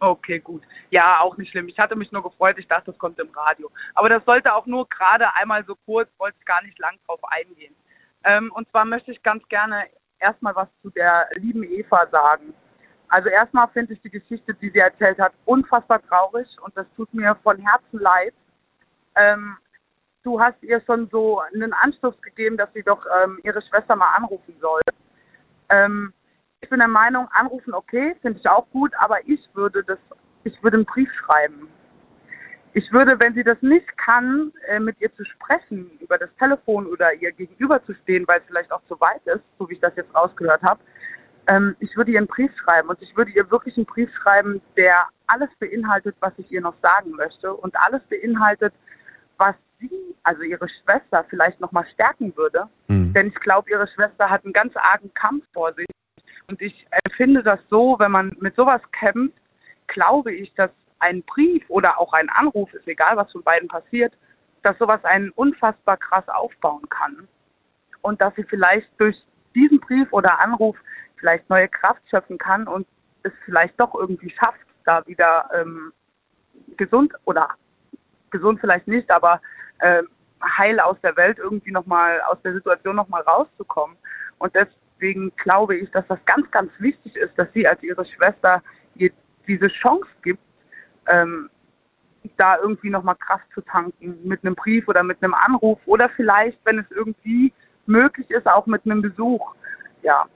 Okay, 0.00 0.38
gut. 0.38 0.62
Ja, 0.90 1.20
auch 1.20 1.38
nicht 1.38 1.50
schlimm. 1.50 1.66
Ich 1.66 1.78
hatte 1.78 1.96
mich 1.96 2.12
nur 2.12 2.22
gefreut, 2.22 2.58
ich 2.58 2.68
dachte, 2.68 2.90
das 2.90 2.98
kommt 2.98 3.18
im 3.18 3.30
Radio. 3.30 3.70
Aber 3.94 4.10
das 4.10 4.22
sollte 4.26 4.54
auch 4.54 4.66
nur 4.66 4.86
gerade 4.90 5.34
einmal 5.34 5.64
so 5.64 5.76
kurz, 5.86 6.10
wollte 6.18 6.36
ich 6.38 6.44
gar 6.44 6.62
nicht 6.62 6.78
lang 6.78 6.98
drauf 7.06 7.20
eingehen. 7.24 7.74
Ähm, 8.24 8.52
und 8.54 8.68
zwar 8.68 8.84
möchte 8.84 9.12
ich 9.12 9.22
ganz 9.22 9.48
gerne 9.48 9.84
erstmal 10.18 10.54
was 10.54 10.68
zu 10.82 10.90
der 10.90 11.28
lieben 11.36 11.62
Eva 11.62 12.06
sagen. 12.12 12.52
Also 13.08 13.30
erstmal 13.30 13.68
finde 13.68 13.94
ich 13.94 14.02
die 14.02 14.10
Geschichte, 14.10 14.52
die 14.52 14.68
sie 14.68 14.80
erzählt 14.80 15.18
hat, 15.18 15.32
unfassbar 15.46 16.02
traurig 16.06 16.46
und 16.60 16.76
das 16.76 16.84
tut 16.96 17.14
mir 17.14 17.34
von 17.42 17.56
Herzen 17.56 17.98
leid. 17.98 18.34
Ähm, 19.16 19.56
du 20.22 20.40
hast 20.40 20.62
ihr 20.62 20.80
schon 20.82 21.08
so 21.10 21.40
einen 21.40 21.72
Anstoß 21.72 22.20
gegeben, 22.22 22.56
dass 22.56 22.72
sie 22.74 22.82
doch 22.82 23.04
ähm, 23.22 23.38
ihre 23.42 23.62
Schwester 23.62 23.96
mal 23.96 24.14
anrufen 24.16 24.54
soll. 24.60 24.80
Ähm, 25.68 26.12
ich 26.60 26.68
bin 26.68 26.78
der 26.78 26.88
Meinung, 26.88 27.28
anrufen 27.32 27.72
okay, 27.72 28.14
finde 28.20 28.38
ich 28.38 28.48
auch 28.48 28.68
gut, 28.70 28.92
aber 28.98 29.18
ich 29.26 29.40
würde 29.54 29.82
das, 29.84 29.98
ich 30.44 30.62
würde 30.62 30.78
einen 30.78 30.86
Brief 30.86 31.10
schreiben. 31.14 31.68
Ich 32.72 32.92
würde, 32.92 33.18
wenn 33.18 33.34
sie 33.34 33.42
das 33.42 33.60
nicht 33.62 33.96
kann, 33.98 34.52
äh, 34.68 34.78
mit 34.78 35.00
ihr 35.00 35.12
zu 35.16 35.24
sprechen, 35.24 35.90
über 36.00 36.18
das 36.18 36.30
Telefon 36.38 36.86
oder 36.86 37.12
ihr 37.14 37.32
gegenüber 37.32 37.84
zu 37.84 37.94
stehen, 37.94 38.28
weil 38.28 38.40
es 38.40 38.46
vielleicht 38.46 38.70
auch 38.70 38.82
zu 38.86 39.00
weit 39.00 39.26
ist, 39.26 39.42
so 39.58 39.68
wie 39.68 39.74
ich 39.74 39.80
das 39.80 39.96
jetzt 39.96 40.14
rausgehört 40.14 40.62
habe, 40.62 40.80
ähm, 41.48 41.74
ich 41.80 41.96
würde 41.96 42.12
ihr 42.12 42.18
einen 42.18 42.28
Brief 42.28 42.52
schreiben 42.62 42.88
und 42.88 43.02
ich 43.02 43.16
würde 43.16 43.32
ihr 43.32 43.50
wirklich 43.50 43.76
einen 43.76 43.86
Brief 43.86 44.10
schreiben, 44.14 44.60
der 44.76 45.06
alles 45.26 45.50
beinhaltet, 45.58 46.14
was 46.20 46.32
ich 46.36 46.50
ihr 46.52 46.60
noch 46.60 46.74
sagen 46.82 47.10
möchte 47.12 47.52
und 47.52 47.74
alles 47.76 48.02
beinhaltet, 48.08 48.72
was 49.38 49.56
sie, 49.80 50.14
also 50.22 50.42
ihre 50.42 50.68
Schwester, 50.68 51.24
vielleicht 51.28 51.60
nochmal 51.60 51.86
stärken 51.94 52.36
würde. 52.36 52.68
Denn 53.12 53.28
ich 53.28 53.34
glaube, 53.36 53.70
ihre 53.70 53.88
Schwester 53.88 54.30
hat 54.30 54.44
einen 54.44 54.52
ganz 54.52 54.74
argen 54.76 55.12
Kampf 55.14 55.44
vor 55.52 55.72
sich. 55.74 55.86
Und 56.48 56.60
ich 56.60 56.86
empfinde 57.04 57.42
das 57.42 57.60
so, 57.68 57.96
wenn 57.98 58.10
man 58.10 58.36
mit 58.40 58.56
sowas 58.56 58.80
kämpft, 58.92 59.38
glaube 59.86 60.32
ich, 60.32 60.52
dass 60.54 60.70
ein 60.98 61.22
Brief 61.22 61.64
oder 61.68 61.98
auch 61.98 62.12
ein 62.12 62.28
Anruf, 62.28 62.72
ist 62.74 62.86
egal, 62.86 63.16
was 63.16 63.30
von 63.32 63.42
beiden 63.42 63.68
passiert, 63.68 64.12
dass 64.62 64.76
sowas 64.78 65.02
einen 65.04 65.30
unfassbar 65.30 65.96
krass 65.96 66.28
aufbauen 66.28 66.88
kann. 66.88 67.28
Und 68.02 68.20
dass 68.20 68.34
sie 68.34 68.44
vielleicht 68.44 68.88
durch 68.98 69.16
diesen 69.54 69.80
Brief 69.80 70.12
oder 70.12 70.38
Anruf 70.40 70.76
vielleicht 71.16 71.48
neue 71.50 71.68
Kraft 71.68 72.02
schöpfen 72.08 72.38
kann 72.38 72.66
und 72.66 72.86
es 73.22 73.32
vielleicht 73.44 73.78
doch 73.78 73.94
irgendwie 73.94 74.30
schafft, 74.30 74.60
da 74.84 75.06
wieder 75.06 75.48
ähm, 75.54 75.92
gesund 76.76 77.12
oder 77.24 77.50
gesund 78.30 78.60
vielleicht 78.60 78.86
nicht, 78.86 79.10
aber 79.10 79.40
ähm, 79.82 80.08
heil 80.42 80.80
aus 80.80 80.96
der 81.02 81.16
Welt 81.16 81.38
irgendwie 81.38 81.70
nochmal, 81.70 82.20
aus 82.28 82.38
der 82.42 82.54
Situation 82.54 82.96
nochmal 82.96 83.22
rauszukommen. 83.22 83.96
Und 84.38 84.54
deswegen 84.54 85.34
glaube 85.36 85.76
ich, 85.76 85.90
dass 85.90 86.06
das 86.08 86.18
ganz, 86.24 86.50
ganz 86.50 86.70
wichtig 86.78 87.16
ist, 87.16 87.38
dass 87.38 87.48
sie 87.52 87.66
als 87.66 87.82
ihre 87.82 88.04
Schwester 88.04 88.62
ihr 88.94 89.10
diese 89.46 89.68
Chance 89.68 90.08
gibt, 90.22 90.42
ähm, 91.10 91.50
da 92.36 92.58
irgendwie 92.58 92.90
nochmal 92.90 93.16
Kraft 93.16 93.46
zu 93.54 93.60
tanken 93.62 94.18
mit 94.24 94.44
einem 94.44 94.54
Brief 94.54 94.88
oder 94.88 95.02
mit 95.02 95.22
einem 95.22 95.34
Anruf 95.34 95.78
oder 95.86 96.08
vielleicht, 96.10 96.58
wenn 96.64 96.78
es 96.78 96.90
irgendwie 96.90 97.52
möglich 97.86 98.30
ist, 98.30 98.46
auch 98.46 98.66
mit 98.66 98.84
einem 98.84 99.02
Besuch. 99.02 99.54
Ja, 100.02 100.26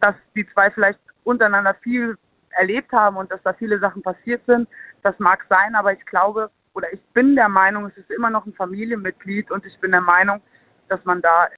dass 0.00 0.14
die 0.34 0.46
zwei 0.52 0.70
vielleicht 0.70 0.98
untereinander 1.24 1.74
viel 1.82 2.18
erlebt 2.50 2.92
haben 2.92 3.16
und 3.16 3.30
dass 3.30 3.42
da 3.42 3.52
viele 3.52 3.78
Sachen 3.78 4.02
passiert 4.02 4.42
sind, 4.46 4.68
das 5.02 5.18
mag 5.18 5.44
sein, 5.48 5.74
aber 5.74 5.92
ich 5.92 6.04
glaube 6.06 6.50
oder 6.74 6.92
ich 6.92 7.00
bin 7.12 7.36
der 7.36 7.48
Meinung, 7.48 7.86
es 7.86 7.96
ist 7.96 8.10
immer 8.10 8.30
noch 8.30 8.46
ein 8.46 8.52
Familienmitglied 8.52 9.50
und 9.50 9.64
ich 9.64 9.78
bin 9.80 9.92
der 9.92 10.00
Meinung, 10.00 10.40
dass 10.88 11.02
man 11.04 11.22
da 11.22 11.48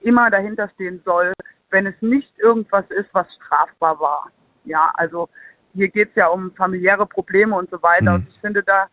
immer 0.00 0.30
dahinter 0.30 0.68
stehen 0.74 1.02
soll, 1.04 1.32
wenn 1.70 1.86
es 1.86 1.94
nicht 2.00 2.38
irgendwas 2.38 2.84
ist, 2.90 3.08
was 3.12 3.26
strafbar 3.34 3.98
war. 3.98 4.30
Ja, 4.64 4.92
also 4.94 5.28
hier 5.74 5.88
geht 5.88 6.10
es 6.10 6.14
ja 6.16 6.28
um 6.28 6.52
familiäre 6.54 7.06
Probleme 7.06 7.56
und 7.56 7.70
so 7.70 7.82
weiter. 7.82 8.14
Und 8.14 8.28
ich 8.28 8.40
finde, 8.40 8.62
da 8.62 8.86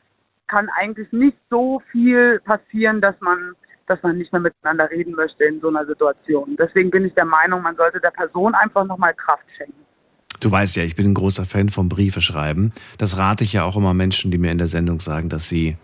kann 0.48 0.70
eigentlich 0.78 1.12
nicht 1.12 1.38
so 1.50 1.82
viel 1.92 2.40
passieren, 2.42 3.02
dass 3.02 3.20
man, 3.22 3.56
dass 3.88 4.02
man 4.04 4.18
nicht 4.18 4.32
mehr 4.32 4.42
miteinander 4.42 4.90
reden 4.90 5.14
möchte 5.14 5.44
in 5.46 5.62
so 5.62 5.70
einer 5.70 5.86
Situation. 5.86 6.56
Deswegen 6.58 6.92
bin 6.92 7.06
ich 7.06 7.14
der 7.14 7.26
Meinung, 7.26 7.62
man 7.62 7.76
sollte 7.76 8.00
der 8.00 8.12
Person 8.12 8.54
einfach 8.56 8.86
nochmal 8.86 9.14
Kraft 9.14 9.46
schenken. 9.56 9.86
Du 10.44 10.52
weißt 10.52 10.76
ja, 10.76 10.84
ich 10.84 10.96
bin 10.96 11.08
ein 11.12 11.14
großer 11.14 11.46
Fan 11.46 11.70
vom 11.70 11.90
Briefe 11.90 12.22
schreiben. 12.22 12.72
Das 12.98 13.18
rate 13.18 13.44
ich 13.44 13.54
ja 13.54 13.64
auch 13.64 13.76
immer 13.78 13.94
Menschen, 13.94 14.30
die 14.32 14.38
mir 14.38 14.52
in 14.52 14.58
der 14.58 14.68
Sendung 14.68 15.00
sagen, 15.00 15.30
dass 15.30 15.48
sie 15.50 15.78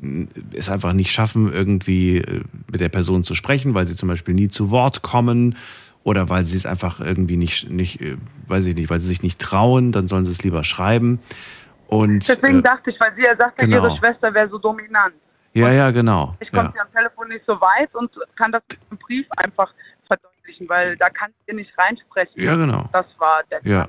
mh, 0.00 0.26
es 0.54 0.68
einfach 0.68 0.92
nicht 0.92 1.12
schaffen, 1.12 1.52
irgendwie 1.52 2.18
äh, 2.18 2.42
mit 2.70 2.80
der 2.80 2.88
Person 2.90 3.24
zu 3.24 3.34
sprechen, 3.34 3.74
weil 3.74 3.86
sie 3.86 3.96
zum 3.96 4.08
Beispiel 4.08 4.34
nie 4.34 4.48
zu 4.48 4.70
Wort 4.70 5.02
kommen 5.02 5.56
oder 6.04 6.28
weil 6.28 6.44
sie 6.44 6.56
es 6.56 6.66
einfach 6.66 7.00
irgendwie 7.00 7.36
nicht, 7.36 7.70
nicht 7.70 8.00
äh, 8.00 8.16
weiß 8.48 8.66
ich 8.66 8.74
nicht, 8.74 8.90
weil 8.90 9.00
sie 9.00 9.06
sich 9.08 9.22
nicht 9.22 9.38
trauen, 9.40 9.92
dann 9.92 10.08
sollen 10.08 10.24
sie 10.24 10.32
es 10.32 10.42
lieber 10.42 10.64
schreiben. 10.64 11.20
Und 11.86 12.26
Deswegen 12.28 12.60
äh, 12.60 12.62
dachte 12.62 12.90
ich, 12.90 12.98
weil 13.00 13.14
sie 13.16 13.22
ja 13.22 13.36
sagte, 13.36 13.66
genau. 13.66 13.86
ihre 13.86 13.96
Schwester 13.98 14.32
wäre 14.34 14.48
so 14.48 14.58
dominant. 14.58 15.14
ja, 15.54 15.70
ja, 15.70 15.90
genau. 15.90 16.34
Ich 16.40 16.50
komme 16.50 16.72
Ja. 16.74 16.82
am 16.82 16.92
Telefon 16.92 17.28
nicht 17.28 17.44
so 17.46 17.54
weit 17.60 17.94
und 17.94 18.10
kann 18.36 18.50
das 18.52 18.62
einem 18.90 18.98
Brief 18.98 19.26
einfach 19.36 19.72
verdeutlichen, 20.42 20.68
weil 20.68 20.96
da 20.96 21.08
kann 21.10 21.30
ich 21.30 21.48
ihr 21.48 21.54
nicht 21.54 21.70
reinsprechen. 21.78 22.42
Ja, 22.42 22.56
genau. 22.56 22.88
Das 22.92 23.06
war 23.18 23.42
der 23.50 23.60
Ja. 23.64 23.88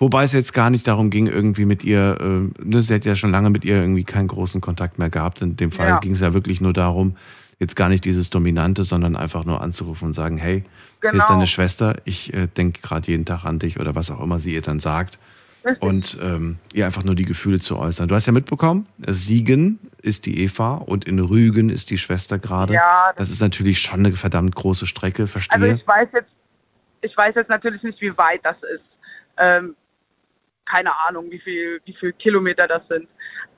Wobei 0.00 0.24
es 0.24 0.32
jetzt 0.32 0.52
gar 0.52 0.70
nicht 0.70 0.86
darum 0.88 1.08
ging, 1.10 1.28
irgendwie 1.28 1.64
mit 1.64 1.84
ihr, 1.84 2.18
äh, 2.20 2.62
ne, 2.64 2.82
sie 2.82 2.94
hat 2.94 3.04
ja 3.04 3.14
schon 3.14 3.30
lange 3.30 3.50
mit 3.50 3.64
ihr 3.64 3.76
irgendwie 3.76 4.02
keinen 4.04 4.26
großen 4.26 4.60
Kontakt 4.60 4.98
mehr 4.98 5.08
gehabt. 5.08 5.40
In 5.40 5.56
dem 5.56 5.70
Fall 5.70 5.88
Ja. 5.88 5.98
ging 6.00 6.12
es 6.12 6.20
ja 6.20 6.34
wirklich 6.34 6.60
nur 6.60 6.72
darum, 6.72 7.16
jetzt 7.60 7.76
gar 7.76 7.88
nicht 7.88 8.04
dieses 8.04 8.28
Dominante, 8.28 8.82
sondern 8.82 9.14
einfach 9.14 9.44
nur 9.44 9.60
anzurufen 9.62 10.06
und 10.08 10.12
sagen, 10.12 10.36
hey, 10.36 10.64
hier 11.00 11.10
ist 11.10 11.12
Genau. 11.12 11.28
deine 11.28 11.46
Schwester, 11.46 11.96
ich 12.04 12.34
äh, 12.34 12.48
denke 12.48 12.80
gerade 12.82 13.06
jeden 13.10 13.24
Tag 13.24 13.44
an 13.44 13.60
dich 13.60 13.78
oder 13.78 13.94
was 13.94 14.10
auch 14.10 14.20
immer 14.20 14.40
sie 14.40 14.52
ihr 14.54 14.62
dann 14.62 14.80
sagt. 14.80 15.18
Und 15.80 16.18
ähm, 16.20 16.58
ihr 16.72 16.84
einfach 16.84 17.04
nur 17.04 17.14
die 17.14 17.24
Gefühle 17.24 17.58
zu 17.58 17.78
äußern. 17.78 18.08
Du 18.08 18.14
hast 18.14 18.26
ja 18.26 18.32
mitbekommen, 18.32 18.86
Siegen 19.06 19.78
ist 20.02 20.26
die 20.26 20.44
Eva 20.44 20.76
und 20.76 21.06
in 21.06 21.18
Rügen 21.18 21.70
ist 21.70 21.90
die 21.90 21.96
Schwester 21.96 22.38
gerade. 22.38 22.74
Ja, 22.74 23.12
das 23.16 23.30
ist 23.30 23.40
natürlich 23.40 23.78
schon 23.80 24.00
eine 24.00 24.14
verdammt 24.16 24.54
große 24.54 24.86
Strecke, 24.86 25.26
verstehe. 25.26 25.62
Also 25.62 25.76
ich 25.76 25.86
weiß 25.86 26.08
jetzt, 26.12 26.30
ich 27.00 27.16
weiß 27.16 27.34
jetzt 27.34 27.48
natürlich 27.48 27.82
nicht, 27.82 28.00
wie 28.00 28.16
weit 28.18 28.40
das 28.44 28.56
ist. 28.74 28.84
Ähm, 29.38 29.74
keine 30.66 30.94
Ahnung, 31.06 31.30
wie 31.30 31.40
viel, 31.40 31.80
wie 31.84 31.94
viel 31.94 32.12
Kilometer 32.12 32.66
das 32.66 32.86
sind. 32.88 33.08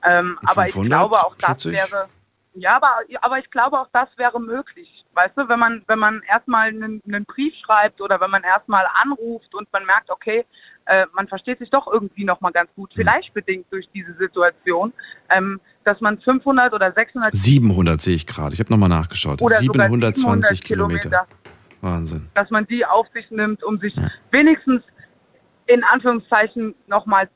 Ähm, 0.07 0.39
aber 0.45 0.65
ich 0.65 0.71
500, 0.71 0.89
glaube 0.89 1.15
auch 1.17 1.35
das 1.35 1.63
40? 1.63 1.73
wäre, 1.73 2.09
ja, 2.53 2.75
aber, 2.77 3.01
aber 3.21 3.39
ich 3.39 3.49
glaube 3.51 3.79
auch 3.79 3.89
das 3.91 4.09
wäre 4.17 4.39
möglich. 4.39 4.96
Weißt 5.17 5.35
du, 5.35 5.49
wenn 5.49 5.57
man, 5.57 5.81
wenn 5.87 5.97
man 5.97 6.21
erstmal 6.29 6.67
einen, 6.67 7.01
einen 7.07 7.25
Brief 7.25 7.51
schreibt 7.65 8.01
oder 8.01 8.21
wenn 8.21 8.29
man 8.29 8.43
erstmal 8.43 8.85
anruft 9.01 9.55
und 9.55 9.67
man 9.73 9.83
merkt, 9.83 10.11
okay, 10.11 10.45
äh, 10.85 11.07
man 11.13 11.27
versteht 11.27 11.57
sich 11.57 11.71
doch 11.71 11.87
irgendwie 11.91 12.23
nochmal 12.23 12.51
ganz 12.51 12.69
gut, 12.75 12.91
Hm. 12.91 12.97
vielleicht 12.97 13.33
bedingt 13.33 13.65
durch 13.71 13.89
diese 13.95 14.13
Situation, 14.13 14.93
ähm, 15.31 15.59
dass 15.85 15.99
man 16.01 16.19
500 16.19 16.71
oder 16.71 16.91
600 16.91 17.35
700 17.35 17.99
sehe 17.99 18.13
ich 18.13 18.27
gerade. 18.27 18.53
Ich 18.53 18.59
habe 18.59 18.69
nochmal 18.71 18.89
nachgeschaut. 18.89 19.41
oder 19.41 19.55
sogar 19.55 19.89
720 19.89 20.59
700 20.59 20.63
Kilometer. 20.63 21.27
Wahnsinn. 21.81 22.29
dass 22.35 22.51
man 22.51 22.67
die 22.67 22.85
auf 22.85 23.07
sich 23.13 23.29
nimmt, 23.31 23.63
um 23.63 23.79
sich 23.79 23.95
wenigstens 24.31 24.83
in 25.65 25.83
Anführungszeichen 25.83 26.75
nochmal 26.85 27.27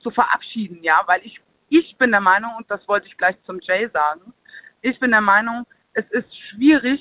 zu 0.00 0.10
verabschieden, 0.10 0.80
ja, 0.82 1.02
weil 1.06 1.20
ich, 1.24 1.40
ich 1.70 1.96
bin 1.96 2.10
der 2.10 2.20
Meinung, 2.20 2.50
und 2.58 2.70
das 2.70 2.86
wollte 2.88 3.06
ich 3.06 3.16
gleich 3.16 3.36
zum 3.46 3.58
Jay 3.60 3.88
sagen, 3.90 4.34
ich 4.82 4.98
bin 5.00 5.12
der 5.12 5.20
Meinung, 5.22 5.64
es 5.94 6.04
ist 6.10 6.28
schwierig, 6.50 7.00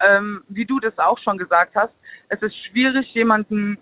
ähm, 0.00 0.42
wie 0.48 0.64
du 0.64 0.80
das 0.80 0.96
auch 0.98 1.18
schon 1.18 1.38
gesagt 1.38 1.74
hast, 1.74 1.92
es 2.28 2.40
ist 2.42 2.54
schwierig, 2.66 3.12
jemanden, 3.14 3.78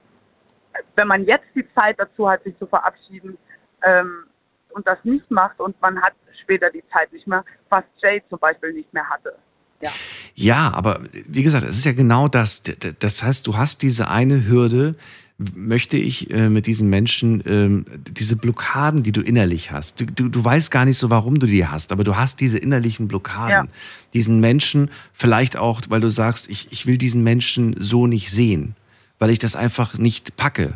wenn 0.96 1.08
man 1.08 1.24
jetzt 1.24 1.48
die 1.54 1.66
Zeit 1.74 1.98
dazu 1.98 2.28
hat, 2.28 2.42
sich 2.44 2.56
zu 2.58 2.66
verabschieden, 2.66 3.38
ähm, 3.82 4.24
und 4.70 4.86
das 4.86 4.98
nicht 5.04 5.30
macht 5.30 5.60
und 5.60 5.80
man 5.80 6.00
hat 6.00 6.12
später 6.42 6.70
die 6.70 6.84
Zeit 6.92 7.12
nicht 7.12 7.26
mehr, 7.26 7.44
was 7.68 7.84
Jay 8.02 8.22
zum 8.28 8.38
Beispiel 8.38 8.72
nicht 8.72 8.92
mehr 8.92 9.08
hatte. 9.08 9.34
Ja. 9.80 9.90
Ja, 10.34 10.72
aber 10.74 11.00
wie 11.12 11.42
gesagt, 11.42 11.64
es 11.64 11.78
ist 11.78 11.84
ja 11.84 11.92
genau 11.92 12.28
das. 12.28 12.62
Das 12.98 13.22
heißt, 13.22 13.46
du 13.46 13.56
hast 13.56 13.82
diese 13.82 14.08
eine 14.08 14.46
Hürde, 14.46 14.94
möchte 15.38 15.96
ich 15.96 16.30
äh, 16.30 16.48
mit 16.48 16.66
diesen 16.66 16.90
Menschen 16.90 17.42
ähm, 17.46 17.86
diese 18.10 18.34
Blockaden, 18.34 19.04
die 19.04 19.12
du 19.12 19.20
innerlich 19.20 19.70
hast. 19.70 20.00
Du, 20.00 20.06
du, 20.06 20.28
du 20.28 20.44
weißt 20.44 20.70
gar 20.72 20.84
nicht 20.84 20.98
so, 20.98 21.10
warum 21.10 21.38
du 21.38 21.46
die 21.46 21.64
hast, 21.66 21.92
aber 21.92 22.02
du 22.02 22.16
hast 22.16 22.40
diese 22.40 22.58
innerlichen 22.58 23.06
Blockaden. 23.06 23.66
Ja. 23.66 23.72
Diesen 24.14 24.40
Menschen, 24.40 24.90
vielleicht 25.12 25.56
auch, 25.56 25.80
weil 25.88 26.00
du 26.00 26.10
sagst, 26.10 26.50
ich, 26.50 26.72
ich 26.72 26.86
will 26.86 26.98
diesen 26.98 27.22
Menschen 27.22 27.76
so 27.78 28.08
nicht 28.08 28.30
sehen, 28.32 28.74
weil 29.20 29.30
ich 29.30 29.38
das 29.38 29.54
einfach 29.54 29.96
nicht 29.96 30.36
packe, 30.36 30.74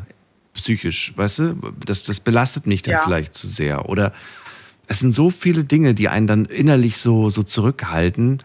psychisch, 0.55 1.12
weißt 1.16 1.39
du? 1.40 1.72
Das, 1.84 2.05
das 2.05 2.20
belastet 2.20 2.66
mich 2.66 2.82
dann 2.82 2.94
Ja. 2.94 3.02
vielleicht 3.05 3.34
zu 3.34 3.48
sehr. 3.48 3.89
Oder 3.89 4.12
es 4.86 5.01
sind 5.01 5.12
so 5.12 5.30
viele 5.30 5.64
Dinge, 5.64 5.93
die 5.94 6.09
einen 6.09 6.28
dann 6.28 6.44
innerlich 6.44 6.98
so, 6.98 7.30
so 7.30 7.43
zurückhalten. 7.43 8.39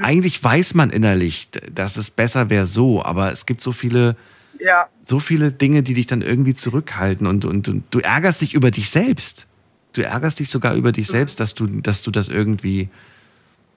Eigentlich 0.00 0.42
weiß 0.42 0.72
man 0.72 0.88
innerlich, 0.88 1.50
dass 1.70 1.98
es 1.98 2.10
besser 2.10 2.48
wäre 2.48 2.66
so, 2.66 3.04
aber 3.04 3.30
es 3.30 3.44
gibt 3.44 3.60
so 3.60 3.72
viele, 3.72 4.16
Ja, 4.64 4.88
so 5.04 5.18
viele 5.18 5.50
Dinge, 5.50 5.82
die 5.82 5.94
dich 5.94 6.06
dann 6.06 6.22
irgendwie 6.22 6.54
zurückhalten 6.54 7.26
und, 7.26 7.44
und, 7.44 7.68
und 7.68 7.84
du 7.90 7.98
ärgerst 7.98 8.40
dich 8.40 8.54
über 8.54 8.70
dich 8.70 8.90
selbst. 8.90 9.46
Du 9.92 10.02
ärgerst 10.02 10.38
dich 10.38 10.50
sogar 10.50 10.74
über 10.74 10.92
dich 10.92 11.08
selbst, 11.08 11.40
dass 11.40 11.54
du, 11.54 11.66
dass 11.66 12.02
du 12.02 12.10
das 12.10 12.28
irgendwie 12.28 12.88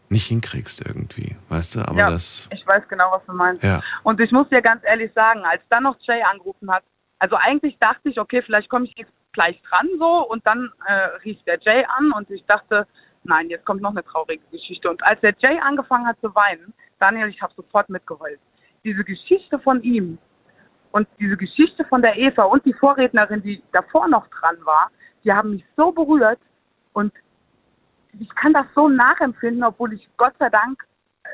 nicht 0.10 0.28
hinkriegst 0.28 0.86
irgendwie, 0.86 1.36
weißt 1.50 1.76
du? 1.76 1.80
Aber 1.82 1.98
ja 1.98 2.10
das, 2.10 2.48
ich 2.52 2.66
weiß 2.68 2.84
genau, 2.88 3.12
was 3.12 3.26
du 3.26 3.34
meinst. 3.34 3.64
ja. 3.64 3.82
Und 4.04 4.20
ich 4.20 4.32
muss 4.32 4.48
dir 4.50 4.62
ganz 4.62 4.82
ehrlich 4.86 5.12
sagen, 5.14 5.42
als 5.44 5.62
dann 5.70 5.84
noch 5.84 5.98
Jay 6.02 6.22
angerufen 6.22 6.72
hat, 6.72 6.84
also 7.20 7.36
eigentlich 7.36 7.78
dachte 7.80 8.10
ich, 8.10 8.20
okay, 8.20 8.42
vielleicht 8.44 8.70
komme 8.70 8.86
ich 8.86 8.94
jetzt 8.98 9.12
gleich 9.34 9.60
dran 9.70 9.88
so 9.98 10.30
und 10.30 10.46
dann 10.46 10.72
äh, 10.86 10.94
rief 11.24 11.38
der 11.46 11.60
Jay 11.62 11.84
an 11.98 12.12
und 12.12 12.30
ich 12.30 12.46
dachte, 12.46 12.88
nein, 13.24 13.50
jetzt 13.50 13.66
kommt 13.66 13.82
noch 13.82 13.92
eine 13.92 14.04
traurige 14.04 14.44
Geschichte. 14.52 14.90
Und 14.90 15.04
als 15.04 15.20
der 15.22 15.34
Jay 15.40 15.60
angefangen 15.60 16.06
hat 16.06 16.20
zu 16.22 16.34
weinen, 16.36 16.74
Daniel, 17.00 17.28
ich 17.28 17.42
habe 17.42 17.54
sofort 17.56 17.90
mitgeheult. 17.90 18.40
Diese 18.84 19.04
Geschichte 19.04 19.60
von 19.60 19.82
ihm 19.82 20.18
und 20.96 21.10
diese 21.20 21.36
Geschichte 21.36 21.84
von 21.84 22.02
der 22.02 22.18
Eva 22.18 22.44
und 22.44 22.64
die 22.64 22.72
Vorrednerin, 22.72 23.44
die 23.44 23.62
davor 23.74 24.08
noch 24.08 24.28
dran 24.28 24.56
war, 24.64 24.90
die 25.26 25.34
haben 25.34 25.52
mich 25.52 25.66
so 25.76 25.92
berührt 25.92 26.40
und 26.94 27.12
ich 28.18 28.34
kann 28.36 28.54
das 28.54 28.66
so 28.74 28.88
nachempfinden, 28.88 29.62
obwohl 29.66 29.92
ich 29.92 30.08
Gott 30.16 30.32
sei 30.40 30.50
Dank 30.50 30.82
äh, 31.24 31.28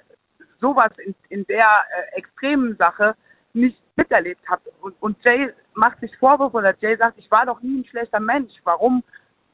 sowas 0.59 0.89
in, 1.05 1.13
in 1.29 1.45
der 1.45 1.67
äh, 1.67 2.17
extremen 2.17 2.75
Sache 2.77 3.15
nicht 3.53 3.77
miterlebt 3.95 4.41
habe. 4.49 4.63
Und, 4.81 4.95
und 4.99 5.23
Jay 5.23 5.53
macht 5.75 5.99
sich 5.99 6.17
Vorwürfe 6.17 6.57
oder 6.57 6.73
Jay 6.79 6.97
sagt, 6.97 7.19
ich 7.19 7.29
war 7.29 7.45
doch 7.45 7.61
nie 7.61 7.81
ein 7.81 7.85
schlechter 7.85 8.19
Mensch. 8.19 8.53
Warum 8.63 9.03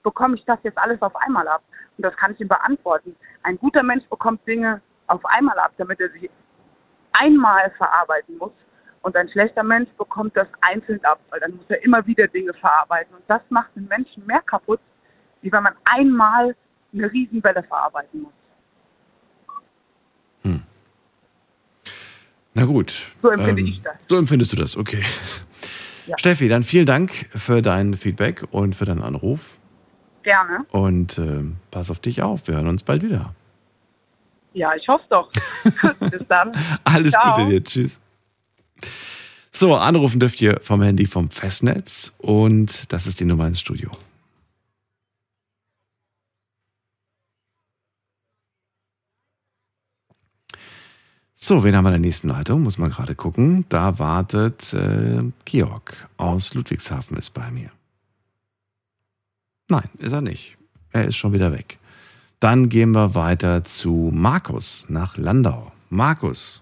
bekomme 0.04 0.38
ich 0.38 0.46
das 0.46 0.60
jetzt 0.64 0.78
alles 0.78 1.02
auf 1.02 1.18
einmal 1.18 1.50
ab? 1.50 1.64
Und 1.98 2.06
das 2.06 2.16
kann 2.16 2.32
ich 2.32 2.40
ihm 2.40 2.48
beantworten. 2.48 3.14
Ein 3.44 3.58
guter 3.58 3.84
Mensch 3.84 4.06
bekommt 4.06 4.48
Dinge 4.48 4.80
auf 5.08 5.26
einmal 5.26 5.60
ab, 5.60 5.74
damit 5.76 6.00
er 6.00 6.12
sie 6.12 6.30
einmal 7.12 7.70
verarbeiten 7.72 8.38
muss. 8.38 8.54
Und 9.08 9.16
ein 9.16 9.30
schlechter 9.30 9.64
Mensch 9.64 9.88
bekommt 9.98 10.36
das 10.36 10.50
einzeln 10.60 11.00
ab, 11.06 11.22
weil 11.30 11.40
dann 11.40 11.56
muss 11.56 11.64
er 11.70 11.82
immer 11.82 12.06
wieder 12.06 12.28
Dinge 12.28 12.54
verarbeiten. 12.54 13.16
Und 13.16 13.24
das 13.30 13.40
macht 13.48 13.74
den 13.74 13.88
Menschen 13.88 14.26
mehr 14.26 14.42
kaputt, 14.42 14.82
wie 15.42 15.50
wenn 15.50 15.64
man 15.64 15.76
einmal 15.86 16.54
eine 16.92 17.10
Riesenwelle 17.10 17.64
verarbeiten 17.64 18.24
muss. 18.24 18.34
Na 22.54 22.66
gut. 22.66 23.14
So 23.22 23.30
empfinde 23.30 23.62
ich 23.62 23.82
das. 23.82 23.94
So 24.10 24.18
empfindest 24.18 24.52
du 24.52 24.58
das, 24.58 24.76
okay. 24.76 25.02
Ja. 26.06 26.18
Steffi, 26.18 26.50
dann 26.50 26.64
vielen 26.64 26.86
Dank 26.86 27.30
für 27.30 27.62
dein 27.62 27.94
Feedback 27.94 28.44
und 28.52 28.76
für 28.76 28.84
deinen 28.84 29.04
Anruf. 29.04 29.58
Gerne. 30.24 30.66
Und 30.72 31.18
ähm, 31.18 31.56
pass 31.72 31.90
auf 31.90 32.00
dich 32.00 32.22
auf. 32.22 32.46
Wir 32.46 32.56
hören 32.56 32.68
uns 32.68 32.84
bald 32.84 33.04
wieder. 33.04 33.34
Ja, 34.52 34.76
ich 34.76 34.86
hoffe 34.90 35.06
doch. 35.10 35.32
Bis 36.12 36.28
dann. 36.28 36.52
Alles 36.84 37.12
Ciao. 37.12 37.36
Gute 37.36 37.50
dir. 37.52 37.64
Tschüss. 37.64 38.02
So, 39.52 39.76
anrufen 39.76 40.20
dürft 40.20 40.40
ihr 40.42 40.60
vom 40.62 40.82
Handy 40.82 41.06
vom 41.06 41.30
Festnetz 41.32 42.14
und 42.20 42.92
das 42.94 43.08
ist 43.08 43.20
die 43.20 43.26
Nummer 43.26 43.48
ins 43.48 43.60
Studio. 43.60 43.92
So, 51.40 51.64
wen 51.64 51.76
haben 51.76 51.86
wir 51.86 51.90
in 51.90 52.02
der 52.02 52.08
nächsten 52.08 52.30
Leitung? 52.30 52.64
Muss 52.64 52.78
man 52.78 52.90
gerade 52.90 53.16
gucken. 53.16 53.66
Da 53.70 54.00
wartet 54.00 54.74
äh, 54.74 55.24
Georg 55.46 56.08
aus 56.18 56.54
Ludwigshafen 56.54 57.16
ist 57.16 57.34
bei 57.34 57.50
mir. 57.52 57.70
Nein, 59.70 59.90
ist 60.00 60.14
er 60.14 60.22
nicht. 60.22 60.58
Er 60.92 61.06
ist 61.08 61.16
schon 61.16 61.34
wieder 61.34 61.52
weg. 61.52 61.78
Dann 62.40 62.70
gehen 62.70 62.92
wir 62.92 63.16
weiter 63.16 63.64
zu 63.64 64.12
Markus 64.14 64.86
nach 64.90 65.18
Landau. 65.18 65.72
Markus. 65.90 66.62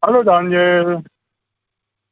Hallo 0.00 0.22
Daniel. 0.22 1.02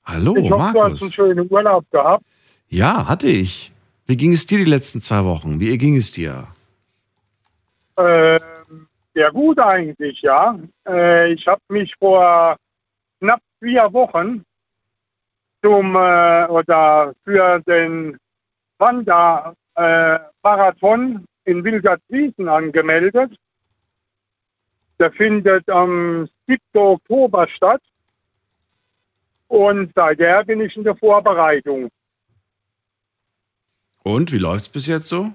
Hallo, 0.05 0.37
ich 0.37 0.43
hoffe, 0.43 0.49
du 0.49 0.61
hast 0.61 0.75
Markus. 0.75 1.03
einen 1.03 1.13
schönen 1.13 1.51
Urlaub 1.51 1.89
gehabt. 1.91 2.25
Ja, 2.69 3.09
hatte 3.09 3.29
ich. 3.29 3.73
Wie 4.07 4.17
ging 4.17 4.33
es 4.33 4.47
dir 4.47 4.59
die 4.59 4.65
letzten 4.65 5.01
zwei 5.01 5.25
Wochen? 5.25 5.61
Wie 5.61 5.79
ging 5.79 5.97
es 5.97 6.11
dir? 6.13 6.49
Ähm, 7.97 8.41
sehr 9.15 9.31
gut 9.33 9.59
eigentlich, 9.59 10.21
ja. 10.23 10.59
Äh, 10.87 11.33
ich 11.33 11.47
habe 11.47 11.63
mich 11.69 11.95
vor 11.99 12.57
knapp 13.21 13.41
vier 13.61 13.93
Wochen 13.93 14.45
zum 15.63 15.95
äh, 15.97 16.47
oder 16.47 17.15
für 17.25 17.61
den 17.61 18.19
Wandermarathon 18.79 21.25
äh, 21.45 21.51
in 21.51 21.65
Wilgertswiesen 21.65 22.49
angemeldet. 22.49 23.33
Der 24.99 25.13
findet 25.13 25.69
am 25.69 26.27
7. 26.47 26.59
Oktober 26.75 27.49
statt. 27.49 27.83
Und 29.49 29.93
seither 29.95 30.45
bin 30.45 30.61
ich 30.61 30.77
in 30.77 30.85
der 30.85 30.97
Vorbereitung. 30.97 31.89
Und 34.03 34.33
wie 34.33 34.39
läuft's 34.39 34.69
bis 34.69 34.87
jetzt 34.87 35.09
so? 35.09 35.31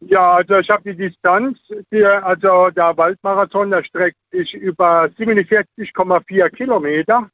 Ja, 0.00 0.34
also 0.36 0.58
ich 0.58 0.68
habe 0.68 0.92
die 0.92 0.96
Distanz, 1.08 1.58
die, 1.90 2.04
also 2.04 2.70
der 2.70 2.96
Waldmarathon, 2.96 3.70
der 3.70 3.82
streckt 3.82 4.18
sich 4.30 4.52
über 4.54 5.04
47,4 5.04 6.50
Kilometer 6.50 7.30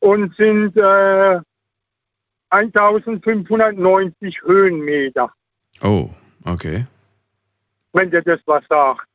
und 0.00 0.34
sind 0.36 0.76
äh, 0.76 1.40
1590 2.48 4.42
Höhenmeter, 4.42 5.30
Oh, 5.82 6.10
okay. 6.44 6.86
wenn 7.92 8.10
dir 8.10 8.22
das 8.22 8.40
was 8.46 8.64
sagt. 8.68 9.06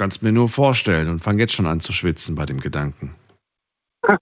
Kann 0.00 0.08
es 0.08 0.22
mir 0.22 0.32
nur 0.32 0.48
vorstellen 0.48 1.10
und 1.10 1.18
fange 1.18 1.40
jetzt 1.40 1.52
schon 1.52 1.66
an 1.66 1.80
zu 1.80 1.92
schwitzen 1.92 2.34
bei 2.34 2.46
dem 2.46 2.58
Gedanken. 2.58 3.14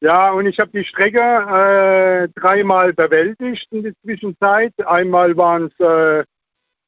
Ja, 0.00 0.32
und 0.32 0.46
ich 0.46 0.58
habe 0.58 0.70
die 0.72 0.84
Strecke 0.84 1.20
äh, 1.20 2.28
dreimal 2.40 2.92
bewältigt 2.92 3.68
in 3.70 3.84
der 3.84 3.92
Zwischenzeit. 4.02 4.72
Einmal 4.84 5.36
waren 5.36 5.66
es, 5.66 5.78
äh, 5.78 6.24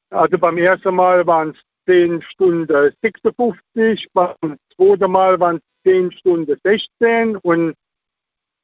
also 0.09 0.37
beim 0.37 0.57
ersten 0.57 0.95
Mal 0.95 1.25
waren 1.25 1.51
es 1.51 1.55
10 1.85 2.21
Stunden 2.23 2.91
56, 3.01 4.09
beim 4.11 4.57
zweiten 4.75 5.11
Mal 5.11 5.39
waren 5.39 5.55
es 5.55 5.89
10 5.89 6.11
Stunden 6.11 6.59
16 6.61 7.37
und 7.37 7.73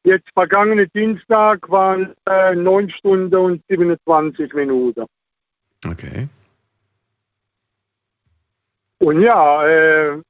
jetzt 0.04 0.28
vergangene 0.34 0.86
Dienstag 0.90 1.70
waren 1.70 2.14
äh, 2.26 2.54
9 2.54 2.90
Stunden 2.90 3.36
und 3.36 3.64
27 3.70 4.54
Minuten. 4.54 5.06
Okay. 5.86 6.28
Und 9.02 9.22
ja, 9.22 9.66
äh, 9.66 10.22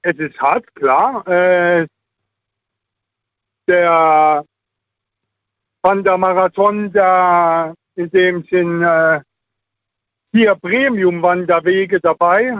es 0.00 0.16
ist 0.16 0.38
hart, 0.40 0.64
klar. 0.74 1.26
Äh, 1.28 1.86
der 3.68 4.44
Wandermarathon, 5.82 6.90
da 6.90 7.74
in 7.96 8.10
dem 8.10 8.42
sind 8.50 8.82
äh, 8.82 9.20
vier 10.32 10.54
Premium-Wanderwege 10.54 12.00
dabei. 12.00 12.58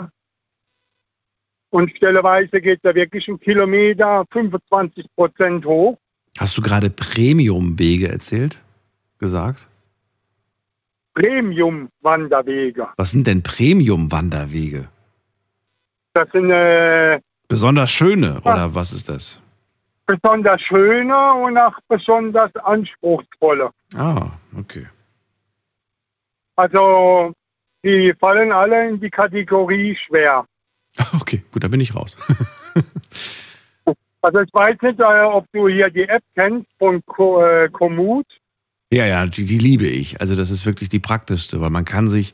Und 1.70 1.90
stelleweise 1.96 2.60
geht 2.60 2.80
da 2.82 2.94
wirklich 2.94 3.26
ein 3.28 3.40
Kilometer 3.40 4.26
25 4.32 5.06
Prozent 5.16 5.64
hoch. 5.64 5.96
Hast 6.36 6.58
du 6.58 6.62
gerade 6.62 6.90
Premium-Wege 6.90 8.08
erzählt? 8.10 8.60
Gesagt? 9.18 9.66
Premium-Wanderwege. 11.14 12.88
Was 12.98 13.12
sind 13.12 13.26
denn 13.26 13.42
Premium-Wanderwege? 13.42 14.88
Das 16.14 16.28
sind 16.32 16.50
äh, 16.50 17.20
Besonders 17.48 17.90
schöne, 17.90 18.40
oder 18.40 18.74
was 18.74 18.92
ist 18.92 19.08
das? 19.08 19.40
besonders 20.06 20.60
schöne 20.60 21.34
und 21.34 21.56
auch 21.56 21.78
besonders 21.88 22.54
anspruchsvolle. 22.56 23.70
Ah, 23.94 24.28
okay. 24.58 24.86
Also 26.56 27.32
die 27.82 28.12
fallen 28.20 28.52
alle 28.52 28.88
in 28.90 29.00
die 29.00 29.10
Kategorie 29.10 29.96
schwer. 30.06 30.46
Okay, 31.20 31.42
gut, 31.50 31.64
da 31.64 31.68
bin 31.68 31.80
ich 31.80 31.94
raus. 31.94 32.16
Also 34.22 34.40
ich 34.40 34.54
weiß 34.54 34.76
nicht, 34.82 35.00
äh, 35.00 35.22
ob 35.22 35.44
du 35.52 35.68
hier 35.68 35.90
die 35.90 36.08
App 36.08 36.22
kennst 36.34 36.68
von 36.78 36.96
äh, 36.96 37.68
Komoot. 37.68 38.26
Ja, 38.92 39.04
ja, 39.06 39.26
die, 39.26 39.44
die 39.44 39.58
liebe 39.58 39.86
ich. 39.86 40.20
Also 40.20 40.36
das 40.36 40.50
ist 40.50 40.64
wirklich 40.64 40.88
die 40.88 41.00
praktischste, 41.00 41.60
weil 41.60 41.70
man 41.70 41.84
kann 41.84 42.08
sich, 42.08 42.32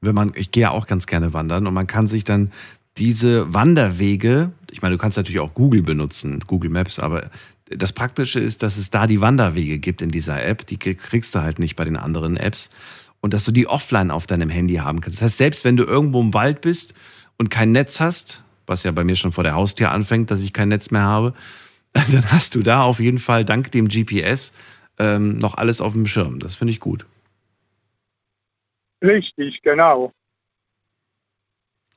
wenn 0.00 0.14
man, 0.14 0.32
ich 0.34 0.50
gehe 0.50 0.62
ja 0.64 0.70
auch 0.70 0.86
ganz 0.86 1.06
gerne 1.06 1.32
wandern 1.32 1.66
und 1.66 1.72
man 1.74 1.86
kann 1.86 2.08
sich 2.08 2.24
dann 2.24 2.50
diese 2.98 3.52
Wanderwege, 3.52 4.52
ich 4.70 4.82
meine, 4.82 4.96
du 4.96 4.98
kannst 5.00 5.16
natürlich 5.16 5.40
auch 5.40 5.54
Google 5.54 5.82
benutzen, 5.82 6.40
Google 6.46 6.70
Maps, 6.70 6.98
aber 6.98 7.30
das 7.70 7.92
Praktische 7.92 8.40
ist, 8.40 8.62
dass 8.62 8.76
es 8.76 8.90
da 8.90 9.06
die 9.06 9.20
Wanderwege 9.20 9.78
gibt 9.78 10.02
in 10.02 10.10
dieser 10.10 10.42
App. 10.42 10.66
Die 10.66 10.76
kriegst 10.76 11.34
du 11.34 11.40
halt 11.40 11.58
nicht 11.58 11.76
bei 11.76 11.84
den 11.84 11.96
anderen 11.96 12.36
Apps. 12.36 12.68
Und 13.20 13.34
dass 13.34 13.44
du 13.44 13.52
die 13.52 13.66
offline 13.66 14.10
auf 14.10 14.26
deinem 14.26 14.48
Handy 14.48 14.76
haben 14.76 15.00
kannst. 15.00 15.18
Das 15.18 15.26
heißt, 15.26 15.36
selbst 15.36 15.64
wenn 15.64 15.76
du 15.76 15.84
irgendwo 15.84 16.20
im 16.20 16.34
Wald 16.34 16.62
bist 16.62 16.94
und 17.36 17.50
kein 17.50 17.70
Netz 17.70 18.00
hast, 18.00 18.42
was 18.66 18.82
ja 18.82 18.92
bei 18.92 19.04
mir 19.04 19.14
schon 19.14 19.32
vor 19.32 19.44
der 19.44 19.54
Haustür 19.54 19.90
anfängt, 19.90 20.30
dass 20.30 20.42
ich 20.42 20.52
kein 20.52 20.68
Netz 20.68 20.90
mehr 20.90 21.02
habe, 21.02 21.34
dann 21.92 22.32
hast 22.32 22.54
du 22.54 22.62
da 22.62 22.82
auf 22.82 22.98
jeden 22.98 23.18
Fall 23.18 23.44
dank 23.44 23.70
dem 23.72 23.88
GPS 23.88 24.52
ähm, 24.98 25.38
noch 25.38 25.54
alles 25.56 25.80
auf 25.80 25.92
dem 25.92 26.06
Schirm. 26.06 26.38
Das 26.38 26.56
finde 26.56 26.72
ich 26.72 26.80
gut. 26.80 27.06
Richtig, 29.02 29.60
genau. 29.62 30.12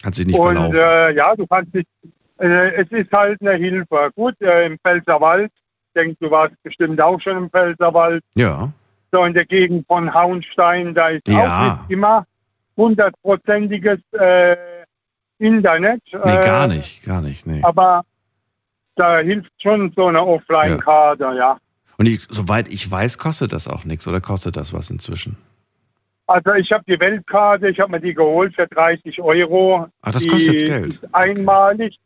Hat 0.04 0.16
sich 0.16 0.26
nicht 0.28 0.38
Und 0.38 0.56
verlaufen. 0.56 0.76
äh, 0.76 1.12
ja, 1.14 1.36
du 1.36 1.48
kannst 1.48 1.74
nicht, 1.74 1.88
äh, 2.40 2.74
es 2.82 2.92
ist 2.92 3.12
halt 3.12 3.40
eine 3.42 3.54
Hilfe. 3.54 4.10
Gut, 4.16 4.40
äh, 4.42 4.66
im 4.66 4.78
Pfälzerwald, 4.80 5.52
ich 5.88 5.94
denke, 6.02 6.18
du 6.20 6.32
warst 6.32 6.54
bestimmt 6.64 7.00
auch 7.02 7.20
schon 7.22 7.38
im 7.38 7.50
Pfälzerwald, 7.50 8.24
ja. 8.36 8.72
so 9.12 9.24
in 9.24 9.34
der 9.34 9.46
Gegend 9.46 9.86
von 9.88 10.14
Hauenstein, 10.14 10.94
da 10.94 11.10
ist 11.10 11.28
Ja. 11.28 11.74
auch 11.76 11.80
nicht 11.82 11.92
immer 11.92 12.26
hundertprozentiges 12.76 14.00
äh, 14.14 14.56
Internet. 15.40 16.02
Nee, 16.26 16.36
äh, 16.38 16.46
gar 16.46 16.68
nicht, 16.68 17.04
gar 17.04 17.22
nicht. 17.22 17.46
Nee. 17.48 17.62
Aber 17.64 18.04
da 18.96 19.20
hilft 19.20 19.52
schon 19.62 19.92
so 19.96 20.08
eine 20.08 20.24
Offline-Karte, 20.26 21.34
ja. 21.38 21.58
Und 21.98 22.08
ich, 22.08 22.22
soweit 22.30 22.68
ich 22.70 22.90
weiß, 22.90 23.18
kostet 23.18 23.54
das 23.54 23.68
auch 23.68 23.86
nichts 23.86 24.08
oder 24.08 24.22
kostet 24.22 24.58
das 24.58 24.74
was 24.74 24.90
inzwischen? 24.90 25.38
Also 26.28 26.54
ich 26.54 26.72
habe 26.72 26.84
die 26.88 27.00
Weltkarte, 27.00 27.70
ich 27.70 27.80
habe 27.80 27.92
mir 27.92 28.00
die 28.00 28.14
geholt 28.14 28.56
für 28.56 28.68
30 28.68 29.22
Euro. 29.22 29.88
Ach, 30.02 30.12
das 30.12 30.22
die 30.22 30.30
kostet 30.30 30.54
jetzt 30.54 30.66
Geld. 30.66 30.94
Ist 30.94 31.16
einmalig. 31.16 32.00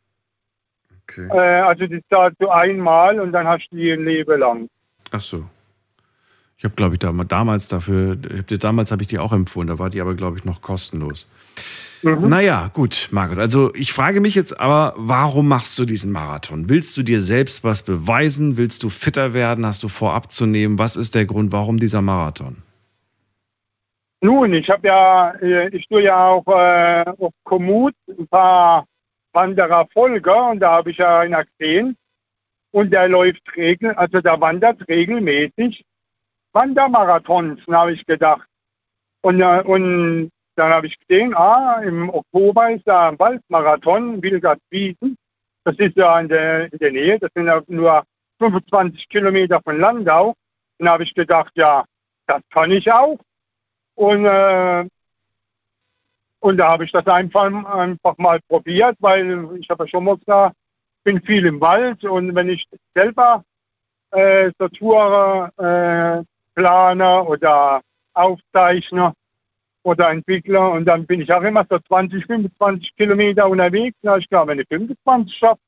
Okay. 1.04 1.28
Äh, 1.30 1.60
also 1.62 1.86
die 1.86 2.02
zahlst 2.10 2.40
du 2.40 2.48
einmal 2.48 3.20
und 3.20 3.32
dann 3.32 3.46
hast 3.46 3.68
du 3.70 3.76
die 3.76 3.92
ein 3.92 4.04
Leben 4.04 4.38
lang. 4.38 4.68
Ach 5.10 5.20
so. 5.20 5.44
Ich 6.58 6.64
habe, 6.64 6.74
glaube 6.74 6.96
ich, 6.96 6.98
damals, 6.98 7.68
dafür, 7.68 8.16
damals 8.16 8.90
habe 8.90 9.02
ich 9.02 9.08
die 9.08 9.20
auch 9.20 9.32
empfohlen, 9.32 9.68
da 9.68 9.78
war 9.78 9.90
die 9.90 10.00
aber, 10.00 10.16
glaube 10.16 10.38
ich, 10.38 10.44
noch 10.44 10.60
kostenlos. 10.60 11.28
Mhm. 12.02 12.28
Naja, 12.28 12.68
gut, 12.74 13.08
Margot. 13.12 13.38
Also 13.38 13.72
ich 13.74 13.92
frage 13.92 14.20
mich 14.20 14.34
jetzt 14.34 14.58
aber, 14.58 14.94
warum 14.96 15.46
machst 15.46 15.78
du 15.78 15.84
diesen 15.84 16.10
Marathon? 16.10 16.68
Willst 16.68 16.96
du 16.96 17.02
dir 17.04 17.22
selbst 17.22 17.62
was 17.62 17.82
beweisen? 17.82 18.56
Willst 18.56 18.82
du 18.82 18.90
fitter 18.90 19.34
werden? 19.34 19.66
Hast 19.66 19.84
du 19.84 19.88
vor 19.88 20.14
abzunehmen? 20.14 20.78
Was 20.78 20.96
ist 20.96 21.14
der 21.14 21.26
Grund, 21.26 21.52
warum 21.52 21.78
dieser 21.78 22.02
Marathon? 22.02 22.56
Nun, 24.20 24.52
ich 24.52 24.68
habe 24.68 24.88
ja, 24.88 25.30
äh, 25.40 25.68
ich 25.68 25.86
tue 25.86 26.02
ja 26.02 26.28
auch 26.28 26.46
äh, 26.48 27.04
auf 27.18 27.32
Komoot 27.44 27.94
ein 28.08 28.26
paar 28.26 28.84
Wanderer 29.32 29.86
Folger 29.92 30.50
und 30.50 30.60
da 30.60 30.72
habe 30.72 30.90
ich 30.90 30.96
ja 30.96 31.20
einen 31.20 31.44
gesehen 31.56 31.96
und 32.72 32.92
der 32.92 33.08
läuft 33.08 33.42
regel, 33.56 33.92
also 33.92 34.20
der 34.20 34.40
wandert 34.40 34.86
regelmäßig 34.88 35.84
Wandermarathons, 36.52 37.60
habe 37.70 37.92
ich 37.92 38.04
gedacht. 38.06 38.48
Und, 39.20 39.40
äh, 39.40 39.62
und 39.62 40.30
dann 40.56 40.72
habe 40.72 40.88
ich 40.88 40.98
gesehen, 40.98 41.34
ah, 41.34 41.80
im 41.82 42.10
Oktober 42.10 42.70
ist 42.70 42.86
da 42.86 43.10
ein 43.10 43.18
Waldmarathon, 43.18 44.20
Wilgartswiesen. 44.20 45.16
Das 45.62 45.76
ist 45.76 45.96
ja 45.96 46.18
in 46.18 46.28
der, 46.28 46.72
in 46.72 46.78
der 46.78 46.90
Nähe, 46.90 47.18
das 47.18 47.30
sind 47.34 47.46
ja 47.46 47.62
nur 47.68 48.02
25 48.38 49.08
Kilometer 49.08 49.60
von 49.62 49.78
Landau. 49.78 50.34
Und 50.78 50.86
da 50.86 50.92
habe 50.92 51.04
ich 51.04 51.14
gedacht, 51.14 51.52
ja, 51.54 51.84
das 52.26 52.42
kann 52.50 52.72
ich 52.72 52.90
auch. 52.90 53.18
Und, 53.98 54.26
äh, 54.26 54.84
und 56.38 56.56
da 56.56 56.68
habe 56.68 56.84
ich 56.84 56.92
das 56.92 57.04
einfach, 57.08 57.52
einfach 57.66 58.16
mal 58.16 58.38
probiert, 58.46 58.96
weil 59.00 59.48
ich 59.58 59.68
habe 59.68 59.84
ja 59.84 59.88
schon 59.88 60.04
mal 60.04 60.16
gesagt, 60.16 60.54
bin 61.02 61.20
viel 61.22 61.44
im 61.46 61.60
Wald 61.60 62.04
und 62.04 62.32
wenn 62.32 62.48
ich 62.48 62.64
selber 62.94 63.42
äh, 64.12 64.52
so 64.56 64.68
Touren 64.68 65.50
äh, 65.58 66.22
plane 66.54 67.24
oder 67.24 67.80
aufzeichne 68.14 69.14
oder 69.82 70.10
entwickle 70.10 70.60
und 70.60 70.84
dann 70.84 71.04
bin 71.04 71.20
ich 71.20 71.32
auch 71.32 71.42
immer 71.42 71.66
so 71.68 71.80
20, 71.80 72.24
25 72.24 72.94
Kilometer 72.96 73.48
unterwegs. 73.48 73.96
Na, 74.02 74.16
ich 74.16 74.28
glaube, 74.28 74.52
wenn 74.52 74.60
ich 74.60 74.68
25 74.68 75.36
schaffe, 75.36 75.60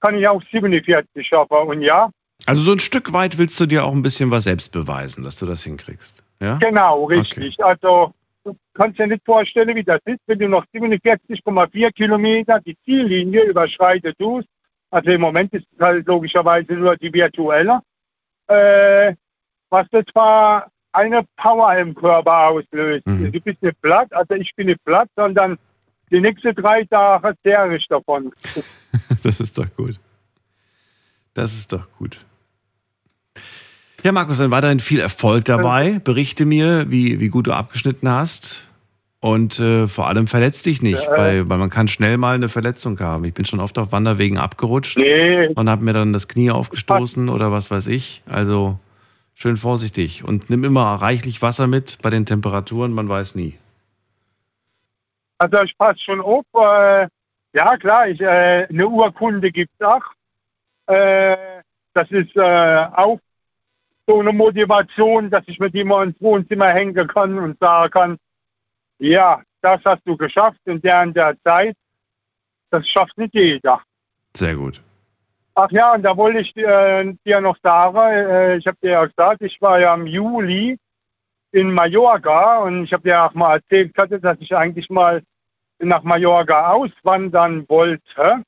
kann 0.00 0.14
ich 0.14 0.26
auch 0.26 0.42
47 0.50 1.26
schaffen. 1.26 1.68
Und 1.68 1.82
ja, 1.82 2.08
Also 2.46 2.62
so 2.62 2.72
ein 2.72 2.80
Stück 2.80 3.12
weit 3.12 3.36
willst 3.36 3.60
du 3.60 3.66
dir 3.66 3.84
auch 3.84 3.92
ein 3.92 4.02
bisschen 4.02 4.30
was 4.30 4.44
selbst 4.44 4.72
beweisen, 4.72 5.22
dass 5.22 5.38
du 5.38 5.44
das 5.44 5.64
hinkriegst. 5.64 6.23
Ja? 6.40 6.56
Genau, 6.58 7.04
richtig. 7.04 7.62
Also 7.62 8.12
du 8.44 8.56
kannst 8.74 8.98
dir 8.98 9.06
nicht 9.06 9.24
vorstellen, 9.24 9.74
wie 9.74 9.84
das 9.84 10.00
ist, 10.04 10.20
wenn 10.26 10.38
du 10.38 10.48
noch 10.48 10.64
47,4 10.74 11.92
Kilometer 11.92 12.60
die 12.60 12.76
Ziellinie 12.84 13.44
überschreitet 13.44 14.18
tust. 14.18 14.48
Also 14.90 15.10
im 15.10 15.20
Moment 15.20 15.52
ist 15.52 15.66
es 15.72 15.80
halt 15.80 16.06
logischerweise 16.06 16.74
nur 16.74 16.96
die 16.96 17.12
virtuelle. 17.12 17.80
Äh, 18.46 19.14
was 19.70 19.86
das 19.90 20.04
war 20.14 20.70
eine 20.92 21.26
Power 21.36 21.76
im 21.76 21.94
Körper 21.94 22.48
auslöst. 22.48 23.06
Mhm. 23.06 23.32
Du 23.32 23.40
bist 23.40 23.60
nicht 23.62 23.80
platt, 23.82 24.12
also 24.12 24.34
ich 24.34 24.54
bin 24.54 24.68
nicht 24.68 24.84
platt, 24.84 25.08
sondern 25.16 25.58
die 26.10 26.20
nächsten 26.20 26.54
drei 26.54 26.84
Tage 26.84 27.34
zehre 27.42 27.76
ich 27.76 27.86
davon. 27.88 28.32
Das 29.24 29.40
ist 29.40 29.58
doch 29.58 29.66
gut. 29.74 29.98
Das 31.34 31.52
ist 31.52 31.72
doch 31.72 31.90
gut. 31.98 32.24
Ja, 34.04 34.12
Markus, 34.12 34.36
dann 34.38 34.50
weiterhin 34.50 34.80
viel 34.80 35.00
Erfolg 35.00 35.46
dabei. 35.46 35.98
Berichte 36.04 36.44
mir, 36.44 36.90
wie, 36.90 37.20
wie 37.20 37.28
gut 37.28 37.46
du 37.46 37.52
abgeschnitten 37.52 38.08
hast. 38.08 38.66
Und 39.20 39.58
äh, 39.58 39.88
vor 39.88 40.08
allem 40.08 40.26
verletz 40.26 40.62
dich 40.62 40.82
nicht, 40.82 41.02
Ja. 41.04 41.16
weil, 41.16 41.48
weil 41.48 41.56
man 41.56 41.70
kann 41.70 41.88
schnell 41.88 42.18
mal 42.18 42.34
eine 42.34 42.50
Verletzung 42.50 43.00
haben. 43.00 43.24
Ich 43.24 43.32
bin 43.32 43.46
schon 43.46 43.60
oft 43.60 43.78
auf 43.78 43.90
Wanderwegen 43.92 44.36
abgerutscht 44.36 44.98
Nee. 44.98 45.48
und 45.54 45.70
habe 45.70 45.82
mir 45.82 45.94
dann 45.94 46.12
das 46.12 46.28
Knie 46.28 46.50
aufgestoßen 46.50 47.30
oder 47.30 47.50
was 47.50 47.70
weiß 47.70 47.86
ich. 47.86 48.22
Also 48.28 48.78
schön 49.32 49.56
vorsichtig 49.56 50.22
und 50.24 50.50
nimm 50.50 50.62
immer 50.64 50.82
reichlich 50.96 51.40
Wasser 51.40 51.66
mit 51.66 51.96
bei 52.02 52.10
den 52.10 52.26
Temperaturen, 52.26 52.92
man 52.92 53.08
weiß 53.08 53.34
nie. 53.36 53.54
Also 55.38 55.62
ich 55.62 55.76
passe 55.78 56.00
schon 56.04 56.20
auf. 56.20 56.44
Äh, 56.54 57.08
ja 57.54 57.76
klar, 57.78 58.06
ich, 58.08 58.20
äh, 58.20 58.66
eine 58.68 58.86
Urkunde 58.86 59.50
gibt 59.50 59.72
es 59.78 59.86
auch. 59.86 60.02
Äh, 60.94 61.36
das 61.94 62.10
ist 62.10 62.36
äh, 62.36 62.40
auch 62.94 63.18
so 64.06 64.20
eine 64.20 64.32
Motivation, 64.32 65.30
dass 65.30 65.44
ich 65.46 65.58
mit 65.58 65.74
mal 65.84 66.08
ins 66.08 66.20
Wohnzimmer 66.20 66.68
hängen 66.68 67.06
kann 67.08 67.38
und 67.38 67.58
sagen 67.58 67.90
kann, 67.90 68.18
ja, 68.98 69.42
das 69.60 69.80
hast 69.84 70.02
du 70.04 70.16
geschafft 70.16 70.60
in 70.66 70.80
der 70.80 71.02
und 71.02 71.16
der 71.16 71.36
Zeit. 71.42 71.76
Das 72.70 72.88
schafft 72.88 73.16
nicht 73.16 73.34
jeder. 73.34 73.80
Sehr 74.36 74.54
gut. 74.54 74.82
Ach 75.54 75.70
ja, 75.70 75.94
und 75.94 76.02
da 76.02 76.16
wollte 76.16 76.40
ich 76.40 76.56
äh, 76.56 77.14
dir 77.24 77.40
noch 77.40 77.56
sagen, 77.62 77.96
äh, 77.96 78.56
ich 78.56 78.66
habe 78.66 78.76
dir 78.82 78.90
ja 78.90 79.06
gesagt, 79.06 79.42
ich 79.42 79.60
war 79.60 79.78
ja 79.78 79.94
im 79.94 80.06
Juli 80.06 80.76
in 81.52 81.72
Mallorca 81.72 82.58
und 82.58 82.84
ich 82.84 82.92
habe 82.92 83.04
dir 83.04 83.22
auch 83.22 83.34
mal 83.34 83.56
erzählt, 83.56 83.96
hatte, 83.96 84.18
dass 84.18 84.36
ich 84.40 84.54
eigentlich 84.54 84.90
mal 84.90 85.22
nach 85.78 86.02
Mallorca 86.02 86.72
auswandern 86.72 87.64
wollte. 87.68 88.42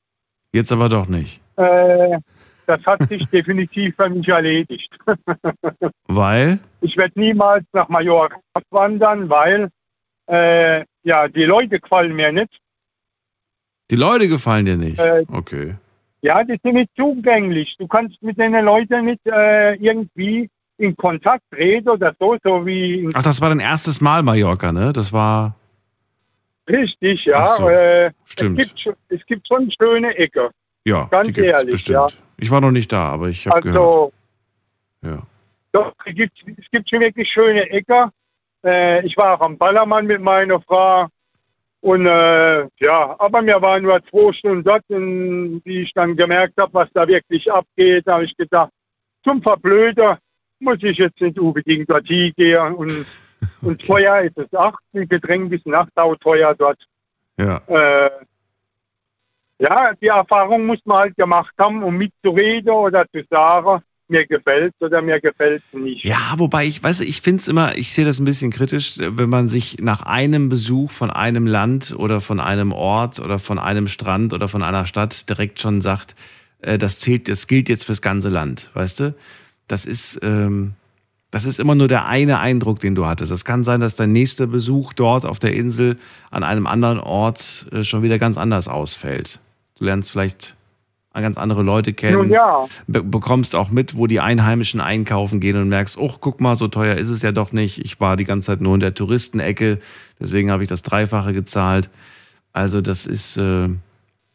Jetzt 0.53 0.73
aber 0.73 0.89
doch 0.89 1.07
nicht. 1.07 1.41
Äh, 1.57 2.19
das 2.67 2.85
hat 2.85 3.09
sich 3.09 3.25
definitiv 3.33 3.95
für 3.97 4.09
mich 4.09 4.29
erledigt. 4.29 4.97
Weil? 6.09 6.59
Ich 6.81 6.97
werde 6.97 7.19
niemals 7.19 7.65
nach 7.73 7.89
Mallorca 7.89 8.37
auswandern, 8.55 9.29
weil 9.29 9.69
äh, 10.29 10.85
ja, 11.03 11.29
die 11.29 11.45
Leute 11.45 11.81
gefallen 11.81 12.15
mir 12.15 12.33
nicht. 12.33 12.59
Die 13.91 13.97
Leute 13.97 14.29
gefallen 14.29 14.67
dir 14.67 14.77
nicht. 14.77 14.99
Äh, 14.99 15.25
Okay. 15.33 15.75
Ja, 16.23 16.43
die 16.43 16.59
sind 16.63 16.75
nicht 16.75 16.91
zugänglich. 16.97 17.77
Du 17.79 17.87
kannst 17.87 18.21
mit 18.23 18.37
den 18.39 18.53
Leuten 18.65 19.05
nicht 19.05 19.25
äh, 19.27 19.75
irgendwie 19.75 20.49
in 20.79 20.97
Kontakt 20.97 21.43
treten 21.53 21.89
oder 21.89 22.17
so, 22.19 22.37
so 22.43 22.67
wie 22.67 23.09
Ach, 23.15 23.23
das 23.23 23.41
war 23.41 23.51
dein 23.51 23.61
erstes 23.61 24.01
Mal 24.01 24.23
Mallorca, 24.25 24.73
ne? 24.73 24.93
Das 24.93 25.13
war. 25.13 25.55
richtig, 26.69 27.25
ja. 27.27 27.47
So, 27.47 27.69
äh, 27.69 28.11
stimmt. 28.25 28.59
Es 28.59 28.67
gibt, 28.67 28.81
schon- 28.81 28.95
es 29.09 29.27
gibt 29.27 29.47
schon 29.47 29.71
schöne 29.71 30.17
Ecke. 30.17 30.51
Ja, 30.85 31.05
Ganz 31.11 31.37
ehrlich, 31.39 31.71
bestimmt. 31.73 31.95
ja. 31.95 32.07
Ich 32.39 32.51
war 32.51 32.61
noch 32.61 32.71
nicht 32.71 32.93
da, 32.93 33.09
aber 33.09 33.29
ich 33.29 33.47
habe 33.47 33.61
gehört. 33.61 33.79
Also, 33.79 34.13
Ja. 35.03 35.23
doch, 35.73 35.93
es 36.05 36.15
gibt, 36.15 36.45
es 36.59 36.71
gibt 36.71 36.89
schon 36.89 37.01
wirklich 37.01 37.29
schöne 37.31 37.69
Ecke. 37.71 38.11
Äh, 38.65 39.07
ich 39.07 39.17
war 39.17 39.35
auch 39.35 39.41
am 39.45 39.57
Ballermann 39.57 40.07
mit 40.07 40.21
meiner 40.21 40.61
Frau. 40.61 41.07
Und 41.81 42.07
äh, 42.07 42.67
ja, 42.81 43.15
aber 43.19 43.43
mir 43.43 43.61
waren 43.63 43.85
nur 43.85 44.03
zwei 44.07 44.33
Stunden 44.33 44.65
dort, 44.65 44.83
und 44.89 45.63
wie 45.65 45.83
ich 45.83 45.93
dann 45.93 46.17
gemerkt 46.17 46.55
habe, 46.59 46.75
was 46.75 46.89
da 46.93 47.07
wirklich 47.07 47.51
abgeht, 47.51 48.07
habe 48.07 48.25
ich 48.25 48.37
gedacht, 48.37 48.71
zum 49.23 49.41
Verblöder 49.43 50.19
muss 50.59 50.83
ich 50.83 50.99
jetzt 50.99 51.21
nicht 51.21 51.39
unbedingt 51.39 51.89
dort 51.89 52.07
hingehen. 52.07 52.75
Und, 52.75 53.07
und 53.63 53.87
teuer 53.87 54.23
ist 54.23 54.37
es 54.37 54.53
auch, 54.55 54.77
die 54.93 55.07
Getränke 55.07 55.57
ist 55.57 55.67
nachtau 55.67 56.17
teuer 56.17 56.55
dort. 56.55 56.79
Ja. 57.39 57.59
Äh, 57.69 58.11
ja, 59.59 59.93
die 60.01 60.09
Erfahrung 60.09 60.67
muss 60.67 60.81
man 60.85 60.99
halt 60.99 61.17
gemacht 61.17 61.53
haben, 61.59 61.83
um 61.83 61.97
mitzureden 61.97 62.71
oder 62.71 63.07
zu 63.11 63.23
sagen, 63.31 63.83
mir 64.09 64.27
gefällt 64.27 64.75
oder 64.81 65.03
mir 65.03 65.21
gefällt 65.21 65.63
nicht. 65.73 66.05
Ja, 66.05 66.35
wobei 66.37 66.67
ich, 66.67 66.83
weiß, 66.83 67.01
ich 67.01 67.21
finde 67.21 67.41
es 67.41 67.49
immer, 67.49 67.77
ich 67.77 67.93
sehe 67.93 68.05
das 68.05 68.21
ein 68.21 68.25
bisschen 68.25 68.51
kritisch, 68.51 68.99
wenn 68.99 69.29
man 69.29 69.49
sich 69.49 69.79
nach 69.81 70.03
einem 70.03 70.49
Besuch 70.49 70.91
von 70.91 71.11
einem 71.11 71.47
Land 71.47 71.95
oder 71.97 72.21
von 72.21 72.39
einem 72.39 72.73
Ort 72.73 73.19
oder 73.19 73.39
von 73.39 73.59
einem 73.59 73.89
Strand 73.89 74.33
oder 74.33 74.49
von 74.49 74.63
einer 74.63 74.87
Stadt 74.87 75.29
direkt 75.29 75.61
schon 75.61 75.81
sagt, 75.81 76.15
äh, 76.61 76.79
das 76.79 77.01
zählt, 77.01 77.29
das 77.29 77.47
gilt 77.47 77.69
jetzt 77.69 77.85
fürs 77.85 78.03
ganze 78.03 78.29
Land, 78.29 78.71
weißt 78.75 79.01
du? 79.01 79.15
Das 79.69 79.87
ist, 79.87 80.21
ähm, 80.23 80.75
das 81.33 81.45
ist 81.45 81.59
immer 81.59 81.75
nur 81.75 81.89
der 81.89 82.07
eine 82.07 82.39
Eindruck, 82.39 82.79
den 82.79 82.95
du 82.95 83.07
hattest. 83.07 83.33
Es 83.33 83.45
kann 83.45 83.65
sein, 83.65 83.81
dass 83.81 83.97
dein 83.97 84.13
nächster 84.13 84.47
Besuch 84.47 84.93
dort 84.93 85.27
auf 85.27 85.41
der 85.41 85.55
Insel 85.55 85.99
an 86.31 86.45
einem 86.45 86.67
anderen 86.69 87.01
Ort 87.01 87.67
äh, 87.73 87.83
schon 87.83 88.03
wieder 88.03 88.19
ganz 88.19 88.39
anders 88.39 88.69
ausfällt. 88.69 89.41
Du 89.79 89.85
lernst 89.85 90.11
vielleicht 90.11 90.57
ganz 91.23 91.39
andere 91.39 91.63
Leute 91.63 91.93
kennen. 91.93 92.17
Nun 92.17 92.31
ja. 92.31 92.67
Be 92.87 93.03
bekommst 93.03 93.55
auch 93.55 93.71
mit, 93.71 93.97
wo 93.97 94.07
die 94.07 94.21
Einheimischen 94.21 94.81
einkaufen 94.81 95.41
gehen 95.41 95.57
und 95.57 95.69
merkst, 95.69 95.97
oh, 95.99 96.13
guck 96.21 96.41
mal, 96.41 96.57
so 96.57 96.69
teuer 96.69 96.97
ist 96.97 97.11
es 97.11 97.23
ja 97.23 97.33
doch 97.33 97.53
nicht. 97.53 97.85
Ich 97.85 98.01
war 98.01 98.17
die 98.17 98.25
ganze 98.25 98.47
Zeit 98.47 98.61
nur 98.61 98.75
in 98.75 98.81
der 98.81 98.95
Touristenecke, 98.95 99.79
deswegen 100.21 100.51
habe 100.51 100.63
ich 100.63 100.69
das 100.69 100.83
Dreifache 100.83 101.33
gezahlt. 101.33 101.89
Also 102.53 102.81
das 102.81 103.07
ist 103.07 103.37
äh, 103.37 103.69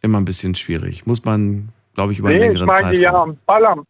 immer 0.01 0.19
ein 0.19 0.25
bisschen 0.25 0.55
schwierig. 0.55 1.05
Muss 1.05 1.23
man, 1.23 1.69
glaube 1.95 2.13
ich, 2.13 2.19
über 2.19 2.29
einen 2.29 2.39
Nee, 2.39 2.45
ich 2.45 2.53
längeren 2.53 2.67
meine 2.67 2.97
Zeitraum. 2.97 3.01
ja 3.01 3.13
am 3.13 3.37
Ballermann. 3.45 3.85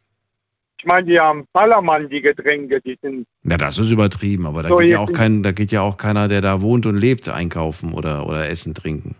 Ich 0.77 0.85
meine 0.85 1.11
ja 1.11 1.29
am 1.29 1.45
Ballermann 1.53 2.09
die 2.09 2.21
Getränke, 2.21 2.81
die 2.81 2.97
sind 3.01 3.27
Ja, 3.43 3.57
das 3.57 3.77
ist 3.77 3.91
übertrieben, 3.91 4.47
aber 4.47 4.63
da, 4.63 4.69
So, 4.69 4.77
geht 4.77 4.89
ja 4.89 4.99
auch 4.99 5.13
kein, 5.13 5.43
da 5.43 5.51
geht 5.51 5.71
ja 5.71 5.81
auch 5.81 5.97
keiner, 5.97 6.27
der 6.27 6.41
da 6.41 6.61
wohnt 6.61 6.85
und 6.85 6.97
lebt, 6.97 7.29
einkaufen 7.29 7.93
oder, 7.93 8.25
oder 8.27 8.49
essen, 8.49 8.73
trinken. 8.73 9.15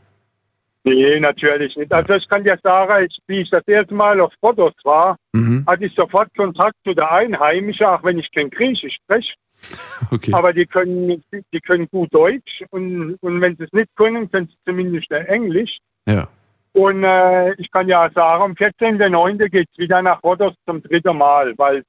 Nee, 0.84 1.20
natürlich 1.20 1.78
nicht. 1.78 1.94
Also 1.94 2.16
ich 2.16 2.28
kann 2.28 2.44
dir 2.44 2.58
sagen, 2.64 3.06
ich, 3.06 3.20
wie 3.28 3.42
ich 3.42 3.50
das 3.52 3.68
erste 3.68 3.94
Mal 3.94 4.20
auf 4.20 4.34
Fotos 4.40 4.74
war, 4.84 5.16
Mhm. 5.34 5.64
hatte 5.68 5.86
ich 5.86 5.94
sofort 5.96 6.34
Kontakt 6.36 6.76
zu 6.84 6.94
der 6.94 7.12
Einheimischen, 7.12 7.86
auch 7.86 8.04
wenn 8.04 8.18
ich 8.20 8.32
kein 8.32 8.50
Griechisch 8.50 8.96
spreche. 8.96 9.34
Okay. 10.12 10.34
Aber 10.34 10.52
die 10.52 10.66
können, 10.66 11.24
die 11.54 11.60
können 11.62 11.88
gut 11.90 12.12
Deutsch 12.14 12.64
und, 12.72 13.16
und 13.22 13.40
wenn 13.42 13.56
sie 13.56 13.64
es 13.66 13.72
nicht 13.72 13.96
können, 13.96 14.30
können 14.32 14.48
sie 14.48 14.58
zumindest 14.66 15.10
Englisch. 15.12 15.78
Ja. 16.08 16.28
Und 16.74 17.04
äh, 17.04 17.54
ich 17.54 17.70
kann 17.72 17.88
ja 17.88 18.10
sagen, 18.10 18.44
am 18.44 18.52
14.09. 18.54 19.48
geht 19.50 19.70
es 19.72 19.78
wieder 19.78 20.02
nach 20.02 20.22
Rhodos 20.24 20.56
zum 20.66 20.82
dritten 20.82 21.16
Mal, 21.18 21.54
weil 21.58 21.78
es 21.78 21.86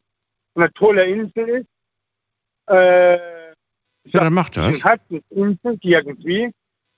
eine 0.55 0.71
tolle 0.75 1.05
Insel 1.07 1.49
ist. 1.49 1.67
Äh, 2.69 3.15
Ja, 4.05 4.21
dann 4.25 4.35
macht 4.35 4.57
das. 4.57 4.65
eine 4.67 4.77
Herzensinsel 4.79 5.79
irgendwie. 5.83 6.51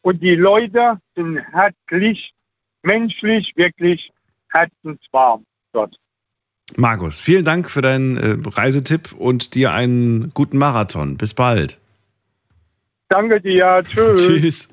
Und 0.05 0.23
die 0.23 0.35
Leute 0.35 0.99
sind 1.17 1.39
herzlich, 1.39 2.35
menschlich, 2.83 3.55
wirklich 3.57 4.13
herzenswarm 4.51 5.47
dort. 5.73 5.97
Markus, 6.77 7.21
vielen 7.21 7.47
Dank 7.47 7.71
für 7.71 7.81
deinen 7.81 8.19
äh, 8.19 8.37
Reisetipp 8.47 9.13
und 9.13 9.55
dir 9.55 9.73
einen 9.73 10.31
guten 10.35 10.59
Marathon. 10.59 11.17
Bis 11.17 11.33
bald. 11.33 11.79
Danke 13.09 13.41
dir. 13.41 13.83
Tschüss. 13.83 14.27
Tschüss. 14.27 14.69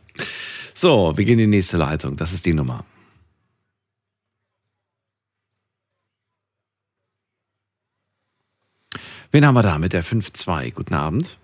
So, 0.74 1.14
wir 1.16 1.24
gehen 1.24 1.40
in 1.40 1.50
die 1.50 1.58
nächste 1.58 1.78
Leitung. 1.78 2.18
Das 2.18 2.34
ist 2.34 2.46
die 2.46 2.54
Nummer. 2.54 2.84
Wen 9.32 9.46
haben 9.46 9.56
wir 9.56 9.64
da 9.64 9.80
mit 9.80 9.94
der 9.94 10.04
5-2? 10.04 10.74
Guten 10.74 10.94
Abend. 10.94 11.38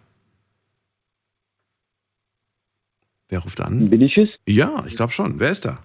Wer 3.29 3.39
ruft 3.39 3.59
an? 3.61 3.89
Bin 3.89 4.01
ich 4.01 4.17
es? 4.17 4.29
Ja, 4.45 4.83
ich 4.87 4.95
glaube 4.95 5.11
schon. 5.11 5.39
Wer 5.39 5.49
ist 5.51 5.65
da? 5.65 5.79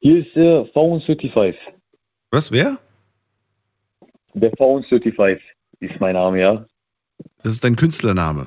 Hier 0.00 0.24
ist 0.24 0.34
der 0.34 0.64
V35. 0.72 1.54
Was, 2.30 2.50
wer? 2.52 2.78
Der 4.34 4.52
V35 4.52 5.40
ist 5.80 6.00
mein 6.00 6.14
Name, 6.14 6.40
ja. 6.40 6.66
Das 7.42 7.52
ist 7.52 7.64
dein 7.64 7.76
Künstlername. 7.76 8.46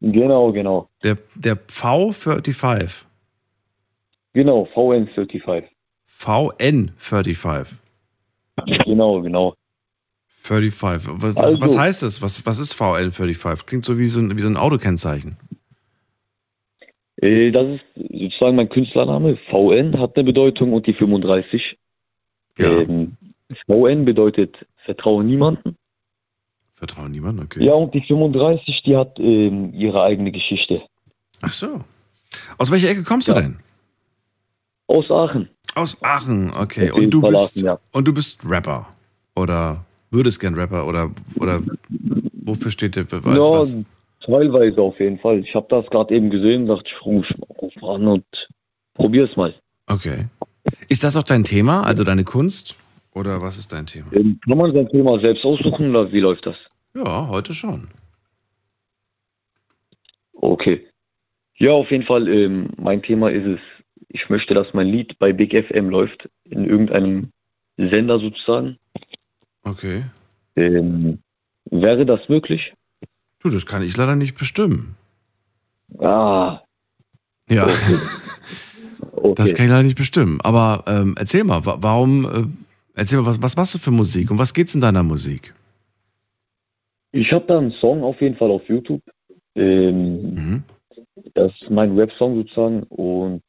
Genau, 0.00 0.52
genau. 0.52 0.88
Der, 1.02 1.18
der 1.34 1.56
V35. 1.66 2.90
Genau, 4.32 4.68
VN35. 4.74 5.64
VN35. 6.20 7.66
Genau, 8.84 9.20
genau. 9.22 9.54
35. 10.42 11.08
Was, 11.20 11.34
was, 11.34 11.36
Also- 11.36 11.60
was 11.60 11.76
heißt 11.76 12.02
das? 12.02 12.22
Was, 12.22 12.46
was 12.46 12.58
ist 12.58 12.74
VN35? 12.74 13.66
Klingt 13.66 13.84
so 13.84 13.98
wie 13.98 14.06
so 14.06 14.20
ein, 14.20 14.36
wie 14.36 14.42
so 14.42 14.48
ein 14.48 14.56
Autokennzeichen. 14.56 15.36
Äh, 17.16 17.50
Das 17.50 17.66
ist 17.66 17.84
sozusagen 17.94 18.56
mein 18.56 18.68
Künstlername. 18.68 19.36
VN 19.50 19.98
hat 19.98 20.16
eine 20.16 20.24
Bedeutung 20.24 20.72
und 20.72 20.86
die 20.86 20.94
35. 20.94 21.78
Ähm, 22.58 23.16
VN 23.66 24.04
bedeutet 24.04 24.66
Vertraue 24.84 25.24
niemanden. 25.24 25.76
Vertraue 26.74 27.08
niemanden, 27.08 27.42
okay. 27.42 27.64
Ja, 27.64 27.72
und 27.72 27.94
die 27.94 28.02
35, 28.02 28.82
die 28.82 28.96
hat 28.96 29.18
ähm, 29.18 29.72
ihre 29.74 30.02
eigene 30.02 30.30
Geschichte. 30.30 30.82
Ach 31.40 31.52
so. 31.52 31.80
Aus 32.58 32.70
welcher 32.70 32.90
Ecke 32.90 33.02
kommst 33.02 33.28
du 33.28 33.34
denn? 33.34 33.58
Aus 34.86 35.10
Aachen. 35.10 35.48
Aus 35.74 36.02
Aachen, 36.02 36.52
okay. 36.54 36.90
Und 36.90 37.10
du 37.10 37.20
bist 37.22 37.56
Aachen, 37.56 37.64
ja. 37.64 37.78
und 37.92 38.06
du 38.06 38.12
bist 38.12 38.38
Rapper 38.44 38.88
oder 39.34 39.84
würdest 40.10 40.40
gern 40.40 40.54
Rapper 40.54 40.86
oder 40.86 41.10
oder 41.40 41.62
wofür 42.32 42.70
steht 42.70 42.96
der 42.96 43.10
weiß 43.10 43.24
ja, 43.24 43.40
was? 43.40 43.76
Teilweise 44.20 44.80
auf 44.80 44.98
jeden 45.00 45.18
Fall. 45.18 45.40
Ich 45.40 45.54
habe 45.54 45.66
das 45.68 45.86
gerade 45.86 46.14
eben 46.14 46.30
gesehen, 46.30 46.66
dachte 46.66 46.84
ich, 46.86 47.04
ruf 47.04 47.26
ruf 47.60 47.74
mal 47.76 47.96
an 47.96 48.06
und 48.08 48.48
probier's 48.94 49.36
mal. 49.36 49.54
Okay. 49.86 50.26
Ist 50.88 51.04
das 51.04 51.16
auch 51.16 51.22
dein 51.22 51.44
Thema, 51.44 51.84
also 51.84 52.04
deine 52.04 52.24
Kunst 52.24 52.76
oder 53.12 53.40
was 53.40 53.58
ist 53.58 53.72
dein 53.72 53.86
Thema? 53.86 54.12
Ähm, 54.12 54.40
Kann 54.44 54.58
man 54.58 54.72
sein 54.72 54.88
Thema 54.88 55.18
selbst 55.20 55.44
aussuchen 55.44 55.90
oder 55.90 56.10
wie 56.12 56.20
läuft 56.20 56.46
das? 56.46 56.56
Ja, 56.94 57.28
heute 57.28 57.54
schon. 57.54 57.88
Okay. 60.32 60.86
Ja, 61.58 61.72
auf 61.72 61.90
jeden 61.90 62.04
Fall, 62.04 62.28
ähm, 62.28 62.70
mein 62.76 63.02
Thema 63.02 63.30
ist 63.30 63.46
es, 63.46 63.60
ich 64.08 64.28
möchte, 64.28 64.54
dass 64.54 64.74
mein 64.74 64.88
Lied 64.88 65.18
bei 65.18 65.32
Big 65.32 65.54
FM 65.54 65.88
läuft, 65.88 66.28
in 66.44 66.64
irgendeinem 66.64 67.32
Sender 67.76 68.18
sozusagen. 68.18 68.78
Okay. 69.62 70.04
Ähm, 70.56 71.18
wäre 71.70 72.06
das 72.06 72.28
möglich? 72.28 72.72
Du, 73.46 73.52
das 73.52 73.64
kann 73.64 73.82
ich 73.82 73.96
leider 73.96 74.16
nicht 74.16 74.36
bestimmen. 74.36 74.96
Ah. 76.00 76.60
Ja. 77.48 77.64
Okay. 77.64 77.74
Das 79.34 79.54
kann 79.54 79.66
ich 79.66 79.70
leider 79.70 79.82
nicht 79.82 79.98
bestimmen. 79.98 80.40
Aber 80.40 80.84
ähm, 80.86 81.14
erzähl 81.18 81.44
mal, 81.44 81.66
wa 81.66 81.76
warum, 81.80 82.24
äh, 82.24 82.44
erzähl 82.94 83.18
mal, 83.18 83.26
was, 83.26 83.42
was 83.42 83.56
machst 83.56 83.74
du 83.74 83.78
für 83.78 83.90
Musik 83.90 84.30
und 84.30 84.38
was 84.38 84.54
geht's 84.54 84.74
in 84.74 84.80
deiner 84.80 85.02
Musik? 85.02 85.54
Ich 87.12 87.32
habe 87.32 87.44
da 87.46 87.58
einen 87.58 87.72
Song 87.72 88.02
auf 88.02 88.20
jeden 88.20 88.36
Fall 88.36 88.50
auf 88.50 88.66
YouTube. 88.68 89.02
Ähm, 89.54 90.34
Mhm. 90.34 90.62
Das 91.34 91.52
ist 91.60 91.70
mein 91.70 91.98
Rap-Song 91.98 92.36
sozusagen 92.36 92.84
und 92.84 93.42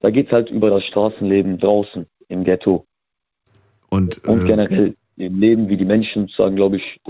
da 0.00 0.10
geht 0.10 0.26
es 0.26 0.32
halt 0.32 0.50
über 0.50 0.70
das 0.70 0.84
Straßenleben 0.84 1.58
draußen 1.58 2.06
im 2.28 2.44
Ghetto 2.44 2.84
Und, 3.88 4.22
und 4.24 4.42
äh, 4.42 4.46
generell 4.46 4.96
im 5.16 5.40
Leben, 5.40 5.68
wie 5.68 5.76
die 5.76 5.84
Menschen 5.84 6.26
sozusagen, 6.26 6.56
glaube 6.56 6.76
ich, 6.76 7.00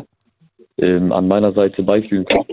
ähm, 0.78 1.12
an 1.12 1.28
meiner 1.28 1.52
Seite 1.52 1.82
beifügen 1.82 2.24
können. 2.24 2.44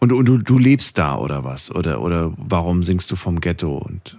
Und, 0.00 0.12
und 0.12 0.26
du, 0.26 0.38
du 0.38 0.58
lebst 0.58 0.98
da 0.98 1.18
oder 1.18 1.44
was? 1.44 1.74
Oder, 1.74 2.00
oder 2.02 2.32
warum 2.36 2.82
singst 2.82 3.10
du 3.10 3.16
vom 3.16 3.40
Ghetto? 3.40 3.76
Und 3.78 4.16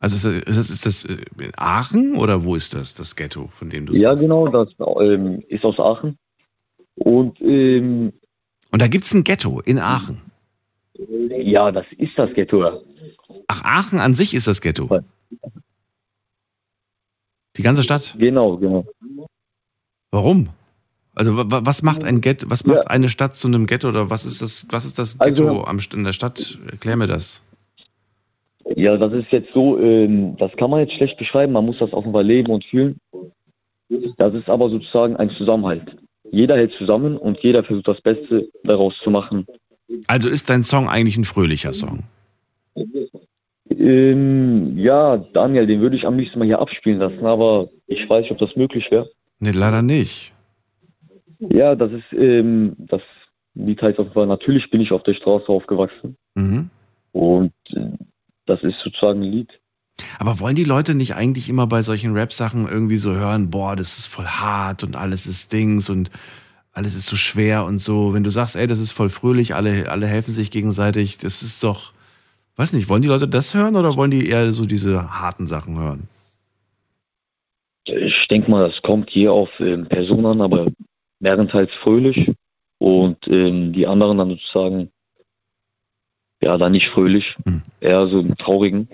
also 0.00 0.28
ist 0.28 0.46
das, 0.46 0.70
ist 0.70 0.86
das, 0.86 1.04
äh, 1.04 1.18
in 1.38 1.52
Aachen 1.56 2.16
oder 2.16 2.44
wo 2.44 2.56
ist 2.56 2.74
das, 2.74 2.94
das 2.94 3.14
Ghetto, 3.16 3.48
von 3.48 3.70
dem 3.70 3.86
du 3.86 3.94
Ja, 3.94 4.10
singst? 4.10 4.24
genau, 4.24 4.48
das 4.48 4.68
ähm, 5.00 5.42
ist 5.48 5.64
aus 5.64 5.78
Aachen. 5.78 6.18
Und 6.96 7.40
ähm, 7.40 8.12
Und 8.72 8.82
da 8.82 8.88
gibt's 8.88 9.14
ein 9.14 9.24
Ghetto 9.24 9.60
in 9.60 9.78
Aachen. 9.78 10.20
ja, 10.98 11.70
das 11.72 11.86
ist 11.96 12.12
das 12.16 12.32
Ghetto. 12.34 12.62
ja. 12.62 12.78
Ach, 13.48 13.62
Aachen 13.64 13.98
an 14.00 14.14
sich 14.14 14.34
ist 14.34 14.46
das 14.46 14.60
Ghetto. 14.60 15.00
Die 17.56 17.62
ganze 17.62 17.82
Stadt? 17.84 18.16
Genau, 18.18 18.56
genau. 18.56 18.84
Warum? 20.10 20.48
Also 21.16 21.36
wa- 21.36 21.44
wa- 21.48 21.60
was 21.64 21.82
macht 21.82 22.04
ein 22.04 22.20
Ghetto, 22.20 22.50
was 22.50 22.64
macht 22.66 22.88
eine 22.90 23.08
Stadt 23.08 23.36
zu 23.36 23.46
einem 23.48 23.66
Ghetto 23.66 23.88
oder 23.88 24.10
was 24.10 24.24
ist 24.26 24.42
das, 24.42 24.66
was 24.70 24.84
ist 24.84 24.98
das 24.98 25.18
Ghetto 25.18 25.48
Also- 25.48 25.64
am, 25.64 25.76
St- 25.78 25.94
in 25.94 26.04
der 26.04 26.12
Stadt? 26.12 26.58
Erklär 26.70 26.96
mir 26.96 27.06
das. 27.06 27.42
Ja, 28.76 28.96
das 28.96 29.12
ist 29.12 29.30
jetzt 29.30 29.52
so, 29.52 29.78
ähm, 29.78 30.36
das 30.38 30.50
kann 30.56 30.70
man 30.70 30.80
jetzt 30.80 30.94
schlecht 30.94 31.16
beschreiben, 31.18 31.52
man 31.52 31.66
muss 31.66 31.78
das 31.78 31.92
offenbar 31.92 32.22
leben 32.22 32.50
und 32.52 32.64
fühlen. 32.64 32.96
Das 34.16 34.34
ist 34.34 34.48
aber 34.48 34.70
sozusagen 34.70 35.16
ein 35.16 35.30
Zusammenhalt. 35.30 35.96
Jeder 36.32 36.56
hält 36.56 36.72
zusammen 36.78 37.16
und 37.16 37.38
jeder 37.42 37.62
versucht 37.62 37.86
das 37.86 38.00
Beste 38.00 38.48
daraus 38.64 38.94
zu 39.04 39.10
machen. 39.10 39.46
Also 40.08 40.28
ist 40.28 40.48
dein 40.50 40.64
Song 40.64 40.88
eigentlich 40.88 41.16
ein 41.16 41.26
fröhlicher 41.26 41.72
Song? 41.72 42.04
Ähm, 43.70 44.76
ja, 44.78 45.16
Daniel, 45.32 45.66
den 45.66 45.80
würde 45.80 45.96
ich 45.96 46.06
am 46.06 46.18
liebsten 46.18 46.38
mal 46.38 46.44
hier 46.46 46.58
abspielen 46.60 46.98
lassen, 46.98 47.24
aber 47.24 47.68
ich 47.86 48.08
weiß 48.08 48.22
nicht, 48.22 48.32
ob 48.32 48.38
das 48.38 48.56
möglich 48.56 48.90
wäre. 48.90 49.08
Nee, 49.40 49.50
leider 49.52 49.82
nicht. 49.82 50.32
Ja, 51.50 51.74
das 51.74 51.92
ist, 51.92 52.12
ähm, 52.12 52.74
das 52.78 53.02
Lied 53.54 53.80
heißt 53.80 53.98
auf 53.98 54.06
jeden 54.06 54.14
Fall, 54.14 54.26
natürlich 54.26 54.70
bin 54.70 54.80
ich 54.80 54.92
auf 54.92 55.02
der 55.02 55.14
Straße 55.14 55.48
aufgewachsen. 55.48 56.16
Mhm. 56.34 56.70
Und 57.12 57.52
äh, 57.70 57.90
das 58.46 58.62
ist 58.62 58.80
sozusagen 58.80 59.22
ein 59.22 59.30
Lied. 59.30 59.60
Aber 60.18 60.40
wollen 60.40 60.56
die 60.56 60.64
Leute 60.64 60.94
nicht 60.94 61.14
eigentlich 61.14 61.48
immer 61.48 61.66
bei 61.66 61.82
solchen 61.82 62.14
Rap-Sachen 62.14 62.68
irgendwie 62.68 62.96
so 62.96 63.14
hören, 63.14 63.50
boah, 63.50 63.76
das 63.76 63.98
ist 63.98 64.06
voll 64.06 64.26
hart 64.26 64.82
und 64.82 64.96
alles 64.96 65.26
ist 65.26 65.52
Dings 65.52 65.88
und 65.88 66.10
alles 66.72 66.94
ist 66.94 67.06
so 67.06 67.16
schwer 67.16 67.64
und 67.64 67.78
so. 67.78 68.12
Wenn 68.12 68.24
du 68.24 68.30
sagst, 68.30 68.56
ey, 68.56 68.66
das 68.66 68.80
ist 68.80 68.92
voll 68.92 69.08
fröhlich, 69.08 69.54
alle, 69.54 69.88
alle 69.88 70.06
helfen 70.06 70.32
sich 70.32 70.50
gegenseitig, 70.50 71.18
das 71.18 71.42
ist 71.42 71.62
doch, 71.62 71.92
weiß 72.56 72.72
nicht, 72.72 72.88
wollen 72.88 73.02
die 73.02 73.08
Leute 73.08 73.28
das 73.28 73.54
hören 73.54 73.76
oder 73.76 73.96
wollen 73.96 74.10
die 74.10 74.28
eher 74.28 74.52
so 74.52 74.66
diese 74.66 75.20
harten 75.20 75.46
Sachen 75.46 75.78
hören? 75.78 76.08
Ich 77.86 78.26
denke 78.28 78.50
mal, 78.50 78.68
das 78.68 78.82
kommt 78.82 79.10
hier 79.10 79.32
auf 79.32 79.50
ähm, 79.60 79.86
Personen 79.86 80.26
an, 80.26 80.40
aber 80.40 80.66
mehrenteils 81.24 81.72
fröhlich 81.72 82.30
und 82.78 83.26
ähm, 83.28 83.72
die 83.72 83.86
anderen 83.86 84.18
dann 84.18 84.28
sozusagen, 84.28 84.90
ja, 86.40 86.56
dann 86.58 86.72
nicht 86.72 86.90
fröhlich, 86.90 87.34
eher 87.80 88.06
so 88.08 88.20
im 88.20 88.36
traurigen. 88.36 88.88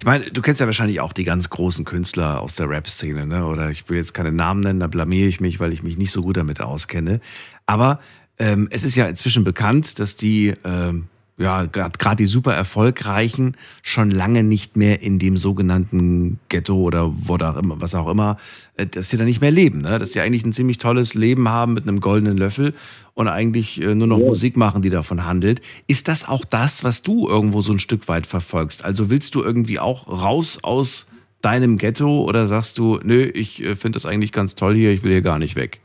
Ich 0.00 0.06
meine, 0.06 0.24
du 0.24 0.40
kennst 0.40 0.60
ja 0.60 0.66
wahrscheinlich 0.66 1.00
auch 1.00 1.12
die 1.12 1.24
ganz 1.24 1.50
großen 1.50 1.84
Künstler 1.84 2.40
aus 2.40 2.56
der 2.56 2.70
Rap-Szene, 2.70 3.26
ne? 3.26 3.44
Oder 3.44 3.70
ich 3.70 3.90
will 3.90 3.98
jetzt 3.98 4.14
keine 4.14 4.32
Namen 4.32 4.60
nennen, 4.60 4.80
da 4.80 4.86
blamier 4.86 5.28
ich 5.28 5.38
mich, 5.38 5.60
weil 5.60 5.74
ich 5.74 5.82
mich 5.82 5.98
nicht 5.98 6.12
so 6.12 6.22
gut 6.22 6.38
damit 6.38 6.62
auskenne. 6.62 7.20
Aber 7.66 8.00
ähm, 8.38 8.68
es 8.70 8.84
ist 8.84 8.96
ja 8.96 9.06
inzwischen 9.06 9.44
bekannt, 9.44 9.98
dass 9.98 10.16
die, 10.16 10.54
ähm, 10.64 11.08
ja, 11.38 11.66
gerade 11.66 12.16
die 12.16 12.26
super 12.26 12.54
erfolgreichen 12.54 13.56
schon 13.82 14.10
lange 14.10 14.42
nicht 14.42 14.76
mehr 14.76 15.02
in 15.02 15.18
dem 15.18 15.36
sogenannten 15.36 16.38
Ghetto 16.48 16.76
oder 16.76 17.12
wo 17.14 17.36
da 17.36 17.58
immer, 17.58 17.78
was 17.80 17.94
auch 17.94 18.08
immer, 18.08 18.38
äh, 18.76 18.86
dass 18.86 19.10
sie 19.10 19.18
da 19.18 19.24
nicht 19.24 19.42
mehr 19.42 19.50
leben, 19.50 19.82
ne? 19.82 19.98
Dass 19.98 20.12
sie 20.12 20.20
eigentlich 20.20 20.46
ein 20.46 20.52
ziemlich 20.52 20.78
tolles 20.78 21.12
Leben 21.14 21.48
haben 21.48 21.74
mit 21.74 21.86
einem 21.86 22.00
goldenen 22.00 22.38
Löffel 22.38 22.72
und 23.12 23.28
eigentlich 23.28 23.82
äh, 23.82 23.94
nur 23.94 24.06
noch 24.06 24.18
Musik 24.18 24.56
machen, 24.56 24.80
die 24.80 24.88
davon 24.88 25.26
handelt. 25.26 25.60
Ist 25.86 26.08
das 26.08 26.26
auch 26.26 26.44
das, 26.46 26.84
was 26.84 27.02
du 27.02 27.28
irgendwo 27.28 27.60
so 27.60 27.72
ein 27.72 27.80
Stück 27.80 28.08
weit 28.08 28.26
verfolgst? 28.26 28.82
Also 28.82 29.10
willst 29.10 29.34
du 29.34 29.42
irgendwie 29.42 29.78
auch 29.78 30.08
raus 30.08 30.58
aus 30.62 31.06
deinem 31.42 31.76
Ghetto 31.76 32.24
oder 32.24 32.46
sagst 32.46 32.78
du, 32.78 32.98
nö, 33.02 33.22
ich 33.22 33.62
äh, 33.62 33.76
finde 33.76 33.96
das 33.96 34.06
eigentlich 34.06 34.32
ganz 34.32 34.54
toll 34.54 34.74
hier, 34.74 34.90
ich 34.90 35.02
will 35.02 35.12
hier 35.12 35.22
gar 35.22 35.38
nicht 35.38 35.54
weg? 35.54 35.80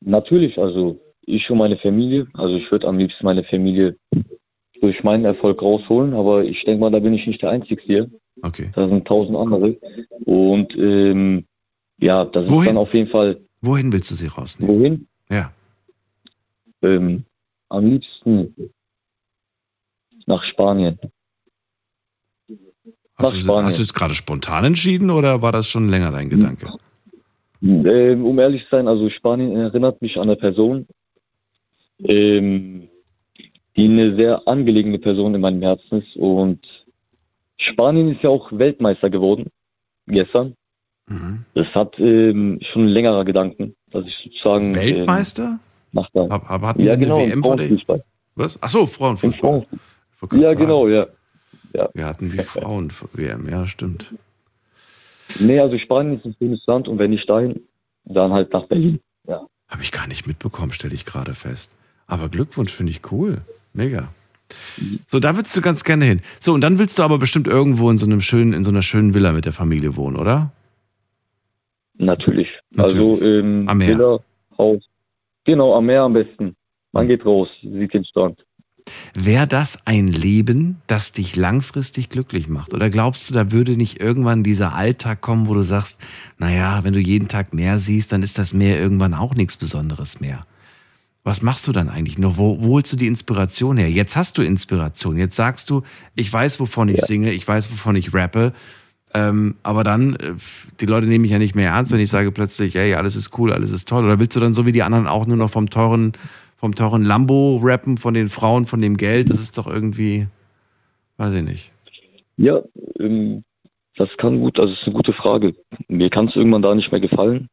Natürlich, 0.00 0.56
also 0.56 0.98
ich 1.28 1.50
und 1.50 1.58
meine 1.58 1.76
Familie, 1.76 2.26
also 2.34 2.54
ich 2.54 2.70
würde 2.70 2.88
am 2.88 2.98
liebsten 2.98 3.24
meine 3.24 3.44
Familie 3.44 3.96
durch 4.80 5.02
meinen 5.02 5.24
Erfolg 5.24 5.60
rausholen, 5.60 6.14
aber 6.14 6.44
ich 6.44 6.64
denke 6.64 6.80
mal, 6.80 6.90
da 6.90 6.98
bin 6.98 7.14
ich 7.14 7.26
nicht 7.26 7.42
der 7.42 7.50
Einzige 7.50 7.82
hier. 7.82 8.10
Okay. 8.42 8.70
Da 8.74 8.88
sind 8.88 9.06
tausend 9.06 9.36
andere. 9.36 9.76
Und 10.24 10.74
ähm, 10.76 11.44
ja, 11.98 12.24
das 12.24 12.44
ist 12.44 12.50
Wohin? 12.50 12.66
dann 12.66 12.76
auf 12.76 12.94
jeden 12.94 13.10
Fall. 13.10 13.40
Wohin 13.60 13.92
willst 13.92 14.10
du 14.10 14.14
sie 14.14 14.28
rausnehmen? 14.28 14.78
Wohin? 14.78 15.08
Ja. 15.30 15.52
Ähm, 16.82 17.24
am 17.68 17.86
liebsten 17.86 18.54
nach 20.26 20.44
Spanien. 20.44 20.98
Hast 23.16 23.34
du, 23.34 23.40
Spanien. 23.40 23.64
hast 23.64 23.78
du 23.78 23.82
es 23.82 23.92
gerade 23.92 24.14
spontan 24.14 24.64
entschieden 24.64 25.10
oder 25.10 25.42
war 25.42 25.50
das 25.50 25.66
schon 25.68 25.88
länger 25.88 26.12
dein 26.12 26.28
Gedanke? 26.28 26.72
Ähm, 27.60 28.24
um 28.24 28.38
ehrlich 28.38 28.62
zu 28.64 28.68
sein, 28.70 28.86
also 28.86 29.10
Spanien 29.10 29.56
erinnert 29.56 30.00
mich 30.00 30.16
an 30.16 30.24
eine 30.24 30.36
Person, 30.36 30.86
ähm, 32.04 32.88
die 33.76 33.84
eine 33.84 34.16
sehr 34.16 34.46
angelegene 34.48 34.98
Person 34.98 35.34
in 35.34 35.40
meinem 35.40 35.62
Herzen 35.62 36.02
ist. 36.02 36.16
Und 36.16 36.60
Spanien 37.58 38.12
ist 38.12 38.22
ja 38.22 38.30
auch 38.30 38.50
Weltmeister 38.52 39.10
geworden 39.10 39.50
gestern. 40.06 40.54
Das 41.54 41.66
hat 41.74 41.98
ähm, 41.98 42.58
schon 42.60 42.86
längerer 42.86 43.24
Gedanken, 43.24 43.74
dass 43.90 44.06
ich 44.06 44.14
sozusagen 44.24 44.74
Weltmeister? 44.74 45.58
Ähm, 45.94 46.06
da. 46.12 46.28
Hab, 46.28 46.48
hab, 46.48 46.62
hatten 46.62 46.80
ja, 46.82 46.96
die 46.96 47.06
eine 47.06 47.14
genau, 47.14 47.18
WM 47.18 47.42
vor 47.42 47.56
der- 47.56 47.66
Frauenfußball. 47.66 48.04
Was? 48.34 48.62
Achso, 48.62 48.86
Frauenfußball. 48.86 49.66
Frauen- 50.20 50.40
Ja, 50.40 50.48
sagen, 50.48 50.60
genau, 50.60 50.86
ja. 50.86 51.06
ja. 51.72 51.88
Wir 51.94 52.04
hatten 52.04 52.30
wie 52.32 52.38
Frauen-WM, 52.38 53.48
ja, 53.48 53.64
stimmt. 53.66 54.14
Nee, 55.40 55.58
also 55.60 55.78
Spanien 55.78 56.18
ist 56.18 56.26
ein 56.26 56.34
schönes 56.38 56.60
Land 56.66 56.88
und 56.88 56.98
wenn 56.98 57.10
nicht 57.10 57.28
dahin, 57.28 57.60
dann 58.04 58.32
halt 58.32 58.52
nach 58.52 58.66
Berlin. 58.66 59.00
Ja. 59.26 59.46
Habe 59.68 59.82
ich 59.82 59.92
gar 59.92 60.06
nicht 60.08 60.26
mitbekommen, 60.26 60.72
stelle 60.72 60.94
ich 60.94 61.06
gerade 61.06 61.32
fest. 61.34 61.70
Aber 62.08 62.28
Glückwunsch, 62.28 62.72
finde 62.72 62.90
ich 62.90 63.12
cool. 63.12 63.42
Mega. 63.72 64.08
So, 65.08 65.20
da 65.20 65.36
würdest 65.36 65.54
du 65.56 65.60
ganz 65.60 65.84
gerne 65.84 66.06
hin. 66.06 66.20
So, 66.40 66.54
und 66.54 66.62
dann 66.62 66.78
willst 66.78 66.98
du 66.98 67.02
aber 67.02 67.18
bestimmt 67.18 67.46
irgendwo 67.46 67.90
in 67.90 67.98
so 67.98 68.06
einem 68.06 68.22
schönen, 68.22 68.54
in 68.54 68.64
so 68.64 68.70
einer 68.70 68.82
schönen 68.82 69.14
Villa 69.14 69.32
mit 69.32 69.44
der 69.44 69.52
Familie 69.52 69.94
wohnen, 69.96 70.16
oder? 70.16 70.50
Natürlich. 71.98 72.48
Natürlich. 72.74 73.20
Also 73.20 73.22
ähm, 73.22 73.68
Am 73.68 73.78
Meer. 73.78 73.98
Villa, 73.98 74.18
Haus. 74.56 74.82
Genau, 75.44 75.74
am 75.74 75.86
Meer 75.86 76.02
am 76.02 76.14
besten. 76.14 76.56
Man 76.92 77.06
geht 77.06 77.24
raus, 77.26 77.48
sieht 77.62 77.92
den 77.92 78.04
Strand. 78.04 78.42
Wäre 79.12 79.46
das 79.46 79.86
ein 79.86 80.08
Leben, 80.08 80.80
das 80.86 81.12
dich 81.12 81.36
langfristig 81.36 82.08
glücklich 82.08 82.48
macht? 82.48 82.72
Oder 82.72 82.88
glaubst 82.88 83.28
du, 83.28 83.34
da 83.34 83.52
würde 83.52 83.76
nicht 83.76 84.00
irgendwann 84.00 84.42
dieser 84.42 84.74
Alltag 84.74 85.20
kommen, 85.20 85.46
wo 85.46 85.54
du 85.54 85.62
sagst, 85.62 86.00
naja, 86.38 86.84
wenn 86.84 86.94
du 86.94 87.00
jeden 87.00 87.28
Tag 87.28 87.52
Meer 87.52 87.78
siehst, 87.78 88.12
dann 88.12 88.22
ist 88.22 88.38
das 88.38 88.54
Meer 88.54 88.80
irgendwann 88.80 89.12
auch 89.12 89.34
nichts 89.34 89.58
Besonderes 89.58 90.20
mehr? 90.20 90.46
Was 91.24 91.42
machst 91.42 91.66
du 91.68 91.72
dann 91.72 91.88
eigentlich 91.88 92.18
noch? 92.18 92.36
Wo, 92.36 92.60
wo 92.60 92.74
holst 92.74 92.92
du 92.92 92.96
die 92.96 93.06
Inspiration 93.06 93.76
her? 93.76 93.90
Jetzt 93.90 94.16
hast 94.16 94.38
du 94.38 94.42
Inspiration. 94.42 95.18
Jetzt 95.18 95.36
sagst 95.36 95.68
du, 95.68 95.82
ich 96.14 96.32
weiß, 96.32 96.58
wovon 96.60 96.88
ich 96.88 97.02
singe, 97.02 97.32
ich 97.32 97.46
weiß, 97.46 97.70
wovon 97.70 97.96
ich 97.96 98.14
rappe. 98.14 98.52
Ähm, 99.14 99.56
aber 99.62 99.84
dann, 99.84 100.16
äh, 100.16 100.34
die 100.80 100.86
Leute 100.86 101.06
nehmen 101.06 101.22
mich 101.22 101.30
ja 101.30 101.38
nicht 101.38 101.54
mehr 101.54 101.70
ernst, 101.70 101.92
wenn 101.92 102.00
ich 102.00 102.10
sage 102.10 102.30
plötzlich, 102.30 102.76
ey, 102.76 102.94
alles 102.94 103.16
ist 103.16 103.36
cool, 103.38 103.52
alles 103.52 103.70
ist 103.70 103.88
toll. 103.88 104.04
Oder 104.04 104.18
willst 104.18 104.36
du 104.36 104.40
dann 104.40 104.54
so 104.54 104.66
wie 104.66 104.72
die 104.72 104.82
anderen 104.82 105.06
auch 105.06 105.26
nur 105.26 105.36
noch 105.36 105.50
vom 105.50 105.70
teuren, 105.70 106.12
vom 106.56 106.74
teuren 106.74 107.04
Lambo 107.04 107.58
rappen, 107.62 107.96
von 107.96 108.14
den 108.14 108.28
Frauen, 108.28 108.66
von 108.66 108.80
dem 108.80 108.96
Geld? 108.96 109.30
Das 109.30 109.40
ist 109.40 109.56
doch 109.56 109.66
irgendwie, 109.66 110.26
weiß 111.16 111.34
ich 111.34 111.42
nicht. 111.42 111.72
Ja, 112.36 112.60
ähm, 113.00 113.44
das 113.96 114.08
kann 114.16 114.40
gut, 114.40 114.60
also 114.60 114.72
es 114.72 114.80
ist 114.80 114.86
eine 114.86 114.94
gute 114.94 115.12
Frage. 115.12 115.54
Mir 115.88 116.10
kann 116.10 116.28
es 116.28 116.36
irgendwann 116.36 116.62
da 116.62 116.74
nicht 116.74 116.92
mehr 116.92 117.00
gefallen. 117.00 117.48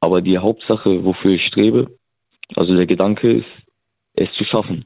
Aber 0.00 0.20
die 0.20 0.38
Hauptsache, 0.38 1.04
wofür 1.04 1.32
ich 1.32 1.46
strebe, 1.46 1.90
also 2.56 2.74
der 2.74 2.86
Gedanke 2.86 3.32
ist, 3.32 3.50
es 4.14 4.32
zu 4.32 4.44
schaffen. 4.44 4.84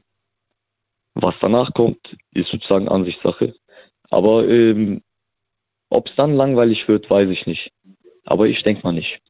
Was 1.13 1.35
danach 1.41 1.73
kommt, 1.73 2.15
ist 2.31 2.49
sozusagen 2.49 2.87
Ansichtssache. 2.87 3.55
Aber 4.09 4.47
ähm, 4.47 5.01
ob 5.89 6.09
es 6.09 6.15
dann 6.15 6.35
langweilig 6.35 6.87
wird, 6.87 7.09
weiß 7.09 7.29
ich 7.29 7.45
nicht. 7.45 7.71
Aber 8.25 8.47
ich 8.47 8.63
denke 8.63 8.83
mal 8.83 8.93
nicht. 8.93 9.21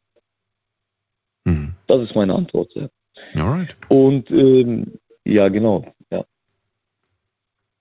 Das 1.88 2.02
ist 2.02 2.16
meine 2.16 2.36
Antwort. 2.36 2.74
Ja. 2.76 2.90
Alright. 3.36 3.76
Und 3.88 4.30
ähm, 4.32 5.00
ja, 5.24 5.48
genau. 5.48 5.94
Ja. 6.12 6.26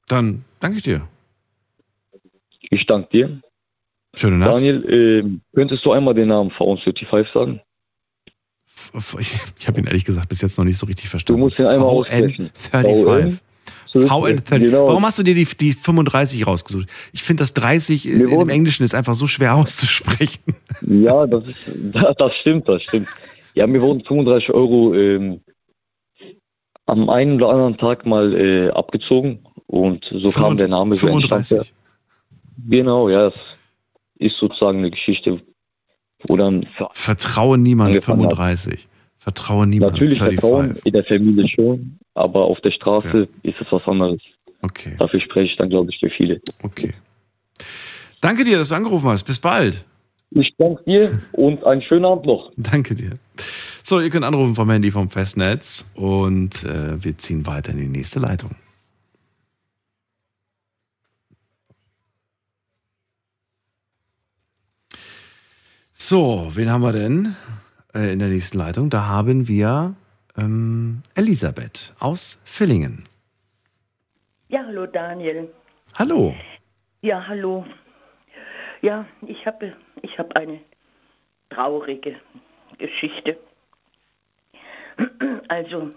Dann 0.08 0.44
danke 0.60 0.78
ich 0.78 0.84
dir. 0.84 1.08
Ich 2.70 2.86
danke 2.86 3.08
dir. 3.10 3.40
Schöne 4.14 4.38
Nacht. 4.38 4.52
Daniel, 4.52 4.84
ähm, 4.88 5.40
könntest 5.54 5.84
du 5.84 5.92
einmal 5.92 6.14
den 6.14 6.28
Namen 6.28 6.50
V35 6.50 7.32
sagen? 7.32 7.60
Ich, 9.18 9.66
habe 9.68 9.80
ihn 9.80 9.86
ehrlich 9.86 10.04
gesagt 10.04 10.28
bis 10.28 10.40
jetzt 10.40 10.58
noch 10.58 10.64
nicht 10.64 10.78
so 10.78 10.86
richtig 10.86 11.08
verstanden. 11.08 11.40
Du 11.40 11.46
musst 11.46 11.58
ihn 11.58 11.66
einmal 11.66 11.88
aussprechen. 11.88 12.50
VN35. 12.72 13.38
VN30. 13.94 14.58
Genau. 14.58 14.88
Warum 14.88 15.04
hast 15.04 15.18
du 15.18 15.22
dir 15.22 15.34
die, 15.34 15.44
die 15.44 15.72
35 15.72 16.46
rausgesucht? 16.46 16.88
Ich 17.12 17.22
finde 17.22 17.42
das 17.42 17.54
30 17.54 18.08
in, 18.08 18.28
im 18.28 18.48
Englischen 18.48 18.84
ist 18.84 18.94
einfach 18.94 19.14
so 19.14 19.26
schwer 19.26 19.54
auszusprechen. 19.56 20.42
Ja, 20.82 21.26
das, 21.26 21.44
ist, 21.46 21.58
das 22.18 22.36
stimmt, 22.36 22.68
das 22.68 22.82
stimmt. 22.82 23.08
Ja, 23.54 23.66
mir 23.66 23.80
wurden 23.80 24.04
35 24.04 24.50
Euro 24.50 24.94
ähm, 24.94 25.40
am 26.84 27.08
einen 27.08 27.36
oder 27.36 27.50
anderen 27.50 27.78
Tag 27.78 28.04
mal 28.06 28.34
äh, 28.34 28.68
abgezogen 28.70 29.40
und 29.66 30.04
so 30.12 30.30
kam 30.30 30.56
der 30.56 30.68
Name 30.68 30.96
so 30.96 31.08
entstand 31.08 31.46
35. 31.46 31.58
der. 31.58 32.78
Genau, 32.78 33.08
ja, 33.08 33.28
es 33.28 33.34
ist 34.18 34.36
sozusagen 34.38 34.78
eine 34.78 34.90
Geschichte, 34.90 35.40
dann 36.24 36.66
Vertraue 36.92 37.58
niemand 37.58 37.90
Angefangen 37.90 38.24
hat. 38.24 38.36
35. 38.36 38.88
Vertraue 39.18 39.66
niemand 39.66 39.92
natürlich 39.92 40.18
35. 40.18 40.40
Vertrauen 40.40 40.76
in 40.84 40.92
der 40.92 41.04
Familie 41.04 41.48
schon, 41.48 41.98
aber 42.14 42.44
auf 42.44 42.60
der 42.60 42.70
Straße 42.70 43.28
ist 43.42 43.60
es 43.60 43.66
was 43.70 43.84
anderes. 43.86 44.20
Okay. 44.62 44.96
Dafür 44.98 45.20
spreche 45.20 45.46
ich 45.46 45.56
dann, 45.56 45.68
glaube 45.68 45.90
ich, 45.90 45.98
für 45.98 46.10
viele. 46.10 46.40
Okay. 46.62 46.94
Danke 48.20 48.44
dir, 48.44 48.58
dass 48.58 48.70
du 48.70 48.74
angerufen 48.74 49.08
hast. 49.08 49.24
Bis 49.24 49.38
bald. 49.38 49.84
Ich 50.30 50.54
danke 50.56 50.82
dir 50.84 51.22
und 51.32 51.64
einen 51.64 51.82
schönen 51.82 52.04
Abend 52.04 52.26
noch. 52.26 52.50
Danke 52.56 52.94
dir. 52.94 53.12
So, 53.84 54.00
ihr 54.00 54.10
könnt 54.10 54.24
anrufen 54.24 54.56
vom 54.56 54.68
Handy 54.68 54.90
vom 54.90 55.08
Festnetz 55.08 55.84
und 55.94 56.64
äh, 56.64 57.02
wir 57.02 57.16
ziehen 57.16 57.46
weiter 57.46 57.70
in 57.70 57.78
die 57.78 57.88
nächste 57.88 58.18
Leitung. 58.18 58.50
So, 65.98 66.50
wen 66.54 66.70
haben 66.70 66.82
wir 66.82 66.92
denn 66.92 67.36
äh, 67.94 68.12
in 68.12 68.18
der 68.18 68.28
nächsten 68.28 68.58
Leitung? 68.58 68.90
Da 68.90 69.06
haben 69.06 69.48
wir 69.48 69.94
ähm, 70.36 71.02
Elisabeth 71.14 71.94
aus 71.98 72.38
Villingen. 72.44 73.08
Ja, 74.48 74.62
hallo 74.66 74.86
Daniel. 74.86 75.48
Hallo. 75.94 76.34
Ja, 77.00 77.26
hallo. 77.26 77.64
Ja, 78.82 79.06
ich 79.22 79.46
habe 79.46 79.72
ich 80.02 80.18
hab 80.18 80.36
eine 80.36 80.60
traurige 81.48 82.16
Geschichte. 82.76 83.38
Also, 85.48 85.90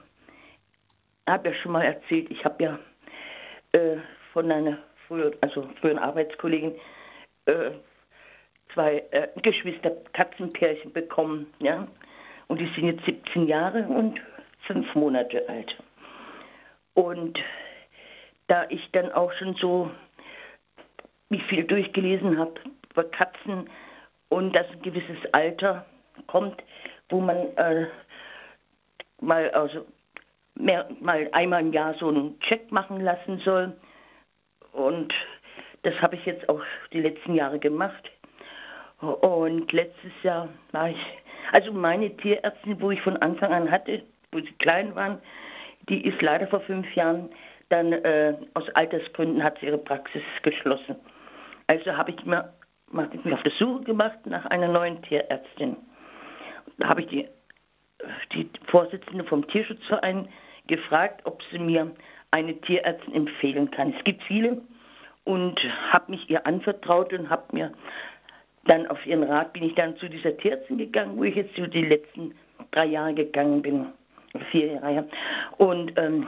habe 1.27 1.49
ja 1.49 1.55
schon 1.55 1.73
mal 1.73 1.83
erzählt, 1.83 2.31
ich 2.31 2.43
habe 2.45 2.63
ja 2.63 2.79
äh, 3.73 3.97
von 4.31 4.49
einer 4.49 4.77
früher, 5.07 5.33
also 5.41 5.69
früheren 5.81 5.99
Arbeitskollegen, 5.99 6.73
äh, 7.45 7.71
zwei 8.73 9.03
äh, 9.11 9.27
Geschwister 9.41 9.91
Katzenpärchen 10.13 10.93
bekommen, 10.93 11.47
ja. 11.59 11.87
Und 12.47 12.59
die 12.59 12.67
sind 12.75 12.85
jetzt 12.85 13.05
17 13.05 13.47
Jahre 13.47 13.83
und 13.83 14.19
fünf 14.65 14.93
Monate 14.95 15.47
alt. 15.47 15.75
Und 16.93 17.39
da 18.47 18.65
ich 18.69 18.89
dann 18.91 19.11
auch 19.11 19.31
schon 19.33 19.53
so 19.55 19.91
mich 21.29 21.43
viel 21.43 21.63
durchgelesen 21.63 22.37
habe 22.37 22.55
über 22.91 23.03
Katzen 23.03 23.69
und 24.29 24.55
dass 24.55 24.67
ein 24.69 24.81
gewisses 24.81 25.17
Alter 25.31 25.85
kommt, 26.27 26.63
wo 27.09 27.19
man 27.19 27.37
äh, 27.55 27.87
mal 29.21 29.49
also 29.51 29.85
mehr, 30.55 30.87
mal 30.99 31.29
einmal 31.31 31.61
im 31.61 31.73
Jahr 31.73 31.93
so 31.95 32.09
einen 32.09 32.39
Check 32.41 32.71
machen 32.71 33.01
lassen 33.01 33.39
soll. 33.39 33.73
Und 34.71 35.13
das 35.83 35.95
habe 36.01 36.15
ich 36.15 36.25
jetzt 36.25 36.47
auch 36.49 36.61
die 36.91 37.01
letzten 37.01 37.35
Jahre 37.35 37.59
gemacht. 37.59 38.11
Und 39.01 39.71
letztes 39.71 40.11
Jahr 40.23 40.49
war 40.71 40.89
ich, 40.89 40.97
also 41.51 41.71
meine 41.71 42.15
Tierärztin, 42.17 42.81
wo 42.81 42.91
ich 42.91 43.01
von 43.01 43.17
Anfang 43.17 43.53
an 43.53 43.71
hatte, 43.71 44.03
wo 44.31 44.39
sie 44.39 44.51
klein 44.59 44.93
waren, 44.95 45.19
die 45.87 46.05
ist 46.05 46.21
leider 46.21 46.47
vor 46.47 46.61
fünf 46.61 46.93
Jahren 46.95 47.29
dann 47.69 47.93
äh, 47.93 48.33
aus 48.55 48.67
Altersgründen 48.69 49.43
hat 49.43 49.59
sie 49.59 49.67
ihre 49.67 49.77
Praxis 49.77 50.23
geschlossen. 50.41 50.95
Also 51.67 51.95
habe 51.95 52.11
ich 52.11 52.25
mir 52.25 52.51
habe 52.95 53.15
ich 53.15 53.23
mich 53.23 53.33
auf 53.33 53.43
die 53.43 53.53
Suche 53.59 53.83
gemacht 53.83 54.17
nach 54.25 54.45
einer 54.47 54.67
neuen 54.67 55.01
Tierärztin. 55.03 55.77
Da 56.79 56.89
habe 56.89 57.01
ich 57.01 57.07
die, 57.07 57.27
die 58.33 58.49
Vorsitzende 58.65 59.23
vom 59.23 59.47
Tierschutzverein 59.47 60.27
gefragt, 60.65 61.21
ob 61.25 61.43
sie 61.51 61.59
mir 61.59 61.91
eine 62.31 62.59
Tierärztin 62.61 63.13
empfehlen 63.13 63.69
kann. 63.69 63.93
Es 63.95 64.03
gibt 64.03 64.23
viele 64.23 64.61
und 65.23 65.61
habe 65.91 66.11
mich 66.11 66.27
ihr 66.29 66.47
anvertraut 66.47 67.13
und 67.13 67.29
habe 67.29 67.43
mir 67.51 67.71
dann 68.65 68.87
auf 68.87 69.03
ihren 69.05 69.23
Rat 69.23 69.53
bin 69.53 69.63
ich 69.63 69.75
dann 69.75 69.97
zu 69.97 70.09
dieser 70.09 70.35
Tierärztin 70.37 70.77
gegangen, 70.77 71.17
wo 71.17 71.23
ich 71.23 71.35
jetzt 71.35 71.55
so 71.55 71.65
die 71.65 71.85
letzten 71.85 72.35
drei 72.71 72.85
Jahre 72.85 73.13
gegangen 73.13 73.61
bin, 73.61 73.87
vier 74.51 74.73
Jahre. 74.73 74.93
Ja. 74.93 75.05
Und 75.57 75.97
ähm, 75.97 76.27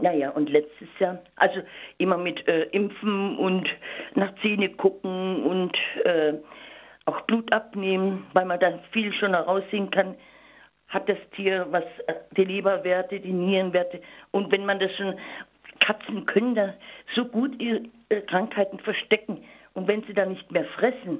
naja, 0.00 0.30
und 0.30 0.48
letztes 0.48 0.88
Jahr, 0.98 1.18
also 1.36 1.60
immer 1.98 2.16
mit 2.16 2.46
äh, 2.48 2.64
Impfen 2.72 3.36
und 3.36 3.68
nach 4.14 4.34
Zähne 4.40 4.70
gucken 4.70 5.44
und 5.44 5.76
äh, 6.04 6.34
auch 7.04 7.20
Blut 7.22 7.52
abnehmen, 7.52 8.26
weil 8.32 8.44
man 8.44 8.60
dann 8.60 8.80
viel 8.92 9.12
schon 9.12 9.34
heraussehen 9.34 9.90
kann, 9.90 10.14
hat 10.88 11.08
das 11.08 11.18
Tier 11.34 11.66
was, 11.70 11.84
äh, 12.06 12.14
die 12.36 12.44
Leberwerte, 12.44 13.20
die 13.20 13.32
Nierenwerte. 13.32 14.00
Und 14.30 14.52
wenn 14.52 14.64
man 14.64 14.78
das 14.78 14.94
schon, 14.96 15.14
Katzen 15.80 16.26
können 16.26 16.54
da 16.54 16.74
so 17.14 17.24
gut 17.24 17.60
ihre 17.60 17.82
Krankheiten 18.26 18.78
verstecken. 18.78 19.42
Und 19.74 19.88
wenn 19.88 20.02
sie 20.04 20.14
dann 20.14 20.30
nicht 20.30 20.50
mehr 20.52 20.64
fressen, 20.64 21.18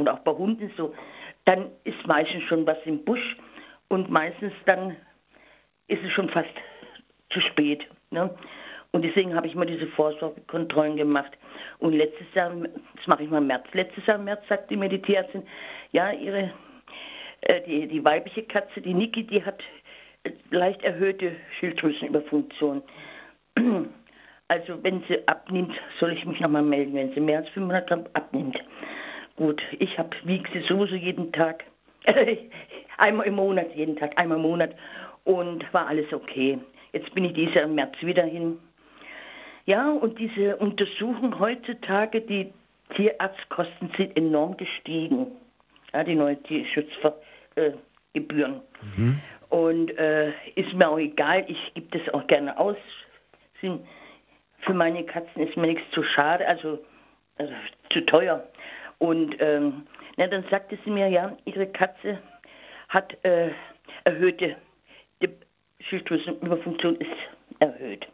und 0.00 0.08
auch 0.08 0.20
bei 0.20 0.32
Hunden 0.32 0.70
so, 0.76 0.94
dann 1.44 1.70
ist 1.84 2.06
meistens 2.06 2.42
schon 2.44 2.66
was 2.66 2.78
im 2.84 3.04
Busch 3.04 3.36
und 3.88 4.10
meistens 4.10 4.52
dann 4.66 4.96
ist 5.88 6.02
es 6.04 6.12
schon 6.12 6.28
fast 6.28 6.54
zu 7.30 7.40
spät. 7.40 7.86
Ne? 8.10 8.30
Und 8.92 9.04
deswegen 9.04 9.34
habe 9.34 9.46
ich 9.46 9.54
mal 9.54 9.66
diese 9.66 9.86
Vorsorgekontrollen 9.86 10.96
gemacht. 10.96 11.30
Und 11.78 11.92
letztes 11.92 12.26
Jahr, 12.34 12.52
das 12.96 13.06
mache 13.06 13.22
ich 13.22 13.30
mal 13.30 13.38
im 13.38 13.46
März, 13.46 13.66
letztes 13.72 14.04
Jahr 14.06 14.18
im 14.18 14.24
März 14.24 14.42
sagte 14.48 14.76
mir 14.76 14.88
die 14.88 15.00
Tierärztin, 15.00 15.42
ja, 15.92 16.10
ihre, 16.10 16.50
äh, 17.42 17.60
die, 17.62 17.86
die 17.86 18.04
weibliche 18.04 18.42
Katze, 18.42 18.80
die 18.80 18.94
Niki, 18.94 19.24
die 19.24 19.44
hat 19.44 19.62
leicht 20.50 20.82
erhöhte 20.82 21.36
Schilddrüsenüberfunktion. 21.58 22.82
Also 24.48 24.82
wenn 24.82 25.04
sie 25.08 25.28
abnimmt, 25.28 25.72
soll 26.00 26.12
ich 26.12 26.24
mich 26.26 26.40
nochmal 26.40 26.62
melden, 26.62 26.94
wenn 26.94 27.12
sie 27.14 27.20
mehr 27.20 27.38
als 27.38 27.48
500 27.50 27.86
Gramm 27.86 28.04
abnimmt. 28.14 28.58
Gut, 29.40 29.62
ich 29.78 29.98
habe 29.98 30.14
wiege 30.24 30.46
sie 30.52 30.60
sowieso 30.68 30.96
jeden 30.96 31.32
Tag, 31.32 31.64
einmal 32.98 33.26
im 33.26 33.36
Monat, 33.36 33.74
jeden 33.74 33.96
Tag, 33.96 34.20
einmal 34.20 34.36
im 34.36 34.42
Monat 34.42 34.74
und 35.24 35.64
war 35.72 35.86
alles 35.86 36.12
okay. 36.12 36.58
Jetzt 36.92 37.14
bin 37.14 37.24
ich 37.24 37.32
dieses 37.32 37.54
Jahr 37.54 37.64
im 37.64 37.74
März 37.74 37.94
wieder 38.02 38.24
hin. 38.24 38.58
Ja, 39.64 39.88
und 39.92 40.18
diese 40.18 40.58
Untersuchung 40.58 41.38
heutzutage, 41.38 42.20
die 42.20 42.52
Tierarztkosten 42.94 43.90
sind 43.96 44.14
enorm 44.14 44.58
gestiegen. 44.58 45.28
Ja, 45.94 46.04
die 46.04 46.16
neuen 46.16 46.42
Tierschutzgebühren. 46.42 47.14
Äh, 47.56 49.00
mhm. 49.00 49.22
Und 49.48 49.96
äh, 49.96 50.32
ist 50.54 50.74
mir 50.74 50.86
auch 50.86 50.98
egal, 50.98 51.46
ich 51.48 51.72
gebe 51.72 51.98
das 51.98 52.12
auch 52.12 52.26
gerne 52.26 52.58
aus. 52.58 52.76
Sind, 53.62 53.80
für 54.58 54.74
meine 54.74 55.02
Katzen 55.04 55.48
ist 55.48 55.56
mir 55.56 55.68
nichts 55.68 55.90
zu 55.92 56.02
schade, 56.02 56.46
also, 56.46 56.78
also 57.38 57.54
zu 57.88 58.04
teuer. 58.04 58.46
Und 59.00 59.36
ähm, 59.40 59.86
na, 60.16 60.28
dann 60.28 60.44
sagte 60.50 60.78
sie 60.84 60.90
mir, 60.90 61.08
ja, 61.08 61.36
ihre 61.44 61.66
Katze 61.66 62.18
hat 62.88 63.16
äh, 63.24 63.50
erhöhte 64.04 64.56
Schilddrüsenüberfunktion 65.80 66.96
ist 66.96 67.10
erhöht. 67.58 68.06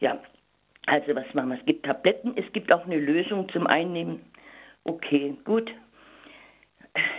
Ja, 0.00 0.18
also 0.86 1.14
was 1.14 1.32
machen 1.34 1.50
wir? 1.50 1.58
Es 1.58 1.66
gibt 1.66 1.86
Tabletten, 1.86 2.32
es 2.36 2.50
gibt 2.52 2.72
auch 2.72 2.84
eine 2.84 2.98
Lösung 2.98 3.48
zum 3.50 3.66
Einnehmen. 3.66 4.20
Okay, 4.84 5.36
gut. 5.44 5.72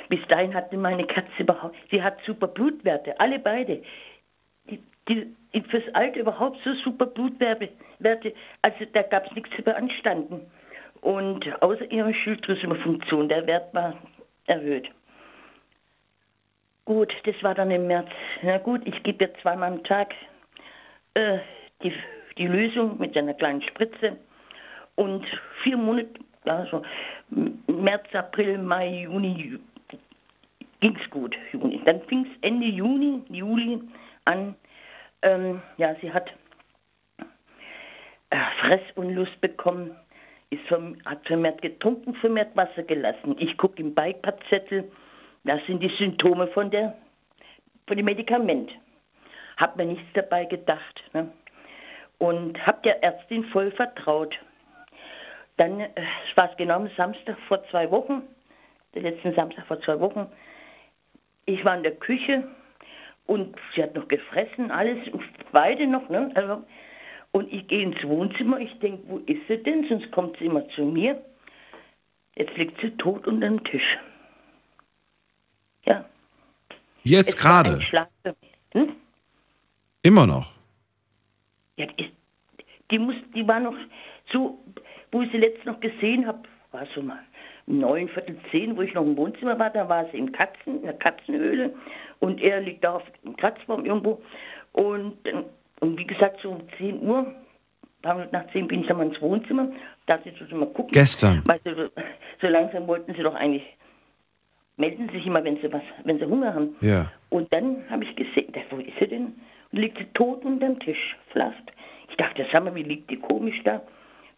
Bis 0.09 0.19
dahin 0.27 0.53
hatte 0.53 0.75
meine 0.77 1.05
Katze 1.05 1.31
überhaupt, 1.39 1.75
sie 1.91 2.01
hat 2.01 2.17
super 2.25 2.47
Blutwerte, 2.47 3.17
alle 3.19 3.39
beide. 3.39 3.81
Die, 4.69 4.81
die, 5.07 5.61
fürs 5.69 5.83
Alter 5.93 6.19
überhaupt 6.19 6.59
so 6.63 6.73
super 6.83 7.05
Blutwerte, 7.05 7.69
also 8.61 8.85
da 8.93 9.01
gab 9.03 9.27
es 9.27 9.31
nichts 9.33 9.55
zu 9.55 9.61
beanstanden. 9.61 10.41
Und 11.01 11.61
außer 11.61 11.89
ihrer 11.91 12.13
Schilddrüsenüberfunktion, 12.13 13.29
der 13.29 13.47
Wert 13.47 13.73
war 13.73 13.95
erhöht. 14.47 14.89
Gut, 16.85 17.13
das 17.23 17.35
war 17.43 17.53
dann 17.53 17.71
im 17.71 17.87
März. 17.87 18.09
Na 18.41 18.57
gut, 18.57 18.81
ich 18.85 19.03
gebe 19.03 19.25
jetzt 19.25 19.39
zweimal 19.41 19.71
am 19.71 19.83
Tag 19.83 20.13
äh, 21.13 21.37
die, 21.83 21.93
die 22.37 22.47
Lösung 22.47 22.97
mit 22.99 23.15
einer 23.15 23.35
kleinen 23.35 23.61
Spritze. 23.61 24.17
Und 24.95 25.25
vier 25.63 25.77
Monate, 25.77 26.09
also 26.45 26.81
März, 27.67 28.13
April, 28.13 28.57
Mai, 28.57 29.03
Juni, 29.03 29.59
ging 30.79 30.97
es 31.01 31.09
gut. 31.09 31.35
Juni. 31.53 31.81
Dann 31.85 32.01
fing 32.03 32.25
es 32.25 32.37
Ende 32.41 32.65
Juni, 32.65 33.21
Juli 33.29 33.81
an. 34.25 34.55
Ähm, 35.21 35.61
ja, 35.77 35.95
sie 36.01 36.11
hat 36.11 36.31
äh, 38.29 38.37
Fressunlust 38.61 39.39
bekommen, 39.41 39.95
ist 40.49 40.71
hat 41.05 41.27
vermehrt 41.27 41.61
getrunken, 41.61 42.15
vermehrt 42.15 42.55
Wasser 42.55 42.83
gelassen. 42.83 43.35
Ich 43.39 43.57
gucke 43.57 43.81
im 43.81 43.93
Beipackzettel, 43.93 44.89
das 45.43 45.63
sind 45.67 45.81
die 45.81 45.89
Symptome 45.89 46.47
von, 46.47 46.71
der, 46.71 46.95
von 47.87 47.97
dem 47.97 48.05
Medikament. 48.05 48.71
Hab 49.57 49.75
mir 49.75 49.85
nichts 49.85 50.07
dabei 50.13 50.45
gedacht. 50.45 51.03
Ne? 51.13 51.31
Und 52.17 52.65
habe 52.65 52.79
der 52.83 53.03
Ärztin 53.03 53.43
voll 53.45 53.71
vertraut. 53.71 54.35
Dann 55.57 55.79
äh, 55.81 55.89
war 56.35 56.49
es 56.49 56.57
genau 56.57 56.75
am 56.75 56.89
Samstag 56.97 57.37
vor 57.47 57.63
zwei 57.69 57.89
Wochen, 57.91 58.23
der 58.95 59.03
letzten 59.03 59.33
Samstag 59.35 59.67
vor 59.67 59.79
zwei 59.81 59.99
Wochen. 59.99 60.27
Ich 61.45 61.63
war 61.63 61.75
in 61.75 61.83
der 61.83 61.95
Küche 61.95 62.47
und 63.27 63.55
sie 63.75 63.83
hat 63.83 63.95
noch 63.95 64.07
gefressen, 64.07 64.71
alles, 64.71 64.97
beide 65.51 65.85
noch. 65.85 66.09
Ne? 66.09 66.31
Also, 66.35 66.63
und 67.31 67.51
ich 67.51 67.67
gehe 67.67 67.83
ins 67.83 68.03
Wohnzimmer, 68.03 68.59
ich 68.59 68.77
denke, 68.79 69.03
wo 69.07 69.17
ist 69.19 69.41
sie 69.47 69.57
denn? 69.57 69.87
Sonst 69.87 70.11
kommt 70.11 70.37
sie 70.37 70.45
immer 70.45 70.67
zu 70.69 70.83
mir. 70.83 71.23
Jetzt 72.35 72.57
liegt 72.57 72.79
sie 72.81 72.91
tot 72.91 73.27
unter 73.27 73.47
dem 73.47 73.63
Tisch. 73.63 73.97
Ja. 75.85 76.05
Jetzt 77.03 77.37
gerade? 77.37 77.79
Hm? 78.71 78.95
Immer 80.01 80.25
noch? 80.25 80.53
Ja, 81.77 81.85
die, 81.85 82.11
die, 82.91 82.99
muss, 82.99 83.15
die 83.35 83.47
war 83.47 83.59
noch 83.59 83.75
so, 84.31 84.59
wo 85.11 85.21
ich 85.21 85.31
sie 85.31 85.37
letztens 85.37 85.65
noch 85.65 85.79
gesehen 85.79 86.25
habe, 86.25 86.43
war 86.71 86.85
so 86.93 87.01
mal 87.01 87.19
neun, 87.69 88.09
Viertel 88.09 88.37
zehn, 88.51 88.75
wo 88.75 88.81
ich 88.81 88.93
noch 88.93 89.03
im 89.03 89.15
Wohnzimmer 89.15 89.57
war, 89.59 89.69
da 89.69 89.87
war 89.87 90.09
sie 90.11 90.17
im 90.17 90.31
Katzen, 90.31 90.77
in 90.77 90.81
der 90.83 90.93
Katzenhöhle 90.93 91.73
und 92.19 92.41
er 92.41 92.61
liegt 92.61 92.83
da 92.83 92.95
auf 92.95 93.03
dem 93.23 93.35
Kratzbaum 93.37 93.85
irgendwo 93.85 94.21
und, 94.73 95.17
und 95.79 95.97
wie 95.97 96.07
gesagt, 96.07 96.39
so 96.41 96.51
um 96.51 96.61
10 96.77 97.01
Uhr, 97.01 97.33
nach 98.03 98.47
10 98.51 98.67
bin 98.67 98.81
ich 98.81 98.87
dann 98.87 98.97
mal 98.97 99.07
ins 99.07 99.21
Wohnzimmer, 99.21 99.69
da 100.05 100.19
sie 100.23 100.31
so 100.49 100.55
mal 100.55 100.67
gucken. 100.67 100.91
Gestern? 100.91 101.41
Weil 101.45 101.59
sie, 101.63 101.89
so 102.41 102.47
langsam 102.47 102.87
wollten 102.87 103.13
sie 103.13 103.23
doch 103.23 103.35
eigentlich 103.35 103.65
melden 104.79 105.09
sich 105.09 105.25
immer, 105.25 105.43
wenn 105.43 105.57
sie 105.57 105.71
was, 105.71 105.81
wenn 106.05 106.17
sie 106.19 106.25
Hunger 106.25 106.53
haben. 106.53 106.75
Ja. 106.81 107.11
Und 107.29 107.51
dann 107.53 107.83
habe 107.89 108.05
ich 108.05 108.15
gesehen, 108.15 108.53
wo 108.69 108.77
ist 108.77 108.97
sie 108.97 109.07
denn? 109.07 109.35
Und 109.71 109.79
liegt 109.79 109.97
sie 109.97 110.05
tot 110.13 110.43
unter 110.45 110.65
dem 110.65 110.79
Tisch, 110.79 111.17
flacht. 111.31 111.71
Ich 112.09 112.15
dachte, 112.15 112.47
sag 112.51 112.63
mal, 112.63 112.73
wie 112.73 112.83
liegt 112.83 113.11
die 113.11 113.19
komisch 113.19 113.61
da? 113.65 113.81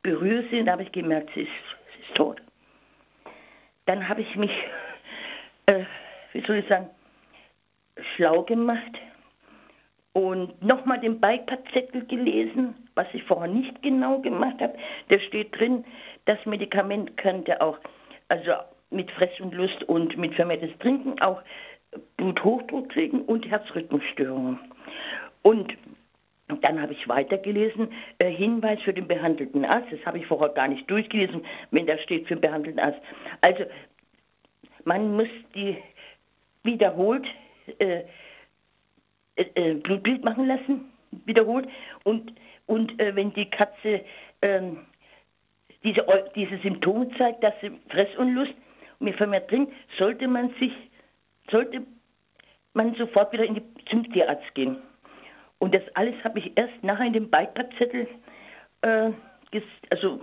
Berühre 0.02 0.44
sie 0.50 0.60
und 0.60 0.66
da 0.66 0.74
habe 0.74 0.84
ich 0.84 0.92
gemerkt, 0.92 1.30
sie 1.36 1.42
ist, 1.42 1.50
sie 1.96 2.02
ist 2.02 2.16
tot. 2.16 2.42
Dann 3.86 4.10
habe 4.10 4.22
ich 4.22 4.36
mich, 4.36 4.52
äh, 5.68 5.84
wie 6.34 6.42
soll 6.42 6.58
ich 6.58 6.68
sagen, 6.68 6.90
schlau 8.16 8.42
gemacht 8.42 8.98
und 10.14 10.62
nochmal 10.62 11.00
den 11.00 11.20
Beipackzettel 11.20 12.06
gelesen, 12.06 12.76
was 12.96 13.08
ich 13.14 13.24
vorher 13.24 13.48
nicht 13.48 13.82
genau 13.82 14.20
gemacht 14.20 14.60
habe. 14.60 14.78
Da 15.10 15.20
steht 15.20 15.58
drin, 15.58 15.86
das 16.26 16.38
Medikament 16.46 17.16
könnte 17.18 17.62
auch, 17.62 17.78
also 18.28 18.52
mit 18.90 19.10
Fress 19.12 19.32
und 19.40 19.54
Lust 19.54 19.84
und 19.84 20.18
mit 20.18 20.34
vermehrtes 20.36 20.78
Trinken 20.80 21.20
auch 21.22 21.42
Bluthochdruck 22.18 22.90
kriegen 22.90 23.22
und 23.22 23.50
Herzrhythmusstörungen. 23.50 24.60
Und 25.42 25.74
dann 26.62 26.82
habe 26.82 26.94
ich 26.94 27.08
weitergelesen, 27.08 27.88
äh, 28.20 28.30
Hinweis 28.30 28.82
für 28.82 28.94
den 28.94 29.08
behandelten 29.08 29.64
Arzt, 29.64 29.88
das 29.92 30.06
habe 30.06 30.18
ich 30.18 30.28
vorher 30.28 30.50
gar 30.50 30.68
nicht 30.68 30.90
durchgelesen, 30.90 31.46
wenn 31.72 31.88
da 31.88 31.98
steht 31.98 32.28
für 32.28 32.36
den 32.36 32.42
behandelten 32.42 32.80
Arzt. 32.80 33.00
Also 33.40 33.64
man 34.84 35.16
muss 35.16 35.30
die 35.56 35.78
wiederholt 36.64 37.26
äh, 37.80 38.02
äh, 39.42 39.72
äh 39.72 39.74
Blutbild 39.76 40.24
machen 40.24 40.48
lassen, 40.48 40.92
wiederholt. 41.26 41.68
Und, 42.04 42.34
und 42.68 43.00
äh, 43.00 43.16
wenn 43.16 43.34
die 43.34 43.50
Katze 43.50 44.02
ähm, 44.42 44.80
diese, 45.84 46.06
diese 46.36 46.58
Symptome 46.60 47.10
zeigt, 47.18 47.44
dass 47.44 47.54
sie 47.62 47.72
Fressunlust 47.90 48.54
mir 49.00 49.14
vermehrt 49.14 49.50
trinkt, 49.50 49.74
sollte 49.98 50.28
man 50.28 50.54
sich, 50.60 50.74
sollte 51.50 51.82
man 52.74 52.94
sofort 52.96 53.34
wieder 53.34 53.48
die, 53.48 53.64
zum 53.90 54.12
Tierarzt 54.14 54.54
gehen. 54.54 54.78
Und 55.60 55.76
das 55.76 55.84
alles 55.96 56.16
habe 56.24 56.40
ich 56.40 56.52
erst 56.56 56.84
nachher 56.84 57.06
in 57.06 57.14
dem 57.14 57.30
Beipackzettel 57.30 58.08
äh, 58.82 59.12
also 59.90 60.22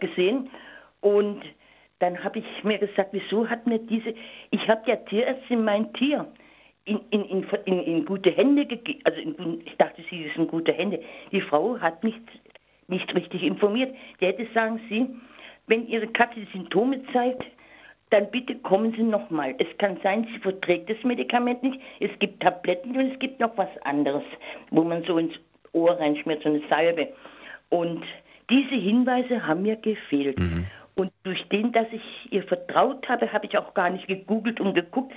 gesehen. 0.00 0.50
Und 1.00 1.42
dann 1.98 2.22
habe 2.22 2.40
ich 2.40 2.64
mir 2.64 2.78
gesagt, 2.78 3.10
wieso 3.12 3.48
hat 3.48 3.66
mir 3.66 3.78
diese, 3.78 4.14
ich 4.50 4.68
habe 4.68 4.84
der 4.86 5.04
Tierärztin 5.06 5.64
mein 5.64 5.92
Tier 5.94 6.26
in, 6.86 7.00
in, 7.10 7.44
in, 7.64 7.80
in, 7.82 8.04
gute 8.04 8.30
Hände 8.30 8.64
gegeben, 8.64 9.00
also 9.04 9.20
in, 9.20 9.60
ich 9.64 9.76
dachte, 9.76 10.02
sie 10.08 10.22
ist 10.22 10.36
in 10.36 10.46
gute 10.46 10.72
Hände. 10.72 11.02
Die 11.32 11.40
Frau 11.40 11.78
hat 11.78 12.02
mich 12.02 12.14
nicht 12.88 13.14
richtig 13.14 13.42
informiert. 13.42 13.94
Die 14.20 14.26
hätte 14.26 14.46
sagen 14.54 14.80
sie, 14.88 15.08
wenn 15.66 15.86
Ihre 15.88 16.06
Katze 16.06 16.46
Symptome 16.52 17.00
zeigt, 17.12 17.44
dann 18.10 18.30
bitte 18.30 18.54
kommen 18.54 18.92
Sie 18.96 19.02
nochmal. 19.02 19.54
Es 19.58 19.66
kann 19.78 19.98
sein, 20.02 20.28
sie 20.32 20.38
verträgt 20.38 20.88
das 20.88 21.02
Medikament 21.02 21.62
nicht. 21.64 21.80
Es 21.98 22.16
gibt 22.20 22.40
Tabletten 22.40 22.96
und 22.96 23.12
es 23.12 23.18
gibt 23.18 23.40
noch 23.40 23.56
was 23.56 23.68
anderes, 23.82 24.22
wo 24.70 24.84
man 24.84 25.02
so 25.02 25.18
ins 25.18 25.34
Ohr 25.72 25.98
reinschmiert, 25.98 26.44
so 26.44 26.48
eine 26.48 26.62
Salbe. 26.70 27.08
Und 27.68 28.04
diese 28.48 28.76
Hinweise 28.76 29.44
haben 29.44 29.62
mir 29.62 29.74
gefehlt. 29.74 30.38
Mhm. 30.38 30.66
Und 30.94 31.12
durch 31.24 31.46
den, 31.48 31.72
dass 31.72 31.86
ich 31.90 32.32
ihr 32.32 32.44
vertraut 32.44 33.08
habe, 33.08 33.32
habe 33.32 33.46
ich 33.46 33.58
auch 33.58 33.74
gar 33.74 33.90
nicht 33.90 34.06
gegoogelt 34.06 34.60
und 34.60 34.74
geguckt. 34.74 35.12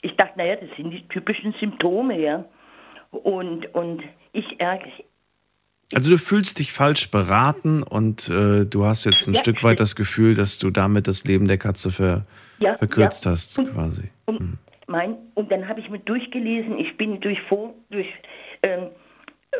Ich 0.00 0.16
dachte, 0.16 0.36
naja, 0.36 0.56
das 0.56 0.68
sind 0.76 0.90
die 0.90 1.06
typischen 1.08 1.54
Symptome, 1.60 2.18
ja. 2.18 2.44
Und, 3.10 3.72
und 3.74 4.02
ich 4.32 4.60
ärgere, 4.60 4.90
also 5.94 6.10
du 6.10 6.16
fühlst 6.16 6.58
dich 6.58 6.72
falsch 6.72 7.10
beraten 7.10 7.82
und 7.82 8.28
äh, 8.30 8.64
du 8.64 8.86
hast 8.86 9.04
jetzt 9.04 9.28
ein 9.28 9.34
ja, 9.34 9.40
Stück 9.40 9.62
weit 9.62 9.78
das 9.78 9.94
Gefühl, 9.94 10.34
dass 10.34 10.58
du 10.58 10.70
damit 10.70 11.06
das 11.06 11.24
Leben 11.24 11.48
der 11.48 11.58
Katze 11.58 11.90
ver 11.90 12.22
ja, 12.58 12.78
verkürzt 12.78 13.26
ja. 13.26 13.32
hast, 13.32 13.58
und, 13.58 13.74
quasi. 13.74 14.08
Und, 14.24 14.38
hm. 14.38 14.58
mein, 14.86 15.16
und 15.34 15.52
dann 15.52 15.68
habe 15.68 15.80
ich 15.80 15.90
mir 15.90 15.98
durchgelesen, 15.98 16.78
ich 16.78 16.96
bin 16.96 17.20
durch, 17.20 17.40
vor, 17.42 17.74
durch 17.90 18.06
ähm, 18.62 18.86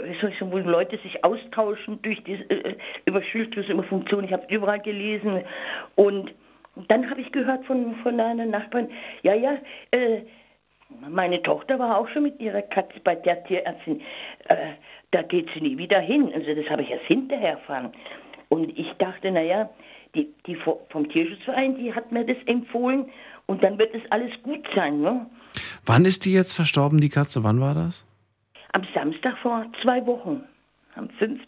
wie 0.05 0.19
soll 0.21 0.31
ich 0.31 0.39
sagen, 0.39 0.53
wo 0.53 0.59
Leute 0.59 0.99
sich 0.99 1.23
austauschen 1.23 2.01
durch 2.03 2.23
diese, 2.25 2.43
äh, 2.49 2.77
über 3.05 3.23
Schilddrüse, 3.23 3.73
über 3.73 3.85
Funktionen. 3.85 4.25
Ich 4.25 4.33
habe 4.33 4.47
überall 4.49 4.81
gelesen. 4.81 5.43
Und 5.97 6.33
dann 6.89 7.09
habe 7.11 7.21
ich 7.21 7.33
gehört 7.33 7.65
von, 7.67 7.95
von 7.97 8.19
einer 8.19 8.47
Nachbarin, 8.47 8.89
ja, 9.23 9.35
ja, 9.35 9.59
äh, 9.91 10.23
meine 11.09 11.43
Tochter 11.43 11.79
war 11.79 11.99
auch 11.99 12.09
schon 12.09 12.25
mit 12.25 12.41
ihrer 12.41 12.63
Katze 12.63 13.01
bei 13.03 13.15
der 13.15 13.43
Tierärztin. 13.45 14.01
Äh, 14.49 14.73
da 15.11 15.23
geht 15.23 15.49
sie 15.55 15.61
nie 15.61 15.79
wieder 15.79 16.01
hin. 16.01 16.31
Also 16.35 16.55
das 16.55 16.69
habe 16.71 16.83
ich 16.83 16.91
erst 16.91 17.07
hinterher 17.07 17.53
erfahren. 17.53 17.93
Und 18.49 18.79
ich 18.79 18.93
dachte, 18.99 19.31
naja, 19.31 19.71
die, 20.15 20.29
die 20.47 20.57
vom 20.57 21.09
Tierschutzverein, 21.09 21.77
die 21.77 21.95
hat 21.95 22.13
mir 22.13 22.25
das 22.25 22.37
empfohlen 22.47 23.07
und 23.47 23.63
dann 23.63 23.79
wird 23.79 23.95
es 23.95 24.03
alles 24.11 24.31
gut 24.43 24.67
sein. 24.75 25.01
Ne? 25.01 25.27
Wann 25.87 26.05
ist 26.05 26.25
die 26.25 26.33
jetzt 26.33 26.53
verstorben, 26.53 27.01
die 27.01 27.09
Katze? 27.09 27.43
Wann 27.45 27.61
war 27.61 27.75
das? 27.75 28.05
Am 28.73 28.83
Samstag 28.95 29.39
vor 29.39 29.67
zwei 29.83 30.05
Wochen. 30.07 30.43
Am 30.95 31.09
5. 31.09 31.41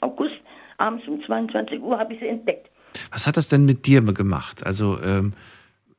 August, 0.00 0.36
abends 0.78 1.06
um 1.06 1.22
22 1.22 1.80
Uhr, 1.80 1.98
habe 1.98 2.14
ich 2.14 2.20
sie 2.20 2.28
entdeckt. 2.28 2.70
Was 3.10 3.26
hat 3.26 3.36
das 3.36 3.48
denn 3.48 3.64
mit 3.64 3.86
dir 3.86 4.02
gemacht? 4.02 4.64
Also 4.64 5.00
ähm, 5.02 5.32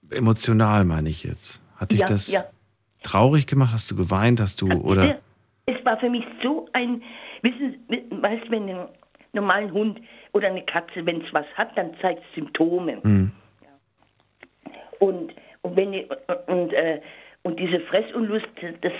emotional 0.10 0.86
meine 0.86 1.10
ich 1.10 1.24
jetzt. 1.24 1.62
Hat 1.76 1.92
dich 1.92 2.02
ja, 2.02 2.08
das 2.08 2.32
ja. 2.32 2.46
traurig 3.02 3.48
gemacht? 3.48 3.72
Hast 3.74 3.90
du 3.92 3.96
geweint? 3.96 4.40
Hast 4.40 4.62
du 4.62 4.72
oder? 4.72 5.20
es 5.66 5.86
war 5.86 5.98
für 6.00 6.10
mich 6.10 6.26
so 6.42 6.68
ein, 6.74 7.02
wissen, 7.42 7.76
weißt 8.10 8.46
du, 8.46 8.52
wenn 8.52 8.70
ein 8.70 8.88
normalen 9.34 9.72
Hund 9.72 10.02
oder 10.34 10.48
eine 10.48 10.64
Katze, 10.64 11.06
wenn 11.06 11.22
es 11.22 11.34
was 11.34 11.46
hat, 11.56 11.78
dann 11.78 11.92
zeigt 12.02 12.22
es 12.22 12.36
Symptome. 12.36 13.00
Mhm. 13.04 13.32
Und, 15.00 15.34
und, 15.62 15.76
wenn 15.76 15.94
ich, 15.94 16.10
und, 16.48 16.74
äh, 16.74 17.02
und 17.44 17.60
diese 17.60 17.80
Fressunlust, 17.82 18.48
das, 18.82 18.94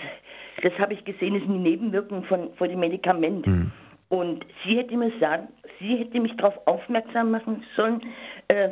das 0.62 0.74
habe 0.80 0.94
ich 0.94 1.06
gesehen, 1.06 1.36
ist 1.36 1.44
eine 1.44 1.60
Nebenwirkung 1.60 2.24
von, 2.26 2.54
von 2.56 2.70
dem 2.70 2.80
Medikament. 2.80 3.48
Mhm. 3.48 3.72
Und 4.14 4.46
sie 4.64 4.78
hätte 4.78 4.96
mir 4.96 5.12
sagen, 5.20 5.48
sie 5.80 5.96
hätte 5.96 6.20
mich 6.20 6.38
darauf 6.38 6.68
aufmerksam 6.68 7.32
machen 7.32 7.64
sollen, 7.76 8.00
äh, 8.48 8.70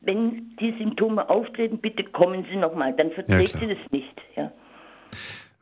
wenn 0.00 0.56
die 0.56 0.74
Symptome 0.78 1.28
auftreten, 1.28 1.76
bitte 1.76 2.04
kommen 2.04 2.46
Sie 2.50 2.56
nochmal, 2.56 2.94
dann 2.94 3.10
verträgt 3.10 3.52
ja, 3.52 3.60
sie 3.60 3.66
das 3.66 3.90
nicht. 3.90 4.22
Ja. 4.34 4.50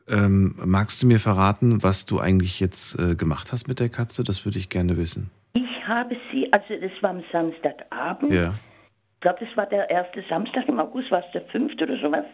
Ähm, 0.07 0.55
magst 0.63 1.03
du 1.03 1.07
mir 1.07 1.19
verraten, 1.19 1.83
was 1.83 2.05
du 2.05 2.19
eigentlich 2.19 2.61
jetzt 2.61 2.97
äh, 2.97 3.15
gemacht 3.15 3.51
hast 3.51 3.67
mit 3.67 3.81
der 3.81 3.89
Katze? 3.89 4.23
Das 4.23 4.45
würde 4.45 4.59
ich 4.59 4.69
gerne 4.69 4.95
wissen. 4.95 5.29
Ich 5.55 5.85
habe 5.85 6.15
sie, 6.31 6.47
also 6.53 6.75
das 6.79 6.91
war 7.01 7.09
am 7.09 7.23
Samstagabend. 7.29 8.31
Ja. 8.31 8.53
Ich 9.15 9.19
glaube, 9.19 9.39
das 9.45 9.57
war 9.57 9.65
der 9.65 9.89
erste 9.89 10.23
Samstag 10.29 10.69
im 10.69 10.79
August, 10.79 11.11
war 11.11 11.19
es 11.19 11.31
der 11.33 11.41
fünfte 11.47 11.83
oder 11.83 11.99
sowas. 11.99 12.25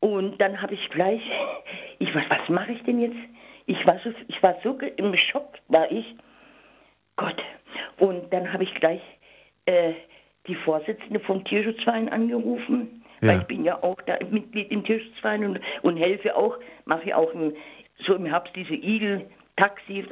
Und 0.00 0.40
dann 0.40 0.62
habe 0.62 0.72
ich 0.72 0.88
gleich, 0.88 1.20
ich 1.98 2.14
was, 2.14 2.24
was 2.30 2.48
mache 2.48 2.72
ich 2.72 2.82
denn 2.84 3.02
jetzt? 3.02 3.18
Ich 3.66 3.86
war 3.86 3.98
so, 4.04 4.12
ich 4.28 4.42
war 4.42 4.56
so 4.62 4.78
im 4.96 5.16
Schock, 5.16 5.54
war 5.68 5.90
ich. 5.90 6.14
Gott. 7.16 7.42
Und 7.98 8.32
dann 8.32 8.52
habe 8.52 8.64
ich 8.64 8.74
gleich 8.74 9.02
äh, 9.66 9.92
die 10.46 10.54
Vorsitzende 10.54 11.20
vom 11.20 11.44
Tierschutzverein 11.44 12.08
angerufen 12.08 13.04
ja. 13.24 13.30
Weil 13.30 13.40
ich 13.40 13.46
bin 13.46 13.64
ja 13.64 13.82
auch 13.82 14.00
da 14.02 14.18
Mitglied 14.30 14.70
im 14.70 14.84
Tierschutzverein 14.84 15.44
und, 15.44 15.60
und 15.82 15.96
helfe 15.96 16.36
auch, 16.36 16.58
mache 16.84 17.04
ich 17.06 17.14
auch 17.14 17.32
im, 17.32 17.54
so 18.00 18.14
im 18.14 18.26
Herbst 18.26 18.54
diese 18.54 18.74
Igel-Taxi. 18.74 20.04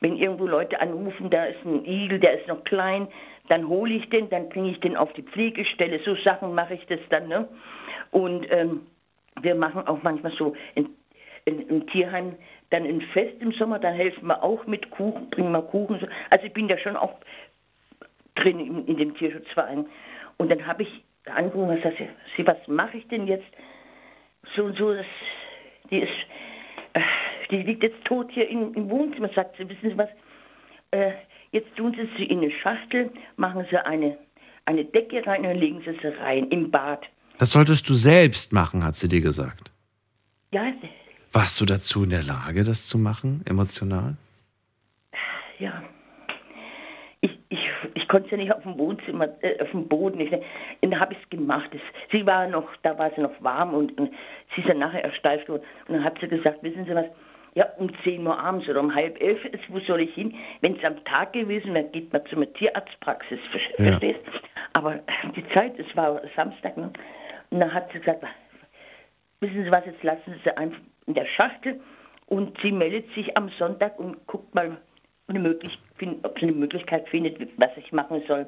wenn 0.00 0.16
irgendwo 0.16 0.46
Leute 0.46 0.80
anrufen, 0.80 1.30
da 1.30 1.46
ist 1.46 1.64
ein 1.64 1.84
Igel, 1.86 2.18
der 2.18 2.38
ist 2.38 2.48
noch 2.48 2.62
klein, 2.64 3.08
dann 3.48 3.68
hole 3.68 3.94
ich 3.94 4.08
den, 4.10 4.28
dann 4.28 4.48
bringe 4.50 4.70
ich 4.70 4.80
den 4.80 4.96
auf 4.96 5.12
die 5.14 5.22
Pflegestelle. 5.22 6.00
So 6.04 6.14
Sachen 6.16 6.54
mache 6.54 6.74
ich 6.74 6.84
das 6.86 7.00
dann. 7.08 7.28
Ne? 7.28 7.48
Und 8.10 8.46
ähm, 8.50 8.82
wir 9.40 9.54
machen 9.54 9.86
auch 9.86 10.02
manchmal 10.02 10.32
so 10.32 10.54
in, 10.74 10.90
in, 11.46 11.66
im 11.68 11.86
Tierheim 11.86 12.34
dann 12.70 12.84
ein 12.84 13.00
Fest 13.00 13.40
im 13.40 13.52
Sommer, 13.52 13.78
dann 13.78 13.94
helfen 13.94 14.26
wir 14.26 14.42
auch 14.42 14.66
mit 14.66 14.90
Kuchen, 14.90 15.30
bringen 15.30 15.52
wir 15.52 15.62
Kuchen. 15.62 16.06
Also 16.30 16.46
ich 16.46 16.52
bin 16.52 16.68
da 16.68 16.78
schon 16.78 16.96
auch 16.96 17.14
drin 18.34 18.60
in, 18.60 18.86
in 18.86 18.96
dem 18.96 19.14
Tierschutzverein. 19.14 19.86
Und 20.36 20.50
dann 20.50 20.66
habe 20.66 20.82
ich 20.82 21.04
angerufen 21.26 21.70
und 21.70 21.76
gesagt, 21.76 21.98
sie, 22.36 22.46
was 22.46 22.56
mache 22.66 22.98
ich 22.98 23.08
denn 23.08 23.26
jetzt? 23.26 23.46
So 24.54 24.64
und 24.64 24.76
so, 24.76 24.94
das, 24.94 25.06
die 25.90 26.00
ist, 26.00 26.10
äh, 26.92 27.00
die 27.50 27.62
liegt 27.62 27.82
jetzt 27.82 28.04
tot 28.04 28.30
hier 28.30 28.48
im, 28.48 28.74
im 28.74 28.90
Wohnzimmer, 28.90 29.28
sagt 29.34 29.56
sie, 29.56 29.68
wissen 29.68 29.90
Sie 29.90 29.98
was? 29.98 30.08
Äh, 30.90 31.12
jetzt 31.52 31.74
tun 31.76 31.94
Sie 31.96 32.08
sie 32.16 32.24
in 32.24 32.38
eine 32.38 32.50
Schachtel, 32.50 33.10
machen 33.36 33.66
Sie 33.70 33.76
eine, 33.76 34.18
eine 34.64 34.84
Decke 34.84 35.26
rein 35.26 35.46
und 35.46 35.56
legen 35.56 35.82
Sie 35.84 35.96
sie 36.00 36.08
rein 36.20 36.48
im 36.48 36.70
Bad. 36.70 37.06
Das 37.38 37.50
solltest 37.50 37.88
du 37.88 37.94
selbst 37.94 38.52
machen, 38.52 38.84
hat 38.84 38.96
sie 38.96 39.08
dir 39.08 39.20
gesagt. 39.20 39.70
Ja. 40.52 40.72
Warst 41.36 41.60
du 41.60 41.66
dazu 41.66 42.04
in 42.04 42.10
der 42.10 42.22
Lage, 42.22 42.64
das 42.64 42.86
zu 42.86 42.98
machen, 42.98 43.42
emotional? 43.46 44.16
Ja 45.58 45.82
ich 48.06 48.08
konnte 48.08 48.30
ja 48.30 48.36
nicht 48.36 48.52
auf 48.52 48.62
dem 48.62 48.78
Wohnzimmer, 48.78 49.28
äh, 49.42 49.60
auf 49.60 49.70
dem 49.70 49.88
Boden. 49.88 50.20
Ich, 50.20 50.30
dann 50.30 51.00
habe 51.00 51.14
ich 51.14 51.18
es 51.22 51.28
gemacht. 51.28 51.68
Das, 51.72 51.80
sie 52.12 52.24
war 52.24 52.46
noch, 52.46 52.68
da 52.82 52.96
war 52.98 53.10
sie 53.14 53.20
noch 53.20 53.32
warm 53.40 53.74
und, 53.74 53.98
und 53.98 54.10
sie 54.54 54.60
ist 54.60 54.70
dann 54.70 54.78
nachher 54.78 55.02
ersteift 55.02 55.48
worden. 55.48 55.62
Und 55.88 55.94
dann 55.94 56.04
hat 56.04 56.18
sie 56.20 56.28
gesagt, 56.28 56.62
wissen 56.62 56.84
Sie 56.84 56.94
was, 56.94 57.06
ja, 57.54 57.66
um 57.78 57.90
10 58.04 58.24
Uhr 58.26 58.38
abends 58.38 58.68
oder 58.68 58.80
um 58.80 58.94
halb 58.94 59.20
elf, 59.20 59.44
ist, 59.46 59.64
wo 59.68 59.80
soll 59.80 60.02
ich 60.02 60.14
hin? 60.14 60.34
Wenn 60.60 60.76
es 60.76 60.84
am 60.84 61.02
Tag 61.04 61.32
gewesen 61.32 61.74
wäre, 61.74 61.86
geht 61.86 62.12
man 62.12 62.24
zu 62.26 62.36
einer 62.36 62.52
Tierarztpraxis, 62.52 63.40
ja. 63.78 63.84
verstehst? 63.86 64.20
Aber 64.74 65.00
die 65.34 65.48
Zeit, 65.48 65.78
es 65.78 65.96
war 65.96 66.20
Samstag, 66.36 66.76
ne? 66.76 66.92
Und 67.50 67.60
dann 67.60 67.72
hat 67.72 67.90
sie 67.92 67.98
gesagt, 67.98 68.22
wissen 69.40 69.64
Sie 69.64 69.70
was, 69.70 69.84
jetzt 69.86 70.02
lassen 70.02 70.20
Sie 70.26 70.40
sie 70.44 70.56
einfach 70.56 70.78
in 71.06 71.14
der 71.14 71.26
Schachtel 71.26 71.80
und 72.26 72.58
sie 72.62 72.72
meldet 72.72 73.12
sich 73.14 73.36
am 73.36 73.48
Sonntag 73.58 73.98
und 73.98 74.26
guckt 74.26 74.54
mal, 74.54 74.76
eine 75.28 75.58
ob 76.22 76.38
sie 76.38 76.46
eine 76.46 76.52
Möglichkeit 76.52 77.08
findet, 77.08 77.38
was 77.58 77.70
ich 77.76 77.92
machen 77.92 78.22
soll. 78.28 78.46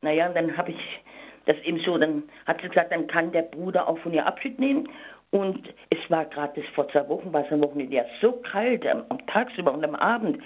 Naja, 0.00 0.28
und 0.28 0.36
dann 0.36 0.56
habe 0.56 0.70
ich 0.72 1.00
das 1.46 1.56
eben 1.64 1.80
so, 1.80 1.96
dann 1.96 2.24
hat 2.46 2.60
sie 2.60 2.68
gesagt, 2.68 2.92
dann 2.92 3.06
kann 3.06 3.32
der 3.32 3.42
Bruder 3.42 3.88
auch 3.88 3.98
von 3.98 4.12
ihr 4.12 4.26
Abschied 4.26 4.58
nehmen 4.58 4.88
Und 5.30 5.74
es 5.90 5.98
war 6.08 6.24
gerade 6.26 6.62
vor 6.74 6.88
zwei 6.88 7.06
Wochen, 7.08 7.32
war 7.32 7.44
es 7.44 7.52
am 7.52 7.62
Wochenende 7.62 7.96
ja 7.96 8.04
so 8.20 8.32
kalt, 8.32 8.86
am, 8.86 9.04
am 9.10 9.26
tagsüber 9.26 9.72
und 9.72 9.84
am 9.84 9.94
Abend. 9.94 10.42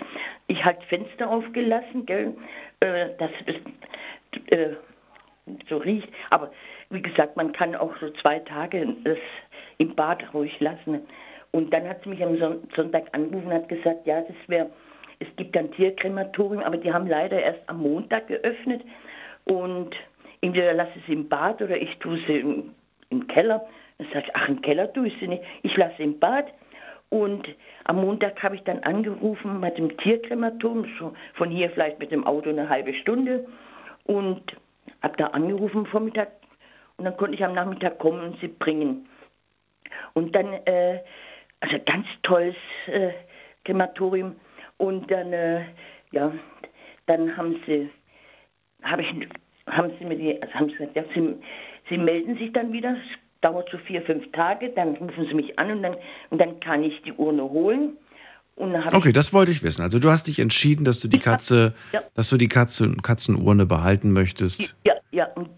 Ich 0.49 0.65
halt 0.65 0.83
Fenster 0.85 1.31
aufgelassen, 1.31 2.05
gell, 2.07 2.35
äh, 2.81 3.11
dass 3.19 3.31
es 3.47 3.57
äh, 4.57 4.75
so 5.69 5.77
riecht. 5.79 6.09
Aber 6.31 6.51
wie 6.91 7.03
gesagt, 7.03 7.37
man 7.37 7.53
kann 7.53 7.77
auch 7.77 7.97
so 8.01 8.11
zwei 8.11 8.41
Tage 8.41 8.95
das 9.05 9.19
im 9.79 9.95
Bad 9.95 10.35
ruhig 10.35 10.59
lassen. 10.61 11.03
Und 11.53 11.73
dann 11.73 11.89
hat 11.89 12.03
sie 12.03 12.11
mich 12.11 12.23
am 12.23 12.39
Son 12.39 12.63
Sonntag 12.75 13.05
angerufen 13.13 13.47
und 13.47 13.55
hat 13.55 13.69
gesagt, 13.69 14.07
ja, 14.07 14.21
das 14.23 14.37
wäre, 14.49 14.71
es 15.19 15.29
gibt 15.37 15.57
ein 15.57 15.71
Tierkrematorium, 15.73 16.63
aber 16.63 16.79
die 16.79 16.93
haben 16.93 17.07
leider 17.07 17.41
erst 17.41 17.61
am 17.67 17.83
Montag 17.83 18.27
geöffnet. 18.27 18.83
Und 19.45 19.95
entweder 20.41 20.75
lasse 20.75 20.93
ich 20.97 21.07
sie 21.07 21.13
im 21.13 21.29
Bad 21.29 21.61
oder 21.63 21.77
ich 21.77 21.97
tue 21.99 22.19
sie 22.27 22.39
im, 22.39 22.75
im 23.11 23.27
Keller. 23.27 23.67
Dann 23.99 24.09
sage 24.09 24.27
ich, 24.27 24.37
ach, 24.37 24.49
im 24.49 24.63
Keller 24.63 24.93
tue 24.93 25.09
ich 25.09 25.19
sie 25.21 25.29
nicht. 25.29 25.45
Ich 25.63 25.77
lasse 25.77 25.95
sie 25.99 26.05
im 26.05 26.19
Bad. 26.19 26.47
Und 27.11 27.47
am 27.85 27.97
Montag 27.97 28.43
habe 28.43 28.57
ich 28.57 28.63
dann 28.63 28.79
angerufen 28.81 29.61
mit 29.61 29.77
dem 29.77 29.97
Tierkrematorium, 29.99 30.87
so 30.99 31.13
von 31.35 31.51
hier 31.51 31.69
vielleicht 31.71 31.99
mit 31.99 32.11
dem 32.11 32.27
Auto 32.27 32.49
eine 32.49 32.71
halbe 32.71 32.95
Stunde. 32.95 33.47
Und 34.05 34.57
habe 35.03 35.17
da 35.17 35.27
angerufen 35.29 35.87
Vormittag 35.87 36.29
und 36.97 37.05
dann 37.05 37.17
konnte 37.17 37.35
ich 37.35 37.45
am 37.45 37.55
Nachmittag 37.55 37.99
kommen 37.99 38.21
und 38.23 38.41
sie 38.41 38.49
bringen. 38.49 39.09
Und 40.15 40.35
dann, 40.35 40.53
äh, 40.65 41.01
also 41.63 41.77
ganz 41.87 42.07
tolles 42.23 42.57
äh, 42.87 43.11
Krematorium. 43.65 44.37
Und 44.77 45.11
dann, 45.11 45.33
äh, 45.33 45.65
ja, 46.11 46.33
dann 47.07 47.37
haben 47.37 47.57
sie, 47.67 47.89
habe 48.83 49.03
ich, 49.03 49.09
haben 49.67 49.93
sie 49.99 50.05
mir 50.05 50.17
die, 50.17 50.43
also 50.43 50.55
haben 50.55 50.67
sie 50.67 50.77
gesagt, 50.77 50.97
ja, 50.97 51.05
sie, 51.15 51.35
sie 51.89 51.99
melden 51.99 52.37
sich 52.37 52.53
dann 52.53 52.73
wieder. 52.73 52.91
Es 52.93 53.19
dauert 53.41 53.69
so 53.71 53.79
vier, 53.79 54.03
fünf 54.03 54.31
Tage. 54.33 54.71
Dann 54.71 54.97
rufen 54.97 55.27
sie 55.27 55.35
mich 55.35 55.59
an 55.59 55.71
und 55.71 55.83
dann, 55.83 55.97
und 56.31 56.41
dann 56.41 56.61
kann 56.61 56.83
ich 56.83 57.01
die 57.03 57.13
Urne 57.13 57.43
holen. 57.43 57.97
Okay, 58.57 59.13
das 59.13 59.33
wollte 59.33 59.51
ich 59.51 59.63
wissen. 59.63 59.83
Also 59.83 59.99
du 59.99 60.11
hast 60.11 60.27
dich 60.27 60.39
entschieden, 60.39 60.85
dass 60.85 61.01
du 61.01 61.09
die 61.09 61.19
Katze, 61.19 61.75
ja. 61.93 62.01
dass 62.15 62.29
du 62.29 62.37
die 62.37 62.49
Katze, 62.49 62.95
Katzenurne 63.03 63.65
behalten 63.65 64.13
möchtest. 64.13 64.77
Ja, 64.85 64.95
ja. 65.11 65.25
Und, 65.35 65.49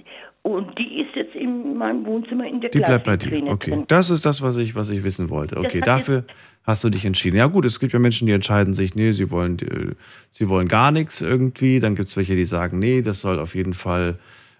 und 0.45 0.79
die 0.79 1.01
ist 1.01 1.17
jetzt 1.17 1.35
in 1.35 1.75
meinem 1.79 2.05
Wohnzimmer 2.05 2.47
in 2.47 2.61
der 2.61 2.69
Die 2.69 2.79
bleibt 2.79 3.07
bei 3.07 3.17
dir. 3.17 3.47
Okay, 3.47 3.71
drin. 3.71 3.85
das 3.89 4.11
ist 4.11 4.27
das, 4.27 4.43
was 4.43 4.59
ich, 4.59 4.75
was 4.75 4.91
ich 4.91 5.03
wissen 5.03 5.31
wollte. 5.31 5.57
Okay, 5.57 5.81
dafür 5.81 6.25
hast 6.65 6.85
du 6.85 6.91
dich 6.91 7.07
entschieden. 7.07 7.39
Ja 7.39 7.47
gut, 7.47 7.65
es 7.65 7.81
gibt 7.81 7.95
ja 7.95 7.99
Menschen, 7.99 8.27
die 8.27 8.35
entscheiden 8.35 8.75
sich, 8.75 8.95
nee, 8.95 9.13
sie 9.13 9.31
wollen, 9.31 9.59
äh, 9.61 9.95
sie 10.33 10.51
wollen 10.51 10.69
gar 10.69 10.93
nichts 10.93 11.23
irgendwie. 11.23 11.81
Dann 11.81 11.95
gibt 11.95 12.09
es 12.09 12.17
welche, 12.19 12.37
die 12.37 12.45
sagen, 12.45 12.79
nee, 12.79 13.01
das 13.01 13.23
soll 13.23 13.41
auf 13.41 13.55
jeden 13.55 13.73
Fall 13.73 14.19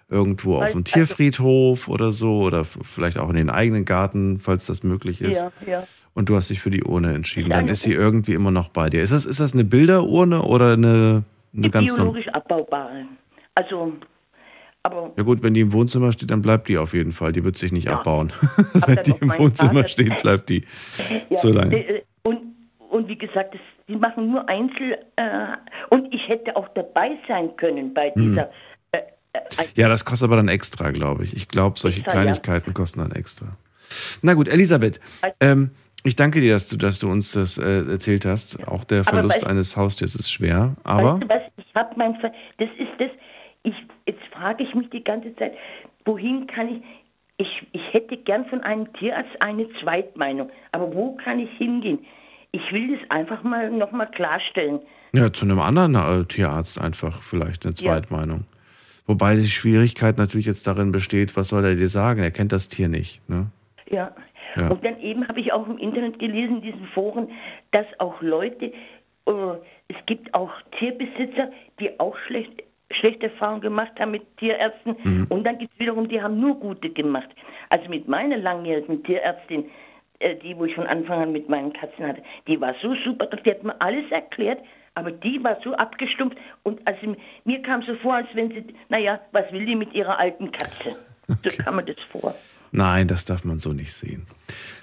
irgendwo 0.09 0.55
auf 0.55 0.71
dem 0.71 0.77
also 0.77 0.81
Tierfriedhof 0.81 1.87
oder 1.87 2.11
so 2.11 2.41
oder 2.41 2.65
vielleicht 2.65 3.19
auch 3.19 3.29
in 3.29 3.35
den 3.35 3.51
eigenen 3.51 3.85
Garten, 3.85 4.39
falls 4.39 4.65
das 4.65 4.81
möglich 4.81 5.21
ist. 5.21 5.37
Ja, 5.37 5.51
ja. 5.67 5.83
Und 6.15 6.29
du 6.29 6.35
hast 6.35 6.49
dich 6.49 6.61
für 6.61 6.71
die 6.71 6.83
Urne 6.83 7.13
entschieden. 7.13 7.51
Dann 7.51 7.67
ist 7.67 7.81
sie 7.81 7.93
irgendwie 7.93 8.33
immer 8.33 8.49
noch 8.49 8.69
bei 8.69 8.89
dir. 8.89 9.03
Ist 9.03 9.13
das, 9.13 9.27
ist 9.27 9.39
das 9.39 9.53
eine 9.53 9.65
Bilderurne 9.65 10.41
oder 10.41 10.73
eine, 10.73 11.23
eine 11.55 11.69
ganz 11.69 11.93
biologisch 11.93 12.27
abbaubare? 12.29 13.05
Also, 13.53 13.93
aber. 14.85 15.11
Ja 15.17 15.23
gut, 15.23 15.43
wenn 15.43 15.53
die 15.53 15.61
im 15.61 15.73
Wohnzimmer 15.73 16.11
steht, 16.11 16.31
dann 16.31 16.41
bleibt 16.41 16.69
die 16.69 16.77
auf 16.77 16.93
jeden 16.93 17.11
Fall. 17.11 17.33
Die 17.33 17.43
wird 17.43 17.57
sich 17.57 17.71
nicht 17.71 17.87
ja. 17.87 17.99
abbauen. 17.99 18.31
wenn 18.85 19.03
die 19.03 19.15
im 19.19 19.29
Wohnzimmer 19.37 19.73
Vater 19.73 19.87
steht, 19.87 20.21
bleibt 20.21 20.49
die 20.49 20.65
ja. 21.29 21.37
so 21.37 21.49
lange. 21.49 21.75
Äh, 21.75 22.03
und, 22.23 22.39
und 22.89 23.07
wie 23.07 23.17
gesagt, 23.17 23.53
das, 23.53 23.61
die 23.87 23.95
machen 23.95 24.31
nur 24.31 24.47
Einzel. 24.47 24.97
Äh, 25.15 25.57
und 25.89 26.13
ich 26.13 26.27
hätte 26.27 26.55
auch 26.55 26.67
dabei 26.75 27.17
sein 27.27 27.55
können 27.57 27.93
bei 27.93 28.11
hm. 28.11 28.29
dieser. 28.29 28.43
Hm 28.43 28.49
ja, 29.75 29.89
das 29.89 30.05
kostet 30.05 30.27
aber 30.27 30.37
dann 30.37 30.47
extra, 30.47 30.91
glaube 30.91 31.23
ich. 31.23 31.35
Ich 31.35 31.47
glaube, 31.47 31.79
solche 31.79 31.99
extra, 31.99 32.13
Kleinigkeiten 32.13 32.69
ja. 32.69 32.73
kosten 32.73 32.99
dann 32.99 33.11
extra. 33.11 33.57
Na 34.21 34.33
gut, 34.33 34.47
Elisabeth, 34.47 34.99
ähm, 35.39 35.71
ich 36.03 36.15
danke 36.15 36.39
dir, 36.41 36.53
dass 36.53 36.69
du, 36.69 36.77
dass 36.77 36.99
du 36.99 37.09
uns 37.09 37.31
das 37.31 37.57
äh, 37.57 37.83
erzählt 37.89 38.25
hast. 38.25 38.67
Auch 38.67 38.83
der 38.83 39.03
Verlust 39.03 39.37
weißt, 39.37 39.47
eines 39.47 39.75
Haustiers 39.77 40.15
ist 40.15 40.31
schwer, 40.31 40.75
aber. 40.83 41.15
Weißt 41.15 41.23
du 41.23 41.29
was? 41.29 41.41
Ich 41.57 41.75
habe 41.75 41.89
mein, 41.97 42.15
Ver 42.15 42.31
das 42.57 42.69
ist 42.77 42.89
das. 42.99 43.09
Ich, 43.63 43.75
jetzt 44.07 44.23
frage 44.31 44.63
ich 44.63 44.73
mich 44.75 44.89
die 44.89 45.03
ganze 45.03 45.35
Zeit, 45.35 45.53
wohin 46.05 46.47
kann 46.47 46.69
ich? 46.69 46.81
Ich, 47.37 47.67
ich 47.73 47.93
hätte 47.93 48.15
gern 48.15 48.45
von 48.45 48.61
einem 48.61 48.91
Tierarzt 48.93 49.41
eine 49.41 49.67
Zweitmeinung, 49.81 50.49
aber 50.71 50.93
wo 50.95 51.17
kann 51.17 51.39
ich 51.39 51.51
hingehen? 51.57 51.99
Ich 52.51 52.71
will 52.71 52.97
das 52.97 53.09
einfach 53.11 53.43
mal 53.43 53.69
nochmal 53.69 54.09
klarstellen. 54.09 54.79
Ja, 55.11 55.33
zu 55.33 55.43
einem 55.43 55.59
anderen 55.59 55.95
äh, 55.95 56.25
Tierarzt 56.25 56.79
einfach 56.79 57.21
vielleicht 57.21 57.65
eine 57.65 57.73
Zweitmeinung. 57.73 58.39
Ja. 58.39 58.55
Wobei 59.07 59.35
die 59.35 59.47
Schwierigkeit 59.47 60.17
natürlich 60.17 60.45
jetzt 60.45 60.65
darin 60.65 60.91
besteht, 60.91 61.35
was 61.35 61.49
soll 61.49 61.65
er 61.65 61.75
dir 61.75 61.89
sagen? 61.89 62.21
Er 62.21 62.31
kennt 62.31 62.51
das 62.51 62.69
Tier 62.69 62.87
nicht. 62.87 63.21
Ne? 63.29 63.47
Ja. 63.89 64.15
ja. 64.55 64.69
Und 64.69 64.83
dann 64.85 64.99
eben 64.99 65.27
habe 65.27 65.39
ich 65.41 65.51
auch 65.51 65.67
im 65.67 65.77
Internet 65.77 66.17
gelesen, 66.17 66.57
in 66.57 66.61
diesen 66.61 66.87
Foren, 66.87 67.29
dass 67.71 67.85
auch 67.99 68.21
Leute, 68.21 68.71
äh, 69.27 69.31
es 69.89 69.97
gibt 70.05 70.33
auch 70.33 70.51
Tierbesitzer, 70.79 71.51
die 71.79 71.99
auch 71.99 72.17
schlecht, 72.27 72.63
schlechte 72.99 73.27
Erfahrungen 73.27 73.61
gemacht 73.61 73.91
haben 73.99 74.11
mit 74.11 74.23
Tierärzten. 74.37 74.95
Mhm. 75.03 75.27
Und 75.29 75.43
dann 75.43 75.57
gibt 75.57 75.73
es 75.73 75.79
wiederum, 75.79 76.07
die 76.07 76.21
haben 76.21 76.39
nur 76.39 76.59
gute 76.59 76.89
gemacht. 76.89 77.29
Also 77.69 77.89
mit 77.89 78.07
meiner 78.07 78.37
langjährigen 78.37 79.03
Tierärztin, 79.03 79.65
äh, 80.19 80.35
die, 80.35 80.57
wo 80.57 80.65
ich 80.65 80.75
von 80.75 80.87
Anfang 80.87 81.21
an 81.21 81.31
mit 81.31 81.49
meinen 81.49 81.73
Katzen 81.73 82.07
hatte, 82.07 82.23
die 82.47 82.59
war 82.59 82.75
so 82.81 82.95
super, 83.03 83.27
die 83.27 83.49
hat 83.49 83.63
mir 83.63 83.79
alles 83.81 84.09
erklärt, 84.11 84.59
aber 84.95 85.11
die 85.11 85.43
war 85.43 85.57
so 85.63 85.73
abgestumpft 85.73 86.37
und 86.63 86.79
also 86.87 87.15
mir 87.43 87.61
kam 87.61 87.83
so 87.83 87.95
vor, 87.95 88.15
als 88.15 88.27
wenn 88.33 88.49
sie, 88.49 88.63
naja, 88.89 89.19
was 89.33 89.51
will 89.51 89.65
die 89.65 89.75
mit 89.75 89.93
ihrer 89.93 90.17
alten 90.19 90.51
Katze? 90.51 90.95
Okay. 91.27 91.49
So 91.57 91.63
kam 91.63 91.77
mir 91.77 91.83
das 91.83 91.95
vor. 92.11 92.35
Nein, 92.71 93.07
das 93.07 93.25
darf 93.25 93.45
man 93.45 93.57
so 93.57 93.73
nicht 93.73 93.93
sehen. 93.93 94.27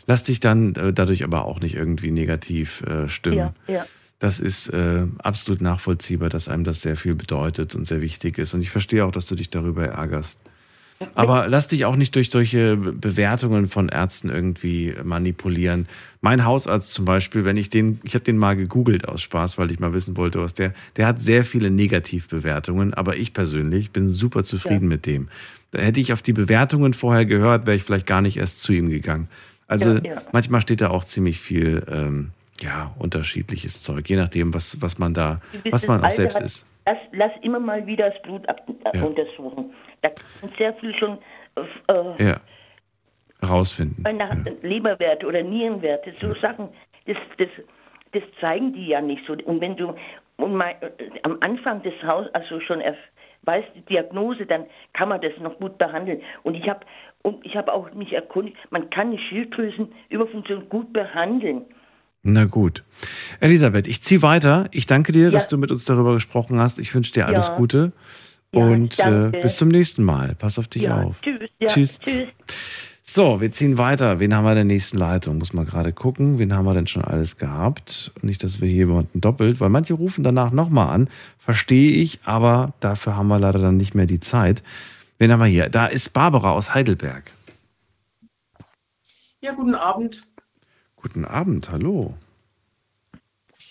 Lass 0.08 0.24
dich 0.24 0.40
dann 0.40 0.74
äh, 0.74 0.92
dadurch 0.92 1.22
aber 1.22 1.44
auch 1.44 1.60
nicht 1.60 1.76
irgendwie 1.76 2.10
negativ 2.10 2.82
äh, 2.82 3.08
stimmen. 3.08 3.54
Ja, 3.68 3.74
ja. 3.74 3.86
Das 4.22 4.38
ist 4.38 4.68
äh, 4.68 5.04
absolut 5.18 5.60
nachvollziehbar, 5.60 6.28
dass 6.28 6.46
einem 6.46 6.62
das 6.62 6.80
sehr 6.80 6.94
viel 6.96 7.16
bedeutet 7.16 7.74
und 7.74 7.88
sehr 7.88 8.00
wichtig 8.00 8.38
ist. 8.38 8.54
Und 8.54 8.62
ich 8.62 8.70
verstehe 8.70 9.04
auch, 9.04 9.10
dass 9.10 9.26
du 9.26 9.34
dich 9.34 9.50
darüber 9.50 9.84
ärgerst. 9.84 10.38
Aber 11.16 11.48
lass 11.48 11.66
dich 11.66 11.86
auch 11.86 11.96
nicht 11.96 12.14
durch 12.14 12.30
solche 12.30 12.76
Bewertungen 12.76 13.66
von 13.66 13.88
Ärzten 13.88 14.30
irgendwie 14.30 14.94
manipulieren. 15.02 15.88
Mein 16.20 16.44
Hausarzt 16.44 16.94
zum 16.94 17.04
Beispiel, 17.04 17.44
wenn 17.44 17.56
ich 17.56 17.68
den, 17.68 17.98
ich 18.04 18.14
habe 18.14 18.22
den 18.22 18.38
mal 18.38 18.54
gegoogelt 18.54 19.08
aus 19.08 19.22
Spaß, 19.22 19.58
weil 19.58 19.72
ich 19.72 19.80
mal 19.80 19.92
wissen 19.92 20.16
wollte, 20.16 20.40
was 20.40 20.54
der, 20.54 20.72
der 20.94 21.08
hat 21.08 21.20
sehr 21.20 21.44
viele 21.44 21.72
Negativbewertungen, 21.72 22.94
aber 22.94 23.16
ich 23.16 23.32
persönlich 23.32 23.90
bin 23.90 24.08
super 24.08 24.44
zufrieden 24.44 24.84
ja. 24.84 24.90
mit 24.90 25.04
dem. 25.04 25.30
Da 25.72 25.80
hätte 25.80 25.98
ich 25.98 26.12
auf 26.12 26.22
die 26.22 26.32
Bewertungen 26.32 26.94
vorher 26.94 27.26
gehört, 27.26 27.66
wäre 27.66 27.76
ich 27.76 27.82
vielleicht 27.82 28.06
gar 28.06 28.22
nicht 28.22 28.36
erst 28.36 28.62
zu 28.62 28.72
ihm 28.72 28.88
gegangen. 28.88 29.26
Also 29.66 29.94
ja, 29.94 30.04
ja. 30.04 30.22
manchmal 30.30 30.60
steht 30.60 30.80
da 30.80 30.90
auch 30.90 31.04
ziemlich 31.04 31.40
viel, 31.40 31.82
ähm, 31.90 32.30
ja, 32.62 32.94
unterschiedliches 32.98 33.82
Zeug, 33.82 34.08
je 34.08 34.16
nachdem, 34.16 34.54
was, 34.54 34.80
was 34.80 34.98
man 34.98 35.14
da, 35.14 35.40
was 35.70 35.86
man 35.86 36.04
auch 36.04 36.10
selbst 36.10 36.40
ist. 36.40 36.66
Lass, 36.86 36.98
lass 37.12 37.32
immer 37.42 37.60
mal 37.60 37.86
wieder 37.86 38.10
das 38.10 38.22
Blut 38.22 38.48
ab, 38.48 38.66
äh, 38.92 39.00
untersuchen. 39.00 39.72
Da 40.00 40.08
kann 40.10 40.50
sehr 40.58 40.74
viel 40.74 40.94
schon 40.96 41.18
äh, 41.56 42.24
ja. 42.24 42.40
rausfinden. 43.46 44.02
Nach 44.16 44.34
ja. 44.34 44.52
Leberwerte 44.62 45.26
oder 45.26 45.42
Nierenwerte, 45.42 46.12
so 46.20 46.28
ja. 46.28 46.40
Sachen, 46.40 46.68
das, 47.06 47.16
das, 47.38 47.48
das 48.12 48.22
zeigen 48.40 48.72
die 48.72 48.86
ja 48.88 49.00
nicht 49.00 49.24
so. 49.26 49.34
Und 49.34 49.60
wenn 49.60 49.76
du 49.76 49.94
und 50.36 50.54
mein, 50.54 50.74
äh, 50.82 50.90
am 51.22 51.38
Anfang 51.40 51.82
des 51.82 51.94
Hauses, 52.02 52.34
also 52.34 52.60
schon 52.60 52.82
weißt 53.44 53.68
die 53.74 53.82
Diagnose, 53.82 54.46
dann 54.46 54.66
kann 54.92 55.08
man 55.08 55.20
das 55.20 55.32
noch 55.38 55.58
gut 55.58 55.78
behandeln. 55.78 56.20
Und 56.42 56.54
ich 56.54 56.68
habe 56.68 56.80
und 57.22 57.44
ich 57.46 57.56
habe 57.56 57.72
auch 57.72 57.92
mich 57.92 58.12
erkundigt, 58.12 58.56
man 58.70 58.90
kann 58.90 59.12
die 59.12 59.18
Schilddrüsenüberfunktion 59.18 60.68
gut 60.68 60.92
behandeln. 60.92 61.64
Na 62.22 62.44
gut. 62.44 62.84
Elisabeth, 63.40 63.86
ich 63.86 64.02
ziehe 64.02 64.22
weiter. 64.22 64.68
Ich 64.70 64.86
danke 64.86 65.12
dir, 65.12 65.24
ja. 65.24 65.30
dass 65.30 65.48
du 65.48 65.58
mit 65.58 65.70
uns 65.70 65.84
darüber 65.84 66.14
gesprochen 66.14 66.60
hast. 66.60 66.78
Ich 66.78 66.94
wünsche 66.94 67.12
dir 67.12 67.26
alles 67.26 67.48
ja. 67.48 67.56
Gute. 67.56 67.92
Ja, 68.54 68.64
und 68.64 68.98
äh, 68.98 69.30
bis 69.40 69.56
zum 69.56 69.68
nächsten 69.68 70.04
Mal. 70.04 70.34
Pass 70.36 70.58
auf 70.58 70.68
dich 70.68 70.88
auf. 70.88 71.16
Tschüss. 71.22 71.50
tschüss. 71.66 71.98
tschüss. 71.98 72.28
So, 73.02 73.40
wir 73.40 73.50
ziehen 73.50 73.76
weiter. 73.76 74.20
Wen 74.20 74.34
haben 74.34 74.44
wir 74.44 74.52
in 74.52 74.56
der 74.56 74.64
nächsten 74.64 74.96
Leitung? 74.96 75.38
Muss 75.38 75.52
mal 75.52 75.64
gerade 75.64 75.92
gucken. 75.92 76.38
Wen 76.38 76.54
haben 76.54 76.64
wir 76.64 76.72
denn 76.72 76.86
schon 76.86 77.04
alles 77.04 77.36
gehabt? 77.36 78.12
Nicht, 78.22 78.44
dass 78.44 78.60
wir 78.60 78.68
hier 78.68 78.86
jemanden 78.86 79.20
doppelt, 79.20 79.60
weil 79.60 79.68
manche 79.68 79.94
rufen 79.94 80.22
danach 80.22 80.52
nochmal 80.52 80.94
an. 80.94 81.08
Verstehe 81.38 81.92
ich, 81.92 82.20
aber 82.24 82.72
dafür 82.80 83.16
haben 83.16 83.28
wir 83.28 83.38
leider 83.38 83.58
dann 83.58 83.76
nicht 83.76 83.94
mehr 83.94 84.06
die 84.06 84.20
Zeit. 84.20 84.62
Wen 85.18 85.32
haben 85.32 85.40
wir 85.40 85.46
hier? 85.46 85.68
Da 85.68 85.86
ist 85.86 86.14
Barbara 86.14 86.52
aus 86.52 86.72
Heidelberg. 86.72 87.32
Ja, 89.40 89.52
guten 89.52 89.74
Abend. 89.74 90.22
Guten 91.02 91.24
Abend, 91.24 91.68
hallo. 91.68 92.14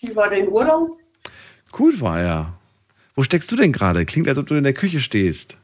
Wie 0.01 0.13
war 0.15 0.29
dein 0.29 0.49
Urlaub? 0.49 0.99
Gut 1.71 2.01
war 2.01 2.21
er. 2.21 2.59
Wo 3.15 3.23
steckst 3.23 3.49
du 3.51 3.55
denn 3.55 3.71
gerade? 3.71 4.05
Klingt, 4.05 4.27
als 4.27 4.37
ob 4.37 4.47
du 4.47 4.55
in 4.55 4.65
der 4.65 4.73
Küche 4.73 4.99
stehst. 4.99 5.57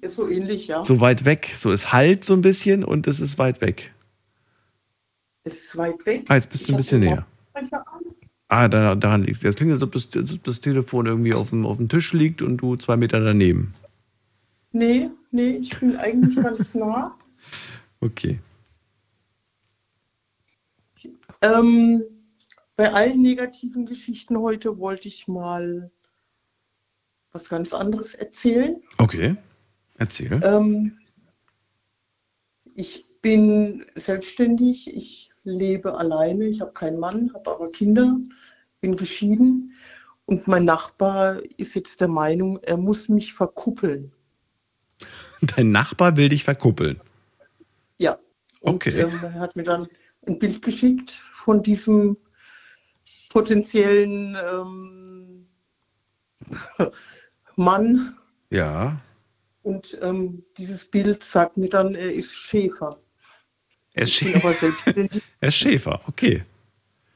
Ist 0.00 0.16
so 0.16 0.28
ähnlich, 0.30 0.68
ja. 0.68 0.82
So 0.82 1.00
weit 1.00 1.26
weg. 1.26 1.52
So, 1.54 1.70
es 1.70 1.92
halt 1.92 2.24
so 2.24 2.32
ein 2.32 2.40
bisschen 2.40 2.84
und 2.84 3.06
es 3.06 3.20
ist 3.20 3.36
weit 3.38 3.60
weg. 3.60 3.92
Es 5.44 5.64
ist 5.64 5.76
weit 5.76 6.06
weg. 6.06 6.24
Ah, 6.28 6.36
jetzt 6.36 6.48
bist 6.48 6.66
du 6.66 6.72
ein 6.72 6.78
bisschen 6.78 7.00
näher. 7.00 7.26
Ah, 8.48 8.66
daran, 8.68 8.98
daran 8.98 9.22
liegt 9.22 9.38
es. 9.38 9.44
Es 9.44 9.56
klingt, 9.56 9.72
als 9.74 9.82
ob 9.82 9.92
das, 9.92 10.08
das, 10.08 10.60
Telefon 10.60 11.04
irgendwie 11.04 11.34
auf 11.34 11.50
dem, 11.50 11.66
auf 11.66 11.76
dem 11.76 11.90
Tisch 11.90 12.14
liegt 12.14 12.40
und 12.40 12.56
du 12.56 12.76
zwei 12.76 12.96
Meter 12.96 13.20
daneben. 13.20 13.74
Nee, 14.72 15.10
nee, 15.32 15.50
ich 15.50 15.78
bin 15.78 15.96
eigentlich 15.96 16.36
ganz 16.42 16.74
nah. 16.74 17.14
Okay. 18.00 18.38
Ähm, 21.42 22.02
bei 22.76 22.92
allen 22.92 23.20
negativen 23.22 23.86
Geschichten 23.86 24.38
heute 24.38 24.78
wollte 24.78 25.08
ich 25.08 25.28
mal 25.28 25.90
was 27.32 27.48
ganz 27.48 27.72
anderes 27.72 28.14
erzählen. 28.14 28.80
Okay, 28.98 29.36
erzähl. 29.98 30.40
Ähm, 30.42 30.98
ich 32.74 33.06
bin 33.22 33.84
selbstständig, 33.94 34.94
ich 34.94 35.30
lebe 35.44 35.96
alleine, 35.96 36.46
ich 36.46 36.60
habe 36.60 36.72
keinen 36.72 36.98
Mann, 36.98 37.32
habe 37.34 37.50
aber 37.50 37.70
Kinder, 37.70 38.18
bin 38.80 38.96
geschieden 38.96 39.74
und 40.26 40.48
mein 40.48 40.64
Nachbar 40.64 41.40
ist 41.56 41.74
jetzt 41.74 42.00
der 42.00 42.08
Meinung, 42.08 42.58
er 42.62 42.76
muss 42.76 43.08
mich 43.08 43.32
verkuppeln. 43.34 44.12
Dein 45.42 45.70
Nachbar 45.70 46.16
will 46.16 46.28
dich 46.28 46.44
verkuppeln. 46.44 47.00
Ja. 47.98 48.18
Und, 48.60 48.74
Okay. 48.74 49.00
ähm, 49.00 49.20
er 49.22 49.34
hat 49.34 49.56
mir 49.56 49.64
dann 49.64 49.88
ein 50.26 50.38
Bild 50.38 50.62
geschickt 50.62 51.22
von 51.40 51.62
diesem 51.62 52.16
potenziellen 53.30 54.36
ähm, 54.36 55.46
Mann. 57.56 58.16
Ja. 58.50 59.00
Und 59.62 59.98
ähm, 60.00 60.44
dieses 60.58 60.84
Bild 60.84 61.24
sagt 61.24 61.56
mir 61.56 61.68
dann, 61.68 61.94
er 61.94 62.12
ist 62.12 62.34
Schäfer. 62.34 62.98
Er 63.92 64.02
ist, 64.04 64.20
Ich 64.22 64.32
bin 64.32 64.42
aber 64.42 64.52
Schä 64.52 64.66
selbstständig. 64.66 65.22
er 65.40 65.48
ist 65.48 65.54
Schäfer, 65.54 66.00
okay. 66.06 66.44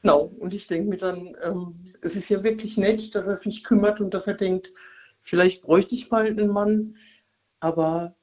Genau. 0.01 0.31
Und 0.39 0.53
ich 0.53 0.67
denke 0.67 0.89
mir 0.89 0.97
dann, 0.97 1.35
ähm, 1.41 1.75
es 2.01 2.15
ist 2.15 2.29
ja 2.29 2.43
wirklich 2.43 2.77
nett, 2.77 3.15
dass 3.15 3.27
er 3.27 3.37
sich 3.37 3.63
kümmert 3.63 3.99
und 4.01 4.13
dass 4.13 4.27
er 4.27 4.35
denkt, 4.35 4.71
vielleicht 5.21 5.63
bräuchte 5.63 5.95
ich 5.95 6.11
mal 6.11 6.25
einen 6.25 6.49
Mann. 6.49 6.97
Aber 7.59 8.15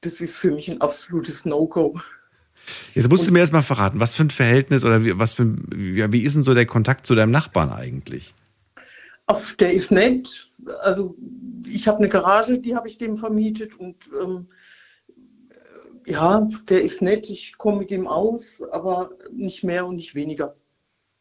das 0.00 0.20
ist 0.20 0.36
für 0.36 0.50
mich 0.50 0.70
ein 0.70 0.80
absolutes 0.80 1.44
No-Go. 1.44 2.00
Jetzt 2.94 3.08
musst 3.08 3.26
du 3.26 3.32
mir 3.32 3.40
erstmal 3.40 3.62
verraten, 3.62 4.00
was 4.00 4.16
für 4.16 4.24
ein 4.24 4.30
Verhältnis 4.30 4.84
oder 4.84 5.04
wie, 5.04 5.18
was 5.18 5.34
für, 5.34 5.54
ja, 5.76 6.12
wie 6.12 6.22
ist 6.22 6.34
denn 6.34 6.42
so 6.42 6.54
der 6.54 6.66
Kontakt 6.66 7.06
zu 7.06 7.14
deinem 7.14 7.30
Nachbarn 7.30 7.70
eigentlich? 7.70 8.34
Ach, 9.26 9.54
der 9.56 9.74
ist 9.74 9.92
nett. 9.92 10.50
Also 10.82 11.14
ich 11.66 11.86
habe 11.86 11.98
eine 11.98 12.08
Garage, 12.08 12.58
die 12.58 12.74
habe 12.74 12.88
ich 12.88 12.98
dem 12.98 13.16
vermietet 13.16 13.78
und 13.78 13.96
ähm, 14.20 14.46
ja, 16.06 16.48
der 16.68 16.82
ist 16.82 17.02
nett. 17.02 17.28
Ich 17.28 17.58
komme 17.58 17.80
mit 17.80 17.90
ihm 17.90 18.06
aus, 18.06 18.62
aber 18.72 19.10
nicht 19.30 19.62
mehr 19.64 19.86
und 19.86 19.96
nicht 19.96 20.14
weniger. 20.14 20.56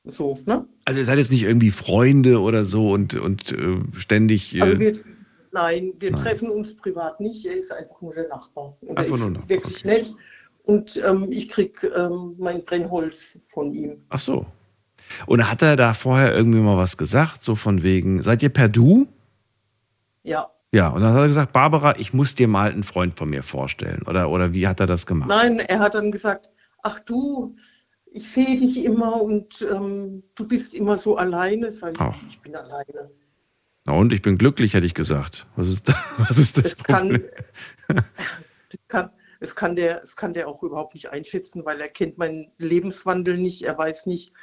So, 0.06 0.40
ne? 0.46 0.66
Also 0.86 1.00
ihr 1.00 1.06
seid 1.06 1.18
jetzt 1.18 1.32
nicht 1.32 1.44
irgendwie 1.44 1.72
Freunde 1.72 2.40
oder 2.40 2.64
so 2.64 2.92
und, 2.92 3.14
und 3.14 3.52
äh, 3.52 3.80
ständig. 3.98 4.56
Äh, 4.56 4.62
Also 4.62 4.80
wir, 4.80 5.00
nein, 5.52 5.92
wir 6.00 6.14
treffen 6.14 6.50
uns 6.50 6.76
privat 6.76 7.20
nicht. 7.20 7.46
Er 7.46 7.58
ist 7.58 7.72
einfach 7.74 8.02
nur 8.02 8.14
der 8.14 8.30
Nachbar. 8.30 8.78
Und 8.82 8.98
er 8.98 9.00
Einfach 9.00 9.16
ist 9.16 9.20
nur 9.20 9.30
Nachbar, 9.32 9.50
wirklich 9.50 9.84
nett. 9.84 10.14
Und 10.68 11.02
ähm, 11.04 11.28
ich 11.32 11.48
kriege 11.48 11.88
ähm, 11.88 12.36
mein 12.38 12.66
Brennholz 12.66 13.40
von 13.48 13.74
ihm. 13.74 14.04
ach 14.10 14.20
so. 14.20 14.46
Und 15.26 15.50
hat 15.50 15.62
er 15.62 15.78
da 15.78 15.94
vorher 15.94 16.36
irgendwie 16.36 16.60
mal 16.60 16.76
was 16.78 16.98
gesagt, 16.98 17.42
so 17.42 17.56
von 17.56 17.82
wegen, 17.84 18.22
seid 18.22 18.44
ihr 18.44 18.50
per 18.50 18.68
Du? 18.68 19.08
Ja. 20.24 20.52
Ja, 20.74 20.90
und 20.90 21.02
dann 21.02 21.14
hat 21.14 21.22
er 21.22 21.28
gesagt, 21.28 21.54
Barbara, 21.54 21.98
ich 21.98 22.14
muss 22.14 22.36
dir 22.36 22.50
mal 22.50 22.70
einen 22.70 22.84
Freund 22.84 23.14
von 23.18 23.30
mir 23.30 23.44
vorstellen. 23.44 24.04
Oder, 24.06 24.30
oder 24.30 24.52
wie 24.52 24.68
hat 24.68 24.82
er 24.82 24.88
das 24.88 25.06
gemacht? 25.06 25.30
Nein, 25.30 25.60
er 25.60 25.80
hat 25.80 25.96
dann 25.96 26.12
gesagt, 26.12 26.50
ach 26.84 27.00
du, 27.00 27.56
ich 28.12 28.30
sehe 28.30 28.58
dich 28.58 28.84
immer 28.84 29.22
und 29.22 29.66
ähm, 29.72 30.24
du 30.36 30.46
bist 30.46 30.74
immer 30.74 30.98
so 30.98 31.16
alleine. 31.16 31.72
Sag 31.72 31.94
ich, 31.94 32.02
Ach. 32.02 32.18
ich 32.30 32.42
bin 32.42 32.58
alleine. 32.58 33.10
Na 33.86 33.94
und 33.94 34.12
ich 34.12 34.22
bin 34.22 34.38
glücklich, 34.38 34.74
hätte 34.74 34.86
ich 34.86 34.94
gesagt. 34.94 35.48
Was 35.56 35.70
ist, 35.70 35.88
was 36.18 36.38
ist 36.38 36.58
das 36.58 36.78
kann, 36.78 37.08
Problem? 37.08 37.24
das 37.88 38.80
kann, 38.90 39.10
es, 39.40 39.56
kann 39.56 39.76
der, 39.76 40.02
es 40.04 40.16
kann 40.16 40.34
der 40.34 40.48
auch 40.48 40.64
überhaupt 40.64 40.94
nicht 40.94 41.10
einschätzen, 41.12 41.66
weil 41.66 41.80
er 41.82 41.90
kennt 41.90 42.18
meinen 42.18 42.52
Lebenswandel 42.58 43.38
nicht. 43.38 43.64
Er 43.64 43.78
weiß 43.78 44.06
nicht, 44.08 44.34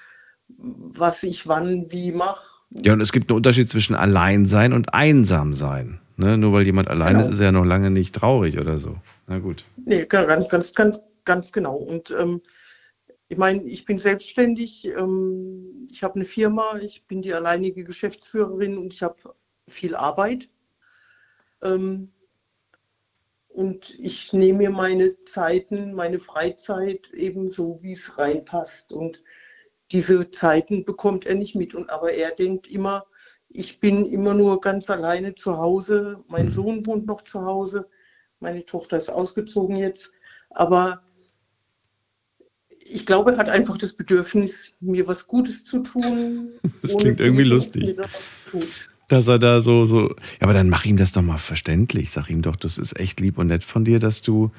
was 0.48 1.22
ich 1.22 1.46
wann 1.46 1.90
wie 1.90 2.12
mache. 2.12 2.44
Ja, 2.70 2.92
und 2.92 3.00
es 3.00 3.12
gibt 3.12 3.30
einen 3.30 3.36
Unterschied 3.36 3.68
zwischen 3.68 3.94
allein 3.94 4.46
sein 4.46 4.72
und 4.72 4.94
einsam 4.94 5.52
sein. 5.52 6.00
Ne? 6.16 6.38
Nur 6.38 6.52
weil 6.52 6.64
jemand 6.64 6.88
allein 6.88 7.16
Genau. 7.16 7.26
ist, 7.28 7.34
ist 7.34 7.40
er 7.40 7.46
ja 7.46 7.52
noch 7.52 7.64
lange 7.64 7.90
nicht 7.90 8.14
traurig 8.14 8.58
oder 8.58 8.76
so. 8.76 8.96
Na 9.26 9.38
gut. 9.38 9.64
Nee, 9.76 10.06
ganz, 10.06 10.48
ganz, 10.48 10.74
ganz, 10.74 11.00
ganz 11.24 11.52
genau. 11.52 11.76
Und 11.76 12.10
ähm, 12.18 12.40
ich 13.28 13.38
meine, 13.38 13.64
ich 13.64 13.84
bin 13.84 13.98
selbstständig, 13.98 14.86
ähm, 14.86 15.88
ich 15.90 16.02
habe 16.02 16.16
eine 16.16 16.24
Firma, 16.24 16.78
ich 16.80 17.06
bin 17.06 17.22
die 17.22 17.32
alleinige 17.32 17.84
Geschäftsführerin 17.84 18.78
und 18.78 18.92
ich 18.92 19.02
habe 19.02 19.16
viel 19.68 19.96
Arbeit. 19.96 20.48
Ähm, 21.62 22.10
und 23.54 23.96
ich 24.00 24.32
nehme 24.32 24.58
mir 24.58 24.70
meine 24.70 25.14
Zeiten, 25.26 25.94
meine 25.94 26.18
Freizeit 26.18 27.12
eben 27.12 27.52
so, 27.52 27.78
wie 27.82 27.92
es 27.92 28.18
reinpasst. 28.18 28.92
Und 28.92 29.22
diese 29.92 30.28
Zeiten 30.32 30.84
bekommt 30.84 31.24
er 31.24 31.36
nicht 31.36 31.54
mit. 31.54 31.72
Und, 31.72 31.88
aber 31.88 32.12
er 32.12 32.32
denkt 32.32 32.68
immer, 32.68 33.06
ich 33.48 33.78
bin 33.78 34.06
immer 34.06 34.34
nur 34.34 34.60
ganz 34.60 34.90
alleine 34.90 35.36
zu 35.36 35.56
Hause. 35.56 36.16
Mein 36.26 36.50
Sohn 36.50 36.84
wohnt 36.84 37.06
noch 37.06 37.22
zu 37.22 37.42
Hause. 37.42 37.88
Meine 38.40 38.64
Tochter 38.66 38.98
ist 38.98 39.08
ausgezogen 39.08 39.76
jetzt. 39.76 40.10
Aber 40.50 41.04
ich 42.80 43.06
glaube, 43.06 43.32
er 43.32 43.36
hat 43.38 43.48
einfach 43.48 43.78
das 43.78 43.92
Bedürfnis, 43.92 44.76
mir 44.80 45.06
was 45.06 45.28
Gutes 45.28 45.64
zu 45.64 45.78
tun. 45.78 46.58
Das 46.82 46.96
klingt 46.96 47.20
irgendwie 47.20 47.44
lustig. 47.44 47.96
Dass 49.08 49.28
er 49.28 49.38
da 49.38 49.60
so, 49.60 49.86
so. 49.86 50.08
Ja, 50.08 50.16
aber 50.40 50.52
dann 50.52 50.68
mach 50.68 50.84
ihm 50.84 50.96
das 50.96 51.12
doch 51.12 51.22
mal 51.22 51.38
verständlich. 51.38 52.10
Sag 52.10 52.30
ihm 52.30 52.42
doch, 52.42 52.56
das 52.56 52.78
ist 52.78 52.98
echt 52.98 53.20
lieb 53.20 53.38
und 53.38 53.48
nett 53.48 53.64
von 53.64 53.84
dir, 53.84 53.98
dass 53.98 54.22
du, 54.22 54.50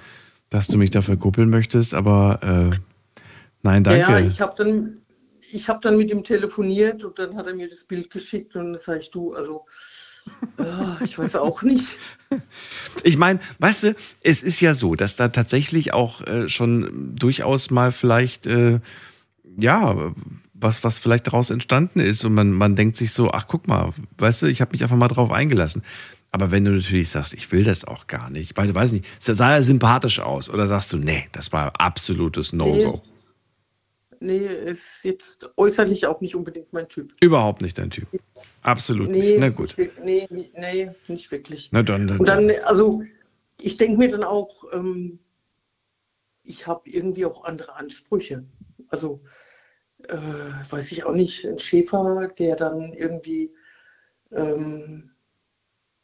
dass 0.49 0.67
du 0.67 0.77
mich 0.77 0.91
dafür 0.91 1.17
kuppeln 1.17 1.49
möchtest, 1.49 1.93
aber 1.93 2.39
äh, 2.43 2.77
nein, 3.63 3.83
danke. 3.83 3.99
Ja, 3.99 4.19
ich 4.19 4.41
habe 4.41 4.53
dann, 4.57 4.97
ich 5.51 5.67
hab 5.67 5.81
dann 5.81 5.97
mit 5.97 6.11
ihm 6.11 6.23
telefoniert 6.23 7.03
und 7.03 7.17
dann 7.17 7.35
hat 7.35 7.47
er 7.47 7.55
mir 7.55 7.69
das 7.69 7.83
Bild 7.83 8.11
geschickt 8.11 8.55
und 8.55 8.73
dann 8.73 8.81
sage 8.81 8.99
ich, 8.99 9.11
du, 9.11 9.33
also, 9.33 9.65
äh, 10.59 11.03
ich 11.03 11.17
weiß 11.17 11.35
auch 11.37 11.61
nicht. 11.63 11.97
Ich 13.03 13.17
meine, 13.17 13.39
weißt 13.59 13.83
du, 13.83 13.95
es 14.21 14.43
ist 14.43 14.61
ja 14.61 14.73
so, 14.75 14.95
dass 14.95 15.15
da 15.15 15.29
tatsächlich 15.29 15.93
auch 15.93 16.21
äh, 16.21 16.49
schon 16.49 17.15
durchaus 17.15 17.71
mal 17.71 17.91
vielleicht, 17.91 18.45
äh, 18.45 18.79
ja, 19.57 20.13
was, 20.59 20.83
was 20.83 20.97
vielleicht 20.97 21.27
daraus 21.27 21.49
entstanden 21.49 21.99
ist 21.99 22.23
und 22.23 22.33
man, 22.33 22.51
man 22.51 22.75
denkt 22.75 22.97
sich 22.97 23.11
so, 23.11 23.31
ach 23.31 23.47
guck 23.47 23.67
mal, 23.67 23.93
weißt 24.17 24.43
du, 24.43 24.45
ich 24.47 24.61
habe 24.61 24.71
mich 24.71 24.83
einfach 24.83 24.95
mal 24.95 25.07
drauf 25.09 25.31
eingelassen. 25.31 25.83
Aber 26.31 26.51
wenn 26.51 26.65
du 26.65 26.71
natürlich 26.71 27.09
sagst, 27.09 27.33
ich 27.33 27.51
will 27.51 27.63
das 27.63 27.85
auch 27.85 28.07
gar 28.07 28.29
nicht, 28.29 28.57
weil 28.57 28.67
du 28.67 28.75
weißt 28.75 28.93
nicht, 28.93 29.05
sah 29.19 29.53
er 29.53 29.63
sympathisch 29.63 30.19
aus 30.19 30.49
oder 30.49 30.67
sagst 30.67 30.91
du, 30.91 30.97
nee, 30.97 31.25
das 31.31 31.51
war 31.53 31.79
absolutes 31.79 32.51
No-Go. 32.51 33.01
Nee, 34.19 34.47
ist 34.47 35.03
jetzt 35.03 35.49
äußerlich 35.55 36.07
auch 36.07 36.21
nicht 36.21 36.35
unbedingt 36.35 36.73
mein 36.73 36.87
Typ. 36.87 37.13
Überhaupt 37.21 37.61
nicht 37.61 37.77
dein 37.77 37.89
Typ. 37.89 38.07
Absolut 38.61 39.09
Nee, 39.09 39.19
nicht. 39.19 39.39
Na 39.39 39.49
gut. 39.49 39.75
Nee, 39.77 40.27
nee, 40.29 40.49
nee, 40.57 40.91
nicht 41.07 41.31
wirklich. 41.31 41.69
Na 41.71 41.83
dann, 41.83 42.07
dann, 42.07 42.19
Und 42.19 42.27
dann, 42.27 42.51
also, 42.63 43.03
ich 43.61 43.77
denke 43.77 43.97
mir 43.97 44.09
dann 44.09 44.23
auch, 44.23 44.63
ähm, 44.73 45.19
ich 46.43 46.65
habe 46.65 46.89
irgendwie 46.89 47.25
auch 47.25 47.43
andere 47.43 47.75
Ansprüche. 47.75 48.43
Also, 48.87 49.21
äh, 50.09 50.71
weiß 50.71 50.91
ich 50.91 51.03
auch 51.03 51.13
nicht, 51.13 51.45
ein 51.45 51.59
Schäfer, 51.59 52.29
der 52.37 52.55
dann 52.55 52.93
irgendwie 52.93 53.53
ähm, 54.31 55.11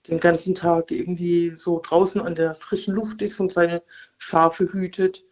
den 0.08 0.20
ganzen 0.20 0.56
Tag 0.56 0.92
irgendwie 0.92 1.54
so 1.56 1.80
draußen 1.84 2.22
an 2.22 2.36
der 2.36 2.56
frischen 2.56 2.96
Luft 2.96 3.22
ist 3.22 3.40
und 3.40 3.54
seine 3.54 3.84
Schafe 4.18 4.72
hütet. 4.72 5.24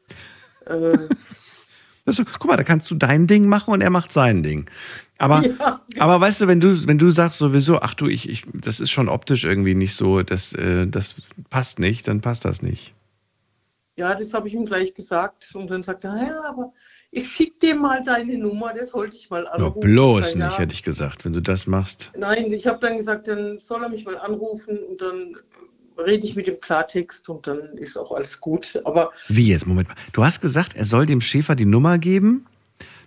Äh, 0.65 0.97
so, 2.05 2.23
guck 2.23 2.45
mal, 2.45 2.57
da 2.57 2.63
kannst 2.63 2.89
du 2.91 2.95
dein 2.95 3.27
Ding 3.27 3.47
machen 3.47 3.73
und 3.73 3.81
er 3.81 3.89
macht 3.89 4.13
sein 4.13 4.43
Ding. 4.43 4.69
Aber, 5.17 5.43
Ja. 5.57 5.81
aber 5.97 6.21
weißt 6.21 6.41
du, 6.41 6.47
wenn 6.47 6.59
du, 6.59 6.87
wenn 6.87 6.97
du 6.97 7.09
sagst 7.11 7.39
sowieso, 7.39 7.81
ach 7.81 7.93
du, 7.93 8.07
ich, 8.07 8.29
ich, 8.29 8.45
das 8.53 8.79
ist 8.79 8.91
schon 8.91 9.09
optisch 9.09 9.43
irgendwie 9.43 9.75
nicht 9.75 9.95
so, 9.95 10.21
das, 10.21 10.53
äh, 10.53 10.87
das 10.87 11.15
passt 11.49 11.79
nicht, 11.79 12.07
dann 12.07 12.21
passt 12.21 12.45
das 12.45 12.61
nicht. 12.61 12.93
Ja, 13.95 14.15
das 14.15 14.33
habe 14.33 14.47
ich 14.47 14.53
ihm 14.53 14.65
gleich 14.65 14.93
gesagt. 14.93 15.53
Und 15.55 15.69
dann 15.69 15.83
sagt 15.83 16.05
er, 16.05 16.15
ja, 16.15 16.43
aber 16.45 16.73
ich 17.11 17.29
schicke 17.29 17.59
dir 17.59 17.75
mal 17.75 18.03
deine 18.03 18.37
Nummer, 18.37 18.73
der 18.73 18.85
sollte 18.85 19.17
ich 19.17 19.29
mal 19.29 19.47
anrufen. 19.47 19.79
bloß 19.79 20.19
Ich 20.19 20.25
sag, 20.33 20.35
nicht, 20.35 20.51
ja. 20.53 20.59
hätte 20.59 20.73
ich 20.73 20.83
gesagt, 20.83 21.25
wenn 21.25 21.33
du 21.33 21.41
das 21.41 21.65
machst. 21.65 22.11
Nein, 22.17 22.51
ich 22.51 22.67
habe 22.67 22.79
dann 22.79 22.97
gesagt, 22.97 23.27
dann 23.27 23.59
soll 23.59 23.83
er 23.83 23.89
mich 23.89 24.05
mal 24.05 24.17
anrufen 24.17 24.77
und 24.77 25.01
dann 25.01 25.37
rede 25.97 26.25
ich 26.27 26.35
mit 26.35 26.47
dem 26.47 26.59
Klartext 26.61 27.27
und 27.29 27.47
dann 27.47 27.77
ist 27.77 27.97
auch 27.97 28.11
alles 28.11 28.39
gut. 28.39 28.79
Aber 28.85 29.11
Wie 29.27 29.49
jetzt? 29.49 29.65
Moment 29.65 29.89
mal. 29.89 29.95
Du 30.13 30.23
hast 30.23 30.39
gesagt, 30.39 30.75
er 30.75 30.85
soll 30.85 31.05
dem 31.05 31.19
Schäfer 31.19 31.55
die 31.55 31.65
Nummer 31.65 31.97
geben, 31.97 32.45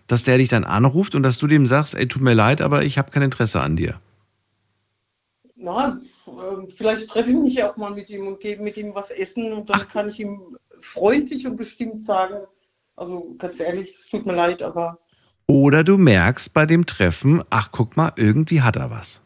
dass 0.09 0.25
der 0.25 0.39
dich 0.39 0.49
dann 0.49 0.65
anruft 0.65 1.15
und 1.15 1.23
dass 1.23 1.39
du 1.39 1.47
dem 1.47 1.67
sagst, 1.67 1.95
ey, 1.95 2.09
tut 2.09 2.23
mir 2.23 2.35
leid, 2.35 2.61
aber 2.61 2.83
ich 2.83 2.99
habe 2.99 3.11
kein 3.11 3.23
Interesse 3.23 3.61
an 3.61 3.77
dir. 3.77 4.01
na, 5.55 6.01
äh, 6.27 6.71
vielleicht 6.75 7.09
treffe 7.09 7.31
ich 7.31 7.37
mich 7.37 7.55
ja 7.55 7.71
auch 7.71 7.77
mal 7.77 7.93
mit 7.93 8.11
ihm 8.11 8.27
und 8.27 8.41
gebe 8.41 8.63
mit 8.63 8.77
ihm 8.77 8.95
was 8.95 9.11
essen 9.11 9.53
und 9.53 9.71
dann 9.71 9.89
kann 9.89 10.09
ich 10.09 10.21
ihm 10.21 10.57
freundlich 10.81 11.47
und 11.47 11.57
bestimmt 11.57 12.05
sagen, 12.05 12.47
also 12.97 13.35
ganz 13.39 13.61
ehrlich, 13.61 13.95
es 13.95 14.09
tut 14.09 14.27
mir 14.27 14.35
leid, 14.35 14.63
aber 14.63 14.99
Oder 15.47 15.85
du 15.85 15.99
merkst 15.99 16.53
bei 16.55 16.67
dem 16.67 16.87
Treffen, 16.87 17.43
ach 17.51 17.71
guck 17.73 17.97
mal, 17.97 18.13
irgendwie 18.17 18.63
hat 18.63 18.77
er 18.77 18.91
was. 18.91 19.23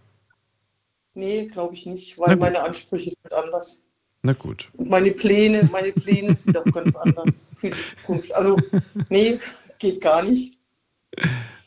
nee, 1.14 1.47
glaube 1.47 1.74
ich 1.74 1.86
nicht, 1.86 2.18
weil 2.18 2.36
meine 2.36 2.62
Ansprüche 2.62 3.10
sind 3.10 3.32
anders. 3.32 3.82
Na 4.22 4.32
gut. 4.32 4.72
Und 4.72 4.90
meine 4.90 5.12
Pläne, 5.12 5.68
meine 5.72 5.93
Pläne 5.93 6.34
sind 6.34 6.56
auch 6.56 6.70
ganz 6.70 6.97
anders 6.97 7.55
für 7.56 7.70
die 7.70 7.84
Zukunft. 7.84 8.34
Also, 8.34 8.68
nee, 9.09 9.38
geht 9.78 10.01
gar 10.01 10.22
nicht. 10.22 10.59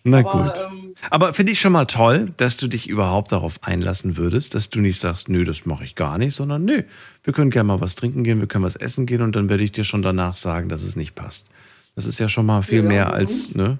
Na 0.04 0.20
Aber, 0.20 0.54
gut. 0.54 0.58
ähm, 0.72 0.96
Aber 1.10 1.34
finde 1.34 1.52
ich 1.52 1.60
schon 1.60 1.74
mal 1.74 1.86
toll, 1.86 2.34
dass 2.38 2.58
du 2.58 2.68
dich 2.68 2.88
überhaupt 2.88 3.32
darauf 3.32 3.64
einlassen 3.64 4.18
würdest, 4.18 4.56
dass 4.56 4.70
du 4.70 4.80
nicht 4.80 5.00
sagst, 5.00 5.30
nö, 5.30 5.44
das 5.44 5.66
mache 5.66 5.84
ich 5.84 5.96
gar 5.96 6.18
nicht, 6.18 6.36
sondern 6.36 6.66
nö, 6.66 6.84
wir 7.24 7.34
können 7.34 7.52
gerne 7.52 7.68
mal 7.68 7.82
was 7.82 7.96
trinken 7.96 8.24
gehen, 8.24 8.40
wir 8.40 8.48
können 8.48 8.64
was 8.64 8.76
essen 8.78 9.06
gehen 9.06 9.22
und 9.22 9.36
dann 9.36 9.50
werde 9.50 9.64
ich 9.64 9.72
dir 9.72 9.84
schon 9.84 10.02
danach 10.02 10.36
sagen, 10.36 10.70
dass 10.70 10.84
es 10.84 10.96
nicht 10.96 11.16
passt. 11.16 11.48
Das 11.96 12.06
ist 12.06 12.20
ja 12.20 12.30
schon 12.30 12.46
mal 12.46 12.62
viel 12.62 12.84
Ja, 12.84 12.88
mehr 12.88 13.14
als, 13.14 13.54
ne? 13.54 13.78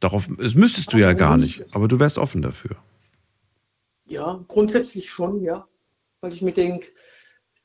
Darauf, 0.00 0.28
das 0.38 0.54
müsstest 0.54 0.92
du 0.92 0.98
ja 0.98 1.12
gar 1.12 1.36
nicht? 1.36 1.60
nicht, 1.60 1.74
aber 1.74 1.88
du 1.88 1.98
wärst 1.98 2.16
offen 2.18 2.42
dafür. 2.42 2.76
Ja, 4.06 4.42
grundsätzlich 4.48 5.10
schon, 5.10 5.42
ja. 5.42 5.66
Weil 6.20 6.32
ich 6.32 6.42
mir 6.42 6.52
denke, 6.52 6.86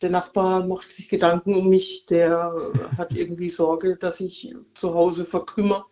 der 0.01 0.09
Nachbar 0.09 0.65
macht 0.67 0.91
sich 0.91 1.07
Gedanken 1.09 1.55
um 1.55 1.69
mich, 1.69 2.05
der 2.05 2.53
hat 2.97 3.15
irgendwie 3.15 3.49
Sorge, 3.49 3.95
dass 3.95 4.19
ich 4.19 4.53
zu 4.73 4.93
Hause 4.93 5.25
verkümmer. 5.25 5.85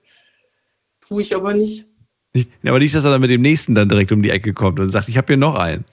Tue 1.02 1.22
ich 1.22 1.36
aber 1.36 1.54
nicht. 1.54 1.88
Nicht, 2.34 2.50
aber 2.66 2.80
nicht, 2.80 2.94
dass 2.96 3.06
er 3.06 3.12
dann 3.12 3.22
mit 3.22 3.30
dem 3.30 3.42
nächsten 3.42 3.76
dann 3.76 3.90
direkt 3.90 4.12
um 4.12 4.22
die 4.22 4.30
Ecke 4.32 4.54
kommt 4.54 4.80
und 4.80 4.90
sagt, 4.90 5.08
ich 5.08 5.18
habe 5.18 5.28
hier 5.28 5.38
noch 5.38 5.56
einen. 5.56 5.86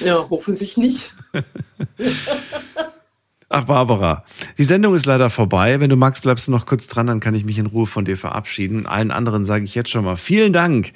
Ja, 0.00 0.26
hoffentlich 0.28 0.76
nicht. 0.76 1.14
Ach, 3.58 3.64
Barbara, 3.64 4.22
die 4.58 4.64
Sendung 4.64 4.94
ist 4.94 5.06
leider 5.06 5.30
vorbei. 5.30 5.80
Wenn 5.80 5.88
du 5.88 5.96
magst, 5.96 6.24
bleibst 6.24 6.46
du 6.46 6.52
noch 6.52 6.66
kurz 6.66 6.88
dran, 6.88 7.06
dann 7.06 7.20
kann 7.20 7.32
ich 7.32 7.46
mich 7.46 7.56
in 7.56 7.64
Ruhe 7.64 7.86
von 7.86 8.04
dir 8.04 8.18
verabschieden. 8.18 8.84
Allen 8.84 9.10
anderen 9.10 9.44
sage 9.44 9.64
ich 9.64 9.74
jetzt 9.74 9.88
schon 9.88 10.04
mal 10.04 10.16
vielen 10.16 10.52
Dank 10.52 10.92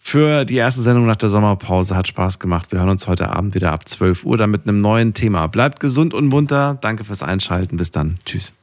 für 0.00 0.46
die 0.46 0.56
erste 0.56 0.80
Sendung 0.80 1.04
nach 1.04 1.16
der 1.16 1.28
Sommerpause. 1.28 1.94
Hat 1.94 2.08
Spaß 2.08 2.38
gemacht. 2.38 2.72
Wir 2.72 2.78
hören 2.78 2.88
uns 2.88 3.06
heute 3.06 3.28
Abend 3.28 3.54
wieder 3.54 3.72
ab 3.72 3.86
12 3.86 4.24
Uhr 4.24 4.38
dann 4.38 4.50
mit 4.50 4.66
einem 4.66 4.78
neuen 4.78 5.12
Thema. 5.12 5.46
Bleibt 5.48 5.78
gesund 5.78 6.14
und 6.14 6.28
munter. 6.28 6.78
Danke 6.80 7.04
fürs 7.04 7.22
Einschalten. 7.22 7.76
Bis 7.76 7.90
dann. 7.90 8.16
Tschüss. 8.24 8.54